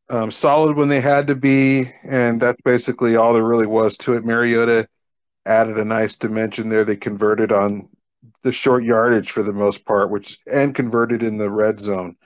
Um, 0.09 0.31
solid 0.31 0.77
when 0.77 0.89
they 0.89 1.01
had 1.01 1.29
to 1.29 1.37
be, 1.37 1.93
and 2.03 2.41
that's 2.41 2.61
basically 2.63 3.15
all 3.15 3.33
there 3.33 3.45
really 3.45 3.67
was 3.67 3.97
to 3.99 4.15
it. 4.15 4.25
Mariota 4.25 4.89
added 5.47 5.79
a 5.79 5.85
nice 5.85 6.17
dimension 6.17 6.69
there. 6.69 6.85
They 6.85 6.97
converted 6.97 7.53
on 7.53 7.89
the 8.43 8.53
short 8.53 8.83
yardage 8.83 9.31
for 9.31 9.43
the 9.43 9.53
most 9.53 9.85
part, 9.85 10.11
which 10.11 10.39
and 10.51 10.75
converted 10.75 11.23
in 11.23 11.37
the 11.37 11.51
red 11.51 11.79
zone. 11.79 12.17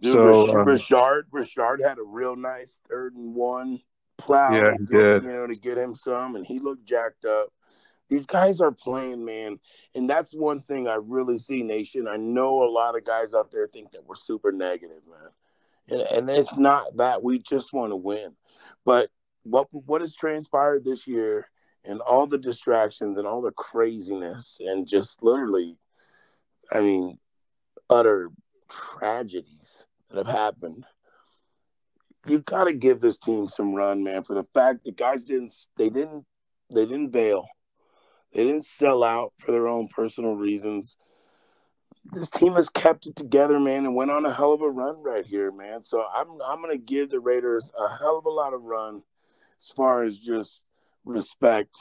Dude, 0.00 0.12
so 0.12 0.62
Richard, 0.64 1.00
um, 1.00 1.24
Richard 1.32 1.80
had 1.80 1.98
a 1.98 2.02
real 2.02 2.36
nice 2.36 2.80
third 2.88 3.14
and 3.14 3.34
one 3.34 3.80
plow. 4.18 4.52
Yeah, 4.52 4.72
he 4.78 4.84
did. 4.84 5.22
You 5.24 5.32
know, 5.32 5.46
to 5.46 5.58
get 5.58 5.78
him 5.78 5.94
some, 5.94 6.36
and 6.36 6.44
he 6.44 6.58
looked 6.58 6.84
jacked 6.84 7.24
up. 7.24 7.48
These 8.08 8.26
guys 8.26 8.60
are 8.60 8.72
playing, 8.72 9.24
man, 9.24 9.58
and 9.94 10.08
that's 10.08 10.32
one 10.34 10.62
thing 10.62 10.88
I 10.88 10.98
really 11.00 11.38
see, 11.38 11.62
Nation. 11.62 12.08
I 12.08 12.16
know 12.16 12.62
a 12.62 12.70
lot 12.70 12.96
of 12.96 13.04
guys 13.04 13.34
out 13.34 13.50
there 13.50 13.66
think 13.66 13.92
that 13.92 14.06
we're 14.06 14.14
super 14.14 14.50
negative, 14.50 15.02
man, 15.08 16.00
and, 16.00 16.28
and 16.28 16.30
it's 16.30 16.56
not 16.56 16.96
that. 16.96 17.22
We 17.22 17.38
just 17.38 17.72
want 17.72 17.92
to 17.92 17.96
win, 17.96 18.32
but 18.84 19.10
what 19.42 19.68
what 19.72 20.00
has 20.00 20.14
transpired 20.14 20.84
this 20.84 21.06
year, 21.06 21.50
and 21.84 22.00
all 22.00 22.26
the 22.26 22.38
distractions 22.38 23.18
and 23.18 23.26
all 23.26 23.42
the 23.42 23.52
craziness, 23.52 24.58
and 24.60 24.88
just 24.88 25.22
literally, 25.22 25.76
I 26.72 26.80
mean, 26.80 27.18
utter 27.90 28.30
tragedies 28.68 29.86
that 30.10 30.26
have 30.26 30.34
happened. 30.34 30.84
You 32.26 32.40
got 32.40 32.64
to 32.64 32.72
give 32.72 33.00
this 33.00 33.16
team 33.16 33.48
some 33.48 33.74
run, 33.74 34.02
man. 34.02 34.24
For 34.24 34.34
the 34.34 34.46
fact 34.52 34.84
that 34.84 34.96
guys 34.96 35.24
didn't, 35.24 35.52
they 35.76 35.88
didn't, 35.88 36.24
they 36.70 36.84
didn't 36.84 37.10
bail. 37.10 37.48
They 38.32 38.44
didn't 38.44 38.66
sell 38.66 39.02
out 39.02 39.32
for 39.38 39.52
their 39.52 39.68
own 39.68 39.88
personal 39.88 40.34
reasons. 40.34 40.96
This 42.12 42.30
team 42.30 42.54
has 42.54 42.68
kept 42.68 43.06
it 43.06 43.16
together, 43.16 43.58
man, 43.58 43.84
and 43.84 43.94
went 43.94 44.10
on 44.10 44.24
a 44.24 44.32
hell 44.32 44.52
of 44.52 44.62
a 44.62 44.70
run 44.70 45.02
right 45.02 45.26
here, 45.26 45.50
man. 45.50 45.82
So 45.82 46.04
I'm 46.14 46.28
I'm 46.44 46.60
gonna 46.60 46.78
give 46.78 47.10
the 47.10 47.20
Raiders 47.20 47.70
a 47.78 47.96
hell 47.96 48.18
of 48.18 48.26
a 48.26 48.30
lot 48.30 48.54
of 48.54 48.62
run 48.62 49.02
as 49.60 49.68
far 49.74 50.04
as 50.04 50.18
just 50.18 50.66
respect, 51.04 51.74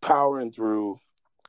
powering 0.00 0.52
through. 0.52 0.98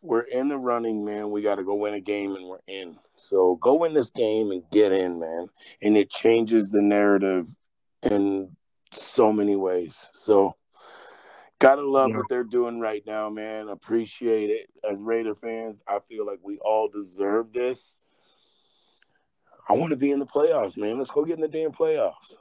We're 0.02 0.22
in 0.22 0.48
the 0.48 0.58
running, 0.58 1.04
man. 1.04 1.32
We 1.32 1.42
got 1.42 1.56
to 1.56 1.64
go 1.64 1.74
win 1.74 1.96
a 1.96 2.00
game, 2.00 2.36
and 2.36 2.46
we're 2.46 2.60
in. 2.68 2.98
So 3.16 3.56
go 3.56 3.76
win 3.76 3.94
this 3.94 4.12
game 4.12 4.52
and 4.52 4.64
get 4.72 4.92
in, 4.92 5.20
man. 5.20 5.48
And 5.82 5.98
it 5.98 6.12
changes 6.12 6.70
the 6.70 6.82
narrative 6.82 7.48
in 8.04 8.56
so 8.94 9.34
many 9.34 9.56
ways. 9.56 10.08
So 10.14 10.56
Gotta 11.60 11.82
love 11.82 12.12
yeah. 12.12 12.18
what 12.18 12.30
they're 12.30 12.44
doing 12.44 12.80
right 12.80 13.04
now, 13.08 13.30
man. 13.30 13.70
Appreciate 13.70 14.50
it. 14.50 14.70
As 14.90 15.00
Raider 15.00 15.34
fans, 15.34 15.82
I 15.88 16.00
feel 16.08 16.26
like 16.26 16.40
we 16.44 16.60
all 16.60 16.88
deserve 16.88 17.52
this. 17.52 17.96
I 19.68 19.74
want 19.74 19.90
to 19.90 19.98
be 19.98 20.12
in 20.12 20.20
the 20.20 20.26
playoffs, 20.26 20.78
man. 20.78 20.98
Let's 20.98 21.10
go 21.10 21.26
get 21.26 21.36
in 21.36 21.42
the 21.42 21.48
damn 21.48 21.72
playoffs. 21.72 22.36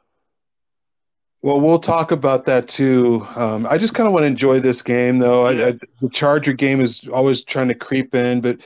Well, 1.43 1.61
we'll 1.61 1.79
talk 1.79 2.13
about 2.13 2.45
that 2.45 2.69
too. 2.69 3.27
Um, 3.37 3.67
I 3.71 3.79
just 3.79 3.95
kind 3.95 4.07
of 4.07 4.13
want 4.13 4.25
to 4.25 4.29
enjoy 4.29 4.61
this 4.61 4.83
game, 4.83 5.19
though. 5.19 5.49
Yeah. 5.49 5.65
I, 5.65 5.69
I, 5.69 5.73
the 6.01 6.11
Charger 6.11 6.53
game 6.53 6.81
is 6.81 7.09
always 7.09 7.43
trying 7.43 7.69
to 7.69 7.75
creep 7.75 8.15
in, 8.15 8.41
but 8.41 8.59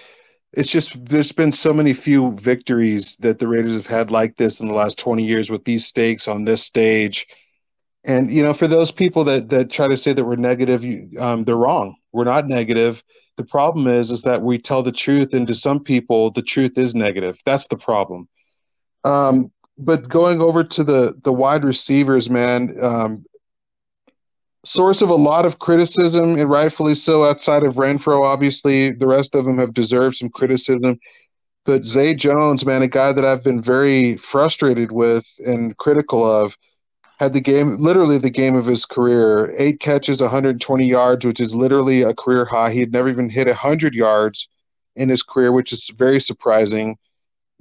it's 0.52 0.70
just 0.70 1.04
there's 1.04 1.30
been 1.30 1.52
so 1.52 1.72
many 1.72 1.92
few 1.92 2.32
victories 2.36 3.16
that 3.18 3.38
the 3.38 3.46
Raiders 3.46 3.74
have 3.74 3.86
had 3.86 4.10
like 4.10 4.36
this 4.36 4.60
in 4.60 4.68
the 4.68 4.74
last 4.74 4.98
20 4.98 5.24
years 5.24 5.50
with 5.50 5.64
these 5.64 5.86
stakes 5.86 6.26
on 6.26 6.44
this 6.44 6.62
stage 6.62 7.28
and 8.04 8.30
you 8.30 8.42
know, 8.42 8.54
for 8.54 8.66
those 8.66 8.90
people 8.90 9.24
that 9.24 9.50
that 9.50 9.70
try 9.70 9.88
to 9.88 9.96
say 9.96 10.12
that 10.12 10.24
we're 10.24 10.36
negative, 10.36 10.84
you, 10.84 11.10
um, 11.18 11.44
they're 11.44 11.56
wrong. 11.56 11.96
We're 12.12 12.24
not 12.24 12.48
negative. 12.48 13.02
The 13.36 13.44
problem 13.44 13.86
is, 13.86 14.10
is 14.10 14.22
that 14.22 14.42
we 14.42 14.58
tell 14.58 14.82
the 14.82 14.92
truth, 14.92 15.34
and 15.34 15.46
to 15.46 15.54
some 15.54 15.80
people, 15.80 16.30
the 16.30 16.42
truth 16.42 16.78
is 16.78 16.94
negative. 16.94 17.38
That's 17.44 17.66
the 17.68 17.76
problem. 17.76 18.28
Um, 19.04 19.50
but 19.78 20.08
going 20.08 20.40
over 20.40 20.64
to 20.64 20.84
the 20.84 21.14
the 21.22 21.32
wide 21.32 21.64
receivers, 21.64 22.30
man, 22.30 22.74
um, 22.82 23.24
source 24.64 25.02
of 25.02 25.10
a 25.10 25.14
lot 25.14 25.44
of 25.44 25.58
criticism, 25.58 26.38
and 26.38 26.50
rightfully 26.50 26.94
so. 26.94 27.24
Outside 27.24 27.64
of 27.64 27.74
Renfrow 27.74 28.24
obviously, 28.24 28.92
the 28.92 29.06
rest 29.06 29.34
of 29.34 29.44
them 29.44 29.58
have 29.58 29.74
deserved 29.74 30.16
some 30.16 30.30
criticism. 30.30 30.98
But 31.66 31.84
Zay 31.84 32.14
Jones, 32.14 32.64
man, 32.64 32.80
a 32.82 32.88
guy 32.88 33.12
that 33.12 33.24
I've 33.24 33.44
been 33.44 33.62
very 33.62 34.16
frustrated 34.16 34.92
with 34.92 35.26
and 35.44 35.76
critical 35.76 36.24
of 36.28 36.56
had 37.20 37.34
the 37.34 37.40
game, 37.40 37.76
literally 37.76 38.16
the 38.16 38.30
game 38.30 38.54
of 38.54 38.64
his 38.64 38.86
career. 38.86 39.54
Eight 39.58 39.78
catches, 39.78 40.22
120 40.22 40.86
yards, 40.86 41.26
which 41.26 41.38
is 41.38 41.54
literally 41.54 42.00
a 42.00 42.14
career 42.14 42.46
high. 42.46 42.72
He 42.72 42.80
had 42.80 42.92
never 42.94 43.10
even 43.10 43.28
hit 43.28 43.46
100 43.46 43.94
yards 43.94 44.48
in 44.96 45.10
his 45.10 45.22
career, 45.22 45.52
which 45.52 45.70
is 45.70 45.90
very 45.90 46.18
surprising. 46.18 46.96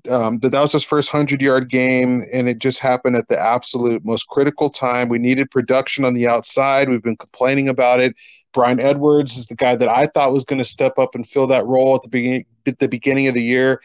Um, 0.09 0.39
that, 0.39 0.51
that 0.51 0.61
was 0.61 0.71
his 0.71 0.85
first 0.85 1.13
100 1.13 1.41
yard 1.41 1.69
game, 1.69 2.23
and 2.31 2.47
it 2.47 2.59
just 2.59 2.79
happened 2.79 3.17
at 3.17 3.27
the 3.27 3.37
absolute 3.37 4.05
most 4.05 4.29
critical 4.29 4.69
time. 4.69 5.09
We 5.09 5.19
needed 5.19 5.51
production 5.51 6.05
on 6.05 6.13
the 6.13 6.25
outside. 6.25 6.87
We've 6.87 7.03
been 7.03 7.17
complaining 7.17 7.67
about 7.67 7.99
it. 7.99 8.15
Bryan 8.53 8.79
Edwards 8.79 9.37
is 9.37 9.47
the 9.47 9.55
guy 9.55 9.75
that 9.75 9.89
I 9.89 10.07
thought 10.07 10.31
was 10.31 10.45
going 10.45 10.59
to 10.59 10.65
step 10.65 10.97
up 10.97 11.15
and 11.15 11.27
fill 11.27 11.47
that 11.47 11.65
role 11.65 11.95
at 11.95 12.03
the 12.03 12.09
beginning 12.09 12.45
at 12.65 12.79
the 12.79 12.87
beginning 12.87 13.27
of 13.27 13.33
the 13.33 13.43
year 13.43 13.81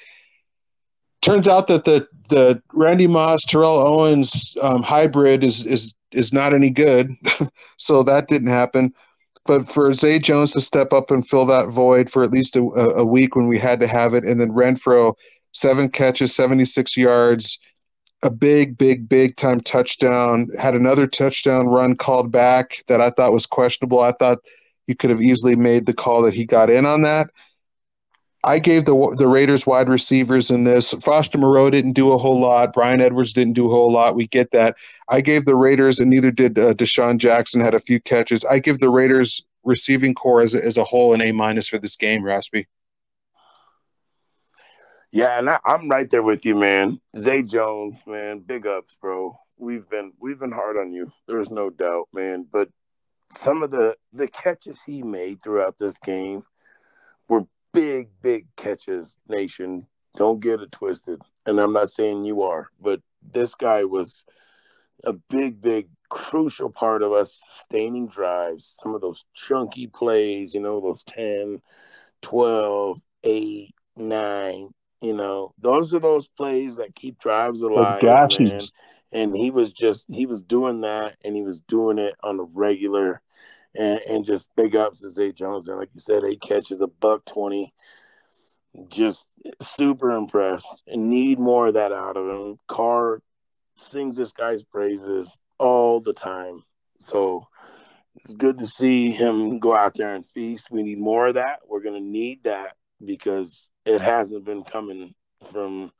turns 1.25 1.49
out 1.49 1.67
that 1.69 1.87
the 1.87 2.07
the 2.29 2.63
Randy 2.73 3.07
Moss 3.07 3.45
Terrell 3.45 3.79
Owens 3.79 4.57
um, 4.61 4.83
hybrid 4.83 5.43
is 5.43 5.67
is 5.67 5.95
is 6.13 6.33
not 6.33 6.55
any 6.55 6.71
good, 6.71 7.11
so 7.77 8.03
that 8.03 8.29
didn't 8.29 8.49
happen. 8.49 8.93
But 9.47 9.67
for 9.67 9.93
Zay 9.93 10.19
Jones 10.19 10.53
to 10.53 10.61
step 10.61 10.93
up 10.93 11.11
and 11.11 11.27
fill 11.27 11.47
that 11.47 11.69
void 11.69 12.09
for 12.09 12.25
at 12.25 12.31
least 12.31 12.57
a, 12.57 12.61
a 12.61 13.05
week 13.05 13.37
when 13.37 13.49
we 13.49 13.59
had 13.59 13.81
to 13.81 13.87
have 13.87 14.15
it, 14.15 14.25
and 14.25 14.41
then 14.41 14.51
Renfrow, 14.51 15.15
seven 15.53 15.89
catches, 15.89 16.35
seventy 16.35 16.65
six 16.65 16.97
yards, 16.97 17.59
a 18.23 18.31
big, 18.31 18.77
big, 18.77 19.09
big 19.09 19.37
time 19.37 19.61
touchdown. 19.61 20.49
Had 20.59 20.75
another 20.75 21.07
touchdown 21.07 21.69
run 21.69 21.97
called 21.97 22.31
back 22.31 22.85
that 22.87 23.01
I 23.01 23.11
thought 23.11 23.33
was 23.33 23.47
questionable. 23.47 24.01
I 24.01 24.13
thought 24.13 24.39
you 24.87 24.95
could 24.95 25.11
have 25.11 25.23
easily 25.23 25.57
made 25.57 25.87
the 25.87 25.95
call 25.95 26.23
that 26.23 26.35
he 26.35 26.45
got 26.45 26.69
in 26.69 26.85
on 26.85 27.03
that. 27.03 27.31
I 28.45 28.59
gave 28.59 28.85
the 28.85 29.15
the 29.17 29.27
Raiders 29.27 29.67
wide 29.67 29.89
receivers 29.89 30.51
in 30.51 30.65
this. 30.65 30.93
Foster 30.93 31.39
Moreau 31.39 31.71
didn't 31.71 31.95
do 31.95 32.13
a 32.13 32.19
whole 32.19 32.39
lot. 32.39 32.75
Bryan 32.75 33.01
Edwards 33.01 33.33
didn't 33.33 33.55
do 33.55 33.67
a 33.67 33.71
whole 33.71 33.91
lot. 33.91 34.15
We 34.15 34.27
get 34.27 34.51
that. 34.51 34.77
I 35.09 35.23
gave 35.23 35.47
the 35.47 35.57
Raiders, 35.57 35.99
and 35.99 36.11
neither 36.11 36.31
did 36.31 36.59
uh, 36.59 36.75
DeSean 36.75 37.17
Jackson. 37.17 37.63
Had 37.63 37.75
a 37.75 37.81
few 37.81 38.01
catches. 38.01 38.45
I 38.45 38.59
give 38.59 38.81
the 38.81 38.91
Raiders 38.91 39.43
receiving 39.65 40.15
corps 40.15 40.43
as 40.43 40.55
as 40.55 40.77
a 40.77 40.85
whole 40.85 41.15
an 41.15 41.23
A 41.23 41.33
minus 41.33 41.69
for 41.69 41.79
this 41.79 41.97
game, 41.97 42.23
Raspy. 42.23 42.67
Yeah, 45.11 45.39
and 45.39 45.49
I, 45.49 45.59
I'm 45.65 45.89
right 45.89 46.11
there 46.11 46.23
with 46.23 46.45
you, 46.45 46.55
man. 46.55 47.01
Zay 47.19 47.43
Jones, 47.43 48.03
man, 48.07 48.41
big 48.41 48.67
ups, 48.67 48.95
bro. 49.01 49.39
We've 49.57 49.89
been 49.89 50.13
we've 50.19 50.39
been 50.39 50.53
hard 50.53 50.77
on 50.77 50.93
you. 50.93 51.11
There's 51.27 51.51
no 51.51 51.71
doubt, 51.71 52.09
man. 52.13 52.47
But 52.53 52.69
some 53.31 53.63
of 53.63 53.71
the 53.71 53.97
the 54.13 54.29
catches 54.29 54.81
he 54.85 55.03
made 55.03 55.43
throughout 55.43 55.79
this 55.79 55.97
game 55.99 56.43
big, 57.75 58.09
big 58.23 58.47
catches, 58.57 59.19
nation. 59.29 59.87
Don't 60.17 60.41
get 60.41 60.61
it 60.61 60.73
twisted. 60.73 61.21
And 61.45 61.59
I'm 61.59 61.75
not 61.75 61.91
saying 61.91 62.25
you 62.25 62.43
are, 62.43 62.69
but 62.81 63.01
this 63.21 63.55
guy 63.55 63.85
was 63.85 64.25
a 65.05 65.13
big, 65.13 65.61
big, 65.61 65.89
crucial 66.09 66.71
part 66.71 67.03
of 67.03 67.13
us 67.13 67.43
sustaining 67.49 68.07
drives. 68.09 68.79
Some 68.83 68.95
of 68.95 69.01
those 69.01 69.25
chunky 69.35 69.89
plays, 69.89 70.55
you 70.55 70.61
know, 70.61 70.81
those 70.81 71.03
10, 71.05 71.61
12, 72.23 73.01
8, 73.25 73.75
9, 73.97 74.71
you 75.03 75.15
know, 75.15 75.53
those 75.59 75.93
are 75.93 76.01
those 76.01 76.29
plays 76.29 76.77
that 76.77 76.95
keep 76.95 77.19
drives 77.19 77.63
alive. 77.63 78.01
And 79.13 79.37
he 79.37 79.51
was 79.51 79.73
just, 79.73 80.07
he 80.09 80.27
was 80.27 80.43
doing 80.43 80.81
that 80.83 81.17
and 81.25 81.37
he 81.37 81.43
was 81.43 81.61
doing 81.61 81.99
it 81.99 82.15
on 82.23 82.41
a 82.41 82.45
regular 82.45 83.21
and, 83.75 84.01
and 84.09 84.25
just 84.25 84.49
big 84.57 84.77
ups 84.77 85.01
to 85.01 85.11
Zay 85.11 85.33
Jones. 85.33 85.69
And 85.69 85.79
like 85.79 85.91
you 85.95 86.01
said, 86.01 86.25
eight 86.25 86.41
catches, 86.41 86.81
a 86.81 86.87
buck 86.87 87.25
20. 87.27 87.73
Just 88.89 89.27
super 89.63 90.11
impressed 90.11 90.83
and 90.89 91.09
need 91.09 91.39
more 91.39 91.69
of 91.69 91.75
that 91.75 91.93
out 91.93 92.17
of 92.17 92.29
him. 92.29 92.59
Carr 92.67 93.23
sings 93.77 94.17
this 94.17 94.33
guy's 94.33 94.63
praises 94.63 95.41
all 95.59 96.01
the 96.01 96.13
time. 96.13 96.63
So 96.99 97.47
it's 98.17 98.35
good 98.35 98.59
to 98.59 98.67
see 98.67 99.11
him 99.11 99.59
go 99.59 99.77
out 99.77 99.95
there 99.97 100.15
and 100.15 100.27
feast. 100.27 100.71
We 100.71 100.83
need 100.83 100.99
more 100.99 101.29
of 101.29 101.35
that. 101.35 101.61
We're 101.69 101.83
going 101.83 102.01
to 102.01 102.09
need 102.09 102.45
that 102.45 102.77
because 103.05 103.69
it 103.85 104.01
hasn't 104.01 104.45
been 104.45 104.65
coming 104.65 105.15
from, 105.53 105.93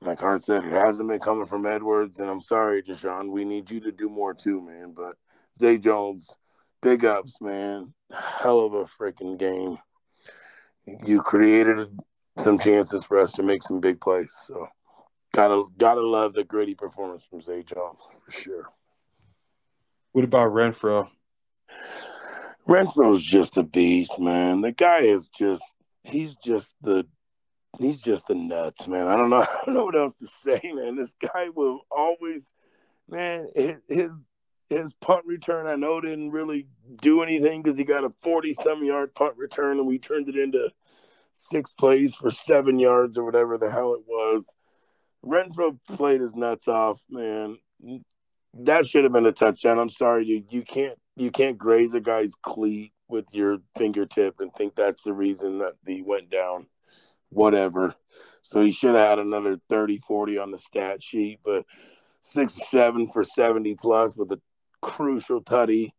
like 0.00 0.20
Hart 0.20 0.42
said, 0.44 0.64
it 0.64 0.72
hasn't 0.72 1.08
been 1.08 1.20
coming 1.20 1.46
from 1.46 1.66
Edwards. 1.66 2.20
And 2.20 2.30
I'm 2.30 2.40
sorry, 2.40 2.82
DeSean, 2.82 3.30
we 3.30 3.44
need 3.44 3.70
you 3.70 3.80
to 3.80 3.92
do 3.92 4.08
more 4.08 4.34
too, 4.34 4.60
man. 4.60 4.94
But 4.96 5.16
Zay 5.58 5.78
Jones, 5.78 6.34
big 6.84 7.04
ups, 7.04 7.40
man. 7.40 7.94
Hell 8.12 8.60
of 8.60 8.74
a 8.74 8.84
freaking 8.84 9.38
game. 9.38 9.78
You 11.04 11.22
created 11.22 11.98
some 12.42 12.58
chances 12.58 13.02
for 13.04 13.18
us 13.18 13.32
to 13.32 13.42
make 13.42 13.62
some 13.62 13.80
big 13.80 14.00
plays. 14.00 14.32
So 14.46 14.68
gotta 15.32 15.64
gotta 15.78 16.06
love 16.06 16.34
the 16.34 16.44
gritty 16.44 16.74
performance 16.74 17.24
from 17.28 17.40
Zay 17.40 17.62
Jones 17.62 18.00
for 18.24 18.30
sure. 18.30 18.68
What 20.12 20.24
about 20.24 20.52
Renfrow? 20.52 21.08
Renfrow's 22.68 23.24
just 23.24 23.56
a 23.56 23.62
beast, 23.62 24.18
man. 24.18 24.60
The 24.60 24.72
guy 24.72 25.00
is 25.00 25.28
just 25.28 25.62
he's 26.02 26.34
just 26.44 26.74
the 26.82 27.04
he's 27.78 28.02
just 28.02 28.26
the 28.26 28.34
nuts, 28.34 28.86
man. 28.86 29.06
I 29.08 29.16
don't 29.16 29.30
know 29.30 29.40
I 29.62 29.64
don't 29.64 29.74
know 29.74 29.86
what 29.86 29.96
else 29.96 30.16
to 30.16 30.26
say, 30.26 30.60
man. 30.64 30.96
This 30.96 31.14
guy 31.18 31.48
will 31.48 31.80
always 31.90 32.52
man, 33.08 33.48
his 33.88 34.28
his 34.74 34.94
punt 34.94 35.24
return 35.26 35.66
I 35.66 35.76
know 35.76 36.00
didn't 36.00 36.30
really 36.30 36.66
do 37.00 37.22
anything 37.22 37.62
because 37.62 37.78
he 37.78 37.84
got 37.84 38.04
a 38.04 38.10
40 38.22 38.54
some 38.54 38.84
yard 38.84 39.14
punt 39.14 39.36
return 39.36 39.78
and 39.78 39.86
we 39.86 39.98
turned 39.98 40.28
it 40.28 40.36
into 40.36 40.70
six 41.32 41.72
plays 41.72 42.14
for 42.14 42.30
seven 42.30 42.78
yards 42.78 43.18
or 43.18 43.24
whatever 43.24 43.58
the 43.58 43.70
hell 43.70 43.94
it 43.94 44.02
was. 44.06 44.46
Renfrow 45.24 45.78
played 45.88 46.20
his 46.20 46.34
nuts 46.34 46.68
off, 46.68 47.02
man. 47.08 47.58
That 48.54 48.86
should 48.86 49.04
have 49.04 49.12
been 49.12 49.26
a 49.26 49.32
touchdown. 49.32 49.78
I'm 49.78 49.90
sorry, 49.90 50.26
you 50.26 50.44
you 50.50 50.62
can't 50.62 50.98
you 51.16 51.30
can't 51.30 51.58
graze 51.58 51.94
a 51.94 52.00
guy's 52.00 52.32
cleat 52.42 52.92
with 53.08 53.26
your 53.32 53.58
fingertip 53.76 54.40
and 54.40 54.52
think 54.54 54.74
that's 54.74 55.02
the 55.02 55.12
reason 55.12 55.58
that 55.58 55.74
he 55.86 56.02
went 56.02 56.30
down. 56.30 56.66
Whatever. 57.30 57.94
So 58.42 58.62
he 58.62 58.72
should 58.72 58.94
have 58.94 59.08
had 59.08 59.18
another 59.18 59.58
30, 59.70 59.98
40 60.06 60.38
on 60.38 60.50
the 60.50 60.58
stat 60.58 61.02
sheet, 61.02 61.40
but 61.44 61.64
six 62.20 62.58
seven 62.70 63.08
for 63.10 63.24
70 63.24 63.74
plus 63.74 64.16
with 64.16 64.30
a 64.32 64.40
crucial 64.84 65.42
tutty. 65.42 65.90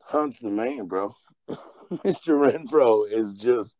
Hunt's 0.00 0.38
the 0.38 0.48
man, 0.48 0.86
bro. 0.86 1.14
Mr. 1.92 2.38
Renfrow 2.38 3.10
is 3.10 3.32
just 3.34 3.74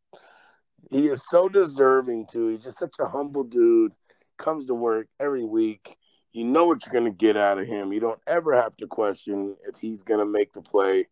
he 0.90 1.06
is 1.06 1.22
so 1.28 1.48
deserving 1.48 2.26
too. 2.30 2.48
He's 2.48 2.64
just 2.64 2.78
such 2.78 2.96
a 2.98 3.06
humble 3.06 3.44
dude. 3.44 3.92
Comes 4.36 4.66
to 4.66 4.74
work 4.74 5.08
every 5.20 5.44
week. 5.44 5.96
You 6.32 6.44
know 6.44 6.66
what 6.66 6.84
you're 6.84 6.92
gonna 6.92 7.10
get 7.10 7.36
out 7.36 7.58
of 7.58 7.66
him. 7.66 7.92
You 7.92 8.00
don't 8.00 8.20
ever 8.26 8.54
have 8.54 8.76
to 8.78 8.86
question 8.86 9.56
if 9.66 9.80
he's 9.80 10.02
gonna 10.02 10.26
make 10.26 10.52
the 10.52 10.62
play. 10.62 11.08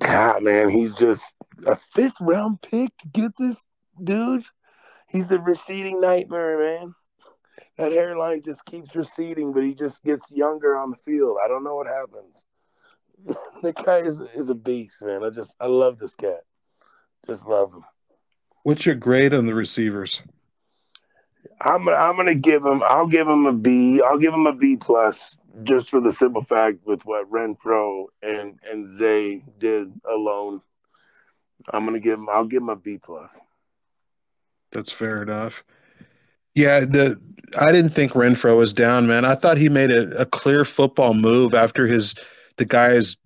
God, 0.00 0.42
man, 0.42 0.68
he's 0.68 0.92
just 0.92 1.34
a 1.66 1.76
fifth 1.76 2.20
round 2.20 2.62
pick. 2.62 2.90
Get 3.12 3.32
this 3.38 3.56
dude. 4.02 4.44
He's 5.08 5.28
the 5.28 5.38
receding 5.38 6.00
nightmare, 6.00 6.58
man. 6.58 6.94
That 7.78 7.92
hairline 7.92 8.42
just 8.42 8.64
keeps 8.64 8.94
receding, 8.94 9.52
but 9.52 9.62
he 9.62 9.74
just 9.74 10.02
gets 10.02 10.30
younger 10.30 10.76
on 10.76 10.90
the 10.90 10.96
field. 10.96 11.38
I 11.44 11.48
don't 11.48 11.64
know 11.64 11.76
what 11.76 11.86
happens. 11.86 12.44
the 13.62 13.72
guy 13.72 13.98
is 13.98 14.20
is 14.34 14.48
a 14.50 14.54
beast, 14.54 15.02
man. 15.02 15.24
I 15.24 15.30
just 15.30 15.56
I 15.60 15.66
love 15.66 15.98
this 15.98 16.14
cat. 16.14 16.40
Just 17.26 17.46
love 17.46 17.72
him. 17.72 17.84
What's 18.62 18.86
your 18.86 18.94
grade 18.94 19.34
on 19.34 19.46
the 19.46 19.54
receivers? 19.54 20.22
I'm 21.60 21.88
I'm 21.88 22.16
gonna 22.16 22.34
give 22.34 22.64
him. 22.64 22.82
I'll 22.82 23.06
give 23.06 23.28
him 23.28 23.46
a 23.46 23.52
B. 23.52 24.02
I'll 24.02 24.18
give 24.18 24.34
him 24.34 24.46
a 24.46 24.52
B 24.52 24.76
plus, 24.76 25.38
just 25.62 25.88
for 25.88 26.00
the 26.00 26.12
simple 26.12 26.42
fact 26.42 26.78
with 26.84 27.04
what 27.04 27.30
Renfrow 27.30 28.06
and 28.22 28.58
and 28.70 28.86
Zay 28.86 29.42
did 29.58 29.92
alone. 30.08 30.60
I'm 31.72 31.84
gonna 31.84 32.00
give 32.00 32.18
him. 32.18 32.28
I'll 32.28 32.46
give 32.46 32.62
him 32.62 32.68
a 32.68 32.76
B 32.76 32.98
plus. 32.98 33.30
That's 34.72 34.92
fair 34.92 35.22
enough. 35.22 35.64
Yeah, 36.56 36.80
the 36.80 37.20
I 37.56 37.70
didn't 37.70 37.90
think 37.90 38.12
Renfrow 38.12 38.56
was 38.56 38.72
down, 38.72 39.06
man. 39.06 39.24
I 39.24 39.36
thought 39.36 39.58
he 39.58 39.68
made 39.68 39.90
a, 39.90 40.22
a 40.22 40.26
clear 40.26 40.64
football 40.64 41.14
move 41.14 41.54
after 41.54 41.86
his 41.86 42.16
the 42.56 42.64
guy's 42.64 43.16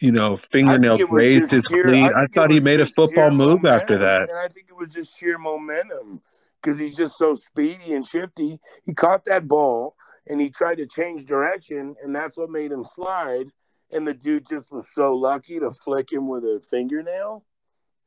you 0.00 0.10
know, 0.10 0.36
fingernail 0.50 1.06
grazed 1.06 1.50
his 1.50 1.62
sheer, 1.70 1.84
cleat. 1.84 2.02
I, 2.02 2.24
I 2.24 2.26
thought 2.34 2.50
he 2.50 2.60
made 2.60 2.80
a 2.80 2.86
football 2.86 3.30
move 3.30 3.62
momentum, 3.62 3.80
after 3.80 3.98
that. 3.98 4.28
And 4.28 4.38
I 4.38 4.48
think 4.48 4.66
it 4.68 4.76
was 4.76 4.92
just 4.92 5.18
sheer 5.18 5.38
momentum 5.38 6.20
because 6.60 6.78
he's 6.78 6.96
just 6.96 7.16
so 7.16 7.34
speedy 7.34 7.92
and 7.92 8.04
shifty. 8.04 8.58
He 8.84 8.92
caught 8.92 9.24
that 9.26 9.46
ball 9.46 9.94
and 10.26 10.40
he 10.40 10.50
tried 10.50 10.76
to 10.76 10.86
change 10.86 11.26
direction, 11.26 11.94
and 12.02 12.14
that's 12.14 12.36
what 12.36 12.50
made 12.50 12.72
him 12.72 12.84
slide. 12.84 13.46
And 13.92 14.06
the 14.06 14.14
dude 14.14 14.46
just 14.48 14.72
was 14.72 14.92
so 14.92 15.14
lucky 15.14 15.58
to 15.60 15.70
flick 15.70 16.12
him 16.12 16.28
with 16.28 16.42
a 16.42 16.60
fingernail. 16.68 17.44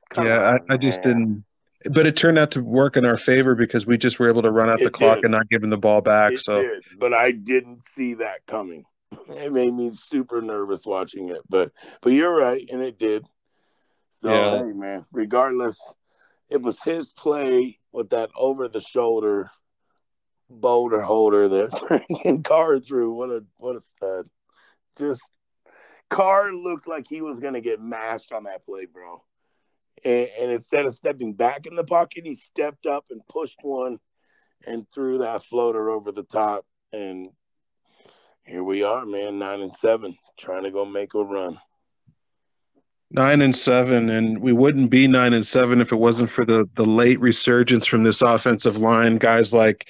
Come 0.09 0.25
yeah, 0.25 0.49
on, 0.49 0.59
I, 0.69 0.73
I, 0.73 0.77
just 0.77 1.01
didn't. 1.01 1.45
But 1.85 2.07
it 2.07 2.15
turned 2.15 2.39
out 2.39 2.51
to 2.51 2.63
work 2.63 2.97
in 2.97 3.05
our 3.05 3.17
favor 3.17 3.53
because 3.53 3.85
we 3.85 3.97
just 3.97 4.19
were 4.19 4.29
able 4.29 4.41
to 4.41 4.51
run 4.51 4.69
out 4.69 4.81
it 4.81 4.85
the 4.85 4.89
clock 4.89 5.17
did. 5.17 5.25
and 5.25 5.31
not 5.31 5.47
give 5.49 5.63
him 5.63 5.69
the 5.69 5.77
ball 5.77 6.01
back. 6.01 6.33
It 6.33 6.39
so, 6.39 6.61
did. 6.61 6.83
but 6.97 7.13
I 7.13 7.31
didn't 7.31 7.83
see 7.83 8.15
that 8.15 8.45
coming 8.47 8.83
it 9.29 9.51
made 9.51 9.73
me 9.73 9.91
super 9.93 10.41
nervous 10.41 10.85
watching 10.85 11.29
it. 11.29 11.41
But 11.49 11.71
but 12.01 12.11
you're 12.11 12.35
right, 12.35 12.67
and 12.71 12.81
it 12.81 12.99
did. 12.99 13.25
So 14.11 14.33
yeah. 14.33 14.57
hey 14.59 14.73
man, 14.73 15.05
regardless, 15.11 15.77
it 16.49 16.61
was 16.61 16.81
his 16.83 17.11
play 17.11 17.79
with 17.91 18.09
that 18.09 18.29
over 18.35 18.67
the 18.67 18.81
shoulder 18.81 19.51
boulder 20.49 21.01
holder 21.01 21.49
that 21.49 21.71
freaking 21.71 22.43
Carr 22.43 22.79
threw. 22.79 23.13
What 23.13 23.29
a 23.29 23.43
what 23.57 23.75
a 23.75 23.81
stud. 23.81 24.29
Just 24.97 25.21
Carr 26.09 26.53
looked 26.53 26.87
like 26.87 27.05
he 27.07 27.21
was 27.21 27.39
gonna 27.39 27.61
get 27.61 27.81
mashed 27.81 28.31
on 28.31 28.43
that 28.43 28.65
play, 28.65 28.85
bro. 28.85 29.21
And, 30.03 30.29
and 30.39 30.51
instead 30.51 30.85
of 30.85 30.93
stepping 30.93 31.33
back 31.33 31.65
in 31.65 31.75
the 31.75 31.83
pocket, 31.83 32.25
he 32.25 32.35
stepped 32.35 32.85
up 32.85 33.05
and 33.09 33.21
pushed 33.27 33.59
one 33.61 33.97
and 34.65 34.87
threw 34.93 35.19
that 35.19 35.43
floater 35.43 35.89
over 35.89 36.11
the 36.11 36.23
top 36.23 36.65
and 36.93 37.29
here 38.47 38.63
we 38.63 38.81
are, 38.81 39.05
man, 39.05 39.39
nine 39.39 39.61
and 39.61 39.75
seven, 39.75 40.15
trying 40.39 40.63
to 40.63 40.71
go 40.71 40.85
make 40.85 41.13
a 41.13 41.21
run. 41.21 41.59
Nine 43.11 43.41
and 43.41 43.53
seven, 43.53 44.09
and 44.09 44.39
we 44.39 44.53
wouldn't 44.53 44.89
be 44.89 45.05
nine 45.05 45.33
and 45.33 45.45
seven 45.45 45.81
if 45.81 45.91
it 45.91 45.97
wasn't 45.97 46.29
for 46.29 46.45
the 46.45 46.69
the 46.75 46.85
late 46.85 47.19
resurgence 47.19 47.85
from 47.85 48.03
this 48.03 48.21
offensive 48.21 48.77
line. 48.77 49.17
Guys 49.17 49.53
like, 49.53 49.87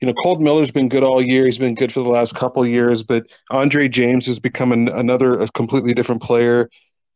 you 0.00 0.06
know, 0.06 0.14
Kolton 0.14 0.44
Miller's 0.44 0.72
been 0.72 0.88
good 0.88 1.04
all 1.04 1.22
year. 1.22 1.44
He's 1.44 1.58
been 1.58 1.76
good 1.76 1.92
for 1.92 2.00
the 2.00 2.08
last 2.08 2.34
couple 2.34 2.66
years, 2.66 3.04
but 3.04 3.24
Andre 3.50 3.88
James 3.88 4.26
has 4.26 4.40
become 4.40 4.72
an, 4.72 4.88
another 4.88 5.46
completely 5.54 5.94
different 5.94 6.22
player. 6.22 6.68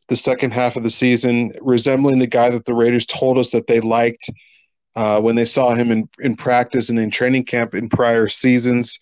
The 0.08 0.16
second 0.16 0.52
half 0.52 0.76
of 0.76 0.82
the 0.82 0.90
season, 0.90 1.52
resembling 1.60 2.20
the 2.20 2.26
guy 2.26 2.50
that 2.50 2.64
the 2.64 2.74
Raiders 2.74 3.06
told 3.06 3.38
us 3.38 3.50
that 3.50 3.66
they 3.66 3.80
liked 3.80 4.30
uh, 4.94 5.20
when 5.20 5.34
they 5.34 5.44
saw 5.44 5.74
him 5.74 5.90
in 5.90 6.08
in 6.20 6.36
practice 6.36 6.88
and 6.88 6.98
in 6.98 7.10
training 7.10 7.44
camp 7.44 7.74
in 7.74 7.88
prior 7.88 8.28
seasons 8.28 8.98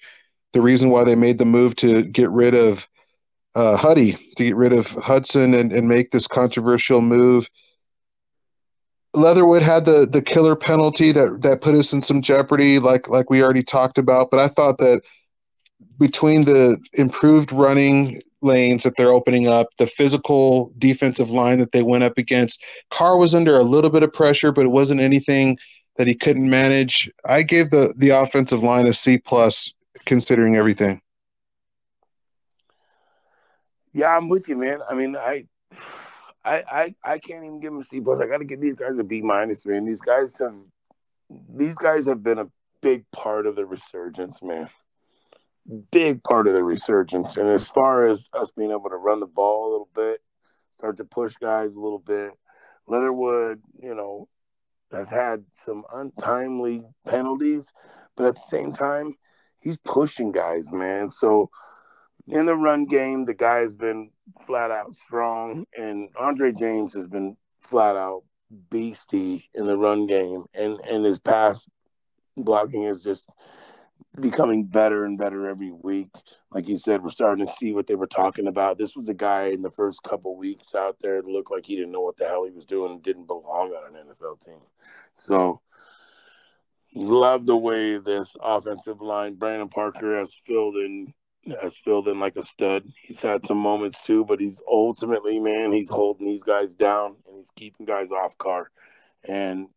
the 0.55 0.63
reason 0.63 0.89
why 0.89 1.05
they 1.05 1.17
made 1.17 1.37
the 1.37 1.45
move 1.45 1.77
to 1.77 2.05
get 2.05 2.31
rid 2.31 2.55
of 2.55 2.89
uh, 3.57 3.77
Huddy, 3.77 4.13
to 4.37 4.45
get 4.45 4.57
rid 4.57 4.73
of 4.73 4.89
Hudson 4.93 5.53
and, 5.53 5.73
and 5.73 5.89
make 5.89 6.11
this 6.11 6.27
controversial 6.27 7.03
move. 7.03 7.49
Leatherwood 9.13 9.63
had 9.63 9.85
the 9.85 10.07
the 10.07 10.23
killer 10.23 10.57
penalty 10.57 11.13
that 11.13 11.43
that 11.43 11.61
put 11.61 11.75
us 11.75 11.93
in 11.93 12.03
some 12.03 12.23
jeopardy, 12.23 12.79
like 12.79 13.09
like 13.09 13.31
we 13.31 13.43
already 13.43 13.63
talked 13.63 13.99
about. 13.99 14.31
But 14.31 14.41
I 14.41 14.49
thought 14.49 14.79
that 14.79 15.03
between 15.99 16.45
the 16.45 16.79
improved 16.95 17.53
running 17.53 18.21
lanes 18.45 18.85
that 18.85 18.97
they're 18.97 19.13
opening 19.13 19.49
up, 19.49 19.69
the 19.79 19.87
physical 19.87 20.73
defensive 20.79 21.31
line 21.31 21.59
that 21.59 21.73
they 21.73 21.83
went 21.83 22.05
up 22.05 22.19
against, 22.19 22.63
Carr 22.91 23.17
was 23.17 23.35
under 23.35 23.59
a 23.59 23.63
little 23.63 23.91
bit 23.91 24.03
of 24.03 24.13
pressure, 24.13 24.53
but 24.53 24.65
it 24.65 24.71
wasn't 24.71 25.01
anything 25.01 25.57
that 25.97 26.07
he 26.07 26.15
couldn't 26.15 26.49
manage. 26.49 27.11
I 27.25 27.43
gave 27.43 27.71
the 27.71 27.95
the 27.97 28.11
offensive 28.11 28.63
line 28.63 28.87
a 28.87 28.93
C 28.93 29.19
plus, 29.19 29.73
considering 30.05 30.57
everything. 30.57 31.01
Yeah, 33.93 34.17
I'm 34.17 34.29
with 34.29 34.49
you, 34.49 34.57
man. 34.57 34.81
I 34.91 34.95
mean, 34.95 35.17
I, 35.17 35.47
I, 36.45 36.65
I, 36.69 36.95
I 37.05 37.19
can't 37.21 37.45
even 37.45 37.61
give 37.61 37.73
them 37.73 37.81
a 37.81 37.85
C 37.85 38.01
plus. 38.01 38.21
I 38.21 38.27
got 38.27 38.39
to 38.39 38.45
give 38.45 38.61
these 38.61 38.75
guys 38.75 38.99
a 38.99 39.05
B 39.05 39.23
minus, 39.23 39.65
man. 39.65 39.85
These 39.85 40.01
guys 40.01 40.37
have, 40.39 40.57
these 41.49 41.77
guys 41.77 42.07
have 42.07 42.23
been 42.23 42.41
a 42.41 42.49
big 42.83 43.05
part 43.13 43.47
of 43.47 43.55
the 43.55 43.65
resurgence, 43.65 44.43
man. 44.43 44.69
Big 45.91 46.23
part 46.23 46.47
of 46.47 46.55
the 46.55 46.63
resurgence. 46.63 47.37
And 47.37 47.49
as 47.49 47.69
far 47.69 48.07
as 48.07 48.29
us 48.33 48.51
being 48.57 48.71
able 48.71 48.91
to 48.91 48.97
run 48.97 49.21
the 49.21 49.27
ball 49.27 49.69
a 49.69 49.73
little 49.73 49.89
bit, 49.95 50.21
start 50.73 50.97
to 50.99 51.05
push 51.05 51.37
guys 51.37 51.75
a 51.75 51.81
little 51.81 51.99
bit, 51.99 52.33
Leatherwood, 52.87 53.63
you 53.83 53.95
know, 53.95 54.29
has 54.93 55.11
had 55.11 55.45
some 55.55 55.85
untimely 55.93 56.83
penalties, 57.07 57.73
but 58.17 58.27
at 58.27 58.35
the 58.35 58.43
same 58.49 58.73
time, 58.73 59.15
he's 59.61 59.79
pushing 59.79 60.33
guys, 60.33 60.71
man. 60.71 61.11
So 61.11 61.51
in 62.27 62.47
the 62.47 62.55
run 62.55 62.85
game, 62.85 63.25
the 63.25 63.35
guy 63.35 63.59
has 63.61 63.75
been 63.75 64.11
flat 64.47 64.71
out 64.71 64.95
strong, 64.95 65.65
and 65.77 66.11
Andre 66.19 66.53
James 66.53 66.95
has 66.95 67.07
been 67.07 67.37
flat 67.61 67.97
out 67.97 68.23
beastie 68.71 69.49
in 69.55 69.67
the 69.67 69.77
run 69.77 70.07
game, 70.07 70.45
and 70.55 70.79
and 70.81 71.05
his 71.05 71.19
pass 71.19 71.67
blocking 72.37 72.85
is 72.85 73.03
just 73.03 73.31
becoming 74.21 74.65
better 74.65 75.05
and 75.05 75.19
better 75.19 75.49
every 75.49 75.73
week. 75.73 76.09
Like 76.51 76.69
you 76.69 76.77
said, 76.77 77.03
we're 77.03 77.11
starting 77.11 77.47
to 77.47 77.53
see 77.53 77.73
what 77.73 77.87
they 77.87 77.95
were 77.95 78.07
talking 78.07 78.47
about. 78.47 78.79
This 78.79 78.95
was 78.95 79.09
a 79.09 79.15
guy 79.15 79.47
in 79.47 79.63
the 79.63 79.71
first 79.71 80.03
couple 80.03 80.37
weeks 80.37 80.75
out 80.75 80.97
there 81.01 81.23
looked 81.23 81.51
like 81.51 81.67
he 81.67 81.77
didn't 81.77 81.93
know 81.93 82.01
what 82.01 82.17
the 82.17 82.27
hell 82.27 82.45
he 82.45 82.51
was 82.51 82.65
doing 82.65 83.01
didn't 83.01 83.27
belong 83.27 83.71
on 83.71 83.97
an 83.97 84.07
NFL 84.07 84.45
team. 84.45 84.61
So 85.15 85.61
love 86.95 87.47
the 87.47 87.57
way 87.57 87.99
this 87.99 88.37
offensive 88.43 89.01
line, 89.01 89.35
Brandon 89.35 89.69
Parker 89.69 90.19
has 90.19 90.33
filled 90.47 90.77
in 90.77 91.13
has 91.61 91.77
filled 91.77 92.09
in 92.09 92.19
like 92.19 92.37
a 92.37 92.43
stud. 92.43 92.85
He's 93.03 93.21
had 93.21 93.45
some 93.45 93.59
moments 93.59 94.01
too, 94.03 94.25
but 94.25 94.41
he's 94.41 94.63
ultimately, 94.67 95.39
man, 95.39 95.73
he's 95.73 95.91
holding 95.91 96.27
these 96.27 96.43
guys 96.43 96.75
down 96.75 97.17
and 97.27 97.37
he's 97.37 97.51
keeping 97.51 97.85
guys 97.85 98.11
off 98.11 98.39
Carr. 98.39 98.71
And 99.29 99.69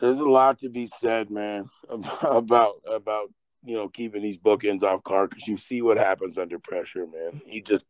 there's 0.00 0.20
a 0.20 0.28
lot 0.28 0.58
to 0.60 0.68
be 0.68 0.86
said, 0.86 1.30
man, 1.30 1.68
about 2.22 2.74
about 2.90 3.32
you 3.64 3.76
know 3.76 3.88
keeping 3.88 4.22
these 4.22 4.38
bookends 4.38 4.82
off 4.82 5.04
Carr 5.04 5.28
because 5.28 5.46
you 5.46 5.56
see 5.56 5.82
what 5.82 5.96
happens 5.96 6.38
under 6.38 6.58
pressure, 6.58 7.06
man. 7.06 7.40
He 7.46 7.60
just 7.60 7.86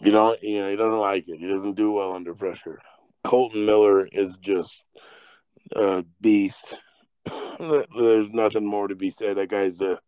you 0.00 0.10
don't 0.10 0.42
you 0.42 0.60
know 0.60 0.70
he 0.70 0.76
doesn't 0.76 0.98
like 0.98 1.28
it. 1.28 1.38
He 1.38 1.48
doesn't 1.48 1.74
do 1.74 1.92
well 1.92 2.14
under 2.14 2.34
pressure. 2.34 2.80
Kolton 3.24 3.66
Miller 3.66 4.06
is 4.06 4.36
just 4.38 4.82
a 5.74 6.04
beast. 6.20 6.76
There's 7.58 8.30
nothing 8.32 8.66
more 8.66 8.88
to 8.88 8.96
be 8.96 9.10
said. 9.10 9.36
That 9.36 9.48
guy's 9.48 9.80
a 9.80 10.00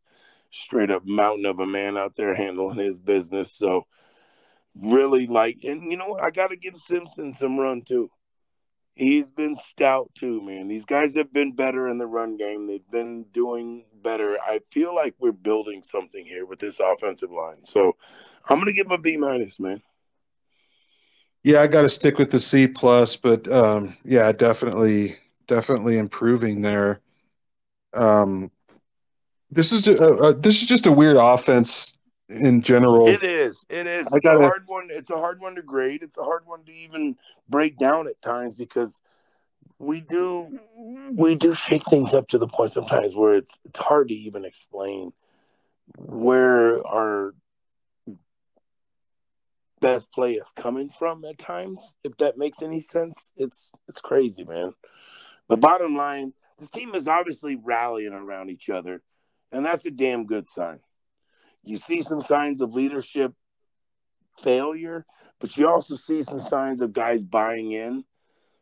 straight 0.50 0.90
up 0.90 1.04
mountain 1.04 1.46
of 1.46 1.60
a 1.60 1.66
man 1.66 1.96
out 1.96 2.16
there 2.16 2.34
handling 2.34 2.78
his 2.78 2.98
business. 2.98 3.52
So 3.56 3.86
really 4.74 5.26
like, 5.26 5.58
and 5.62 5.90
you 5.90 5.96
know? 5.96 6.18
I 6.20 6.30
got 6.30 6.48
to 6.48 6.56
give 6.56 6.74
Simpson 6.88 7.32
some 7.32 7.58
run 7.58 7.82
too. 7.82 8.10
He's 8.94 9.28
been 9.28 9.56
stout 9.56 10.10
too, 10.14 10.40
man. 10.40 10.68
These 10.68 10.84
guys 10.84 11.16
have 11.16 11.32
been 11.32 11.52
better 11.52 11.88
in 11.88 11.98
the 11.98 12.06
run 12.06 12.36
game. 12.36 12.66
They've 12.66 12.90
been 12.90 13.24
doing 13.32 13.84
better. 14.02 14.38
I 14.40 14.60
feel 14.70 14.94
like 14.94 15.14
we're 15.18 15.32
building 15.32 15.82
something 15.82 16.24
here 16.24 16.46
with 16.46 16.60
this 16.60 16.78
offensive 16.80 17.32
line. 17.32 17.64
So 17.64 17.96
I'm 18.48 18.58
gonna 18.58 18.72
give 18.72 18.86
him 18.86 18.92
a 18.92 18.98
B 18.98 19.16
minus, 19.16 19.58
man. 19.58 19.82
Yeah, 21.44 21.60
I 21.60 21.66
got 21.66 21.82
to 21.82 21.90
stick 21.90 22.18
with 22.18 22.30
the 22.30 22.40
C 22.40 22.66
plus, 22.66 23.16
but 23.16 23.46
um, 23.48 23.94
yeah, 24.02 24.32
definitely, 24.32 25.16
definitely 25.46 25.98
improving 25.98 26.62
there. 26.62 27.00
Um, 27.92 28.50
this 29.50 29.70
is 29.70 29.82
just, 29.82 30.00
uh, 30.00 30.14
uh, 30.14 30.32
this 30.32 30.62
is 30.62 30.66
just 30.66 30.86
a 30.86 30.92
weird 30.92 31.18
offense 31.18 31.92
in 32.28 32.62
general. 32.62 33.08
It 33.08 33.22
is. 33.22 33.64
It 33.68 33.86
is. 33.86 34.06
It's 34.06 34.24
gotta, 34.24 34.38
a 34.38 34.42
hard 34.42 34.64
one. 34.66 34.88
It's 34.90 35.10
a 35.10 35.16
hard 35.16 35.40
one 35.40 35.54
to 35.56 35.62
grade. 35.62 36.02
It's 36.02 36.18
a 36.18 36.22
hard 36.22 36.42
one 36.46 36.64
to 36.64 36.72
even 36.72 37.16
break 37.48 37.78
down 37.78 38.08
at 38.08 38.20
times 38.22 38.54
because 38.54 39.00
we 39.78 40.00
do 40.00 40.58
we 41.12 41.34
do 41.34 41.54
shake 41.54 41.84
things 41.86 42.12
up 42.12 42.28
to 42.28 42.38
the 42.38 42.46
point 42.46 42.72
sometimes 42.72 43.14
where 43.16 43.34
it's 43.34 43.58
it's 43.64 43.80
hard 43.80 44.08
to 44.08 44.14
even 44.14 44.44
explain 44.44 45.12
where 45.96 46.86
our 46.86 47.34
best 49.80 50.10
play 50.12 50.34
is 50.34 50.50
coming 50.56 50.88
from 50.88 51.24
at 51.24 51.38
times. 51.38 51.80
If 52.04 52.16
that 52.18 52.38
makes 52.38 52.62
any 52.62 52.80
sense, 52.80 53.32
it's 53.36 53.68
it's 53.88 54.00
crazy, 54.00 54.44
man. 54.44 54.72
the 55.48 55.56
bottom 55.56 55.96
line, 55.96 56.32
this 56.58 56.70
team 56.70 56.94
is 56.94 57.08
obviously 57.08 57.56
rallying 57.56 58.12
around 58.14 58.50
each 58.50 58.70
other 58.70 59.02
and 59.54 59.64
that's 59.64 59.86
a 59.86 59.90
damn 59.90 60.26
good 60.26 60.48
sign. 60.48 60.80
You 61.64 61.78
see 61.78 62.02
some 62.02 62.20
signs 62.20 62.60
of 62.60 62.74
leadership 62.74 63.32
failure, 64.42 65.06
but 65.40 65.56
you 65.56 65.68
also 65.68 65.96
see 65.96 66.22
some 66.22 66.42
signs 66.42 66.80
of 66.80 66.92
guys 66.92 67.22
buying 67.22 67.72
in. 67.72 68.04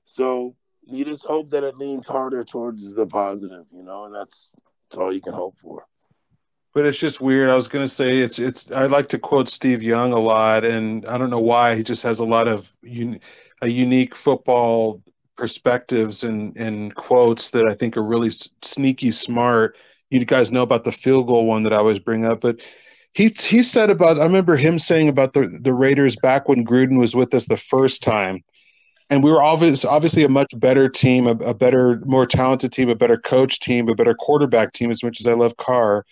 So 0.05 0.57
you 0.85 1.05
just 1.05 1.25
hope 1.25 1.51
that 1.51 1.65
it 1.65 1.77
leans 1.77 2.07
harder 2.07 2.45
towards 2.45 2.95
the 2.95 3.07
positive, 3.07 3.67
you 3.73 3.83
know, 3.83 4.05
and 4.05 4.15
that's 4.15 4.53
that's 4.91 4.99
all 4.99 5.13
you 5.13 5.21
can 5.21 5.33
hope 5.33 5.57
for. 5.57 5.87
But 6.75 6.87
it's 6.87 6.99
just 6.99 7.21
weird. 7.21 7.51
I 7.51 7.55
was 7.55 7.69
gonna 7.69 7.89
say 7.89 8.19
it's 8.19 8.39
it's. 8.39 8.73
I 8.73 8.87
like 8.87 9.09
to 9.09 9.19
quote 9.19 9.49
Steve 9.49 9.83
Young 9.83 10.13
a 10.13 10.19
lot, 10.19 10.65
and 10.65 11.07
I 11.07 11.19
don't 11.19 11.31
know 11.31 11.39
why 11.39 11.77
he 11.77 11.83
just 11.83 12.03
has 12.03 12.21
a 12.21 12.25
lot 12.25 12.49
of 12.49 12.75
un, 12.85 13.21
a 13.61 13.69
unique 13.69 14.15
football 14.15 15.03
perspectives 15.37 16.25
and 16.25 16.57
and 16.57 16.95
quotes 16.95 17.51
that 17.51 17.67
I 17.67 17.75
think 17.75 17.97
are 17.97 18.03
really 18.03 18.31
sneaky 18.63 19.13
smart 19.13 19.77
you 20.13 20.25
guys 20.27 20.53
know 20.53 20.63
about 20.63 20.85
the 20.85 20.93
field 20.93 21.27
goal 21.27 21.47
one 21.47 21.63
that 21.63 21.73
I 21.73 21.77
always 21.77 21.99
bring 21.99 22.27
up, 22.27 22.43
but 22.43 22.61
he 23.15 23.35
he 23.39 23.63
said 23.63 23.91
about 23.91 24.19
I 24.19 24.25
remember 24.25 24.57
him 24.57 24.79
saying 24.79 25.09
about 25.09 25.35
the 25.35 25.59
the 25.61 25.75
Raiders 25.75 26.17
back 26.17 26.49
when 26.49 26.65
Gruden 26.65 26.99
was 26.99 27.15
with 27.15 27.35
us 27.35 27.47
the 27.47 27.57
first 27.57 28.03
time, 28.03 28.43
and 29.11 29.23
we 29.23 29.31
were 29.31 29.43
obviously 29.43 29.89
obviously 29.89 30.25
a 30.25 30.29
much 30.29 30.53
better 30.59 30.89
team, 30.89 31.27
a, 31.27 31.33
a, 31.33 31.55
better, 31.55 32.01
more 32.05 32.25
talented 32.27 32.73
team, 32.73 32.89
a 32.89 32.95
better 32.95 33.19
coach 33.19 33.61
team, 33.61 33.89
a 33.89 33.95
better 33.95 34.15
quarterback 34.15 34.73
team. 34.73 34.91
As 34.91 35.03
much 35.03 35.21
as 35.21 35.27
I 35.27 35.35
love 35.35 35.57
Carr, 35.59 36.07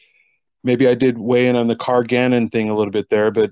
maybe 0.63 0.87
I 0.87 0.95
did 0.95 1.19
weigh 1.19 1.47
in 1.47 1.57
on 1.57 1.69
the 1.69 1.77
Carr 1.77 2.05
Gannon 2.05 2.51
thing 2.51 2.69
a 2.69 2.77
little 2.77 2.93
bit 2.93 3.09
there, 3.09 3.31
but 3.31 3.51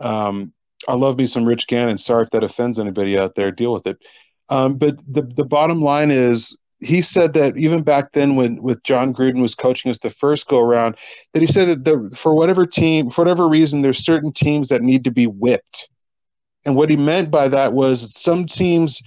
um, 0.00 0.54
I 0.88 0.94
love 0.94 1.18
me 1.18 1.26
some 1.26 1.44
Rich 1.44 1.66
Gannon. 1.66 1.98
Sorry 1.98 2.24
if 2.24 2.30
that 2.30 2.44
offends 2.44 2.80
anybody 2.80 3.18
out 3.18 3.34
there. 3.34 3.50
Deal 3.50 3.74
with 3.74 3.86
it. 3.86 3.98
Um, 4.48 4.78
but 4.78 4.96
the 5.06 5.22
the 5.22 5.44
bottom 5.44 5.82
line 5.82 6.10
is 6.10 6.58
he 6.82 7.00
said 7.00 7.32
that 7.34 7.56
even 7.56 7.82
back 7.82 8.12
then 8.12 8.36
when 8.36 8.62
with 8.62 8.82
Jon 8.82 9.14
Gruden 9.14 9.40
was 9.40 9.54
coaching 9.54 9.90
us 9.90 9.98
the 9.98 10.10
first 10.10 10.48
go 10.48 10.58
around, 10.58 10.96
that 11.32 11.40
he 11.40 11.46
said 11.46 11.68
that 11.68 11.84
the, 11.84 12.14
for 12.16 12.34
whatever 12.34 12.66
team, 12.66 13.10
for 13.10 13.22
whatever 13.22 13.48
reason, 13.48 13.82
there's 13.82 14.04
certain 14.04 14.32
teams 14.32 14.68
that 14.68 14.82
need 14.82 15.04
to 15.04 15.10
be 15.10 15.26
whipped. 15.26 15.88
And 16.64 16.76
what 16.76 16.90
he 16.90 16.96
meant 16.96 17.30
by 17.30 17.48
that 17.48 17.72
was 17.72 18.14
some 18.14 18.46
teams 18.46 19.02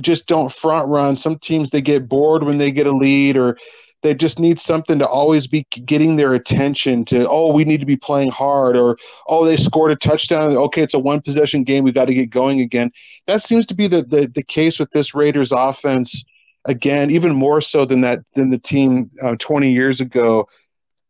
just 0.00 0.26
don't 0.26 0.52
front 0.52 0.88
run. 0.88 1.16
Some 1.16 1.38
teams 1.38 1.70
they 1.70 1.82
get 1.82 2.08
bored 2.08 2.44
when 2.44 2.58
they 2.58 2.70
get 2.70 2.86
a 2.86 2.96
lead 2.96 3.36
or 3.36 3.56
they 4.02 4.14
just 4.14 4.38
need 4.38 4.60
something 4.60 4.98
to 4.98 5.06
always 5.06 5.46
be 5.46 5.66
getting 5.84 6.16
their 6.16 6.32
attention 6.34 7.04
to 7.06 7.28
oh 7.28 7.52
we 7.52 7.64
need 7.64 7.80
to 7.80 7.86
be 7.86 7.96
playing 7.96 8.30
hard 8.30 8.76
or 8.76 8.96
oh 9.28 9.44
they 9.44 9.56
scored 9.56 9.90
a 9.90 9.96
touchdown 9.96 10.56
okay 10.56 10.82
it's 10.82 10.94
a 10.94 10.98
one 10.98 11.20
possession 11.20 11.64
game 11.64 11.82
we 11.82 11.90
got 11.90 12.04
to 12.04 12.14
get 12.14 12.30
going 12.30 12.60
again 12.60 12.92
that 13.26 13.42
seems 13.42 13.66
to 13.66 13.74
be 13.74 13.88
the, 13.88 14.02
the 14.02 14.30
the 14.34 14.42
case 14.44 14.78
with 14.78 14.90
this 14.92 15.16
raiders 15.16 15.50
offense 15.50 16.24
again, 16.68 17.10
even 17.10 17.34
more 17.34 17.60
so 17.60 17.84
than 17.84 18.02
that 18.02 18.20
than 18.34 18.50
the 18.50 18.58
team 18.58 19.10
uh, 19.22 19.34
20 19.38 19.72
years 19.72 20.00
ago. 20.00 20.46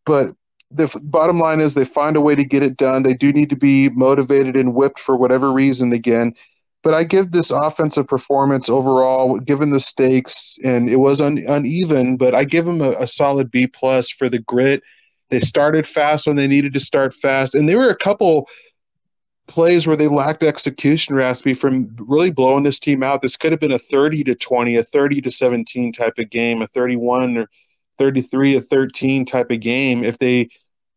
But 0.07 0.33
the 0.71 0.85
f- 0.85 0.97
bottom 1.03 1.39
line 1.39 1.61
is 1.61 1.75
they 1.75 1.85
find 1.85 2.17
a 2.17 2.21
way 2.21 2.35
to 2.35 2.45
get 2.45 2.63
it 2.63 2.77
done. 2.77 3.03
They 3.03 3.15
do 3.15 3.33
need 3.33 3.51
to 3.51 3.57
be 3.57 3.91
motivated 3.91 4.57
and 4.57 4.75
whipped 4.75 4.99
for 4.99 5.17
whatever 5.17 5.53
reason 5.53 5.93
again. 5.93 6.35
But 6.83 6.95
I 6.95 7.03
give 7.05 7.33
this 7.33 7.51
offensive 7.51 8.07
performance 8.07 8.69
overall, 8.69 9.39
given 9.41 9.71
the 9.71 9.81
stakes, 9.81 10.57
and 10.63 10.89
it 10.89 10.97
was 10.97 11.21
un- 11.21 11.43
uneven, 11.49 12.17
but 12.17 12.35
I 12.35 12.45
give 12.45 12.67
them 12.67 12.81
a, 12.81 12.91
a 12.93 13.07
solid 13.09 13.51
B 13.51 13.67
plus 13.67 14.09
for 14.09 14.29
the 14.29 14.39
grit. 14.39 14.83
They 15.31 15.41
started 15.41 15.87
fast 15.87 16.27
when 16.27 16.37
they 16.37 16.47
needed 16.47 16.73
to 16.75 16.81
start 16.81 17.13
fast, 17.13 17.55
and 17.55 17.69
there 17.69 17.79
were 17.79 17.91
a 17.91 17.97
couple 17.97 18.49
plays 19.49 19.87
where 19.87 19.97
they 19.97 20.09
lacked 20.09 20.43
execution, 20.45 21.17
Raspy, 21.17 21.55
from 21.55 21.95
really 21.99 22.31
blowing 22.31 22.63
this 22.63 22.79
team 22.79 23.03
out. 23.03 23.23
This 23.23 23.37
could 23.37 23.51
have 23.51 23.61
been 23.61 23.73
a 23.73 23.79
30 23.79 24.25
to 24.25 24.35
20, 24.35 24.77
a 24.77 24.85
30 24.85 25.21
to 25.23 25.31
17 25.31 25.93
type 25.93 26.19
of 26.19 26.31
game, 26.31 26.63
a 26.63 26.67
31 26.67 27.39
or 27.39 27.49
33 27.99 28.53
to 28.55 28.61
13 28.61 29.25
type 29.25 29.51
of 29.51 29.61
game 29.61 30.05
if 30.05 30.19
they 30.19 30.49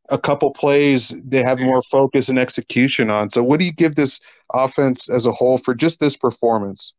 a 0.10 0.18
couple 0.18 0.52
plays 0.52 1.15
they 1.23 1.41
have 1.41 1.60
more 1.60 1.82
focus 1.82 2.28
and 2.28 2.38
execution 2.38 3.10
on. 3.10 3.30
So 3.30 3.41
what 3.41 3.60
do 3.60 3.65
you 3.65 3.72
give 3.72 3.95
this 3.95 4.19
offense 4.53 5.10
as 5.10 5.26
a 5.26 5.32
whole 5.32 5.57
for 5.57 5.73
just 5.73 5.99
this 5.99 6.18
performance? 6.18 6.94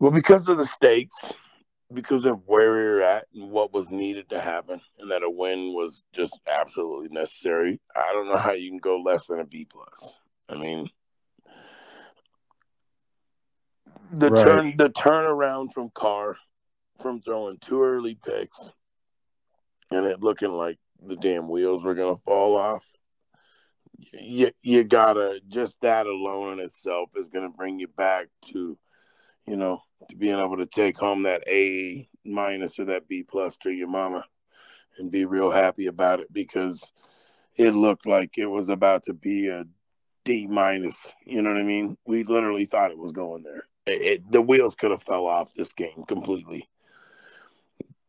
Well, 0.00 0.10
because 0.10 0.48
of 0.48 0.56
the 0.56 0.64
stakes, 0.64 1.14
because 1.92 2.26
of 2.26 2.42
where 2.46 2.72
we 2.72 2.78
were 2.78 3.02
at 3.02 3.26
and 3.34 3.50
what 3.50 3.72
was 3.72 3.90
needed 3.90 4.28
to 4.30 4.40
happen, 4.40 4.80
and 4.98 5.10
that 5.10 5.22
a 5.22 5.30
win 5.30 5.72
was 5.74 6.02
just 6.12 6.38
absolutely 6.46 7.08
necessary. 7.10 7.80
I 7.94 8.12
don't 8.12 8.28
know 8.28 8.36
how 8.38 8.52
you 8.52 8.70
can 8.70 8.78
go 8.78 8.98
less 9.00 9.26
than 9.26 9.40
a 9.40 9.44
B 9.44 9.66
plus. 9.70 10.14
I 10.48 10.56
mean, 10.56 10.90
the 14.10 14.30
Right. 14.30 14.44
turn 14.44 14.76
the 14.76 14.90
turnaround 14.90 15.72
from 15.72 15.90
Carr 15.90 16.36
from 17.00 17.20
throwing 17.20 17.58
two 17.58 17.82
early 17.82 18.14
picks 18.14 18.70
and 19.90 20.06
it 20.06 20.22
looking 20.22 20.52
like 20.52 20.78
the 21.04 21.16
damn 21.16 21.48
wheels 21.48 21.82
were 21.82 21.94
gonna 21.94 22.16
fall 22.16 22.56
off. 22.56 22.84
You 24.12 24.50
you 24.62 24.84
gotta 24.84 25.40
just 25.48 25.80
that 25.80 26.06
alone 26.06 26.54
in 26.54 26.64
itself 26.64 27.10
is 27.16 27.28
gonna 27.28 27.50
bring 27.50 27.78
you 27.78 27.88
back 27.88 28.26
to, 28.46 28.78
you 29.46 29.56
know, 29.56 29.80
to 30.08 30.16
being 30.16 30.38
able 30.38 30.56
to 30.58 30.66
take 30.66 30.98
home 30.98 31.22
that 31.24 31.42
A 31.46 32.08
minus 32.24 32.78
or 32.78 32.86
that 32.86 33.08
B 33.08 33.22
plus 33.22 33.56
to 33.58 33.70
your 33.70 33.88
mama 33.88 34.24
and 34.98 35.10
be 35.10 35.24
real 35.24 35.50
happy 35.50 35.86
about 35.86 36.20
it 36.20 36.32
because 36.32 36.82
it 37.56 37.72
looked 37.72 38.06
like 38.06 38.36
it 38.36 38.46
was 38.46 38.68
about 38.68 39.04
to 39.04 39.14
be 39.14 39.48
a 39.48 39.64
D 40.24 40.46
minus. 40.46 40.96
You 41.24 41.42
know 41.42 41.50
what 41.52 41.60
I 41.60 41.64
mean? 41.64 41.96
We 42.06 42.24
literally 42.24 42.66
thought 42.66 42.90
it 42.90 42.98
was 42.98 43.12
going 43.12 43.42
there. 43.42 43.66
It, 43.86 44.02
it, 44.02 44.30
the 44.30 44.42
wheels 44.42 44.74
could 44.74 44.90
have 44.90 45.02
fell 45.02 45.26
off 45.26 45.54
this 45.54 45.72
game 45.72 46.04
completely. 46.06 46.68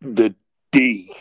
The 0.02 0.36
D 0.72 1.14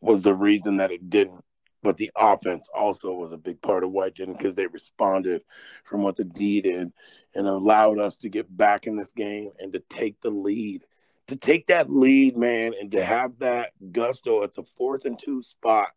was 0.00 0.22
the 0.22 0.34
reason 0.34 0.78
that 0.78 0.90
it 0.90 1.10
didn't, 1.10 1.44
but 1.82 1.96
the 1.96 2.10
offense 2.16 2.68
also 2.74 3.12
was 3.12 3.32
a 3.32 3.36
big 3.36 3.60
part 3.62 3.84
of 3.84 3.90
why 3.90 4.06
it 4.06 4.16
didn't 4.16 4.38
because 4.38 4.54
they 4.54 4.66
responded 4.66 5.42
from 5.84 6.02
what 6.02 6.16
the 6.16 6.24
D 6.24 6.60
did 6.60 6.92
and 7.34 7.46
allowed 7.46 7.98
us 7.98 8.16
to 8.18 8.28
get 8.28 8.54
back 8.54 8.86
in 8.86 8.96
this 8.96 9.12
game 9.12 9.50
and 9.58 9.72
to 9.72 9.80
take 9.88 10.20
the 10.20 10.30
lead. 10.30 10.82
To 11.28 11.36
take 11.36 11.66
that 11.66 11.90
lead, 11.90 12.36
man, 12.36 12.72
and 12.80 12.90
to 12.92 13.04
have 13.04 13.38
that 13.40 13.72
gusto 13.92 14.42
at 14.44 14.54
the 14.54 14.62
fourth 14.76 15.04
and 15.04 15.18
two 15.18 15.42
spot, 15.42 15.88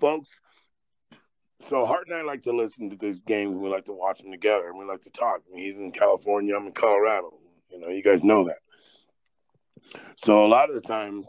folks. 0.00 0.40
So 1.60 1.86
Hart 1.86 2.08
and 2.08 2.16
I 2.16 2.22
like 2.22 2.42
to 2.42 2.52
listen 2.52 2.90
to 2.90 2.96
these 2.96 3.20
games. 3.20 3.56
We 3.56 3.68
like 3.68 3.84
to 3.84 3.92
watch 3.92 4.20
them 4.20 4.32
together, 4.32 4.68
and 4.68 4.78
we 4.78 4.84
like 4.84 5.02
to 5.02 5.10
talk. 5.10 5.42
I 5.46 5.54
mean, 5.54 5.64
he's 5.64 5.78
in 5.78 5.92
California. 5.92 6.56
I'm 6.56 6.66
in 6.66 6.72
Colorado. 6.72 7.32
You 7.70 7.78
know, 7.78 7.88
you 7.88 8.02
guys 8.02 8.24
know 8.24 8.46
that. 8.46 8.58
So 10.16 10.44
a 10.44 10.48
lot 10.48 10.68
of 10.68 10.74
the 10.74 10.80
times, 10.80 11.28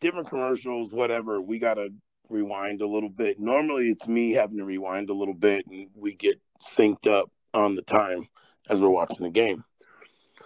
different 0.00 0.30
commercials, 0.30 0.92
whatever, 0.92 1.42
we 1.42 1.58
gotta 1.58 1.90
rewind 2.34 2.82
a 2.82 2.86
little 2.86 3.08
bit. 3.08 3.38
Normally, 3.38 3.88
it's 3.88 4.06
me 4.06 4.32
having 4.32 4.58
to 4.58 4.64
rewind 4.64 5.08
a 5.08 5.14
little 5.14 5.34
bit, 5.34 5.66
and 5.66 5.88
we 5.94 6.14
get 6.14 6.40
synced 6.60 7.06
up 7.06 7.30
on 7.54 7.74
the 7.74 7.82
time 7.82 8.28
as 8.68 8.80
we're 8.80 8.88
watching 8.88 9.24
the 9.24 9.30
game. 9.30 9.64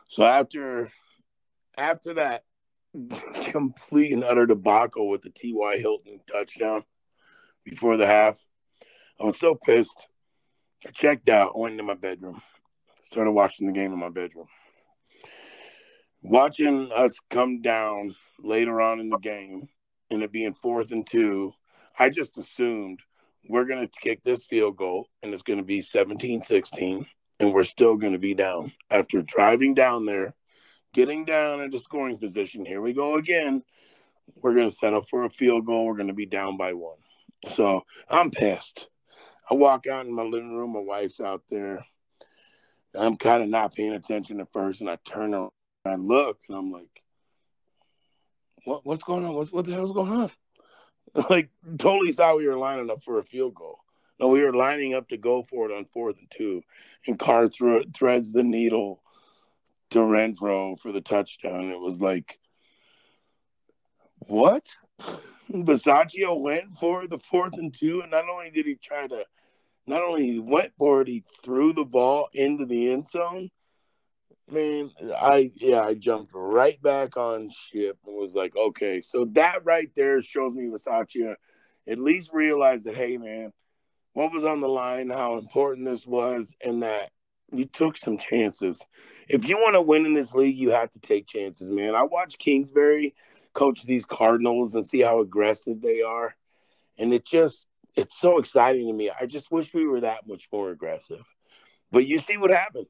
So 0.06 0.24
after 0.24 0.90
after 1.77 2.15
that 2.15 2.44
complete 3.51 4.12
and 4.12 4.24
utter 4.24 4.47
debacle 4.47 5.09
with 5.09 5.23
the 5.23 5.31
T.Y. 5.31 5.78
Hilton 5.78 6.20
touchdown 6.31 6.82
before 7.65 7.97
the 7.97 8.06
half, 8.06 8.39
I 9.20 9.24
was 9.24 9.39
so 9.39 9.55
pissed. 9.55 10.06
I 10.86 10.90
checked 10.90 11.28
out, 11.28 11.59
went 11.59 11.73
into 11.73 11.85
my 11.85 11.94
bedroom, 11.94 12.40
started 13.05 13.32
watching 13.32 13.66
the 13.66 13.73
game 13.73 13.93
in 13.93 13.98
my 13.98 14.10
bedroom. 14.10 14.47
Watching 16.23 16.90
us 16.94 17.12
come 17.31 17.62
down 17.62 18.15
later 18.40 18.81
on 18.81 19.01
in 19.01 19.09
the 19.09 19.19
game 19.19 19.69
and 20.10 20.23
it 20.23 20.32
being 20.32 20.55
fourth 20.55 20.90
and 20.90 21.06
two, 21.06 21.52
I 21.98 22.10
just 22.10 22.38
assumed 22.38 23.00
we're 23.48 23.64
going 23.64 23.86
to 23.86 24.00
kick 24.00 24.22
this 24.22 24.46
field 24.46 24.76
goal 24.76 25.08
and 25.22 25.32
it's 25.32 25.42
going 25.42 25.58
to 25.58 25.64
be 25.64 25.80
17 25.80 26.42
16, 26.42 27.06
and 27.40 27.52
we're 27.52 27.64
still 27.64 27.96
going 27.96 28.12
to 28.12 28.18
be 28.18 28.34
down. 28.34 28.72
After 28.90 29.22
driving 29.22 29.74
down 29.74 30.06
there, 30.06 30.34
getting 30.94 31.24
down 31.24 31.60
into 31.60 31.78
scoring 31.78 32.18
position, 32.18 32.64
here 32.64 32.80
we 32.80 32.92
go 32.92 33.16
again. 33.16 33.62
We're 34.36 34.54
going 34.54 34.70
to 34.70 34.76
settle 34.76 35.02
for 35.02 35.24
a 35.24 35.30
field 35.30 35.66
goal. 35.66 35.86
We're 35.86 35.96
going 35.96 36.08
to 36.08 36.14
be 36.14 36.26
down 36.26 36.56
by 36.56 36.74
one. 36.74 36.98
So 37.54 37.84
I'm 38.08 38.30
pissed. 38.30 38.88
I 39.50 39.54
walk 39.54 39.86
out 39.86 40.06
in 40.06 40.14
my 40.14 40.22
living 40.22 40.54
room. 40.54 40.74
My 40.74 40.80
wife's 40.80 41.20
out 41.20 41.42
there. 41.50 41.84
I'm 42.94 43.16
kind 43.16 43.42
of 43.42 43.48
not 43.48 43.74
paying 43.74 43.92
attention 43.92 44.40
at 44.40 44.52
first, 44.52 44.80
and 44.80 44.90
I 44.90 44.98
turn 45.04 45.34
around 45.34 45.50
and 45.84 45.94
I 45.94 45.96
look, 45.96 46.38
and 46.48 46.58
I'm 46.58 46.72
like, 46.72 47.02
"What? 48.64 48.84
What's 48.84 49.04
going 49.04 49.24
on? 49.24 49.34
What, 49.34 49.52
what 49.52 49.64
the 49.64 49.72
hell's 49.72 49.92
going 49.92 50.12
on?" 50.12 50.30
like, 51.30 51.51
totally 51.78 52.12
thought 52.12 52.36
we 52.36 52.47
were 52.47 52.59
lining 52.59 52.90
up 52.90 53.02
for 53.02 53.18
a 53.18 53.24
field 53.24 53.55
goal. 53.55 53.78
No, 54.20 54.28
we 54.28 54.43
were 54.43 54.55
lining 54.55 54.94
up 54.94 55.09
to 55.09 55.16
go 55.16 55.43
for 55.43 55.70
it 55.70 55.74
on 55.74 55.85
fourth 55.85 56.18
and 56.18 56.30
two, 56.30 56.62
and 57.06 57.18
Carr 57.18 57.48
threw, 57.48 57.85
threads 57.94 58.32
the 58.32 58.43
needle 58.43 59.01
to 59.90 59.98
Renfrow 60.01 60.78
for 60.78 60.93
the 60.93 61.01
touchdown. 61.01 61.70
It 61.70 61.80
was 61.80 62.01
like, 62.01 62.39
what? 64.18 64.66
Bisaccia 65.51 66.39
went 66.39 66.76
for 66.78 67.06
the 67.06 67.18
fourth 67.18 67.55
and 67.55 67.72
two, 67.72 68.02
and 68.02 68.10
not 68.10 68.28
only 68.28 68.51
did 68.51 68.66
he 68.66 68.74
try 68.74 69.06
to, 69.06 69.24
not 69.86 70.02
only 70.02 70.32
he 70.32 70.39
went 70.39 70.72
for 70.76 71.01
it, 71.01 71.09
he 71.09 71.24
threw 71.43 71.72
the 71.72 71.85
ball 71.85 72.28
into 72.35 72.66
the 72.66 72.90
end 72.93 73.09
zone. 73.09 73.51
Man, 74.50 74.90
I 75.14 75.50
yeah, 75.56 75.82
I 75.82 75.94
jumped 75.94 76.32
right 76.34 76.80
back 76.80 77.16
on 77.16 77.50
ship 77.50 77.98
and 78.06 78.16
was 78.16 78.34
like, 78.34 78.56
okay, 78.56 79.02
so 79.02 79.26
that 79.32 79.64
right 79.64 79.90
there 79.94 80.22
shows 80.22 80.54
me 80.54 80.66
Bisaccia 80.66 81.32
uh, 81.32 81.34
at 81.86 81.98
least 81.98 82.30
realized 82.32 82.84
that, 82.84 82.96
hey, 82.96 83.18
man, 83.18 83.52
what 84.14 84.32
was 84.32 84.44
on 84.44 84.60
the 84.60 84.68
line, 84.68 85.10
how 85.10 85.36
important 85.36 85.86
this 85.86 86.06
was, 86.06 86.54
and 86.64 86.82
that 86.82 87.10
you 87.52 87.66
took 87.66 87.98
some 87.98 88.18
chances. 88.18 88.80
If 89.28 89.46
you 89.46 89.56
want 89.56 89.74
to 89.74 89.82
win 89.82 90.06
in 90.06 90.14
this 90.14 90.32
league, 90.32 90.56
you 90.56 90.70
have 90.70 90.90
to 90.92 90.98
take 90.98 91.26
chances, 91.26 91.68
man. 91.68 91.94
I 91.94 92.04
watched 92.04 92.38
Kingsbury 92.38 93.14
coach 93.52 93.82
these 93.82 94.04
Cardinals 94.04 94.74
and 94.74 94.86
see 94.86 95.00
how 95.00 95.20
aggressive 95.20 95.80
they 95.80 96.02
are. 96.02 96.36
And 96.98 97.12
it 97.12 97.26
just 97.26 97.66
it's 97.96 98.18
so 98.18 98.38
exciting 98.38 98.86
to 98.86 98.92
me. 98.92 99.10
I 99.10 99.26
just 99.26 99.50
wish 99.50 99.74
we 99.74 99.86
were 99.86 100.00
that 100.00 100.26
much 100.26 100.48
more 100.52 100.70
aggressive. 100.70 101.24
But 101.90 102.06
you 102.06 102.18
see 102.18 102.36
what 102.36 102.50
happens. 102.50 102.88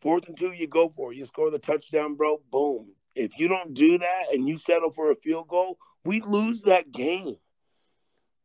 Fourth 0.00 0.28
and 0.28 0.36
two, 0.36 0.52
you 0.52 0.66
go 0.68 0.88
for 0.88 1.12
it. 1.12 1.18
You 1.18 1.26
score 1.26 1.50
the 1.50 1.58
touchdown, 1.58 2.14
bro. 2.14 2.40
Boom. 2.50 2.92
If 3.14 3.38
you 3.38 3.48
don't 3.48 3.74
do 3.74 3.98
that 3.98 4.26
and 4.32 4.48
you 4.48 4.58
settle 4.58 4.90
for 4.90 5.10
a 5.10 5.16
field 5.16 5.48
goal, 5.48 5.78
we 6.04 6.20
lose 6.20 6.62
that 6.62 6.92
game. 6.92 7.36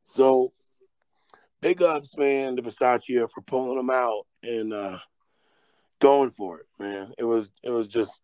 So 0.07 0.51
big 1.61 1.81
ups, 1.81 2.17
man, 2.17 2.55
to 2.55 2.63
Bisaccia 2.63 3.29
for 3.29 3.41
pulling 3.41 3.77
them 3.77 3.89
out 3.89 4.25
and 4.41 4.73
uh 4.73 4.99
going 5.99 6.31
for 6.31 6.59
it, 6.59 6.65
man. 6.79 7.13
It 7.17 7.23
was 7.23 7.49
it 7.61 7.69
was 7.69 7.87
just 7.87 8.19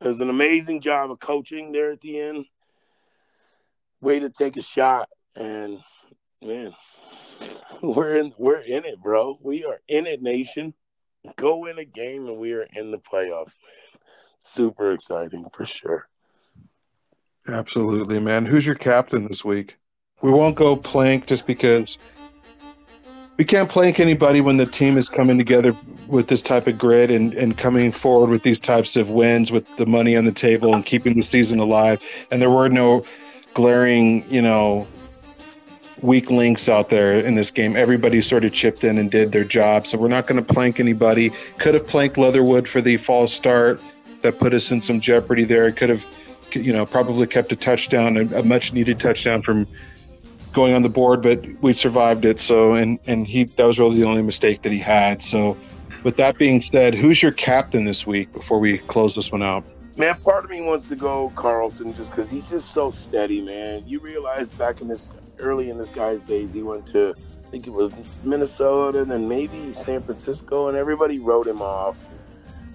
it 0.00 0.06
was 0.06 0.20
an 0.20 0.30
amazing 0.30 0.80
job 0.80 1.10
of 1.10 1.18
coaching 1.18 1.72
there 1.72 1.92
at 1.92 2.00
the 2.00 2.20
end. 2.20 2.44
Way 4.00 4.20
to 4.20 4.28
take 4.28 4.56
a 4.58 4.62
shot, 4.62 5.08
and 5.34 5.80
man, 6.42 6.74
we're 7.82 8.16
in 8.16 8.34
we're 8.36 8.60
in 8.60 8.84
it, 8.84 9.02
bro. 9.02 9.38
We 9.42 9.64
are 9.64 9.80
in 9.88 10.06
it, 10.06 10.20
nation. 10.20 10.74
Go 11.36 11.58
win 11.58 11.78
a 11.78 11.84
game, 11.84 12.26
and 12.26 12.38
we 12.38 12.52
are 12.52 12.66
in 12.74 12.90
the 12.90 12.98
playoffs, 12.98 13.56
man. 13.62 14.00
Super 14.38 14.92
exciting 14.92 15.46
for 15.52 15.64
sure. 15.64 16.08
Absolutely, 17.48 18.20
man. 18.20 18.44
Who's 18.44 18.66
your 18.66 18.74
captain 18.74 19.26
this 19.26 19.44
week? 19.44 19.76
We 20.22 20.30
won't 20.30 20.56
go 20.56 20.76
plank 20.76 21.26
just 21.26 21.46
because 21.46 21.98
we 23.36 23.44
can't 23.44 23.68
plank 23.68 24.00
anybody 24.00 24.40
when 24.40 24.56
the 24.56 24.66
team 24.66 24.96
is 24.96 25.08
coming 25.08 25.38
together 25.38 25.76
with 26.06 26.28
this 26.28 26.40
type 26.40 26.66
of 26.66 26.78
grit 26.78 27.10
and, 27.10 27.34
and 27.34 27.58
coming 27.58 27.90
forward 27.90 28.30
with 28.30 28.42
these 28.42 28.58
types 28.58 28.96
of 28.96 29.08
wins 29.08 29.50
with 29.50 29.64
the 29.76 29.86
money 29.86 30.16
on 30.16 30.24
the 30.24 30.32
table 30.32 30.74
and 30.74 30.86
keeping 30.86 31.18
the 31.18 31.24
season 31.24 31.58
alive. 31.58 32.00
And 32.30 32.40
there 32.40 32.50
were 32.50 32.68
no 32.68 33.04
glaring, 33.54 34.24
you 34.30 34.40
know, 34.40 34.86
weak 36.04 36.30
links 36.30 36.68
out 36.68 36.90
there 36.90 37.18
in 37.18 37.34
this 37.34 37.50
game. 37.50 37.76
Everybody 37.76 38.20
sort 38.20 38.44
of 38.44 38.52
chipped 38.52 38.84
in 38.84 38.98
and 38.98 39.10
did 39.10 39.32
their 39.32 39.42
job. 39.42 39.86
So 39.86 39.96
we're 39.96 40.08
not 40.08 40.26
going 40.26 40.44
to 40.44 40.54
plank 40.54 40.78
anybody. 40.78 41.30
Could 41.58 41.74
have 41.74 41.86
planked 41.86 42.18
Leatherwood 42.18 42.68
for 42.68 42.80
the 42.80 42.98
false 42.98 43.32
start 43.32 43.80
that 44.20 44.38
put 44.38 44.52
us 44.52 44.70
in 44.70 44.80
some 44.80 45.00
jeopardy 45.00 45.44
there. 45.44 45.72
Could 45.72 45.88
have, 45.88 46.06
you 46.52 46.72
know, 46.72 46.84
probably 46.84 47.26
kept 47.26 47.50
a 47.52 47.56
touchdown, 47.56 48.16
a, 48.16 48.40
a 48.40 48.42
much 48.42 48.74
needed 48.74 49.00
touchdown 49.00 49.40
from 49.40 49.66
going 50.52 50.74
on 50.74 50.82
the 50.82 50.88
board, 50.88 51.22
but 51.22 51.44
we 51.62 51.72
survived 51.72 52.24
it. 52.24 52.38
So, 52.38 52.74
and 52.74 52.98
and 53.06 53.26
he 53.26 53.44
that 53.44 53.66
was 53.66 53.78
really 53.78 53.98
the 53.98 54.06
only 54.06 54.22
mistake 54.22 54.62
that 54.62 54.72
he 54.72 54.78
had. 54.78 55.22
So, 55.22 55.56
with 56.02 56.16
that 56.16 56.38
being 56.38 56.62
said, 56.62 56.94
who's 56.94 57.22
your 57.22 57.32
captain 57.32 57.84
this 57.84 58.06
week? 58.06 58.32
Before 58.32 58.60
we 58.60 58.78
close 58.78 59.14
this 59.14 59.32
one 59.32 59.42
out, 59.42 59.64
Man, 59.96 60.16
part 60.20 60.44
of 60.44 60.50
me 60.50 60.60
wants 60.60 60.88
to 60.88 60.96
go 60.96 61.32
Carlson 61.36 61.94
just 61.94 62.10
because 62.10 62.28
he's 62.28 62.50
just 62.50 62.74
so 62.74 62.90
steady, 62.90 63.40
man. 63.40 63.84
You 63.86 64.00
realize 64.00 64.50
back 64.50 64.80
in 64.80 64.88
this 64.88 65.06
early 65.38 65.70
in 65.70 65.78
this 65.78 65.90
guy's 65.90 66.24
days, 66.24 66.52
he 66.52 66.62
went 66.62 66.86
to 66.88 67.14
I 67.44 67.50
think 67.50 67.66
it 67.66 67.72
was 67.72 67.92
Minnesota 68.24 69.02
and 69.02 69.10
then 69.10 69.28
maybe 69.28 69.72
San 69.74 70.02
Francisco, 70.02 70.68
and 70.68 70.76
everybody 70.76 71.18
wrote 71.18 71.46
him 71.46 71.62
off. 71.62 71.98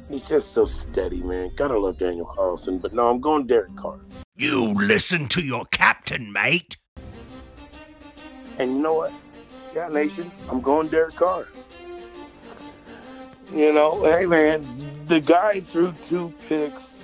He's 0.10 0.24
just 0.24 0.54
so 0.54 0.66
steady, 0.66 1.22
man. 1.22 1.52
Gotta 1.56 1.78
love 1.78 1.98
Daniel 1.98 2.26
Carlson, 2.26 2.80
but 2.80 2.94
no, 2.94 3.10
I'm 3.10 3.20
going 3.20 3.46
Derek 3.46 3.76
Carr. 3.76 4.00
You 4.38 4.74
listen 4.74 5.28
to 5.30 5.42
your 5.42 5.66
captain, 5.66 6.32
mate. 6.32 6.78
And 8.58 8.72
you 8.72 8.80
know 8.80 8.94
what? 8.94 9.14
Yeah, 9.76 9.88
Nation, 9.90 10.32
I'm 10.50 10.62
going 10.62 10.88
Derek 10.88 11.16
Carr. 11.16 11.48
You 13.52 13.74
know, 13.74 14.04
hey 14.04 14.26
man, 14.26 14.66
the 15.08 15.20
guy 15.20 15.60
threw 15.60 15.94
two 16.08 16.34
picks 16.48 17.00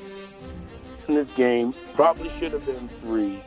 in 1.08 1.14
this 1.14 1.30
game. 1.32 1.74
Probably 1.94 2.30
should 2.40 2.54
have 2.54 2.66
been 2.66 2.90
three. 3.02 3.42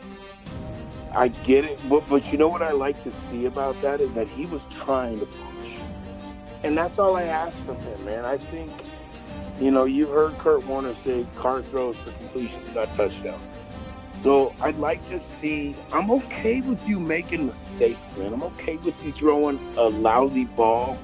I 1.14 1.28
get 1.28 1.64
it, 1.64 1.78
but 1.88 2.08
but 2.08 2.30
you 2.32 2.38
know 2.38 2.48
what 2.48 2.62
I 2.62 2.72
like 2.72 3.02
to 3.04 3.12
see 3.12 3.46
about 3.46 3.80
that 3.82 4.00
is 4.00 4.14
that 4.14 4.28
he 4.28 4.46
was 4.46 4.62
trying 4.70 5.20
to 5.20 5.26
push, 5.26 5.72
and 6.62 6.76
that's 6.76 6.98
all 6.98 7.16
I 7.16 7.24
ask 7.24 7.56
from 7.64 7.76
him, 7.76 8.04
man. 8.04 8.24
I 8.24 8.38
think, 8.38 8.70
you 9.58 9.70
know, 9.70 9.84
you 9.84 10.06
heard 10.06 10.36
Kurt 10.38 10.66
Warner 10.66 10.94
say 11.04 11.26
"Carr 11.36 11.62
throws 11.62 11.96
for 11.96 12.12
completions, 12.12 12.74
not 12.74 12.92
touchdowns. 12.92 13.58
So 14.18 14.52
I'd 14.60 14.78
like 14.78 15.04
to 15.08 15.18
see. 15.18 15.76
I'm 15.92 16.10
okay 16.10 16.60
with 16.60 16.86
you 16.88 16.98
making 17.00 17.46
mistakes, 17.46 18.16
man. 18.16 18.32
I'm 18.32 18.42
okay 18.42 18.76
with 18.76 19.02
you 19.04 19.12
throwing 19.12 19.58
a 19.76 19.84
lousy 19.84 20.44
ball 20.44 20.98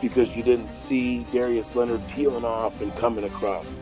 because 0.00 0.34
you 0.36 0.42
didn't 0.42 0.72
see 0.72 1.26
Darius 1.30 1.74
Leonard 1.74 2.06
peeling 2.08 2.44
off 2.44 2.80
and 2.80 2.94
coming 2.96 3.24
across. 3.24 3.80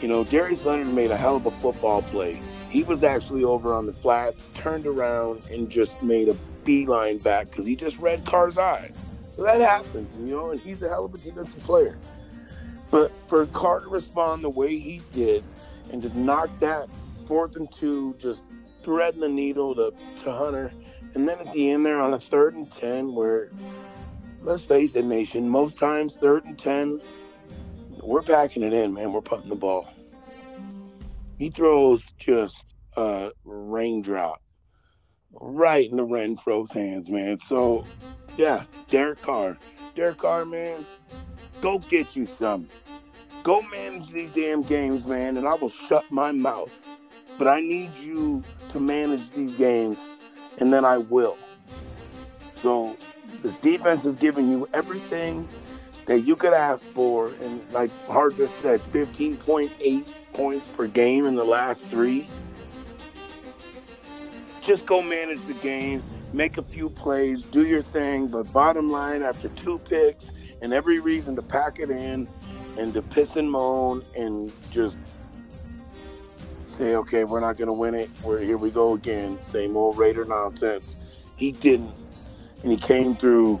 You 0.00 0.08
know, 0.08 0.24
Darius 0.24 0.64
Leonard 0.64 0.92
made 0.92 1.10
a 1.10 1.16
hell 1.16 1.36
of 1.36 1.46
a 1.46 1.50
football 1.50 2.02
play. 2.02 2.40
He 2.70 2.82
was 2.82 3.04
actually 3.04 3.44
over 3.44 3.74
on 3.74 3.86
the 3.86 3.92
flats, 3.92 4.48
turned 4.54 4.86
around, 4.86 5.42
and 5.50 5.70
just 5.70 6.02
made 6.02 6.28
a 6.28 6.34
beeline 6.64 7.18
back 7.18 7.50
because 7.50 7.66
he 7.66 7.76
just 7.76 7.98
read 7.98 8.24
Carr's 8.24 8.58
eyes. 8.58 8.96
So 9.30 9.42
that 9.42 9.60
happens, 9.60 10.16
you 10.16 10.34
know, 10.34 10.50
and 10.50 10.60
he's 10.60 10.82
a 10.82 10.88
hell 10.88 11.04
of 11.04 11.14
a 11.14 11.18
defensive 11.18 11.62
player. 11.62 11.98
But 12.90 13.12
for 13.26 13.46
Carr 13.46 13.80
to 13.80 13.88
respond 13.88 14.42
the 14.42 14.50
way 14.50 14.78
he 14.78 15.02
did 15.14 15.44
and 15.92 16.02
to 16.02 16.18
knock 16.18 16.50
that 16.60 16.88
fourth 17.26 17.56
and 17.56 17.70
two, 17.72 18.16
just 18.18 18.42
threading 18.82 19.20
the 19.20 19.28
needle 19.28 19.74
to, 19.74 19.92
to 20.22 20.32
Hunter. 20.32 20.72
And 21.14 21.28
then 21.28 21.38
at 21.38 21.52
the 21.52 21.70
end 21.70 21.84
there 21.84 22.00
on 22.00 22.14
a 22.14 22.20
third 22.20 22.54
and 22.54 22.70
10, 22.70 23.14
where, 23.14 23.50
let's 24.42 24.64
face 24.64 24.94
it, 24.96 25.04
Nation, 25.04 25.48
most 25.48 25.76
times 25.76 26.16
third 26.16 26.44
and 26.44 26.58
10, 26.58 27.00
we're 28.02 28.22
packing 28.22 28.62
it 28.62 28.72
in, 28.72 28.94
man. 28.94 29.12
We're 29.12 29.20
putting 29.20 29.48
the 29.48 29.56
ball. 29.56 29.88
He 31.38 31.50
throws 31.50 32.02
just 32.18 32.64
a 32.96 33.30
raindrop 33.44 34.42
right 35.32 35.88
in 35.90 35.96
the 35.96 36.06
Renfrow's 36.06 36.72
hands, 36.72 37.08
man. 37.10 37.38
So, 37.40 37.84
yeah, 38.36 38.64
Derek 38.90 39.22
Carr. 39.22 39.58
Derek 39.94 40.18
Carr, 40.18 40.44
man, 40.44 40.86
go 41.60 41.78
get 41.78 42.16
you 42.16 42.26
some. 42.26 42.68
Go 43.42 43.62
manage 43.62 44.10
these 44.10 44.30
damn 44.30 44.62
games, 44.62 45.06
man, 45.06 45.36
and 45.36 45.46
I 45.46 45.54
will 45.54 45.68
shut 45.68 46.04
my 46.10 46.32
mouth 46.32 46.70
but 47.38 47.48
I 47.48 47.60
need 47.60 47.96
you 47.96 48.42
to 48.70 48.80
manage 48.80 49.30
these 49.30 49.54
games, 49.54 50.08
and 50.58 50.72
then 50.72 50.84
I 50.84 50.98
will. 50.98 51.36
So 52.62 52.96
this 53.42 53.56
defense 53.56 54.04
is 54.04 54.16
giving 54.16 54.50
you 54.50 54.68
everything 54.72 55.48
that 56.06 56.20
you 56.20 56.36
could 56.36 56.52
ask 56.52 56.86
for, 56.94 57.28
and 57.42 57.60
like 57.72 57.90
Hart 58.06 58.36
just 58.36 58.54
said, 58.62 58.80
15.8 58.92 60.06
points 60.36 60.68
per 60.68 60.86
game 60.86 61.24
in 61.26 61.34
the 61.34 61.44
last 61.44 61.88
three. 61.88 62.28
Just 64.60 64.84
go 64.84 65.00
manage 65.00 65.44
the 65.46 65.54
game, 65.54 66.02
make 66.34 66.58
a 66.58 66.62
few 66.62 66.90
plays, 66.90 67.42
do 67.42 67.66
your 67.66 67.82
thing, 67.82 68.26
but 68.26 68.52
bottom 68.52 68.90
line, 68.90 69.22
after 69.22 69.48
two 69.50 69.78
picks 69.78 70.30
and 70.60 70.74
every 70.74 71.00
reason 71.00 71.34
to 71.36 71.42
pack 71.42 71.78
it 71.78 71.90
in 71.90 72.28
and 72.76 72.92
to 72.92 73.00
piss 73.00 73.36
and 73.36 73.50
moan 73.50 74.04
and 74.14 74.52
just 74.70 74.96
say, 76.76 76.96
okay, 76.96 77.24
we're 77.24 77.40
not 77.40 77.56
going 77.56 77.68
to 77.68 77.72
win 77.72 77.94
it. 77.94 78.10
We're 78.22 78.40
here 78.40 78.58
we 78.58 78.70
go 78.70 78.92
again. 78.92 79.38
Same 79.42 79.76
old 79.76 79.96
Raider 79.96 80.26
nonsense. 80.26 80.96
He 81.36 81.52
didn't. 81.52 81.94
And 82.62 82.70
he 82.70 82.76
came 82.76 83.16
through 83.16 83.58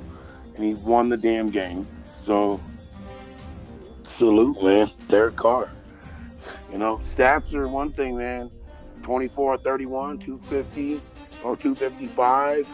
and 0.54 0.64
he 0.64 0.74
won 0.74 1.08
the 1.08 1.16
damn 1.16 1.50
game. 1.50 1.86
So, 2.22 2.60
salute, 4.04 4.62
man. 4.62 4.90
Derek 5.08 5.36
Carr. 5.36 5.70
You 6.70 6.78
know, 6.78 6.98
stats 7.04 7.54
are 7.54 7.68
one 7.68 7.92
thing, 7.92 8.16
man. 8.16 8.50
24 9.02 9.58
31, 9.58 10.18
250 10.18 11.00
or 11.44 11.56
255, 11.56 12.66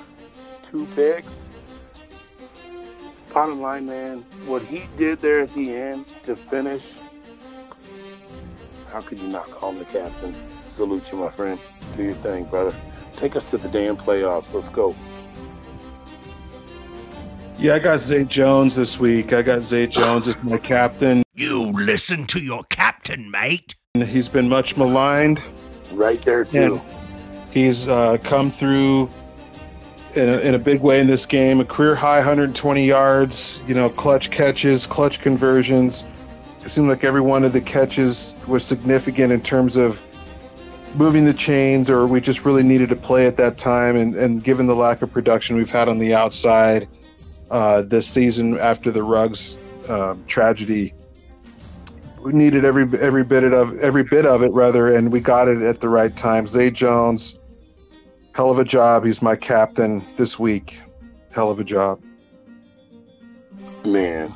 two 0.71 0.87
picks. 0.95 1.33
Bottom 3.33 3.61
line, 3.61 3.87
man, 3.87 4.25
what 4.47 4.63
he 4.63 4.85
did 4.97 5.21
there 5.21 5.41
at 5.41 5.55
the 5.55 5.75
end 5.75 6.07
to 6.25 6.37
finish 6.37 6.85
how 8.93 9.01
could 9.01 9.19
you 9.19 9.29
not 9.29 9.51
call 9.51 9.71
him 9.71 9.79
the 9.79 9.87
captain? 9.87 10.35
Salute 10.67 11.11
you, 11.11 11.17
my 11.17 11.31
friend. 11.31 11.59
Do 11.97 12.03
your 12.03 12.15
thing, 12.17 12.45
brother. 12.45 12.77
Take 13.17 13.37
us 13.37 13.51
to 13.51 13.57
the 13.57 13.69
damn 13.69 13.97
playoffs. 13.97 14.53
Let's 14.53 14.69
go. 14.69 14.95
Yeah, 17.59 17.77
I 17.77 17.79
got 17.79 18.01
Zay 18.01 18.25
Jones 18.25 18.77
this 18.77 18.99
week. 18.99 19.33
I 19.33 19.41
got 19.41 19.63
Zay 19.63 19.87
Jones 19.87 20.29
as 20.29 20.43
my 20.43 20.59
captain. 20.59 21.23
You 21.35 21.73
listen 21.73 22.27
to 22.27 22.41
your 22.41 22.65
captain, 22.65 22.82
mate. 23.31 23.75
He's 23.95 24.29
been 24.29 24.49
much 24.49 24.77
maligned. 24.77 25.41
Right 25.93 26.21
there, 26.23 26.45
too. 26.45 26.59
And 26.59 26.81
he's 27.51 27.89
uh, 27.89 28.19
come 28.23 28.51
through 28.51 29.11
in 30.15 30.29
a, 30.29 30.39
in 30.39 30.55
a 30.55 30.59
big 30.59 30.81
way 30.81 31.01
in 31.01 31.07
this 31.07 31.27
game. 31.27 31.61
A 31.61 31.65
career 31.65 31.95
high 31.95 32.19
120 32.19 32.87
yards, 32.87 33.63
you 33.67 33.75
know, 33.75 33.91
clutch 33.91 34.31
catches, 34.31 34.87
clutch 34.87 35.21
conversions 35.21 36.07
it 36.65 36.71
seemed 36.71 36.89
like 36.89 37.03
every 37.03 37.21
one 37.21 37.45
of 37.45 37.53
the 37.53 37.61
catches 37.61 38.37
was 38.47 38.65
significant 38.65 39.33
in 39.33 39.41
terms 39.41 39.77
of 39.77 40.01
moving 40.95 41.25
the 41.25 41.35
chains, 41.35 41.91
or 41.91 42.07
we 42.07 42.21
just 42.21 42.45
really 42.45 42.63
needed 42.63 42.89
to 42.91 42.97
play 42.97 43.27
at 43.27 43.37
that 43.39 43.59
time. 43.59 43.97
And, 43.97 44.15
and 44.15 44.45
given 44.45 44.67
the 44.67 44.77
lack 44.77 45.03
of 45.03 45.13
production 45.13 45.57
we've 45.57 45.71
had 45.71 45.89
on 45.89 45.99
the 45.99 46.15
outside 46.15 46.89
uh, 47.51 47.83
this 47.83 48.07
season 48.07 48.59
after 48.59 48.93
the 48.93 49.03
Ruggs 49.03 49.59
uh, 49.89 50.15
tragedy, 50.29 50.95
we 52.23 52.33
needed 52.33 52.65
every 52.65 52.87
every 53.01 53.25
bit 53.25 53.45
of 53.45 53.79
every 53.81 54.05
bit 54.05 54.25
of 54.25 54.43
it 54.43 54.53
rather, 54.53 54.95
and 54.95 55.13
we 55.13 55.21
got 55.21 55.49
it 55.49 55.61
at 55.63 55.81
the 55.81 55.89
right 55.89 56.17
time. 56.17 56.47
Zay 56.47 56.71
Jones, 56.71 57.41
hell 58.35 58.51
of 58.51 58.59
a 58.59 58.65
job. 58.65 59.05
He's 59.05 59.21
my 59.21 59.35
captain 59.35 60.05
this 60.17 60.39
week. 60.39 60.79
Hell 61.33 61.51
of 61.51 61.59
a 61.59 61.65
job. 61.65 62.01
Man, 63.85 64.33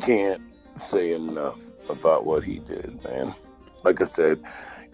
can't 0.00 0.40
say 0.88 1.12
enough 1.12 1.58
about 1.88 2.24
what 2.24 2.44
he 2.44 2.60
did, 2.60 3.02
man. 3.04 3.34
Like 3.82 4.00
I 4.00 4.04
said, 4.04 4.40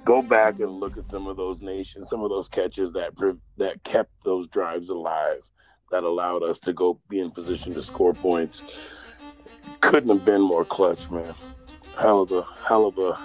go 0.04 0.22
back 0.22 0.60
and 0.60 0.80
look 0.80 0.96
at 0.96 1.10
some 1.10 1.26
of 1.26 1.36
those 1.36 1.60
nations, 1.60 2.08
some 2.08 2.22
of 2.22 2.30
those 2.30 2.48
catches 2.48 2.92
that 2.92 3.12
that 3.58 3.84
kept 3.84 4.10
those 4.24 4.46
drives 4.48 4.88
alive, 4.88 5.42
that 5.90 6.04
allowed 6.04 6.42
us 6.42 6.58
to 6.60 6.72
go 6.72 6.98
be 7.10 7.20
in 7.20 7.30
position 7.30 7.74
to 7.74 7.82
score 7.82 8.14
points. 8.14 8.62
Couldn't 9.80 10.08
have 10.08 10.24
been 10.24 10.40
more 10.40 10.64
clutch, 10.64 11.10
man. 11.10 11.34
Hell 11.98 12.22
of 12.22 12.30
a 12.30 12.46
hell 12.64 12.86
of 12.86 12.96
a 12.98 13.18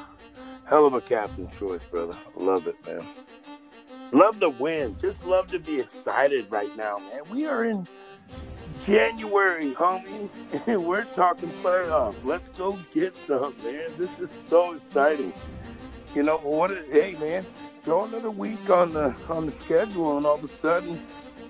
hell 0.65 0.87
of 0.87 0.95
a 0.95 1.01
captain 1.01 1.47
choice, 1.59 1.81
brother. 1.91 2.17
Love 2.35 2.65
it, 2.65 2.75
man. 2.87 3.05
Love 4.11 4.39
the 4.39 4.49
win. 4.49 4.97
Just 4.99 5.23
love 5.25 5.47
to 5.49 5.59
be 5.59 5.79
excited 5.79 6.49
right 6.49 6.75
now, 6.75 6.97
man. 6.97 7.21
We 7.29 7.45
are 7.45 7.65
in 7.65 7.87
January, 8.83 9.73
homie. 9.73 10.27
We're 10.83 11.05
talking 11.05 11.51
playoffs. 11.61 12.23
Let's 12.23 12.49
go 12.49 12.79
get 12.91 13.15
some, 13.27 13.55
man. 13.63 13.91
This 13.95 14.17
is 14.17 14.31
so 14.31 14.73
exciting. 14.73 15.33
You 16.15 16.23
know 16.23 16.37
what? 16.39 16.71
hey, 16.91 17.15
man, 17.19 17.45
throw 17.83 18.05
another 18.05 18.31
week 18.31 18.71
on 18.71 18.91
the 18.93 19.15
on 19.29 19.45
the 19.45 19.51
schedule, 19.51 20.17
and 20.17 20.25
all 20.25 20.35
of 20.35 20.43
a 20.43 20.47
sudden, 20.47 20.99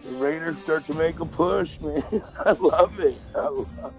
the 0.03 0.11
Raiders 0.17 0.57
start 0.57 0.83
to 0.87 0.93
make 0.93 1.21
a 1.21 1.25
push, 1.25 1.79
man. 1.81 2.03
I 2.45 2.51
love 2.51 2.99
it. 2.99 3.15
I 3.33 3.47
love 3.47 3.69
it. 3.85 3.93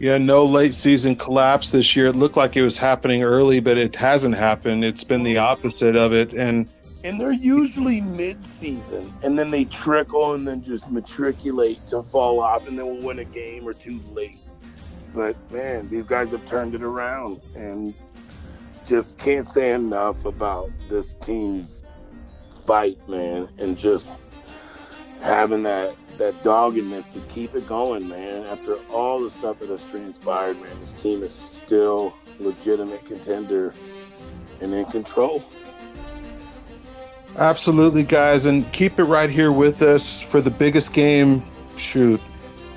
Yeah, 0.00 0.16
no 0.16 0.44
late 0.44 0.74
season 0.74 1.16
collapse 1.16 1.72
this 1.72 1.96
year. 1.96 2.06
It 2.06 2.16
looked 2.16 2.36
like 2.36 2.56
it 2.56 2.62
was 2.62 2.78
happening 2.78 3.24
early, 3.24 3.58
but 3.58 3.76
it 3.76 3.96
hasn't 3.96 4.36
happened. 4.36 4.84
It's 4.84 5.02
been 5.02 5.24
the 5.24 5.38
opposite 5.38 5.96
of 5.96 6.12
it, 6.12 6.34
and 6.34 6.68
and 7.04 7.20
they're 7.20 7.32
usually 7.32 8.00
mid-season, 8.00 9.12
and 9.22 9.38
then 9.38 9.50
they 9.50 9.64
trickle 9.64 10.34
and 10.34 10.46
then 10.46 10.62
just 10.62 10.90
matriculate 10.90 11.84
to 11.88 12.02
fall 12.02 12.40
off, 12.40 12.68
and 12.68 12.78
then 12.78 12.86
we'll 12.86 13.02
win 13.02 13.20
a 13.20 13.24
game 13.24 13.66
or 13.66 13.72
two 13.72 14.00
late. 14.12 14.38
But 15.14 15.36
man, 15.50 15.88
these 15.88 16.06
guys 16.06 16.30
have 16.30 16.46
turned 16.46 16.74
it 16.74 16.82
around, 16.82 17.40
and 17.54 17.94
just 18.86 19.18
can't 19.18 19.46
say 19.46 19.72
enough 19.72 20.24
about 20.24 20.70
this 20.88 21.14
team's 21.22 21.82
fight, 22.66 22.98
man, 23.08 23.48
and 23.58 23.76
just 23.76 24.14
having 25.20 25.62
that 25.64 25.94
that 26.18 26.42
doggedness 26.42 27.06
to 27.06 27.20
keep 27.28 27.54
it 27.54 27.66
going, 27.66 28.08
man. 28.08 28.44
After 28.46 28.76
all 28.90 29.22
the 29.22 29.30
stuff 29.30 29.58
that 29.60 29.68
has 29.68 29.82
transpired, 29.84 30.60
man, 30.60 30.78
this 30.80 30.92
team 30.92 31.22
is 31.22 31.32
still 31.32 32.14
legitimate 32.38 33.04
contender 33.04 33.74
and 34.60 34.74
in 34.74 34.84
control. 34.86 35.44
Absolutely, 37.36 38.02
guys, 38.02 38.46
and 38.46 38.70
keep 38.72 38.98
it 38.98 39.04
right 39.04 39.30
here 39.30 39.52
with 39.52 39.82
us 39.82 40.20
for 40.20 40.40
the 40.40 40.50
biggest 40.50 40.92
game. 40.92 41.42
Shoot, 41.76 42.20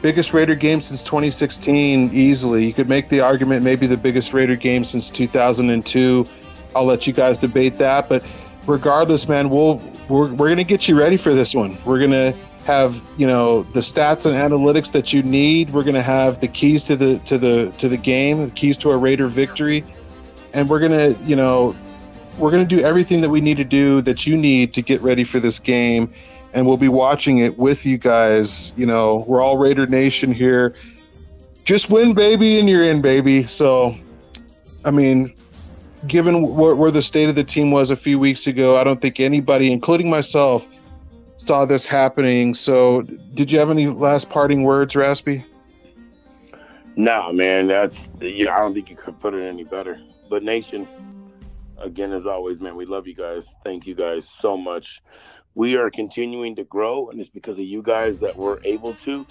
biggest 0.01 0.33
Raider 0.33 0.55
game 0.55 0.81
since 0.81 1.01
2016, 1.01 2.11
easily. 2.13 2.65
You 2.65 2.73
could 2.73 2.87
make 2.87 3.09
the 3.09 3.21
argument 3.21 3.63
maybe 3.63 3.87
the 3.87 3.97
biggest 3.97 4.33
Raider 4.33 4.55
game 4.55 4.83
since 4.83 5.09
2002. 5.09 6.27
I'll 6.75 6.85
let 6.85 7.07
you 7.07 7.13
guys 7.13 7.37
debate 7.37 7.77
that, 7.79 8.07
but 8.07 8.23
regardless, 8.67 9.27
man, 9.27 9.49
we'll 9.49 9.81
we're, 10.07 10.31
we're 10.33 10.49
gonna 10.49 10.63
get 10.63 10.87
you 10.87 10.97
ready 10.97 11.17
for 11.17 11.33
this 11.33 11.55
one. 11.55 11.77
We're 11.85 11.99
gonna 11.99 12.35
have 12.65 13.03
you 13.17 13.25
know 13.25 13.63
the 13.73 13.79
stats 13.79 14.25
and 14.25 14.35
analytics 14.35 14.91
that 14.91 15.11
you 15.11 15.23
need. 15.23 15.71
We're 15.71 15.83
going 15.83 15.95
to 15.95 16.01
have 16.01 16.39
the 16.39 16.47
keys 16.47 16.83
to 16.85 16.95
the 16.95 17.19
to 17.19 17.37
the 17.37 17.73
to 17.77 17.89
the 17.89 17.97
game, 17.97 18.45
the 18.45 18.53
keys 18.53 18.77
to 18.77 18.91
a 18.91 18.97
Raider 18.97 19.27
victory, 19.27 19.83
and 20.53 20.69
we're 20.69 20.79
going 20.79 20.91
to 20.91 21.23
you 21.23 21.35
know 21.35 21.75
we're 22.37 22.51
going 22.51 22.67
to 22.67 22.75
do 22.75 22.81
everything 22.81 23.21
that 23.21 23.29
we 23.29 23.41
need 23.41 23.57
to 23.57 23.63
do 23.63 24.01
that 24.01 24.25
you 24.25 24.37
need 24.37 24.73
to 24.73 24.81
get 24.81 25.01
ready 25.01 25.23
for 25.23 25.39
this 25.39 25.59
game, 25.59 26.11
and 26.53 26.65
we'll 26.65 26.77
be 26.77 26.87
watching 26.87 27.39
it 27.39 27.57
with 27.57 27.85
you 27.85 27.97
guys. 27.97 28.73
You 28.77 28.85
know, 28.85 29.25
we're 29.27 29.41
all 29.41 29.57
Raider 29.57 29.87
Nation 29.87 30.31
here. 30.31 30.75
Just 31.63 31.89
win, 31.89 32.13
baby, 32.13 32.59
and 32.59 32.67
you're 32.67 32.83
in, 32.83 33.01
baby. 33.01 33.45
So, 33.45 33.95
I 34.83 34.91
mean, 34.91 35.33
given 36.07 36.43
wh- 36.43 36.77
where 36.77 36.91
the 36.91 37.01
state 37.01 37.29
of 37.29 37.35
the 37.35 37.43
team 37.43 37.71
was 37.71 37.91
a 37.91 37.95
few 37.95 38.17
weeks 38.17 38.47
ago, 38.47 38.77
I 38.77 38.83
don't 38.83 38.99
think 38.99 39.19
anybody, 39.19 39.71
including 39.71 40.09
myself, 40.09 40.65
saw 41.41 41.65
this 41.65 41.87
happening. 41.87 42.53
So, 42.53 43.01
did 43.33 43.51
you 43.51 43.59
have 43.59 43.69
any 43.69 43.87
last 43.87 44.29
parting 44.29 44.63
words, 44.63 44.95
Raspy? 44.95 45.43
Nah, 46.95 47.31
man, 47.31 47.67
that's 47.67 48.09
you 48.19 48.45
know, 48.45 48.51
I 48.51 48.59
don't 48.59 48.73
think 48.73 48.89
you 48.89 48.95
could 48.95 49.19
put 49.19 49.33
it 49.33 49.43
any 49.43 49.63
better. 49.63 49.99
But 50.29 50.43
Nation, 50.43 50.87
again, 51.77 52.13
as 52.13 52.25
always, 52.25 52.59
man, 52.59 52.75
we 52.75 52.85
love 52.85 53.07
you 53.07 53.15
guys. 53.15 53.55
Thank 53.63 53.87
you 53.87 53.95
guys 53.95 54.29
so 54.29 54.55
much. 54.55 55.01
We 55.55 55.75
are 55.77 55.89
continuing 55.89 56.55
to 56.57 56.63
grow, 56.63 57.09
and 57.09 57.19
it's 57.19 57.29
because 57.29 57.59
of 57.59 57.65
you 57.65 57.81
guys 57.81 58.19
that 58.19 58.35
we're 58.35 58.59
able 58.63 58.93
to. 58.95 59.25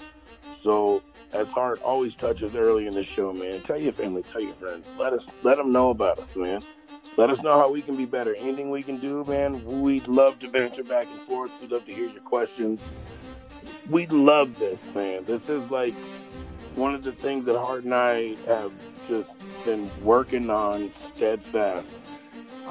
So, 0.60 1.02
as 1.32 1.48
Hart 1.50 1.80
always 1.82 2.16
touches 2.16 2.54
early 2.56 2.86
in 2.86 2.94
the 2.94 3.04
show, 3.04 3.32
man, 3.32 3.60
tell 3.62 3.78
your 3.78 3.92
family, 3.92 4.22
tell 4.22 4.40
your 4.40 4.54
friends, 4.54 4.90
let 4.98 5.12
us 5.12 5.30
let 5.42 5.56
them 5.56 5.72
know 5.72 5.90
about 5.90 6.18
us, 6.18 6.34
man. 6.34 6.62
Let 7.20 7.28
us 7.28 7.42
know 7.42 7.58
how 7.58 7.70
we 7.70 7.82
can 7.82 7.98
be 7.98 8.06
better. 8.06 8.34
Anything 8.34 8.70
we 8.70 8.82
can 8.82 8.96
do, 8.96 9.26
man, 9.26 9.82
we'd 9.82 10.08
love 10.08 10.38
to 10.38 10.48
banter 10.48 10.82
back 10.82 11.06
and 11.06 11.20
forth. 11.26 11.50
We'd 11.60 11.70
love 11.70 11.84
to 11.84 11.92
hear 11.92 12.08
your 12.08 12.22
questions. 12.22 12.94
We 13.90 14.06
love 14.06 14.58
this, 14.58 14.88
man. 14.94 15.26
This 15.26 15.50
is 15.50 15.70
like 15.70 15.92
one 16.76 16.94
of 16.94 17.04
the 17.04 17.12
things 17.12 17.44
that 17.44 17.58
Hart 17.58 17.84
and 17.84 17.94
I 17.94 18.36
have 18.46 18.72
just 19.06 19.32
been 19.66 19.90
working 20.02 20.48
on 20.48 20.90
steadfast. 20.92 21.94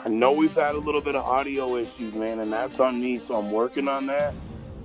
I 0.03 0.09
know 0.09 0.31
we've 0.31 0.55
had 0.55 0.73
a 0.73 0.80
little 0.80 1.01
bit 1.01 1.13
of 1.13 1.23
audio 1.23 1.76
issues, 1.76 2.15
man, 2.15 2.39
and 2.39 2.51
that's 2.51 2.80
on 2.80 2.99
me, 2.99 3.19
so 3.19 3.35
I'm 3.35 3.51
working 3.51 3.88
on 3.88 4.07
that. 4.07 4.34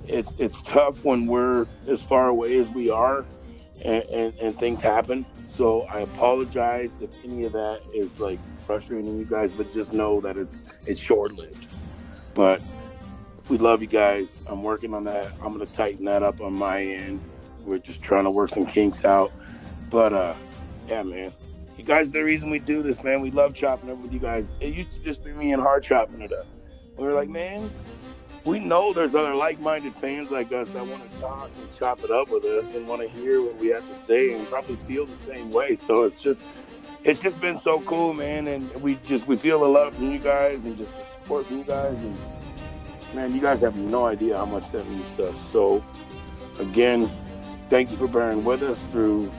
It's 0.07 0.31
it's 0.37 0.61
tough 0.61 1.03
when 1.07 1.27
we're 1.27 1.67
as 1.89 2.03
far 2.03 2.29
away 2.29 2.59
as 2.59 2.69
we 2.69 2.91
are 2.91 3.25
and, 3.83 4.03
and, 4.11 4.35
and 4.41 4.59
things 4.59 4.83
happen. 4.83 5.25
So 5.55 5.83
I 5.83 6.01
apologize 6.01 7.01
if 7.01 7.11
any 7.23 7.45
of 7.45 7.53
that 7.53 7.81
is 7.93 8.19
like 8.19 8.41
frustrating 8.67 9.17
you 9.17 9.25
guys, 9.25 9.53
but 9.53 9.73
just 9.73 9.93
know 9.93 10.21
that 10.21 10.37
it's 10.37 10.65
it's 10.87 11.01
short 11.01 11.33
lived. 11.33 11.69
But 12.35 12.61
we 13.49 13.59
love 13.59 13.81
you 13.81 13.87
guys. 13.87 14.41
I'm 14.47 14.65
working 14.65 14.93
on 14.95 15.05
that. 15.05 15.31
I'm 15.41 15.53
gonna 15.53 15.67
tighten 15.67 16.07
that 16.07 16.25
up 16.25 16.41
on 16.41 16.55
my 16.55 16.83
end. 16.83 17.21
We're 17.65 17.79
just 17.79 18.03
trying 18.03 18.25
to 18.25 18.33
work 18.33 18.51
some 18.51 18.67
kinks 18.67 19.05
out. 19.05 19.31
But 19.91 20.13
uh 20.13 20.35
yeah, 20.89 21.05
man. 21.05 21.33
You 21.79 21.85
guys 21.85 22.11
the 22.11 22.25
reason 22.25 22.51
we 22.51 22.59
do 22.59 22.83
this, 22.83 23.05
man. 23.05 23.21
We 23.21 23.31
love 23.31 23.55
chopping 23.55 23.91
up 23.91 23.99
with 23.99 24.13
you 24.13 24.19
guys. 24.19 24.53
It 24.59 24.75
used 24.75 24.91
to 24.93 25.01
just 25.03 25.23
be 25.23 25.33
me 25.33 25.53
and 25.53 25.63
Hart 25.63 25.85
chopping 25.85 26.21
it 26.21 26.33
up. 26.33 26.47
We 26.97 27.07
were 27.07 27.13
like, 27.13 27.29
man, 27.29 27.71
we 28.45 28.61
know 28.61 28.93
there's 28.93 29.15
other 29.15 29.35
like-minded 29.35 29.95
fans 29.95 30.31
like 30.31 30.53
us 30.53 30.69
that 30.69 30.87
want 30.87 31.11
to 31.15 31.21
talk 31.21 31.51
and 31.61 31.77
chop 31.77 32.05
it 32.05 32.11
up 32.11 32.29
with 32.31 32.45
us 32.45 32.75
and 32.75 32.87
want 32.87 33.01
to 33.01 33.09
hear 33.09 33.41
what 33.43 33.57
we 33.57 33.69
have 33.69 33.89
to 33.89 33.95
say 33.95 34.35
and 34.35 34.47
probably 34.49 34.77
feel 34.77 35.07
the 35.07 35.17
same 35.17 35.51
way. 35.51 35.77
So 35.77 36.03
it's 36.03 36.21
just 36.21 36.45
it's 37.05 37.21
just 37.21 37.41
been 37.41 37.59
so 37.59 37.81
cool, 37.83 38.15
man, 38.15 38.47
and 38.47 38.71
we 38.83 38.97
just 39.07 39.27
we 39.27 39.37
feel 39.37 39.61
the 39.61 39.69
love 39.69 39.95
from 39.95 40.11
you 40.11 40.19
guys 40.19 40.65
and 40.65 40.77
just 40.77 40.95
the 40.97 41.05
support 41.05 41.47
from 41.47 41.59
you 41.59 41.65
guys 41.65 41.97
and 41.97 42.19
man, 43.15 43.35
you 43.35 43.41
guys 43.41 43.61
have 43.61 43.77
no 43.77 44.07
idea 44.07 44.37
how 44.37 44.45
much 44.45 44.71
that 44.73 44.87
means 44.89 45.11
to 45.17 45.31
us. 45.31 45.39
So 45.53 45.83
again, 46.59 47.11
thank 47.71 47.91
you 47.91 47.97
for 47.97 48.09
bearing 48.09 48.45
with 48.45 48.63
us 48.63 48.79
through 48.89 49.33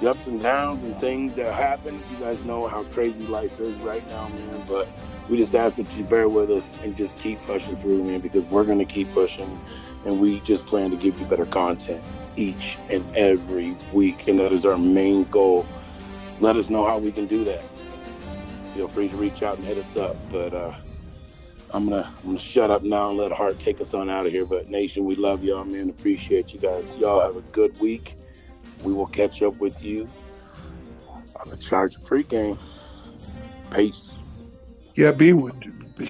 the 0.00 0.10
ups 0.10 0.26
and 0.26 0.42
downs 0.42 0.84
and 0.84 0.98
things 1.00 1.34
that 1.34 1.52
happen. 1.54 2.00
You 2.10 2.18
guys 2.18 2.42
know 2.44 2.68
how 2.68 2.84
crazy 2.84 3.26
life 3.26 3.58
is 3.58 3.76
right 3.78 4.06
now, 4.08 4.28
man. 4.28 4.64
But 4.68 4.88
we 5.28 5.36
just 5.36 5.54
ask 5.54 5.76
that 5.76 5.92
you 5.96 6.04
bear 6.04 6.28
with 6.28 6.50
us 6.50 6.70
and 6.82 6.96
just 6.96 7.18
keep 7.18 7.40
pushing 7.46 7.76
through, 7.76 8.04
man, 8.04 8.20
because 8.20 8.44
we're 8.44 8.64
gonna 8.64 8.84
keep 8.84 9.12
pushing 9.12 9.60
and 10.04 10.20
we 10.20 10.40
just 10.40 10.66
plan 10.66 10.90
to 10.90 10.96
give 10.96 11.18
you 11.18 11.26
better 11.26 11.46
content 11.46 12.02
each 12.36 12.78
and 12.88 13.04
every 13.16 13.76
week. 13.92 14.28
And 14.28 14.38
that 14.38 14.52
is 14.52 14.64
our 14.64 14.78
main 14.78 15.24
goal. 15.24 15.66
Let 16.40 16.56
us 16.56 16.70
know 16.70 16.86
how 16.86 16.98
we 16.98 17.10
can 17.10 17.26
do 17.26 17.44
that. 17.44 17.62
Feel 18.74 18.86
free 18.88 19.08
to 19.08 19.16
reach 19.16 19.42
out 19.42 19.58
and 19.58 19.66
hit 19.66 19.78
us 19.78 19.96
up. 19.96 20.16
But 20.30 20.54
uh 20.54 20.74
I'm 21.74 21.88
gonna 21.88 22.10
I'm 22.20 22.26
gonna 22.26 22.38
shut 22.38 22.70
up 22.70 22.82
now 22.82 23.10
and 23.10 23.18
let 23.18 23.32
Hart 23.32 23.58
take 23.58 23.80
us 23.80 23.92
on 23.92 24.08
out 24.08 24.26
of 24.26 24.32
here. 24.32 24.46
But 24.46 24.70
Nation, 24.70 25.04
we 25.04 25.16
love 25.16 25.42
y'all, 25.42 25.64
man. 25.64 25.90
Appreciate 25.90 26.54
you 26.54 26.60
guys. 26.60 26.96
Y'all 26.96 27.20
have 27.20 27.36
a 27.36 27.42
good 27.52 27.78
week. 27.80 28.14
We 28.82 28.92
will 28.92 29.06
catch 29.06 29.42
up 29.42 29.58
with 29.58 29.82
you 29.82 30.08
on 31.36 31.50
the 31.50 31.56
Charger 31.56 31.98
pregame. 32.00 32.58
Peace. 33.70 34.12
Yeah, 34.94 35.12
be 35.12 35.32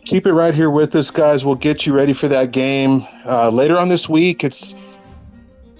keep 0.05 0.27
it 0.27 0.32
right 0.32 0.55
here 0.55 0.70
with 0.70 0.95
us, 0.95 1.11
guys. 1.11 1.45
We'll 1.45 1.55
get 1.55 1.86
you 1.86 1.95
ready 1.95 2.12
for 2.12 2.28
that 2.28 2.53
game 2.53 3.07
uh, 3.24 3.51
later 3.51 3.77
on 3.77 3.89
this 3.89 4.09
week. 4.09 4.45
It's 4.45 4.74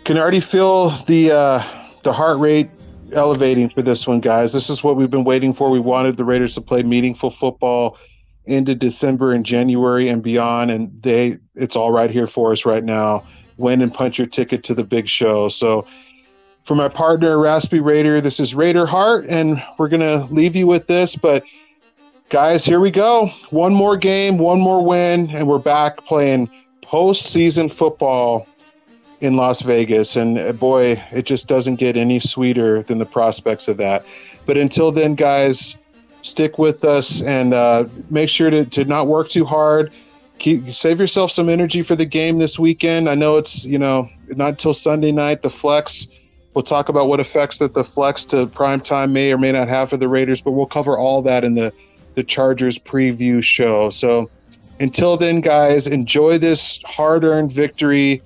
can 0.05 0.19
already 0.19 0.41
feel 0.41 0.91
the 1.07 1.33
uh, 1.33 1.63
the 2.03 2.13
heart 2.13 2.39
rate 2.39 2.71
elevating 3.13 3.71
for 3.71 3.83
this 3.83 4.07
one, 4.07 4.21
guys. 4.21 4.53
This 4.53 4.69
is 4.71 4.83
what 4.83 4.97
we've 4.97 5.11
been 5.11 5.25
waiting 5.25 5.53
for. 5.53 5.71
We 5.71 5.81
wanted 5.81 6.17
the 6.17 6.25
Raiders 6.25 6.55
to 6.55 6.61
play 6.61 6.83
meaningful 6.83 7.31
football 7.31 7.99
into 8.47 8.75
December 8.75 9.33
and 9.33 9.45
January 9.45 10.09
and 10.09 10.23
beyond, 10.23 10.71
and 10.71 11.03
they 11.03 11.39
it's 11.55 11.77
all 11.77 11.93
right 11.93 12.11
here 12.11 12.27
for 12.27 12.53
us 12.53 12.65
right 12.65 12.85
now. 12.85 13.25
Win 13.57 13.83
and 13.83 13.93
punch 13.93 14.19
your 14.19 14.27
ticket 14.27 14.65
to 14.65 14.75
the 14.75 14.85
big 14.85 15.09
show. 15.09 15.49
So. 15.49 15.87
For 16.69 16.75
my 16.75 16.91
partner, 16.91 17.39
Raspy 17.39 17.81
Raider, 17.81 18.21
this 18.21 18.39
is 18.39 18.55
Raider 18.55 18.85
Heart, 18.85 19.25
and 19.31 19.65
we're 19.79 19.89
going 19.89 20.03
to 20.03 20.31
leave 20.31 20.55
you 20.55 20.67
with 20.67 20.87
this. 20.87 21.17
But 21.17 21.43
guys, 22.29 22.63
here 22.63 22.79
we 22.79 22.91
go. 22.91 23.29
One 23.49 23.73
more 23.73 23.97
game, 23.97 24.37
one 24.37 24.61
more 24.61 24.85
win, 24.85 25.31
and 25.31 25.49
we're 25.49 25.61
back 25.61 26.05
playing 26.05 26.51
postseason 26.83 27.73
football 27.73 28.47
in 29.21 29.35
Las 29.37 29.63
Vegas. 29.63 30.15
And 30.15 30.39
uh, 30.39 30.53
boy, 30.53 31.03
it 31.11 31.25
just 31.25 31.49
doesn't 31.49 31.77
get 31.77 31.97
any 31.97 32.21
sweeter 32.21 32.83
than 32.83 32.99
the 32.99 33.07
prospects 33.07 33.67
of 33.67 33.79
that. 33.79 34.05
But 34.45 34.59
until 34.59 34.93
then, 34.93 35.15
guys, 35.15 35.79
stick 36.21 36.59
with 36.59 36.85
us 36.85 37.23
and 37.23 37.55
uh, 37.55 37.87
make 38.11 38.29
sure 38.29 38.51
to, 38.51 38.67
to 38.67 38.85
not 38.85 39.07
work 39.07 39.31
too 39.31 39.47
hard. 39.47 39.91
Keep 40.39 40.69
save 40.75 41.01
yourself 41.01 41.33
some 41.33 41.49
energy 41.49 41.81
for 41.81 41.97
the 41.97 42.05
game 42.05 42.37
this 42.37 42.59
weekend. 42.59 43.09
I 43.09 43.15
know 43.15 43.39
it's 43.39 43.65
you 43.65 43.79
know 43.79 44.07
not 44.37 44.51
until 44.51 44.75
Sunday 44.75 45.13
night. 45.13 45.41
The 45.41 45.49
flex. 45.49 46.09
We'll 46.55 46.63
talk 46.63 46.89
about 46.89 47.09
what 47.09 47.21
effects 47.21 47.59
that 47.59 47.75
the 47.75 47.85
flex 47.85 48.25
to 48.27 48.47
prime 48.47 48.81
time 48.81 49.13
may 49.13 49.33
or 49.33 49.39
may 49.39 49.53
not 49.53 49.69
have 49.69 49.91
for 49.91 49.97
the 49.97 50.09
Raiders, 50.09 50.41
but 50.41 50.53
we'll 50.53 50.67
cover 50.67 50.97
all 50.99 51.23
that 51.23 51.45
in 51.45 51.55
the 51.55 51.73
the 52.15 52.25
Chargers 52.25 52.79
preview 52.79 53.41
show. 53.43 53.91
So 53.91 54.29
until 54.81 55.17
then, 55.17 55.41
guys, 55.41 55.87
enjoy 55.87 56.39
this 56.39 56.83
hard 56.85 57.23
earned 57.23 57.53
victory. 57.53 58.23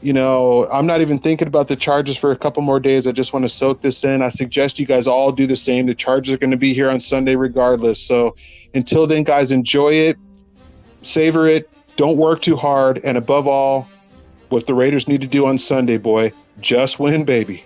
You 0.00 0.14
know, 0.14 0.66
I'm 0.72 0.86
not 0.86 1.02
even 1.02 1.18
thinking 1.18 1.46
about 1.46 1.68
the 1.68 1.76
Chargers 1.76 2.16
for 2.16 2.32
a 2.32 2.36
couple 2.36 2.62
more 2.62 2.80
days. 2.80 3.06
I 3.06 3.12
just 3.12 3.34
want 3.34 3.44
to 3.44 3.50
soak 3.50 3.82
this 3.82 4.02
in. 4.02 4.22
I 4.22 4.30
suggest 4.30 4.78
you 4.78 4.86
guys 4.86 5.06
all 5.06 5.30
do 5.30 5.46
the 5.46 5.56
same. 5.56 5.84
The 5.84 5.94
Chargers 5.94 6.32
are 6.32 6.38
going 6.38 6.52
to 6.52 6.56
be 6.56 6.72
here 6.72 6.88
on 6.88 7.00
Sunday 7.00 7.36
regardless. 7.36 8.00
So 8.00 8.34
until 8.72 9.06
then, 9.06 9.24
guys, 9.24 9.52
enjoy 9.52 9.92
it, 9.92 10.16
savor 11.02 11.46
it, 11.46 11.68
don't 11.96 12.16
work 12.16 12.40
too 12.40 12.56
hard, 12.56 12.98
and 13.04 13.18
above 13.18 13.46
all, 13.46 13.86
what 14.48 14.66
the 14.66 14.74
Raiders 14.74 15.06
need 15.06 15.20
to 15.20 15.26
do 15.26 15.46
on 15.46 15.58
Sunday, 15.58 15.98
boy, 15.98 16.32
just 16.60 16.98
win, 16.98 17.24
baby. 17.24 17.64